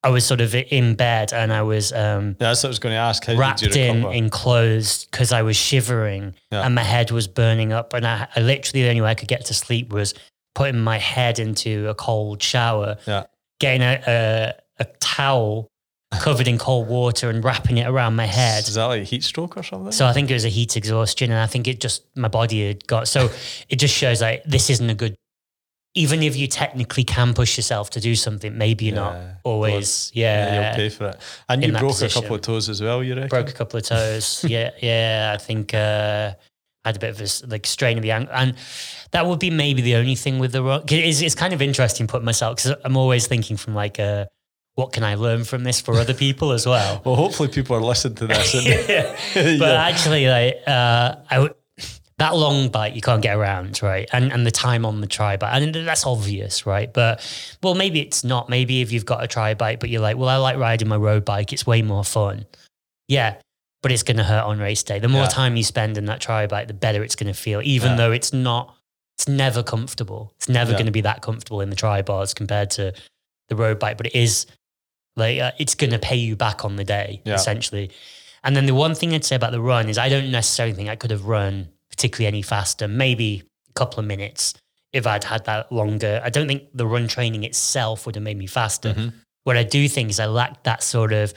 I 0.03 0.09
was 0.09 0.25
sort 0.25 0.41
of 0.41 0.53
in 0.53 0.95
bed 0.95 1.31
and 1.33 1.53
I 1.53 1.61
was 1.61 1.93
um, 1.93 2.35
Yeah, 2.39 2.49
that's 2.49 2.63
what 2.63 2.67
I 2.67 2.71
was 2.71 2.79
going 2.79 2.93
to 2.93 2.99
ask. 2.99 3.25
How 3.25 3.35
wrapped 3.35 3.63
in 3.63 4.03
enclosed 4.05 5.09
because 5.09 5.31
I 5.31 5.41
was 5.43 5.55
shivering 5.55 6.35
Yeah. 6.51 6.63
and 6.65 6.75
my 6.75 6.83
head 6.83 7.11
was 7.11 7.27
burning 7.27 7.71
up, 7.73 7.93
and 7.93 8.05
I, 8.05 8.27
I 8.35 8.41
literally 8.41 8.83
the 8.83 8.89
only 8.89 9.01
way 9.01 9.09
I 9.11 9.15
could 9.15 9.29
get 9.29 9.45
to 9.45 9.53
sleep 9.53 9.93
was 9.93 10.13
putting 10.55 10.79
my 10.79 10.97
head 10.97 11.39
into 11.39 11.87
a 11.89 11.95
cold 11.95 12.43
shower, 12.43 12.97
Yeah. 13.07 13.23
getting 13.59 13.81
a, 13.81 14.01
a, 14.07 14.53
a 14.81 14.85
towel 14.99 15.69
covered 16.19 16.47
in 16.47 16.57
cold 16.59 16.87
water 16.87 17.29
and 17.29 17.43
wrapping 17.43 17.77
it 17.77 17.87
around 17.87 18.15
my 18.15 18.25
head. 18.25 18.67
Is 18.67 18.75
that 18.75 18.85
like 18.85 19.03
heat 19.03 19.23
stroke 19.23 19.57
or 19.57 19.63
something? 19.63 19.91
So 19.91 20.05
I 20.05 20.13
think 20.13 20.29
it 20.29 20.33
was 20.33 20.45
a 20.45 20.49
heat 20.49 20.75
exhaustion, 20.77 21.31
and 21.31 21.39
I 21.39 21.47
think 21.47 21.67
it 21.67 21.79
just 21.79 22.03
my 22.15 22.27
body 22.27 22.67
had 22.67 22.85
got. 22.87 23.07
So 23.07 23.31
it 23.69 23.77
just 23.77 23.95
shows 23.95 24.21
like 24.21 24.43
this 24.43 24.69
isn't 24.69 24.89
a 24.89 24.95
good. 24.95 25.15
Even 25.95 26.23
if 26.23 26.35
you 26.35 26.47
technically 26.47 27.03
can 27.03 27.33
push 27.35 27.55
yourself 27.55 27.91
to 27.91 27.99
do 27.99 28.15
something, 28.15 28.57
maybe 28.57 28.85
you're 28.85 28.95
Yeah. 28.95 29.01
not 29.01 29.15
always. 29.43 30.11
yeah, 30.15 30.25
Yeah, 30.25 30.53
you'll 30.69 30.75
pay 30.75 30.89
for 30.89 31.09
it. 31.09 31.17
And 31.47 31.63
you 31.63 31.71
broke 31.71 32.01
a 32.01 32.09
couple 32.09 32.35
of 32.35 32.41
toes 32.41 32.67
as 32.67 32.81
well, 32.81 33.03
you 33.03 33.13
reckon? 33.13 33.29
broke 33.29 33.49
a 33.49 33.53
couple 33.53 33.77
of 33.77 33.85
toes. 33.85 34.43
yeah, 34.47 34.71
yeah. 34.81 35.33
I 35.35 35.37
think 35.37 35.73
uh, 35.75 36.33
I 36.83 36.89
had 36.89 36.95
a 36.95 36.99
bit 36.99 37.11
of 37.11 37.21
a 37.21 37.47
like 37.47 37.67
strain 37.67 37.97
of 37.97 38.01
the 38.03 38.09
ankle, 38.11 38.33
and 38.33 38.55
that 39.11 39.27
would 39.27 39.39
be 39.39 39.51
maybe 39.51 39.83
the 39.83 39.95
only 39.95 40.15
thing 40.15 40.39
with 40.39 40.51
the. 40.53 40.61
'cause 40.63 40.83
It's, 40.89 41.21
it's 41.21 41.35
kind 41.35 41.53
of 41.53 41.61
interesting 41.61 42.07
putting 42.07 42.25
myself 42.25 42.55
because 42.57 42.75
I'm 42.83 42.97
always 42.97 43.27
thinking 43.27 43.55
from 43.57 43.75
like, 43.75 43.99
uh, 43.99 44.25
what 44.75 44.93
can 44.93 45.03
I 45.03 45.13
learn 45.13 45.43
from 45.43 45.63
this 45.63 45.79
for 45.79 45.93
other 45.99 46.15
people 46.15 46.51
as 46.53 46.65
well. 46.65 47.01
Well, 47.05 47.15
hopefully 47.15 47.49
people 47.49 47.75
are 47.75 47.81
listening 47.81 48.15
to 48.15 48.25
this. 48.25 48.53
Yeah. 48.65 49.15
But 49.35 49.45
Yeah. 49.59 49.73
actually, 49.89 50.27
like 50.27 50.55
uh, 50.65 51.17
I 51.29 51.37
would, 51.39 51.53
that 52.23 52.35
long 52.35 52.69
bike 52.69 52.95
you 52.95 53.01
can't 53.01 53.21
get 53.21 53.35
around, 53.35 53.81
right? 53.83 54.07
And 54.13 54.31
and 54.31 54.45
the 54.45 54.51
time 54.51 54.85
on 54.85 55.01
the 55.01 55.07
tri 55.07 55.35
bike, 55.37 55.51
and 55.53 55.73
that's 55.75 56.05
obvious, 56.05 56.65
right? 56.65 56.91
But 56.91 57.21
well, 57.61 57.75
maybe 57.75 57.99
it's 57.99 58.23
not. 58.23 58.49
Maybe 58.49 58.81
if 58.81 58.91
you've 58.91 59.05
got 59.05 59.23
a 59.23 59.27
tri 59.27 59.53
bike, 59.53 59.79
but 59.79 59.89
you're 59.89 60.01
like, 60.01 60.17
well, 60.17 60.29
I 60.29 60.37
like 60.37 60.57
riding 60.57 60.87
my 60.87 60.95
road 60.95 61.25
bike. 61.25 61.51
It's 61.53 61.67
way 61.67 61.81
more 61.81 62.03
fun. 62.03 62.45
Yeah. 63.07 63.35
But 63.81 63.91
it's 63.91 64.03
going 64.03 64.15
to 64.17 64.23
hurt 64.23 64.45
on 64.45 64.59
race 64.59 64.81
day. 64.83 64.99
The 64.99 65.09
more 65.09 65.23
Yeah. 65.23 65.27
time 65.41 65.57
you 65.57 65.63
spend 65.63 65.97
in 65.97 66.05
that 66.05 66.21
tri 66.21 66.47
bike, 66.47 66.67
the 66.67 66.73
better 66.73 67.03
it's 67.03 67.15
going 67.15 67.31
to 67.33 67.37
feel, 67.37 67.61
even 67.61 67.91
Yeah. 67.91 67.97
though 67.97 68.11
it's 68.13 68.31
not, 68.31 68.73
it's 69.17 69.27
never 69.27 69.61
comfortable. 69.61 70.31
It's 70.37 70.47
never 70.47 70.71
Yeah. 70.71 70.77
going 70.77 70.85
to 70.85 70.91
be 70.93 71.01
that 71.01 71.21
comfortable 71.21 71.59
in 71.59 71.69
the 71.69 71.75
tri 71.75 72.01
bars 72.01 72.33
compared 72.33 72.69
to 72.71 72.93
the 73.49 73.55
road 73.57 73.79
bike, 73.79 73.97
but 73.97 74.05
it 74.07 74.15
is 74.15 74.45
like, 75.17 75.37
uh, 75.37 75.51
it's 75.59 75.75
going 75.75 75.91
to 75.91 75.99
pay 75.99 76.15
you 76.15 76.37
back 76.37 76.63
on 76.63 76.77
the 76.77 76.85
day, 76.85 77.21
essentially. 77.25 77.91
And 78.45 78.55
then 78.55 78.65
the 78.67 78.73
one 78.73 78.95
thing 78.95 79.13
I'd 79.13 79.25
say 79.25 79.35
about 79.35 79.51
the 79.51 79.61
run 79.61 79.89
is 79.89 79.97
I 79.97 80.07
don't 80.07 80.31
necessarily 80.31 80.73
think 80.73 80.87
I 80.89 80.95
could 80.95 81.11
have 81.11 81.25
run 81.25 81.67
particularly 81.93 82.27
any 82.27 82.41
faster, 82.41 82.87
maybe 82.87 83.43
a 83.69 83.73
couple 83.73 83.99
of 83.99 84.05
minutes 84.05 84.53
if 84.91 85.07
I'd 85.07 85.23
had 85.23 85.45
that 85.45 85.71
longer. 85.71 86.21
I 86.23 86.29
don't 86.29 86.47
think 86.47 86.63
the 86.73 86.85
run 86.85 87.07
training 87.07 87.43
itself 87.43 88.05
would 88.05 88.15
have 88.15 88.23
made 88.23 88.37
me 88.37 88.47
faster. 88.47 88.93
Mhm. 88.93 89.13
What 89.43 89.57
I 89.57 89.63
do 89.63 89.87
think 89.87 90.09
is 90.09 90.19
I 90.19 90.25
lacked 90.27 90.63
that 90.65 90.83
sort 90.83 91.13
of 91.13 91.33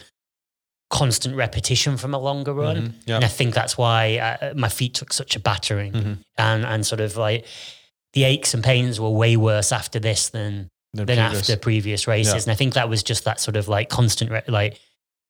constant 0.91 1.35
repetition 1.37 1.97
from 1.97 2.15
a 2.15 2.19
longer 2.19 2.53
run. 2.55 2.77
Mhm. 2.77 2.93
Yeah. 3.07 3.17
And 3.17 3.25
I 3.25 3.29
think 3.29 3.55
that's 3.55 3.77
why 3.77 4.19
uh, 4.19 4.53
my 4.55 4.69
feet 4.69 4.95
took 4.95 5.13
such 5.13 5.35
a 5.37 5.41
battering 5.41 5.93
Mhm. 5.93 6.19
and, 6.39 6.65
and 6.65 6.87
sort 6.87 7.01
of 7.01 7.17
like 7.17 7.45
the 8.13 8.25
aches 8.25 8.55
and 8.55 8.63
pains 8.63 9.01
were 9.01 9.11
way 9.11 9.37
worse 9.37 9.73
after 9.73 9.99
this 9.99 10.29
than, 10.29 10.69
The 10.95 11.05
than 11.05 11.17
previous- 11.19 11.41
after 11.51 11.57
previous 11.57 12.07
races. 12.07 12.33
Yeah. 12.35 12.41
And 12.43 12.51
I 12.53 12.55
think 12.55 12.75
that 12.75 12.89
was 12.89 13.03
just 13.03 13.25
that 13.25 13.41
sort 13.41 13.57
of 13.57 13.69
like 13.69 13.89
constant, 13.89 14.31
re- 14.31 14.43
like 14.49 14.79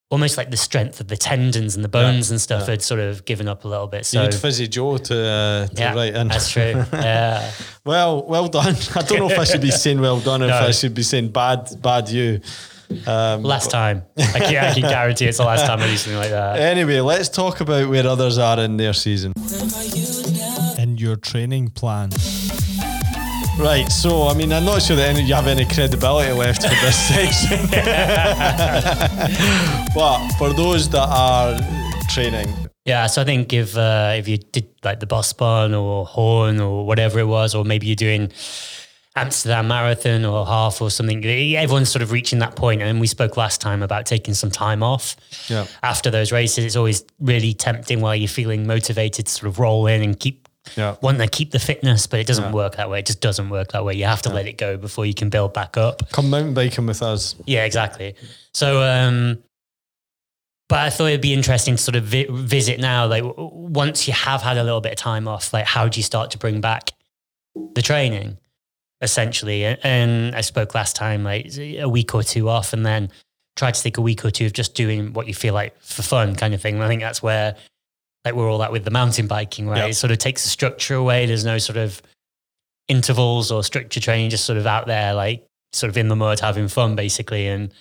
almost 0.08 0.36
like 0.36 0.50
the 0.50 0.56
strength 0.56 1.00
of 1.00 1.08
the 1.08 1.16
tendons 1.16 1.74
and 1.74 1.84
the 1.84 1.88
bones 1.88 2.30
and 2.30 2.40
stuff 2.40 2.62
yeah. 2.62 2.70
had 2.72 2.82
sort 2.82 3.00
of 3.00 3.24
given 3.24 3.48
up 3.48 3.64
a 3.64 3.68
little 3.68 3.88
bit. 3.88 3.98
You 3.98 4.04
So 4.04 4.22
need 4.22 4.34
Fizzy 4.34 4.68
Joe 4.68 4.96
to, 4.98 5.26
uh, 5.26 5.66
to 5.66 5.72
yeah, 5.74 5.94
write 5.94 6.14
in. 6.14 6.28
that's 6.28 6.50
true. 6.50 6.84
Yeah. 6.92 7.50
Well, 7.84 8.24
well 8.24 8.48
done. 8.48 8.76
I 8.94 9.02
don't 9.02 9.18
know 9.18 9.30
if 9.30 9.38
I 9.38 9.44
should 9.44 9.60
be 9.60 9.70
saying 9.70 10.00
well 10.00 10.20
done 10.20 10.42
or 10.42 10.46
if 10.46 10.52
I 10.52 10.70
should 10.70 10.94
be 10.94 11.02
saying 11.02 11.28
bad, 11.30 11.70
bad 11.82 12.08
you. 12.08 12.40
Um, 13.06 13.42
Last 13.42 13.70
time. 13.72 14.04
I 14.16 14.22
can, 14.38 14.64
I 14.64 14.72
can 14.72 14.82
guarantee 14.82 15.26
it's 15.26 15.38
the 15.38 15.44
last 15.44 15.66
time 15.66 15.80
I 15.80 15.88
do 15.88 15.96
something 15.96 16.20
like 16.20 16.30
that. 16.30 16.60
Anyway, 16.60 17.00
let's 17.00 17.28
talk 17.28 17.60
about 17.60 17.88
where 17.88 18.06
others 18.06 18.38
are 18.38 18.60
in 18.60 18.76
their 18.76 18.92
season. 18.92 19.32
And 20.78 21.00
your 21.00 21.16
training 21.16 21.70
plan. 21.70 22.10
Right, 23.58 23.90
so 23.90 24.28
I 24.28 24.34
mean, 24.34 24.52
I'm 24.52 24.64
not 24.66 24.82
sure 24.82 24.96
that 24.96 25.08
any, 25.16 25.22
you 25.22 25.34
have 25.34 25.46
any 25.46 25.64
credibility 25.64 26.30
left 26.32 26.62
for 26.62 26.68
this 26.68 26.96
section. 27.08 27.66
but 29.94 30.28
for 30.38 30.52
those 30.52 30.88
that 30.90 31.08
are 31.08 31.58
training, 32.10 32.52
Yeah, 32.84 33.06
so 33.06 33.22
I 33.22 33.24
think 33.24 33.52
if 33.54 33.74
uh, 33.76 34.12
if 34.18 34.28
you 34.28 34.36
did 34.38 34.68
like 34.84 35.00
the 35.00 35.06
Bosbaan 35.06 35.74
or 35.80 36.04
Hoorn 36.04 36.60
or 36.60 36.86
whatever 36.86 37.18
it 37.18 37.26
was, 37.26 37.54
or 37.54 37.64
maybe 37.64 37.86
you're 37.86 37.96
doing, 37.96 38.30
Amsterdam 39.16 39.68
Marathon 39.68 40.26
or 40.26 40.44
half 40.44 40.82
or 40.82 40.90
something. 40.90 41.24
Everyone's 41.24 41.88
sort 41.88 42.02
of 42.02 42.12
reaching 42.12 42.40
that 42.40 42.50
point. 42.54 42.80
point, 42.80 42.82
and 42.82 43.00
we 43.00 43.06
spoke 43.06 43.38
last 43.38 43.62
time 43.62 43.82
about 43.82 44.04
taking 44.04 44.34
some 44.34 44.50
time 44.50 44.82
off 44.82 45.16
Yeah. 45.48 45.64
after 45.82 46.10
those 46.10 46.30
races. 46.32 46.66
It's 46.66 46.76
always 46.76 47.02
really 47.18 47.54
tempting 47.54 48.02
while 48.02 48.14
you're 48.14 48.28
feeling 48.28 48.66
motivated 48.66 49.24
to 49.26 49.32
sort 49.32 49.48
of 49.48 49.58
roll 49.58 49.86
in 49.86 50.02
and 50.02 50.20
keep 50.20 50.45
Yeah. 50.76 50.96
wanting 51.00 51.20
to 51.20 51.28
keep 51.28 51.50
the 51.52 51.58
fitness, 51.58 52.06
but 52.06 52.20
it 52.20 52.26
doesn't 52.26 52.44
Yeah. 52.44 52.52
work 52.52 52.76
that 52.76 52.90
way. 52.90 52.98
It 53.00 53.06
just 53.06 53.20
doesn't 53.20 53.48
work 53.50 53.72
that 53.72 53.84
way. 53.84 53.94
You 53.94 54.04
have 54.06 54.22
to 54.22 54.30
let 54.30 54.46
it 54.46 54.58
go 54.58 54.76
before 54.76 55.06
you 55.06 55.14
can 55.14 55.28
build 55.30 55.54
back 55.54 55.76
up. 55.76 56.10
Come 56.12 56.30
mountain 56.30 56.54
biking 56.54 56.86
with 56.86 57.02
us. 57.02 57.34
Yeah, 57.46 57.64
exactly. 57.64 58.14
So, 58.54 58.82
um, 58.82 59.38
but 60.68 60.80
I 60.80 60.90
thought 60.90 61.06
it'd 61.06 61.20
be 61.20 61.32
interesting 61.32 61.76
to 61.76 61.82
sort 61.82 61.94
of 61.96 62.04
vi- 62.04 62.26
visit 62.28 62.80
now. 62.80 63.06
Like, 63.06 63.22
w- 63.22 63.50
once 63.52 64.08
you 64.08 64.12
have 64.14 64.42
had 64.42 64.56
a 64.58 64.64
little 64.64 64.80
bit 64.80 64.92
of 64.92 64.98
time 64.98 65.28
off, 65.28 65.52
like, 65.52 65.64
how 65.66 65.86
do 65.88 65.98
you 65.98 66.02
start 66.02 66.32
to 66.32 66.38
bring 66.38 66.60
back 66.60 66.90
the 67.74 67.82
training, 67.82 68.36
essentially? 69.00 69.64
And, 69.64 69.78
and 69.84 70.34
I 70.34 70.40
spoke 70.40 70.74
last 70.74 70.96
time, 70.96 71.22
like 71.22 71.56
a 71.56 71.88
week 71.88 72.14
or 72.14 72.22
two 72.24 72.48
off, 72.48 72.72
and 72.72 72.84
then 72.84 73.10
try 73.54 73.70
to 73.70 73.82
take 73.82 73.96
a 73.96 74.00
week 74.02 74.24
or 74.24 74.30
two 74.32 74.46
of 74.46 74.52
just 74.52 74.74
doing 74.74 75.12
what 75.12 75.28
you 75.28 75.34
feel 75.34 75.54
like 75.54 75.80
for 75.80 76.02
fun, 76.02 76.34
kind 76.34 76.52
of 76.52 76.60
thing. 76.60 76.74
And 76.74 76.82
I 76.84 76.88
think 76.88 77.00
that's 77.00 77.22
where, 77.22 77.54
like, 78.26 78.34
we're 78.34 78.50
all 78.50 78.58
that 78.58 78.72
with 78.72 78.84
the 78.84 78.90
mountain 78.90 79.26
biking, 79.28 79.68
right? 79.68 79.78
Yeah. 79.78 79.86
It 79.86 79.94
sort 79.94 80.10
of 80.10 80.18
takes 80.18 80.42
the 80.42 80.50
structure 80.50 80.96
away. 80.96 81.24
There's 81.26 81.44
no 81.44 81.58
sort 81.58 81.76
of 81.78 82.02
intervals 82.88 83.50
or 83.50 83.62
structure 83.64 84.00
training, 84.00 84.30
just 84.30 84.44
sort 84.44 84.58
of 84.58 84.66
out 84.66 84.86
there, 84.86 85.14
like, 85.14 85.44
sort 85.72 85.90
of 85.90 85.96
in 85.96 86.08
the 86.08 86.16
mud, 86.16 86.40
having 86.40 86.68
fun, 86.68 86.96
basically, 86.96 87.48
and 87.48 87.72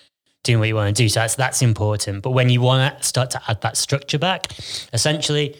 doing 0.43 0.59
what 0.59 0.67
you 0.67 0.75
want 0.75 0.95
to 0.95 1.03
do. 1.03 1.09
So 1.09 1.19
that's 1.21 1.35
that's 1.35 1.61
important. 1.61 2.21
But 2.23 2.31
when 2.31 2.49
you 2.49 2.61
want 2.61 2.97
to 3.01 3.03
start 3.07 3.31
to 3.31 3.41
add 3.47 3.61
that 3.61 3.77
structure 3.77 4.19
back, 4.19 4.47
essentially, 4.93 5.55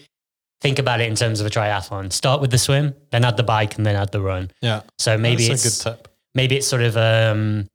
think 0.60 0.78
about 0.78 1.00
it 1.00 1.08
in 1.08 1.16
terms 1.16 1.40
of 1.40 1.46
a 1.46 1.50
triathlon. 1.50 2.12
Start 2.12 2.40
with 2.40 2.50
the 2.50 2.58
swim, 2.58 2.94
then 3.10 3.24
add 3.24 3.36
the 3.36 3.42
bike, 3.42 3.76
and 3.76 3.84
then 3.84 3.96
add 3.96 4.12
the 4.12 4.20
run. 4.20 4.50
Yeah. 4.62 4.82
So 4.98 5.18
maybe 5.18 5.48
That's 5.48 5.64
it's 5.66 5.80
a 5.84 5.90
good 5.90 5.96
tip. 5.96 6.08
maybe 6.34 6.56
it's 6.56 6.66
sort 6.66 6.82
of 6.82 6.96
um, 6.96 7.66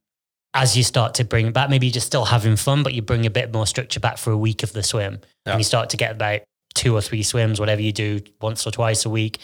as 0.54 0.76
you 0.76 0.82
start 0.84 1.14
to 1.14 1.24
bring 1.24 1.52
back, 1.52 1.70
maybe 1.70 1.86
you're 1.86 1.92
just 1.94 2.06
still 2.06 2.24
having 2.26 2.56
fun, 2.56 2.82
but 2.82 2.92
you 2.94 3.02
bring 3.02 3.24
a 3.26 3.30
bit 3.30 3.52
more 3.52 3.66
structure 3.66 4.00
back 4.00 4.18
for 4.18 4.30
a 4.32 4.36
week 4.36 4.62
of 4.62 4.72
the 4.72 4.82
swim, 4.82 5.18
Yeah. 5.46 5.52
and 5.52 5.60
you 5.60 5.64
start 5.64 5.90
to 5.90 5.96
get 5.96 6.12
about 6.12 6.40
two 6.74 6.94
or 6.94 7.00
three 7.00 7.22
swims, 7.22 7.60
whatever 7.60 7.80
you 7.82 7.92
do, 7.92 8.20
once 8.40 8.66
or 8.66 8.70
twice 8.70 9.04
a 9.04 9.10
week, 9.10 9.38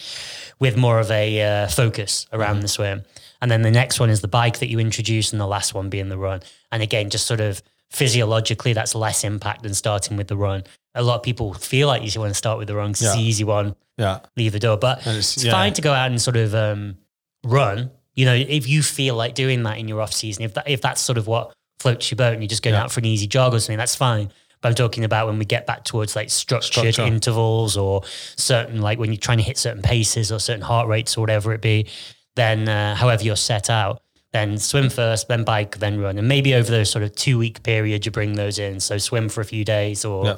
with 0.59 0.75
more 0.77 0.99
of 0.99 1.09
a 1.11 1.41
uh, 1.63 1.67
focus 1.67 2.27
around 2.33 2.55
Mm-hmm. 2.55 2.61
the 2.61 2.67
swim. 2.67 3.03
And 3.41 3.49
then 3.49 3.61
the 3.61 3.71
next 3.71 3.99
one 3.99 4.09
is 4.09 4.21
the 4.21 4.27
bike 4.27 4.59
that 4.59 4.67
you 4.69 4.79
introduce, 4.79 5.31
and 5.31 5.39
the 5.39 5.47
last 5.47 5.73
one 5.73 5.89
being 5.89 6.09
the 6.09 6.17
run. 6.17 6.41
And 6.71 6.83
again, 6.83 7.09
just 7.09 7.25
sort 7.25 7.39
of 7.39 7.61
physiologically, 7.91 8.73
that's 8.73 8.95
less 8.95 9.23
impact 9.23 9.63
than 9.63 9.73
starting 9.73 10.17
with 10.17 10.27
the 10.27 10.37
run. 10.37 10.63
A 10.95 11.03
lot 11.03 11.15
of 11.15 11.23
people 11.23 11.53
feel 11.53 11.87
like 11.87 12.01
you 12.03 12.19
want 12.19 12.31
to 12.31 12.35
start 12.35 12.57
with 12.57 12.67
the 12.67 12.75
run 12.75 12.91
because 12.91 13.07
it's 13.07 13.15
the 13.15 13.21
easy 13.21 13.43
one, 13.43 13.75
Yeah. 13.97 14.19
leave 14.35 14.51
the 14.51 14.59
door. 14.59 14.77
But 14.77 14.99
And 14.99 15.09
it's- 15.17 15.35
it's 15.37 15.45
yeah. 15.45 15.51
fine 15.51 15.73
to 15.73 15.81
go 15.81 15.93
out 15.93 16.09
and 16.09 16.21
sort 16.21 16.37
of 16.37 16.53
um, 16.55 16.97
run. 17.43 17.91
You 18.15 18.25
know, 18.25 18.33
if 18.35 18.67
you 18.67 18.81
feel 18.83 19.15
like 19.15 19.35
doing 19.35 19.63
that 19.63 19.77
in 19.77 19.87
your 19.87 20.01
off 20.01 20.13
season, 20.13 20.43
if 20.43 20.53
that 20.55 20.67
if 20.67 20.81
that's 20.81 20.99
sort 21.01 21.17
of 21.17 21.27
what 21.27 21.53
floats 21.79 22.11
your 22.11 22.17
boat, 22.17 22.33
and 22.33 22.41
you're 22.41 22.49
just 22.49 22.61
going 22.63 22.73
Yeah. 22.73 22.83
out 22.83 22.91
for 22.91 22.99
an 22.99 23.05
easy 23.05 23.27
jog 23.27 23.53
or 23.53 23.59
something, 23.59 23.77
that's 23.77 23.95
fine. 23.95 24.31
But 24.61 24.69
I'm 24.69 24.75
talking 24.75 25.03
about 25.05 25.27
when 25.27 25.39
we 25.39 25.45
get 25.45 25.65
back 25.65 25.85
towards 25.85 26.15
like 26.15 26.29
structured 26.29 26.93
Structure. 26.93 27.03
intervals 27.03 27.77
or 27.77 28.03
certain 28.35 28.81
like 28.81 28.99
when 28.99 29.11
you're 29.11 29.17
trying 29.19 29.37
to 29.37 29.43
hit 29.43 29.57
certain 29.57 29.81
paces 29.81 30.31
or 30.31 30.39
certain 30.39 30.61
heart 30.61 30.87
rates 30.87 31.17
or 31.17 31.21
whatever 31.21 31.53
it 31.53 31.61
be. 31.61 31.87
Then, 32.35 32.67
uh, 32.69 32.95
however 32.95 33.23
you're 33.23 33.35
set 33.35 33.69
out, 33.69 34.01
then 34.31 34.57
swim 34.57 34.89
first, 34.89 35.27
then 35.27 35.43
bike, 35.43 35.79
then 35.79 35.99
run, 35.99 36.17
and 36.17 36.27
maybe 36.27 36.53
over 36.53 36.69
those 36.69 36.89
sort 36.89 37.03
of 37.03 37.15
two 37.15 37.37
week 37.37 37.63
period 37.63 38.05
you 38.05 38.11
bring 38.11 38.33
those 38.35 38.59
in. 38.59 38.79
So 38.79 38.97
swim 38.97 39.27
for 39.29 39.41
a 39.41 39.45
few 39.45 39.65
days, 39.65 40.05
or 40.05 40.25
Yeah. 40.25 40.35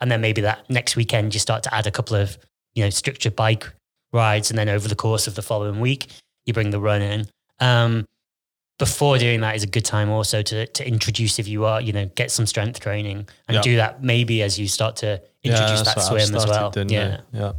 and 0.00 0.10
then 0.10 0.20
maybe 0.20 0.40
that 0.42 0.68
next 0.68 0.94
weekend 0.96 1.32
you 1.34 1.40
start 1.40 1.62
to 1.64 1.74
add 1.74 1.86
a 1.86 1.90
couple 1.90 2.16
of 2.16 2.36
you 2.74 2.84
know 2.84 2.90
structured 2.90 3.34
bike 3.36 3.72
rides, 4.12 4.50
and 4.50 4.58
then 4.58 4.68
over 4.68 4.86
the 4.88 4.94
course 4.94 5.26
of 5.26 5.34
the 5.34 5.42
following 5.42 5.80
week 5.80 6.08
you 6.46 6.52
bring 6.52 6.70
the 6.70 6.80
run 6.80 7.00
in. 7.00 7.26
Um, 7.60 8.06
before 8.78 9.18
doing 9.18 9.40
that 9.42 9.54
is 9.56 9.62
a 9.62 9.66
good 9.66 9.84
time 9.84 10.10
also 10.10 10.42
to 10.42 10.66
to 10.66 10.86
introduce 10.86 11.38
if 11.38 11.46
you 11.46 11.64
are 11.64 11.80
you 11.80 11.92
know 11.92 12.06
get 12.14 12.30
some 12.30 12.46
strength 12.46 12.80
training 12.80 13.28
and 13.48 13.54
Yeah. 13.56 13.62
do 13.62 13.76
that 13.76 14.02
maybe 14.02 14.42
as 14.42 14.58
you 14.58 14.66
start 14.68 14.96
to 14.96 15.20
introduce 15.44 15.82
that's 15.82 15.94
that 15.94 16.00
swim 16.02 16.34
as 16.36 16.46
well. 16.46 16.72
Yeah. 16.76 17.08
now. 17.08 17.18
Yeah. 17.32 17.52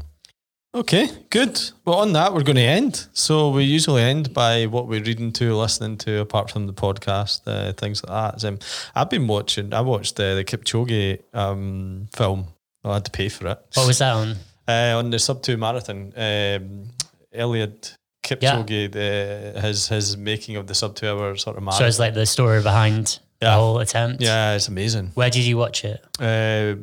Okay, 0.76 1.08
good. 1.30 1.60
Well, 1.86 2.00
on 2.00 2.14
that, 2.14 2.34
we're 2.34 2.42
going 2.42 2.56
to 2.56 2.64
end. 2.64 3.06
So 3.14 3.50
we 3.52 3.64
usually 3.64 4.02
end 4.02 4.34
by 4.34 4.66
what 4.66 4.88
we're 4.88 5.04
reading 5.04 5.32
to, 5.34 5.56
listening 5.56 5.98
to, 6.00 6.22
apart 6.22 6.50
from 6.50 6.66
the 6.66 6.74
podcast, 6.74 7.42
uh, 7.46 7.74
things 7.74 8.04
like 8.04 8.42
that. 8.42 8.44
Um, 8.48 8.58
I've 8.96 9.12
been 9.12 9.28
watching. 9.28 9.72
I 9.72 9.82
watched 9.82 10.20
uh, 10.20 10.34
the 10.34 10.44
Kipchoge 10.44 11.20
um, 11.32 12.08
film. 12.16 12.48
I 12.84 12.96
had 12.96 13.06
to 13.06 13.12
pay 13.12 13.30
for 13.30 13.46
it. 13.50 13.60
What 13.76 13.86
was 13.86 14.00
that 14.00 14.14
on? 14.16 14.36
Uh, 14.68 14.98
on 14.98 15.12
the 15.12 15.20
sub 15.20 15.44
two 15.44 15.58
marathon, 15.58 16.12
um, 16.16 16.90
Eliud 17.36 17.96
Kipchoge, 18.24 18.92
the, 18.92 19.60
his 19.62 19.88
his 19.88 20.18
making 20.18 20.56
of 20.56 20.68
the 20.68 20.74
sub 20.76 20.96
two 20.96 21.08
hour 21.08 21.36
sort 21.36 21.58
of 21.58 21.64
marathon. 21.64 21.80
So 21.82 21.88
it's 21.88 22.00
like 22.00 22.14
the 22.14 22.26
story 22.26 22.62
behind 22.62 23.20
the 23.40 23.52
whole 23.52 23.80
attempt. 23.80 24.22
yeah, 24.22 24.56
it's 24.56 24.68
amazing. 24.70 25.12
Where 25.16 25.30
did 25.30 25.44
you 25.44 25.58
watch 25.58 25.84
it? 25.84 26.04
Uh, 26.20 26.76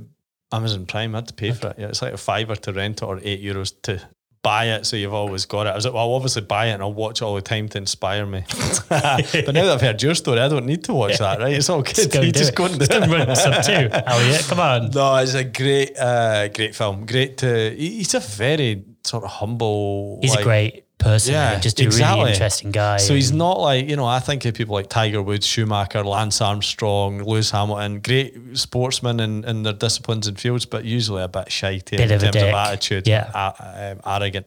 Amazon 0.54 0.84
Prime 0.86 1.14
I 1.14 1.18
had 1.18 1.28
to 1.28 1.34
pay 1.34 1.52
for 1.52 1.68
it. 1.68 1.76
Yeah, 1.78 1.86
it's 1.88 2.02
like 2.02 2.12
a 2.12 2.18
fiver 2.18 2.54
to 2.56 2.72
rent 2.72 3.02
it 3.02 3.04
or 3.04 3.18
eight 3.22 3.42
euros 3.42 3.72
to 3.82 4.00
buy 4.42 4.66
it. 4.66 4.86
So 4.86 4.96
you've 4.96 5.14
always 5.14 5.44
got 5.46 5.66
it. 5.66 5.70
I 5.70 5.74
was 5.76 5.84
like, 5.84 5.94
well, 5.94 6.08
I'll 6.08 6.14
obviously 6.14 6.42
buy 6.42 6.66
it 6.66 6.72
and 6.72 6.82
I'll 6.82 6.92
watch 6.92 7.20
it 7.20 7.24
all 7.24 7.34
the 7.34 7.42
time 7.42 7.68
to 7.70 7.78
inspire 7.78 8.26
me. 8.26 8.44
but 8.88 9.54
now 9.54 9.64
that 9.64 9.68
I've 9.74 9.80
heard 9.80 10.02
your 10.02 10.14
story, 10.14 10.40
I 10.40 10.48
don't 10.48 10.66
need 10.66 10.84
to 10.84 10.94
watch 10.94 11.18
that, 11.18 11.38
right? 11.40 11.52
It's 11.54 11.68
all 11.70 11.82
good. 11.82 11.94
Just 11.94 12.10
go 12.12 12.20
you 12.22 12.32
just 12.32 12.50
it. 12.50 12.56
go 12.56 12.64
and 12.64 12.74
do 12.74 12.78
Just 12.80 12.90
go 12.90 13.02
and 13.02 13.12
run 13.12 13.28
it. 13.30 13.36
sub 13.36 13.62
two. 13.62 13.72
Eliud, 13.88 14.48
come 14.48 14.60
on. 14.60 14.90
No, 14.90 15.16
it's 15.16 15.34
a 15.34 15.44
great, 15.44 15.96
uh, 15.98 16.48
great 16.48 16.74
film. 16.74 17.06
Great 17.06 17.38
to. 17.38 17.70
He's 17.74 18.14
a 18.14 18.20
very 18.20 18.84
sort 19.04 19.24
of 19.24 19.30
humble. 19.30 20.18
He's 20.22 20.34
a 20.34 20.42
great 20.42 20.84
person. 21.00 21.34
Yeah, 21.34 21.52
Yeah, 21.54 21.58
just 21.60 21.80
a 21.80 21.82
exactly. 21.84 22.20
really 22.20 22.32
interesting 22.32 22.70
guy. 22.70 22.98
So 22.98 23.14
he's 23.14 23.32
not 23.32 23.58
like, 23.58 23.88
you 23.88 23.96
know, 23.96 24.06
I 24.06 24.20
think 24.20 24.44
of 24.44 24.54
people 24.54 24.74
like 24.74 24.88
Tiger 24.88 25.20
Woods, 25.22 25.46
Schumacher, 25.46 26.04
Lance 26.04 26.40
Armstrong, 26.40 27.22
Lewis 27.24 27.50
Hamilton, 27.50 28.00
great 28.00 28.36
sportsmen 28.56 29.18
in, 29.20 29.44
in 29.44 29.62
their 29.64 29.72
disciplines 29.72 30.26
and 30.28 30.38
fields, 30.38 30.66
but 30.66 30.84
usually 30.84 31.22
a 31.22 31.28
bit 31.28 31.46
shitey 31.46 31.94
in 31.94 32.02
of 32.02 32.08
terms 32.20 32.22
of 32.24 32.32
dick. 32.32 32.54
attitude, 32.54 33.08
Yeah. 33.08 33.30
a- 33.34 33.92
um, 33.92 34.00
arrogant. 34.06 34.46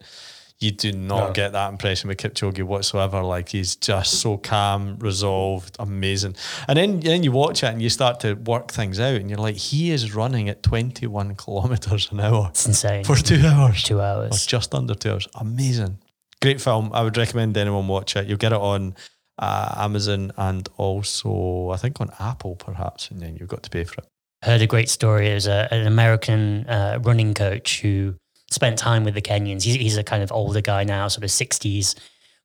You 0.59 0.71
do 0.71 0.93
not 0.93 1.27
No. 1.27 1.33
get 1.33 1.51
that 1.51 1.69
impression 1.71 2.07
with 2.07 2.19
Kipchoge 2.19 2.63
whatsoever. 2.63 3.21
Like 3.21 3.49
he's 3.49 3.75
just 3.75 4.21
so 4.21 4.37
calm, 4.37 4.95
resolved, 4.99 5.75
amazing. 5.77 6.35
And 6.69 6.77
then, 6.77 7.01
then 7.01 7.21
you 7.21 7.33
watch 7.33 7.63
it 7.63 7.67
and 7.67 7.81
you 7.81 7.89
start 7.89 8.21
to 8.21 8.35
work 8.35 8.71
things 8.71 8.97
out, 8.97 9.15
and 9.15 9.29
you're 9.29 9.39
like, 9.39 9.57
he 9.57 9.91
is 9.91 10.15
running 10.15 10.47
at 10.47 10.63
21 10.63 11.35
kilometers 11.35 12.07
an 12.13 12.21
hour 12.21 12.47
It's 12.51 12.65
insane. 12.65 13.03
for 13.03 13.17
two 13.17 13.45
hours 13.45 13.83
two 13.83 13.99
or 13.99 14.03
hours. 14.03 14.45
just 14.45 14.73
under 14.73 14.95
two 14.95 15.11
hours. 15.11 15.27
Amazing. 15.35 15.97
Great 16.43 16.61
film. 16.61 16.91
I 16.93 17.01
would 17.01 17.17
recommend 17.17 17.57
anyone 17.57 17.87
watch 17.87 18.15
it. 18.15 18.27
You'll 18.27 18.37
get 18.37 18.51
it 18.51 18.59
on 18.59 18.95
uh, 19.39 19.75
Amazon 19.77 20.31
and 20.37 20.69
also, 20.77 21.69
I 21.71 21.77
think, 21.77 21.99
on 22.01 22.09
Apple, 22.19 22.55
perhaps, 22.55 23.09
and 23.09 23.19
then 23.19 23.35
you've 23.39 23.49
got 23.49 23.63
to 23.63 23.69
pay 23.69 23.83
for 23.83 23.95
it. 24.01 24.05
heard 24.43 24.61
a 24.61 24.67
great 24.67 24.89
story. 24.89 25.27
There's 25.27 25.47
a, 25.47 25.67
an 25.71 25.87
American 25.87 26.67
uh, 26.67 26.99
running 27.01 27.33
coach 27.33 27.81
who 27.81 28.15
spent 28.51 28.77
time 28.77 29.03
with 29.03 29.15
the 29.15 29.21
Kenyans. 29.21 29.63
He's, 29.63 29.75
he's 29.75 29.97
a 29.97 30.03
kind 30.03 30.21
of 30.21 30.31
older 30.31 30.61
guy 30.61 30.83
now, 30.83 31.07
sort 31.07 31.23
of 31.23 31.31
60s. 31.31 31.95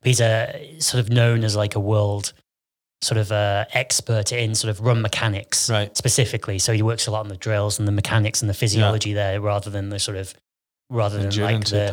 He's 0.02 0.20
a 0.20 0.76
sort 0.78 1.00
of 1.00 1.10
known 1.10 1.44
as 1.44 1.56
like 1.56 1.74
a 1.74 1.80
world 1.80 2.32
sort 3.02 3.18
of 3.18 3.30
uh, 3.30 3.64
expert 3.74 4.32
in 4.32 4.54
sort 4.54 4.70
of 4.70 4.80
run 4.80 5.02
mechanics 5.02 5.68
Right. 5.70 5.94
specifically. 5.96 6.58
So 6.58 6.72
he 6.72 6.82
works 6.82 7.06
a 7.06 7.10
lot 7.10 7.20
on 7.20 7.28
the 7.28 7.36
drills 7.36 7.78
and 7.78 7.86
the 7.86 7.92
mechanics 7.92 8.40
and 8.42 8.48
the 8.48 8.54
physiology 8.54 9.12
there 9.12 9.40
rather 9.40 9.70
than 9.70 9.90
the 9.90 9.98
sort 9.98 10.16
of 10.16 10.34
rather 10.90 11.18
than 11.18 11.30
like 11.44 11.64
the 11.66 11.90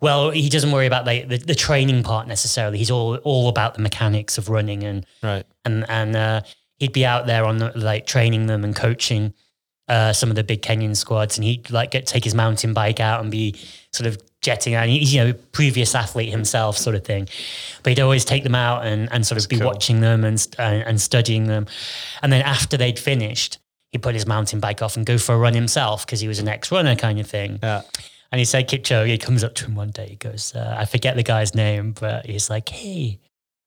well 0.00 0.30
he 0.30 0.48
doesn't 0.50 0.70
worry 0.72 0.86
about 0.86 1.06
like 1.06 1.28
the, 1.28 1.38
the 1.38 1.54
training 1.54 2.02
part 2.02 2.28
necessarily 2.28 2.76
he's 2.76 2.90
all 2.90 3.16
all 3.18 3.48
about 3.48 3.74
the 3.74 3.80
mechanics 3.80 4.36
of 4.38 4.48
running 4.50 4.84
and 4.84 5.06
Right. 5.22 5.46
and 5.64 5.88
and 5.88 6.14
uh, 6.14 6.40
he'd 6.78 6.92
be 6.92 7.06
out 7.06 7.26
there 7.26 7.44
on 7.46 7.56
the, 7.58 7.72
like 7.76 8.06
training 8.06 8.46
them 8.46 8.64
and 8.64 8.76
coaching 8.76 9.32
uh, 9.88 10.12
some 10.12 10.28
of 10.28 10.36
the 10.36 10.44
big 10.44 10.60
Kenyan 10.60 10.94
squads, 10.94 11.38
and 11.38 11.44
he'd 11.46 11.70
like 11.70 11.90
get 11.90 12.04
take 12.04 12.22
his 12.22 12.34
mountain 12.34 12.74
bike 12.74 13.00
out 13.00 13.22
and 13.22 13.30
be 13.30 13.54
sort 13.90 14.06
of 14.06 14.18
jetting 14.42 14.74
out. 14.74 14.82
And 14.82 14.92
he's 14.92 15.14
you 15.14 15.24
know 15.24 15.32
previous 15.52 15.94
athlete 15.94 16.28
himself, 16.28 16.76
sort 16.76 16.94
of 16.94 17.04
thing, 17.06 17.26
but 17.82 17.88
he'd 17.92 18.00
always 18.00 18.26
take 18.26 18.42
them 18.42 18.54
out 18.54 18.84
and 18.84 19.10
and 19.10 19.26
sort 19.26 19.42
of 19.42 19.48
be 19.48 19.56
cool. 19.56 19.66
watching 19.66 20.00
them 20.02 20.24
and, 20.24 20.46
and 20.58 20.82
and 20.82 21.00
studying 21.00 21.46
them, 21.46 21.66
and 22.22 22.30
then 22.30 22.42
after 22.42 22.76
they'd 22.76 22.98
finished. 22.98 23.58
He'd 23.90 24.02
put 24.02 24.14
his 24.14 24.26
mountain 24.26 24.60
bike 24.60 24.82
off 24.82 24.98
and 24.98 25.06
go 25.06 25.16
for 25.16 25.34
a 25.34 25.38
run 25.38 25.54
himself 25.54 26.04
because 26.04 26.20
he 26.20 26.28
was 26.28 26.38
an 26.38 26.46
ex-runner 26.46 26.94
kind 26.94 27.18
of 27.18 27.26
thing. 27.26 27.58
Yeah. 27.62 27.80
And 28.30 28.38
he 28.38 28.44
said, 28.44 28.68
Kipchoge, 28.68 29.08
he 29.08 29.18
comes 29.18 29.42
up 29.42 29.54
to 29.54 29.64
him 29.66 29.74
one 29.74 29.90
day. 29.90 30.08
He 30.10 30.16
goes, 30.16 30.54
uh, 30.54 30.76
I 30.78 30.84
forget 30.84 31.16
the 31.16 31.22
guy's 31.22 31.54
name, 31.54 31.92
but 31.92 32.26
he's 32.26 32.50
like, 32.50 32.68
hey, 32.68 33.20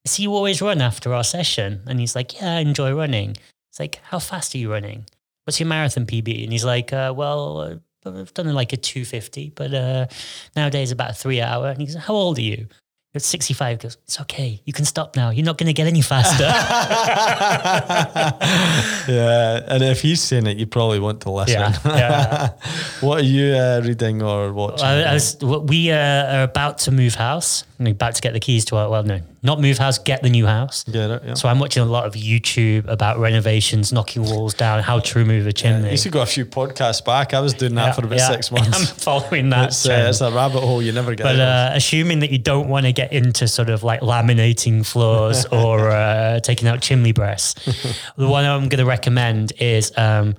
see 0.05 0.24
you 0.24 0.34
always 0.36 0.62
run 0.62 0.82
after 0.82 1.14
our 1.14 1.24
session. 1.24 1.82
And 1.88 1.99
he's 1.99 2.16
like, 2.16 2.39
yeah, 2.39 2.57
I 2.57 2.59
enjoy 2.59 2.93
running. 2.93 3.38
It's 3.72 3.80
like, 3.80 3.99
how 4.03 4.20
fast 4.20 4.53
are 4.53 4.59
you 4.59 4.72
running? 4.72 5.05
What's 5.45 5.59
your 5.59 5.68
marathon 5.68 6.05
PB? 6.05 6.43
And 6.43 6.51
he's 6.51 6.66
like, 6.66 6.93
uh, 6.93 7.14
well, 7.16 7.80
I've 8.05 8.34
done 8.34 8.53
like 8.53 8.74
a 8.74 8.78
250, 8.78 9.53
but 9.55 9.74
uh, 9.74 10.07
nowadays 10.55 10.91
about 10.91 11.12
a 11.12 11.14
three 11.14 11.41
hour. 11.41 11.70
And 11.70 11.82
he 11.82 11.88
like, 11.88 12.03
how 12.03 12.14
old 12.14 12.38
are 12.38 12.41
you? 12.41 12.68
You're 13.14 13.20
65. 13.20 13.80
Goes, 13.80 13.97
it's 14.05 14.22
okay. 14.22 14.62
You 14.64 14.72
can 14.72 14.86
stop 14.86 15.18
now. 15.18 15.32
You're 15.32 15.45
not 15.45 15.57
going 15.57 15.68
to 15.68 15.74
get 15.74 15.86
any 15.86 16.01
faster. 16.01 16.43
yeah, 19.12 19.66
and 19.68 19.84
if 19.84 20.01
he's 20.01 20.22
saying 20.22 20.47
it, 20.47 20.57
you 20.57 20.66
probably 20.66 20.99
want 20.99 21.20
to 21.22 21.32
listen. 21.32 21.59
Yeah, 21.59 21.78
yeah. 21.86 22.49
what 23.01 23.20
are 23.20 23.26
you 23.26 23.53
uh, 23.53 23.82
reading 23.84 24.22
or 24.22 24.53
watching? 24.53 24.86
I, 24.86 25.03
I 25.03 25.14
was, 25.14 25.38
we 25.41 25.91
uh, 25.91 26.38
are 26.38 26.43
about 26.43 26.78
to 26.80 26.91
move 26.91 27.16
house. 27.16 27.66
We're 27.80 27.91
about 27.91 28.16
to 28.16 28.22
get 28.22 28.32
the 28.32 28.39
keys 28.39 28.64
to 28.66 28.78
our, 28.78 28.89
well, 28.89 29.03
no, 29.03 29.20
not 29.44 29.60
move 29.60 29.78
house, 29.80 29.98
get 29.98 30.22
the 30.22 30.30
new 30.30 30.46
house. 30.46 30.88
It, 30.88 30.94
yeah. 30.96 31.34
So 31.34 31.50
I'm 31.50 31.58
watching 31.60 31.82
a 31.82 31.86
lot 31.86 32.06
of 32.06 32.14
YouTube 32.14 32.88
about 32.88 33.18
renovations, 33.18 33.92
knocking 33.92 34.24
walls 34.24 34.54
down, 34.54 34.84
how 34.84 35.00
to 35.00 35.20
remove 35.20 35.48
a 35.48 35.54
chimney. 35.54 35.86
You 35.86 35.92
used 35.92 36.04
to 36.04 36.10
go 36.10 36.22
a 36.22 36.26
few 36.28 36.46
podcasts 36.46 37.04
back. 37.04 37.34
I 37.34 37.39
was 37.39 37.54
doing 37.54 37.74
that 37.76 37.88
Yeah, 37.88 37.92
for 37.94 38.06
about 38.06 38.20
yeah. 38.20 38.28
six 38.32 38.52
months. 38.52 38.78
I'm 38.92 38.96
following 38.98 39.50
that. 39.50 39.70
It's, 39.70 39.88
uh, 39.88 40.06
it's 40.10 40.22
a 40.22 40.32
rabbit 40.32 40.62
hole 40.62 40.82
you 40.84 40.92
never 40.92 41.16
get 41.16 41.24
But 41.24 41.39
uh, 41.39 41.72
assuming 41.74 42.20
that 42.20 42.32
you 42.32 42.38
don't 42.38 42.68
want 42.70 42.86
to 42.86 42.94
get 42.94 43.14
into 43.14 43.48
sort 43.48 43.70
of 43.70 43.84
like 43.84 44.02
laminating 44.02 44.86
floors 44.86 45.46
or 45.52 45.89
uh, 45.89 46.39
taking 46.42 46.68
out 46.68 46.82
chimney 46.82 47.12
breasts, 47.12 47.66
the 48.18 48.28
one 48.28 48.46
I'm 48.46 48.70
going 48.70 48.80
to 48.80 48.86
recommend 48.86 49.54
is 49.60 49.92
um, 49.98 50.36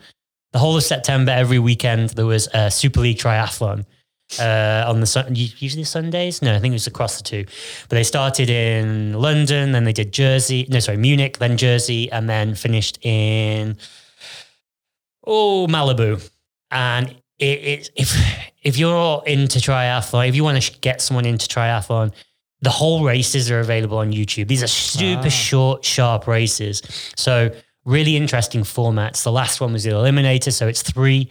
the 0.53 0.59
whole 0.61 0.77
of 0.77 0.83
September, 0.85 1.33
every 1.33 1.59
weekend, 1.59 2.11
there 2.11 2.27
was 2.27 2.47
a 2.55 2.71
Super 2.71 3.01
League 3.01 3.19
triathlon. 3.19 3.85
Uh, 4.39 4.85
on 4.87 5.01
the 5.01 5.07
sun, 5.07 5.35
usually 5.35 5.85
Sundays. 5.85 6.43
No, 6.43 6.55
I 6.55 6.59
think 6.59 6.73
it 6.73 6.75
was 6.75 6.87
across 6.87 7.17
the 7.19 7.23
two. 7.23 7.45
But 7.89 7.97
they 7.97 8.05
started 8.05 8.49
in 8.49 9.15
London, 9.15 9.73
then 9.73 9.85
they 9.85 9.93
did 9.93 10.13
Jersey. 10.13 10.67
No, 10.69 10.81
sorry, 10.81 10.99
Munich, 10.99 11.39
then 11.39 11.57
Jersey, 11.57 12.11
and 12.11 12.29
then 12.29 12.55
finished 12.55 12.99
in 13.03 13.77
oh 15.25 15.67
Malibu. 15.69 16.29
And 16.71 17.11
it, 17.39 17.45
it, 17.45 17.91
if 17.97 18.17
if 18.63 18.79
you're 18.79 19.23
into 19.27 19.59
triathlon, 19.59 20.29
if 20.29 20.37
you 20.37 20.45
want 20.45 20.63
to 20.63 20.81
get 20.81 21.01
someone 21.01 21.27
into 21.27 21.47
triathlon, 21.47 22.13
the 22.61 22.71
whole 22.71 23.05
races 23.05 23.51
are 23.51 23.61
available 23.61 23.99
on 23.99 24.13
YouTube. 24.13 24.49
These 24.49 24.63
are 24.63 24.69
super 24.69 25.31
short, 25.31 25.85
sharp 25.85 26.27
races. 26.27 26.81
So 27.17 27.51
really 27.85 28.17
interesting 28.17 28.63
formats. 28.63 29.25
The 29.25 29.33
last 29.33 29.61
one 29.61 29.73
was 29.73 29.85
the 29.85 29.91
Eliminator, 29.91 30.53
so 30.53 30.69
it's 30.69 30.83
three 30.83 31.31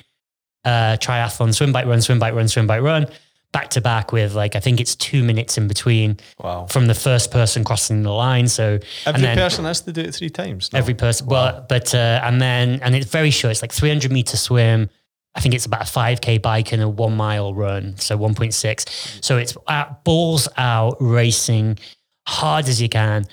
uh, 0.65 0.97
triathlon: 0.99 1.53
swim, 1.53 1.71
bike, 1.71 1.85
run, 1.85 2.01
swim, 2.01 2.19
bike, 2.19 2.33
run, 2.33 2.47
swim, 2.47 2.67
bike, 2.67 2.81
run, 2.81 3.07
back 3.51 3.69
to 3.71 3.81
back 3.81 4.11
with 4.11 4.33
like 4.33 4.55
I 4.55 4.59
think 4.59 4.79
it's 4.79 4.95
two 4.95 5.23
minutes 5.23 5.57
in 5.57 5.67
between 5.67 6.17
wow. 6.39 6.67
from 6.67 6.87
the 6.87 6.93
first 6.93 7.31
person 7.31 7.63
crossing 7.63 8.03
the 8.03 8.11
line. 8.11 8.47
So 8.47 8.79
Every 9.05 9.21
then- 9.21 9.37
person 9.37 9.65
has 9.65 9.81
to 9.81 9.91
do 9.91 10.01
it 10.01 10.15
three 10.15 10.29
times. 10.29 10.71
no? 10.71 10.79
Every 10.79 10.93
person. 10.93 11.27
Well, 11.27 11.65
but 11.67 11.93
uh, 11.93 12.21
and 12.23 12.41
then 12.41 12.79
and 12.81 12.95
it's 12.95 13.09
very 13.09 13.31
short. 13.31 13.51
It's 13.51 13.61
like 13.61 13.73
300 13.73 14.11
meter 14.11 14.37
swim. 14.37 14.89
I 15.33 15.39
think 15.39 15.55
it's 15.55 15.65
about 15.65 15.83
a 15.83 15.85
5k 15.85 16.41
bike 16.41 16.73
and 16.73 16.81
a 16.81 16.89
one 16.89 17.15
mile 17.15 17.53
run, 17.53 17.95
so 17.97 18.17
1.6. 18.17 19.23
So 19.23 19.37
it's 19.37 19.55
out, 19.67 20.03
balls 20.03 20.49
out 20.57 20.97
racing 20.99 21.79
hard 22.27 22.67
as 22.67 22.81
you 22.81 22.89
can. 22.89 23.25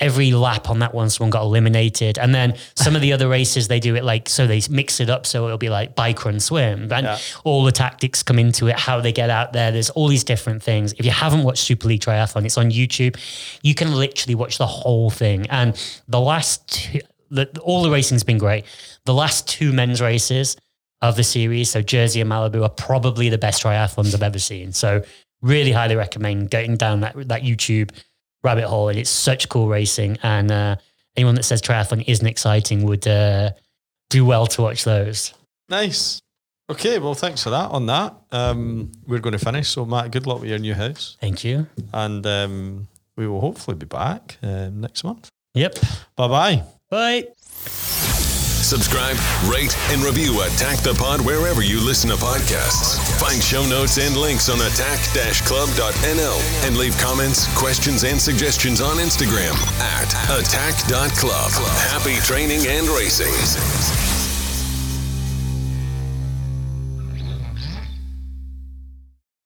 Every 0.00 0.32
lap 0.32 0.70
on 0.70 0.78
that 0.78 0.94
one, 0.94 1.10
someone 1.10 1.30
got 1.30 1.42
eliminated, 1.42 2.18
and 2.18 2.34
then 2.34 2.56
some 2.74 2.96
of 2.96 3.02
the 3.02 3.12
other 3.12 3.28
races 3.28 3.68
they 3.68 3.80
do 3.80 3.94
it 3.96 4.02
like 4.04 4.28
so 4.28 4.46
they 4.46 4.60
mix 4.70 4.98
it 4.98 5.10
up 5.10 5.26
so 5.26 5.44
it'll 5.44 5.58
be 5.58 5.68
like 5.68 5.94
bike 5.94 6.24
run 6.24 6.40
swim, 6.40 6.90
and 6.92 7.04
Yeah. 7.06 7.18
all 7.44 7.64
the 7.64 7.72
tactics 7.72 8.22
come 8.22 8.38
into 8.38 8.66
it, 8.68 8.78
how 8.78 9.00
they 9.00 9.12
get 9.12 9.28
out 9.30 9.52
there. 9.52 9.70
There's 9.70 9.90
all 9.90 10.08
these 10.08 10.24
different 10.24 10.62
things. 10.62 10.94
If 10.94 11.04
you 11.04 11.10
haven't 11.10 11.42
watched 11.42 11.62
Super 11.64 11.88
League 11.88 12.00
Triathlon, 12.00 12.44
it's 12.46 12.56
on 12.58 12.70
YouTube. 12.70 13.16
You 13.62 13.74
can 13.74 13.94
literally 13.94 14.34
watch 14.34 14.58
the 14.58 14.66
whole 14.66 15.10
thing. 15.10 15.46
And 15.50 15.76
the 16.08 16.20
last 16.20 16.66
two, 16.68 17.00
the, 17.30 17.46
all 17.62 17.82
the 17.82 17.90
racing's 17.90 18.24
been 18.24 18.38
great. 18.38 18.64
The 19.04 19.14
last 19.14 19.46
two 19.48 19.72
men's 19.72 20.00
races 20.00 20.56
of 21.02 21.16
the 21.16 21.24
series, 21.24 21.70
so 21.70 21.82
Jersey 21.82 22.20
and 22.20 22.30
Malibu, 22.30 22.62
are 22.62 22.68
probably 22.68 23.28
the 23.28 23.38
best 23.38 23.62
triathlons 23.62 24.14
I've 24.14 24.22
ever 24.22 24.38
seen. 24.38 24.72
So 24.72 25.02
really 25.42 25.72
highly 25.72 25.96
recommend 25.96 26.50
getting 26.50 26.76
down 26.76 27.00
that 27.00 27.14
that 27.28 27.42
YouTube 27.42 27.90
rabbit 28.42 28.64
hole. 28.66 28.88
And 28.88 28.98
it's 28.98 29.10
such 29.10 29.48
cool 29.48 29.68
racing. 29.68 30.18
And 30.22 30.50
uh, 30.50 30.76
anyone 31.16 31.34
that 31.36 31.44
says 31.44 31.60
triathlon 31.62 32.04
isn't 32.06 32.26
exciting 32.26 32.84
would 32.84 33.06
uh, 33.06 33.50
do 34.08 34.24
well 34.24 34.46
to 34.48 34.62
watch 34.62 34.84
those. 34.84 35.34
Nice. 35.68 36.20
Okay, 36.70 36.98
well, 37.00 37.14
thanks 37.14 37.42
for 37.42 37.50
that. 37.50 37.70
On 37.70 37.86
that, 37.86 38.14
um, 38.30 38.92
we're 39.06 39.18
going 39.18 39.32
to 39.36 39.44
finish. 39.44 39.68
So, 39.68 39.84
Matt, 39.84 40.12
good 40.12 40.26
luck 40.26 40.40
with 40.40 40.50
your 40.50 40.58
new 40.60 40.74
house, 40.74 41.16
Thank 41.20 41.42
you. 41.42 41.66
and 41.92 42.24
um, 42.24 42.88
we 43.16 43.26
will 43.26 43.40
hopefully 43.40 43.76
be 43.76 43.86
back 43.86 44.38
um, 44.42 44.80
next 44.80 45.02
month. 45.02 45.28
Yep. 45.54 45.78
Bye 46.14 46.28
bye. 46.28 46.62
Bye. 46.88 48.09
Subscribe, 48.70 49.16
rate, 49.50 49.76
and 49.90 50.00
review 50.00 50.42
Attack 50.42 50.84
the 50.84 50.94
Pod 50.94 51.20
wherever 51.20 51.60
you 51.60 51.84
listen 51.84 52.08
to 52.10 52.14
podcasts. 52.14 53.00
Find 53.18 53.42
show 53.42 53.66
notes 53.66 53.98
and 53.98 54.16
links 54.16 54.48
on 54.48 54.60
attack-club.nl 54.60 56.64
and 56.64 56.76
leave 56.76 56.96
comments, 56.98 57.52
questions, 57.58 58.04
and 58.04 58.20
suggestions 58.20 58.80
on 58.80 58.98
Instagram 58.98 59.56
at 59.80 60.14
attack.club. 60.30 61.50
Happy 61.90 62.14
training 62.20 62.68
and 62.68 62.88
racing. 62.88 64.19